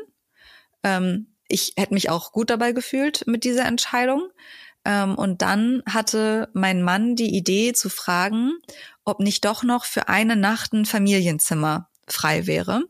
Ähm, 0.82 1.28
ich 1.48 1.74
hätte 1.76 1.94
mich 1.94 2.10
auch 2.10 2.32
gut 2.32 2.50
dabei 2.50 2.72
gefühlt 2.72 3.26
mit 3.26 3.44
dieser 3.44 3.66
Entscheidung. 3.66 4.30
Ähm, 4.84 5.16
und 5.16 5.42
dann 5.42 5.82
hatte 5.88 6.48
mein 6.52 6.82
Mann 6.82 7.16
die 7.16 7.34
Idee 7.34 7.72
zu 7.72 7.88
fragen, 7.88 8.52
ob 9.04 9.20
nicht 9.20 9.44
doch 9.44 9.62
noch 9.62 9.84
für 9.84 10.08
eine 10.08 10.36
Nacht 10.36 10.72
ein 10.72 10.86
Familienzimmer 10.86 11.88
frei 12.08 12.46
wäre, 12.46 12.82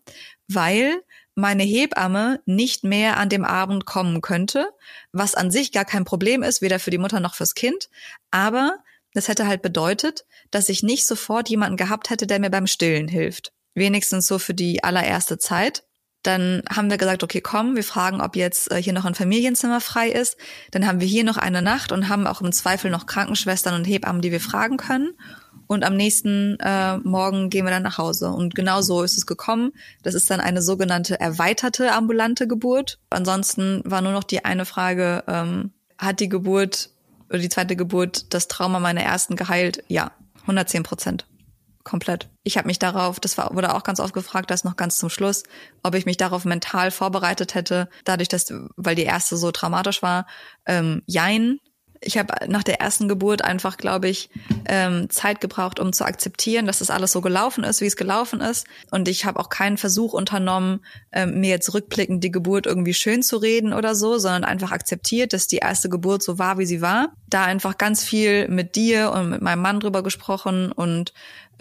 weil 0.49 1.03
meine 1.35 1.63
Hebamme 1.63 2.41
nicht 2.45 2.85
mehr 2.85 3.17
an 3.17 3.29
dem 3.29 3.45
Abend 3.45 3.87
kommen 3.87 4.21
könnte, 4.21 4.69
was 5.13 5.35
an 5.35 5.51
sich 5.51 5.73
gar 5.73 5.85
kein 5.85 6.05
Problem 6.05 6.43
ist, 6.43 6.61
weder 6.61 6.79
für 6.79 6.91
die 6.91 6.99
Mutter 6.99 7.21
noch 7.21 7.35
fürs 7.35 7.55
Kind. 7.55 7.89
Aber 8.31 8.79
das 9.15 9.29
hätte 9.29 9.47
halt 9.47 9.63
bedeutet, 9.63 10.27
dass 10.51 10.69
ich 10.69 10.83
nicht 10.83 11.07
sofort 11.07 11.49
jemanden 11.49 11.77
gehabt 11.77 12.11
hätte, 12.11 12.27
der 12.27 12.39
mir 12.39 12.51
beim 12.51 12.67
Stillen 12.67 13.09
hilft. 13.09 13.53
Wenigstens 13.75 14.27
so 14.27 14.39
für 14.39 14.55
die 14.55 14.85
allererste 14.85 15.39
Zeit. 15.39 15.85
Dann 16.23 16.63
haben 16.71 16.91
wir 16.91 16.99
gesagt, 16.99 17.25
okay, 17.25 17.41
komm, 17.41 17.75
wir 17.75 17.85
fragen, 17.85 18.21
ob 18.21 18.37
jetzt 18.37 18.71
äh, 18.71 18.81
hier 18.81 18.93
noch 18.93 19.05
ein 19.05 19.15
Familienzimmer 19.15 19.81
frei 19.81 20.09
ist. 20.09 20.37
Dann 20.71 20.87
haben 20.87 21.01
wir 21.01 21.07
hier 21.07 21.25
noch 21.25 21.37
eine 21.37 21.63
Nacht 21.63 21.91
und 21.91 22.09
haben 22.09 22.27
auch 22.27 22.41
im 22.41 22.53
Zweifel 22.53 22.91
noch 22.91 23.07
Krankenschwestern 23.07 23.75
und 23.75 23.85
Hebammen, 23.85 24.23
die 24.23 24.33
wir 24.33 24.41
fragen 24.41 24.77
können. 24.77 25.15
und 25.67 25.85
am 25.85 25.97
nächsten 25.97 26.59
äh, 26.61 26.99
Morgen 26.99 27.49
gehen 27.49 27.65
wir 27.65 27.71
dann 27.71 27.83
nach 27.83 27.99
Hause. 27.99 28.29
Und 28.29 28.55
genau 28.55 28.83
so 28.83 29.03
ist 29.03 29.17
es 29.17 29.27
gekommen. 29.27 29.73
Das 30.03 30.15
ist 30.15 30.31
dann 30.31 30.41
eine 30.41 30.63
sogenannte 30.63 31.19
erweiterte 31.19 31.93
ambulante 31.93 32.47
Geburt. 32.47 32.99
Ansonsten 33.11 33.83
war 33.85 34.03
nur 34.03 34.13
noch 34.13 34.25
die 34.25 34.45
eine 34.45 34.67
Frage, 34.67 35.25
ähm, 35.27 35.73
hat 35.99 36.21
die 36.21 36.29
Geburt 36.29 36.91
oder 37.31 37.39
die 37.39 37.49
zweite 37.49 37.77
Geburt 37.77 38.35
das 38.35 38.49
Trauma 38.49 38.79
meiner 38.79 39.03
ersten 39.03 39.37
geheilt? 39.37 39.83
Ja, 39.89 40.13
110 40.43 40.83
Prozent. 40.83 41.27
Komplett. 41.85 42.29
Ich 42.45 42.57
habe 42.57 42.69
mich 42.69 42.79
darauf, 42.79 43.19
das 43.19 43.37
war, 43.37 43.55
wurde 43.55 43.75
auch 43.75 43.83
ganz 43.83 43.99
oft 43.99 44.15
gefragt, 44.15 44.51
das 44.51 44.65
noch 44.65 44.77
ganz 44.77 44.99
zum 44.99 45.11
Schluss, 45.11 45.43
ob 45.83 45.95
ich 45.95 46.07
mich 46.07 46.17
darauf 46.17 46.45
mental 46.45 46.91
vorbereitet 46.91 47.55
hätte, 47.55 47.89
dadurch, 48.05 48.29
dass, 48.29 48.53
weil 48.77 48.95
die 48.95 49.03
erste 49.03 49.37
so 49.37 49.51
traumatisch 49.51 50.03
war. 50.03 50.27
Ähm, 50.65 51.03
jein, 51.07 51.59
ich 52.05 52.19
habe 52.19 52.35
nach 52.49 52.63
der 52.63 52.81
ersten 52.81 53.09
Geburt 53.09 53.43
einfach, 53.43 53.77
glaube 53.77 54.09
ich, 54.09 54.29
ähm, 54.67 55.09
Zeit 55.09 55.41
gebraucht, 55.41 55.79
um 55.79 55.93
zu 55.93 56.05
akzeptieren, 56.05 56.67
dass 56.67 56.81
das 56.81 56.91
alles 56.91 57.13
so 57.13 57.21
gelaufen 57.21 57.65
ist, 57.65 57.81
wie 57.81 57.87
es 57.87 57.97
gelaufen 57.97 58.41
ist. 58.41 58.67
Und 58.91 59.09
ich 59.09 59.25
habe 59.25 59.39
auch 59.39 59.49
keinen 59.49 59.79
Versuch 59.79 60.13
unternommen, 60.13 60.85
ähm, 61.13 61.41
mir 61.41 61.51
jetzt 61.51 61.73
rückblickend 61.73 62.23
die 62.25 62.33
Geburt 62.33 62.67
irgendwie 62.67 62.95
schön 62.95 63.23
zu 63.23 63.37
reden 63.37 63.73
oder 63.73 63.95
so, 63.95 64.19
sondern 64.19 64.45
einfach 64.45 64.73
akzeptiert, 64.73 65.33
dass 65.33 65.47
die 65.47 65.59
erste 65.59 65.89
Geburt 65.89 66.23
so 66.23 66.39
war, 66.39 66.59
wie 66.59 66.67
sie 66.67 66.81
war. 66.81 67.13
Da 67.29 67.45
einfach 67.45 67.79
ganz 67.79 68.03
viel 68.03 68.49
mit 68.49 68.75
dir 68.75 69.13
und 69.13 69.31
mit 69.31 69.43
meinem 69.43 69.63
Mann 69.63 69.81
drüber 69.81 70.03
gesprochen 70.03 70.73
und 70.73 71.13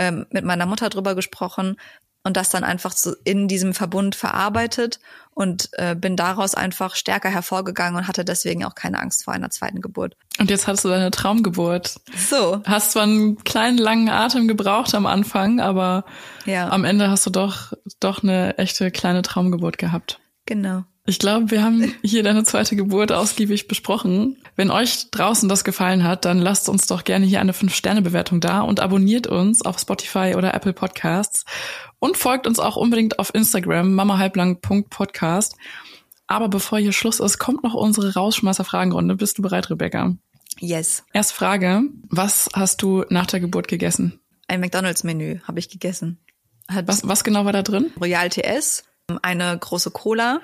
ähm, 0.01 0.25
mit 0.31 0.43
meiner 0.43 0.65
Mutter 0.65 0.89
drüber 0.89 1.13
gesprochen 1.13 1.77
und 2.23 2.37
das 2.37 2.49
dann 2.49 2.63
einfach 2.63 2.91
so 2.91 3.13
in 3.23 3.47
diesem 3.47 3.73
Verbund 3.73 4.15
verarbeitet 4.15 4.99
und 5.33 5.69
äh, 5.73 5.95
bin 5.95 6.15
daraus 6.15 6.53
einfach 6.55 6.95
stärker 6.95 7.29
hervorgegangen 7.29 7.95
und 7.99 8.07
hatte 8.07 8.25
deswegen 8.25 8.63
auch 8.65 8.75
keine 8.75 8.99
Angst 8.99 9.23
vor 9.23 9.33
einer 9.33 9.49
zweiten 9.49 9.81
Geburt. 9.81 10.15
Und 10.39 10.49
jetzt 10.49 10.67
hattest 10.67 10.85
du 10.85 10.89
deine 10.89 11.09
Traumgeburt. 11.11 11.95
So. 12.15 12.61
Hast 12.65 12.91
zwar 12.91 13.03
einen 13.03 13.37
kleinen 13.43 13.77
langen 13.77 14.09
Atem 14.09 14.47
gebraucht 14.47 14.93
am 14.95 15.05
Anfang, 15.05 15.59
aber 15.59 16.05
Ja. 16.45 16.69
am 16.69 16.83
Ende 16.83 17.09
hast 17.09 17.25
du 17.25 17.29
doch 17.29 17.73
doch 17.99 18.23
eine 18.23 18.57
echte 18.57 18.91
kleine 18.91 19.21
Traumgeburt 19.21 19.77
gehabt. 19.77 20.19
Genau. 20.45 20.83
Ich 21.07 21.17
glaube, 21.17 21.49
wir 21.49 21.63
haben 21.63 21.91
hier 22.03 22.21
deine 22.23 22.43
zweite 22.43 22.75
Geburt 22.75 23.11
ausgiebig 23.11 23.67
besprochen. 23.67 24.37
Wenn 24.55 24.69
euch 24.69 25.09
draußen 25.11 25.47
das 25.47 25.63
gefallen 25.63 26.03
hat, 26.03 26.25
dann 26.25 26.39
lasst 26.39 26.69
uns 26.69 26.85
doch 26.85 27.03
gerne 27.03 27.25
hier 27.25 27.39
eine 27.39 27.53
5-Sterne-Bewertung 27.53 28.41
da 28.41 28.61
und 28.61 28.79
abonniert 28.79 29.27
uns 29.27 29.63
auf 29.63 29.79
Spotify 29.79 30.33
oder 30.35 30.53
Apple 30.53 30.73
Podcasts 30.73 31.45
und 31.99 32.17
folgt 32.17 32.47
uns 32.47 32.59
auch 32.59 32.75
unbedingt 32.75 33.19
auf 33.19 33.33
Instagram 33.33 33.93
mamahalblang.podcast. 33.93 35.55
Aber 36.27 36.49
bevor 36.49 36.79
hier 36.79 36.93
Schluss 36.93 37.19
ist, 37.19 37.39
kommt 37.39 37.63
noch 37.63 37.73
unsere 37.73 38.13
Rausschmeißer-Fragenrunde. 38.13 39.15
Bist 39.15 39.37
du 39.37 39.41
bereit, 39.41 39.69
Rebecca? 39.69 40.15
Yes. 40.59 41.03
Erste 41.13 41.33
Frage. 41.33 41.83
Was 42.09 42.49
hast 42.53 42.81
du 42.81 43.05
nach 43.09 43.25
der 43.25 43.39
Geburt 43.39 43.67
gegessen? 43.67 44.19
Ein 44.47 44.59
McDonalds-Menü 44.59 45.39
habe 45.43 45.59
ich 45.59 45.69
gegessen. 45.69 46.19
Hat 46.67 46.87
Was, 46.87 47.07
was 47.07 47.23
genau 47.23 47.45
war 47.45 47.53
da 47.53 47.63
drin? 47.63 47.91
Royal 47.99 48.29
TS, 48.29 48.83
eine 49.21 49.57
große 49.57 49.91
Cola 49.91 50.41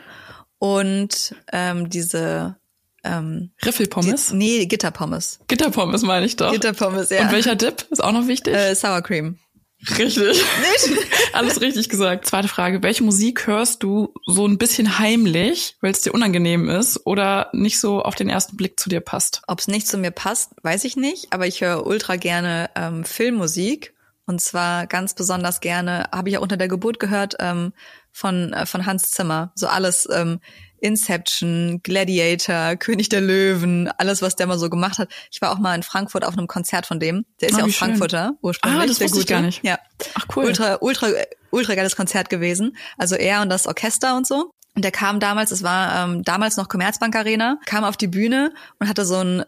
und 0.60 1.36
ähm, 1.52 1.90
diese 1.90 2.58
ähm, 3.08 3.52
Riffelpommes? 3.66 4.28
Die, 4.30 4.36
nee, 4.36 4.66
Gitterpommes. 4.66 5.40
Gitterpommes 5.48 6.04
meine 6.04 6.26
ich 6.26 6.36
doch. 6.36 6.52
Gitterpommes, 6.52 7.10
ja. 7.10 7.24
Und 7.24 7.32
welcher 7.32 7.56
Dip? 7.56 7.86
Ist 7.90 8.04
auch 8.04 8.12
noch 8.12 8.28
wichtig. 8.28 8.54
Äh, 8.54 8.76
Sour 8.76 9.02
Cream. 9.02 9.40
Richtig. 9.98 10.44
Alles 11.34 11.62
richtig 11.62 11.88
gesagt. 11.90 12.26
Zweite 12.26 12.48
Frage. 12.48 12.82
Welche 12.82 13.04
Musik 13.04 13.46
hörst 13.46 13.84
du 13.84 14.14
so 14.26 14.48
ein 14.48 14.58
bisschen 14.58 14.98
heimlich, 14.98 15.78
weil 15.82 15.92
es 15.92 16.02
dir 16.02 16.14
unangenehm 16.14 16.68
ist 16.68 17.06
oder 17.06 17.50
nicht 17.54 17.80
so 17.80 18.02
auf 18.02 18.16
den 18.16 18.28
ersten 18.28 18.58
Blick 18.58 18.80
zu 18.80 18.90
dir 18.90 19.02
passt? 19.02 19.42
Ob 19.48 19.60
es 19.60 19.68
nicht 19.68 19.88
zu 19.88 19.98
mir 19.98 20.12
passt, 20.12 20.52
weiß 20.64 20.84
ich 20.86 20.96
nicht, 20.96 21.32
aber 21.32 21.46
ich 21.46 21.62
höre 21.62 21.86
ultra 21.86 22.16
gerne 22.16 22.72
ähm, 22.76 23.04
Filmmusik. 23.04 23.94
Und 24.26 24.42
zwar 24.42 24.88
ganz 24.88 25.14
besonders 25.14 25.62
gerne, 25.62 26.10
habe 26.12 26.30
ich 26.30 26.38
auch 26.38 26.42
unter 26.42 26.58
der 26.58 26.68
Geburt 26.68 27.00
gehört, 27.00 27.36
ähm, 27.40 27.72
von, 28.12 28.52
äh, 28.52 28.66
von 28.66 28.86
Hans 28.86 29.12
Zimmer. 29.12 29.52
So 29.56 29.68
alles 29.68 30.08
ähm, 30.12 30.40
Inception, 30.80 31.82
Gladiator, 31.84 32.76
König 32.76 33.10
der 33.10 33.22
Löwen, 33.22 33.88
alles, 33.98 34.22
was 34.22 34.36
der 34.36 34.48
mal 34.48 34.60
so 34.60 34.70
gemacht 34.70 34.98
hat. 35.00 35.10
Ich 35.32 35.42
war 35.42 35.52
auch 35.52 35.58
mal 35.60 35.76
in 35.76 35.84
Frankfurt 35.84 36.24
auf 36.26 36.38
einem 36.38 36.48
Konzert 36.48 36.86
von 36.86 37.00
dem. 37.00 37.26
Der 37.42 37.50
ist 37.50 37.56
Ah, 37.56 37.60
ja 37.60 37.64
auch 37.66 37.70
schön. 37.70 37.74
Frankfurter 37.88 38.34
ursprünglich. 38.42 38.82
Ah, 38.82 38.86
das 38.86 39.02
wusste 39.02 39.06
ich 39.06 39.12
Gute. 39.24 39.34
gar 39.34 39.42
nicht. 39.42 39.64
Ja. 39.64 39.80
Ach 40.16 40.26
cool. 40.36 40.46
Ultra, 40.46 40.78
ultra, 40.82 41.08
ultra 41.52 41.76
geiles 41.76 41.96
Konzert 41.96 42.30
gewesen. 42.30 42.78
Also 42.98 43.16
er 43.16 43.42
und 43.42 43.50
das 43.50 43.68
Orchester 43.68 44.16
und 44.18 44.28
so. 44.28 44.52
Und 44.76 44.84
der 44.84 44.92
kam 44.92 45.20
damals, 45.20 45.52
es 45.52 45.64
war 45.64 46.04
ähm, 46.06 46.24
damals 46.24 46.56
noch 46.58 46.70
Commerzbank 46.70 47.16
Arena, 47.16 47.60
kam 47.66 47.84
auf 47.84 47.98
die 47.98 48.08
Bühne 48.08 48.54
und 48.80 48.88
hatte 48.88 49.06
so 49.06 49.16
ein, 49.24 49.44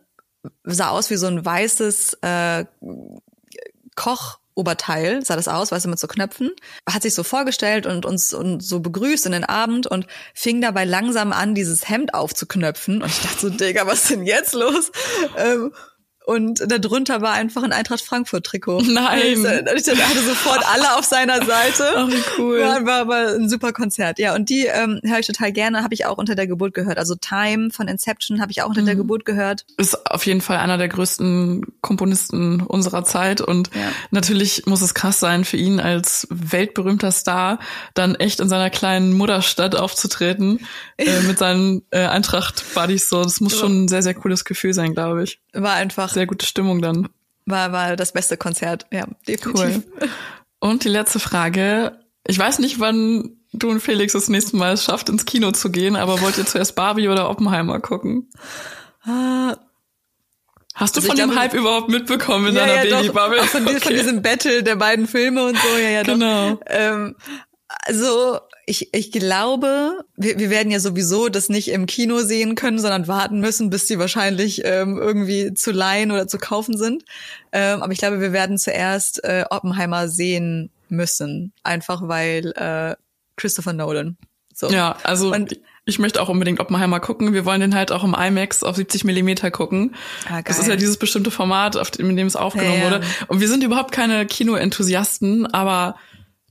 sah 0.64 0.90
aus 0.90 1.12
wie 1.12 1.18
so 1.18 1.28
ein 1.28 1.46
weißes 1.46 2.18
äh, 2.22 2.66
Kochoberteil, 4.60 5.26
sah 5.26 5.36
das 5.36 5.48
aus, 5.48 5.72
weißt 5.72 5.86
du, 5.86 5.90
mit 5.90 6.00
so 6.00 6.08
Knöpfen. 6.08 6.52
Hat 6.88 7.02
sich 7.02 7.14
so 7.14 7.24
vorgestellt 7.24 7.86
und 7.86 8.06
uns 8.06 8.34
und 8.34 8.62
so 8.62 8.82
begrüßt 8.82 9.26
in 9.26 9.32
den 9.32 9.46
Abend 9.46 9.88
und 9.88 10.06
fing 10.34 10.60
dabei 10.62 10.84
langsam 10.86 11.32
an, 11.32 11.56
dieses 11.56 11.88
Hemd 11.88 12.14
aufzuknöpfen. 12.14 13.02
Und 13.02 13.10
ich 13.10 13.22
dachte 13.22 13.40
so, 13.40 13.50
Digga, 13.50 13.88
was 13.88 14.02
ist 14.02 14.10
denn 14.12 14.26
jetzt 14.26 14.54
los? 14.54 14.92
Ähm, 15.38 15.72
und 16.30 16.62
darunter 16.68 17.24
war 17.24 17.34
einfach 17.34 17.64
ein 17.64 17.74
Eintracht 17.74 18.02
Frankfurt 18.02 18.46
Trikot. 18.46 18.82
Nein. 18.88 19.20
Ich, 19.20 19.88
ich, 19.88 20.06
hatte 20.06 20.20
sofort 20.20 20.64
alle 20.72 20.96
auf 20.96 21.04
seiner 21.04 21.44
Seite. 21.44 21.84
Ach, 21.96 22.08
wie 22.08 22.24
cool. 22.38 22.62
War, 22.62 22.86
war, 22.86 23.08
war 23.08 23.34
ein 23.34 23.50
super 23.50 23.74
Konzert. 23.74 24.20
Ja, 24.20 24.36
und 24.36 24.48
die 24.50 24.68
ähm, 24.68 25.00
höre 25.04 25.18
ich 25.18 25.26
total 25.26 25.52
gerne, 25.52 25.82
habe 25.84 25.96
ich 25.96 26.06
auch 26.06 26.20
unter 26.20 26.36
der 26.36 26.46
Geburt 26.46 26.76
gehört. 26.76 27.00
Also 27.00 27.16
Time 27.16 27.72
von 27.72 27.88
Inception 27.88 28.42
habe 28.42 28.52
ich 28.52 28.62
auch 28.62 28.70
unter 28.70 28.84
der 28.84 28.96
Geburt 28.96 29.26
gehört. 29.26 29.66
Ist 29.78 30.06
auf 30.12 30.24
jeden 30.28 30.42
Fall 30.42 30.58
einer 30.58 30.78
der 30.78 30.88
größten 30.88 31.66
Komponisten 31.82 32.62
unserer 32.62 33.04
Zeit 33.06 33.42
und 33.42 33.72
Ja. 33.74 33.82
natürlich 34.12 34.68
muss 34.68 34.84
es 34.84 34.94
krass 34.94 35.20
sein 35.20 35.46
für 35.46 35.58
ihn 35.58 35.80
als 35.80 36.28
weltberühmter 36.30 37.12
Star 37.12 37.58
dann 37.96 38.14
echt 38.14 38.40
in 38.40 38.50
seiner 38.50 38.70
kleinen 38.70 39.14
Mutterstadt 39.14 39.76
aufzutreten 39.76 40.60
äh, 40.98 41.22
mit 41.22 41.40
seinen 41.40 41.82
äh, 41.90 42.06
Eintracht-Buddies 42.06 43.10
so. 43.10 43.24
Das 43.24 43.42
muss 43.42 43.58
schon 43.58 43.86
ein 43.86 43.88
sehr, 43.88 44.04
sehr 44.04 44.14
cooles 44.14 44.46
Gefühl 44.46 44.76
sein, 44.76 44.94
glaube 44.94 45.24
ich. 45.24 45.40
War 45.54 45.74
einfach, 45.74 46.10
Sehr 46.14 46.28
gute 46.28 46.46
Stimmung 46.46 46.82
dann. 46.82 47.10
war, 47.46 47.72
war 47.72 47.96
das 47.96 48.12
beste 48.14 48.38
Konzert. 48.38 48.86
Ja, 48.92 49.06
definitiv. 49.28 49.84
Cool. 50.00 50.10
Und 50.60 50.84
die 50.84 50.90
letzte 50.90 51.20
Frage. 51.20 51.98
Ich 52.28 52.38
weiß 52.38 52.60
nicht, 52.60 52.80
wann 52.80 53.32
du 53.54 53.70
und 53.70 53.80
Felix 53.80 54.14
das 54.14 54.30
nächste 54.30 54.58
Mal 54.58 54.74
es 54.74 54.84
schafft, 54.84 55.10
ins 55.10 55.26
Kino 55.26 55.52
zu 55.52 55.72
gehen, 55.72 55.96
aber 55.96 56.22
wollt 56.22 56.38
ihr 56.38 56.46
zuerst 56.46 56.76
Barbie 56.76 57.08
oder 57.10 57.30
Oppenheimer 57.30 57.80
gucken? 57.80 58.30
Ah, 59.04 59.56
Hast 60.76 60.96
du 60.96 61.00
Also 61.00 61.10
von 61.10 61.18
dem 61.18 61.30
glaube- 61.32 61.42
Hype 61.42 61.54
überhaupt 61.56 61.90
mitbekommen 61.90 62.48
in 62.50 62.56
ja, 62.56 62.66
deiner 62.66 62.86
ja. 62.86 62.98
Babybubble? 63.02 63.44
Von, 63.44 63.66
die- 63.66 63.74
von 63.74 63.82
Okay. 63.82 63.94
diesem 63.96 64.22
Battle 64.22 64.64
der 64.64 64.76
beiden 64.78 65.08
Filme 65.08 65.44
und 65.46 65.58
so. 65.58 65.68
Ja, 65.78 65.90
ja, 65.90 66.04
doch. 66.04 66.14
Genau. 66.14 66.60
Ähm, 66.68 67.16
also 67.86 68.40
ich, 68.66 68.94
ich 68.94 69.12
glaube, 69.12 70.04
wir, 70.16 70.38
wir 70.40 70.50
werden 70.50 70.72
ja 70.72 70.80
sowieso 70.80 71.30
das 71.30 71.50
nicht 71.50 71.70
im 71.70 71.86
Kino 71.86 72.20
sehen 72.20 72.56
können, 72.56 72.80
sondern 72.80 73.08
warten 73.08 73.40
müssen, 73.40 73.70
bis 73.70 73.86
die 73.86 74.00
wahrscheinlich 74.00 74.62
ähm, 74.66 74.98
irgendwie 74.98 75.54
zu 75.54 75.72
leihen 75.72 76.12
oder 76.12 76.28
zu 76.28 76.38
kaufen 76.38 76.78
sind. 76.78 77.04
Ähm, 77.52 77.82
aber 77.82 77.92
ich 77.94 78.00
glaube, 78.00 78.22
wir 78.22 78.34
werden 78.34 78.58
zuerst 78.58 79.24
äh, 79.24 79.46
Oppenheimer 79.50 80.08
sehen 80.08 80.70
müssen, 80.90 81.52
einfach 81.64 82.08
weil 82.08 82.52
äh, 82.56 82.96
Christopher 83.38 83.74
Nolan. 83.74 84.18
So. 84.54 84.70
Ja, 84.70 84.98
also 85.04 85.32
Und- 85.34 85.60
ich 85.86 85.98
möchte 85.98 86.22
auch 86.22 86.30
unbedingt 86.30 86.60
Oppenheimer 86.60 87.00
gucken. 87.00 87.34
Wir 87.34 87.46
wollen 87.46 87.62
den 87.62 87.74
halt 87.74 87.92
auch 87.92 88.04
im 88.04 88.14
IMAX 88.14 88.62
auf 88.64 88.76
70 88.76 89.06
Millimeter 89.06 89.50
gucken. 89.50 89.96
Ah, 90.30 90.44
Das 90.44 90.60
ist 90.60 90.68
ja 90.68 90.76
dieses 90.76 90.98
bestimmte 90.98 91.32
Format, 91.32 91.78
auf 91.78 91.90
dem, 91.90 92.12
in 92.12 92.16
dem 92.18 92.28
es 92.28 92.36
aufgenommen 92.36 92.74
Ja, 92.74 92.78
ja. 92.78 92.92
wurde. 92.92 93.02
Und 93.28 93.40
wir 93.40 93.48
sind 93.48 93.64
überhaupt 93.64 93.92
keine 93.92 94.28
Kino-Enthusiasten, 94.28 95.48
aber 95.48 95.96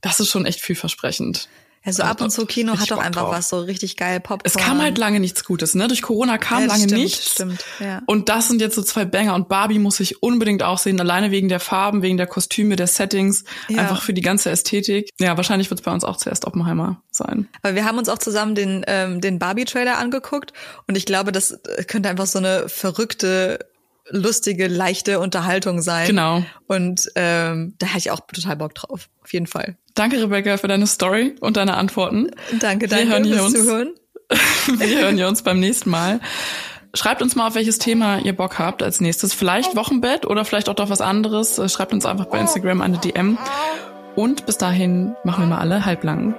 das 0.01 0.19
ist 0.19 0.29
schon 0.29 0.45
echt 0.45 0.61
vielversprechend. 0.61 1.47
Ja, 1.85 1.93
so 1.93 2.03
ab 2.03 2.19
und 2.19 2.29
zu 2.29 2.45
Kino 2.45 2.77
hat 2.77 2.91
doch 2.91 2.97
einfach 2.97 3.21
drauf. 3.21 3.31
was, 3.35 3.47
so 3.47 3.61
richtig 3.61 3.95
geil 3.95 4.19
Popcorn. 4.19 4.41
Es 4.43 4.55
kam 4.55 4.81
halt 4.81 4.97
lange 4.97 5.21
nichts 5.21 5.45
Gutes, 5.45 5.75
ne? 5.75 5.87
Durch 5.87 6.01
Corona 6.01 6.37
kam 6.37 6.63
Ja, 6.63 6.67
das 6.67 6.73
lange 6.77 6.89
stimmt, 6.89 7.01
nichts. 7.01 7.31
stimmt, 7.31 7.65
ja. 7.79 8.01
Und 8.05 8.27
das 8.27 8.49
sind 8.49 8.59
jetzt 8.59 8.75
so 8.75 8.83
zwei 8.83 9.05
Banger. 9.05 9.33
Und 9.33 9.47
Barbie 9.47 9.79
muss 9.79 10.01
ich 10.01 10.21
unbedingt 10.21 10.61
auch 10.61 10.77
sehen, 10.77 10.99
alleine 10.99 11.31
wegen 11.31 11.47
der 11.47 11.61
Farben, 11.61 12.01
wegen 12.01 12.17
der 12.17 12.27
Kostüme, 12.27 12.75
der 12.75 12.87
Settings, 12.87 13.45
Ja. 13.69 13.77
einfach 13.79 14.01
für 14.01 14.13
die 14.13 14.19
ganze 14.21 14.49
Ästhetik. 14.49 15.09
Ja, 15.21 15.37
wahrscheinlich 15.37 15.69
wird 15.69 15.79
es 15.79 15.85
bei 15.85 15.93
uns 15.93 16.03
auch 16.03 16.17
zuerst 16.17 16.43
Oppenheimer 16.45 17.01
sein. 17.11 17.47
Aber 17.61 17.75
wir 17.75 17.85
haben 17.85 17.97
uns 17.97 18.09
auch 18.09 18.19
zusammen 18.19 18.55
den, 18.55 18.83
ähm, 18.85 19.21
den 19.21 19.39
Barbie-Trailer 19.39 19.97
angeguckt 19.99 20.51
und 20.87 20.97
ich 20.97 21.05
glaube, 21.05 21.31
das 21.31 21.51
äh, 21.51 21.85
könnte 21.85 22.09
einfach 22.09 22.25
so 22.27 22.39
eine 22.39 22.67
verrückte, 22.67 23.65
lustige, 24.09 24.67
leichte 24.67 25.19
Unterhaltung 25.21 25.81
sein. 25.81 26.07
Genau. 26.07 26.43
Und 26.67 27.09
ähm, 27.15 27.75
da 27.79 27.87
hätte 27.87 27.99
ich 27.99 28.11
auch 28.11 28.19
total 28.21 28.57
Bock 28.57 28.75
drauf. 28.75 29.07
Auf 29.23 29.31
jeden 29.33 29.47
Fall. 29.47 29.77
Danke, 29.99 30.21
Rebecca, 30.21 30.55
für 30.55 30.69
deine 30.69 30.87
Story 30.87 31.35
und 31.41 31.57
deine 31.57 31.75
Antworten. 31.75 32.31
Danke, 32.61 32.89
Wir 32.89 32.97
danke 32.97 33.09
hören 33.09 33.23
hier 33.25 33.35
fürs 33.35 33.45
uns. 33.47 33.53
Zuhören. 33.55 33.89
Wir 34.77 34.99
hören 35.01 35.17
ja 35.17 35.27
uns 35.27 35.41
beim 35.41 35.59
nächsten 35.59 35.89
Mal. 35.89 36.21
Schreibt 36.93 37.21
uns 37.21 37.35
mal, 37.35 37.47
auf 37.47 37.55
welches 37.55 37.79
Thema 37.79 38.19
ihr 38.19 38.33
Bock 38.33 38.59
habt 38.59 38.81
als 38.81 39.01
nächstes. 39.01 39.33
Vielleicht 39.33 39.75
Wochenbett 39.75 40.25
oder 40.25 40.45
vielleicht 40.45 40.69
auch 40.69 40.75
doch 40.75 40.89
was 40.89 41.01
anderes. 41.01 41.59
Äh, 41.59 41.67
Schreibt 41.67 41.91
uns 41.91 42.05
einfach 42.05 42.27
bei 42.27 42.39
Instagram 42.39 42.79
eine 42.79 42.97
DM. 42.97 43.37
Und 44.15 44.45
bis 44.45 44.57
dahin 44.57 45.15
machen 45.25 45.43
wir 45.43 45.47
mal 45.47 45.59
alle 45.59 45.83
halblang. 45.83 46.33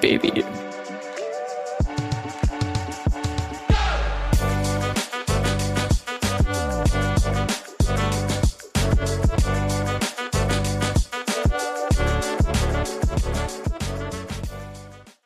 Baby. 0.00 0.44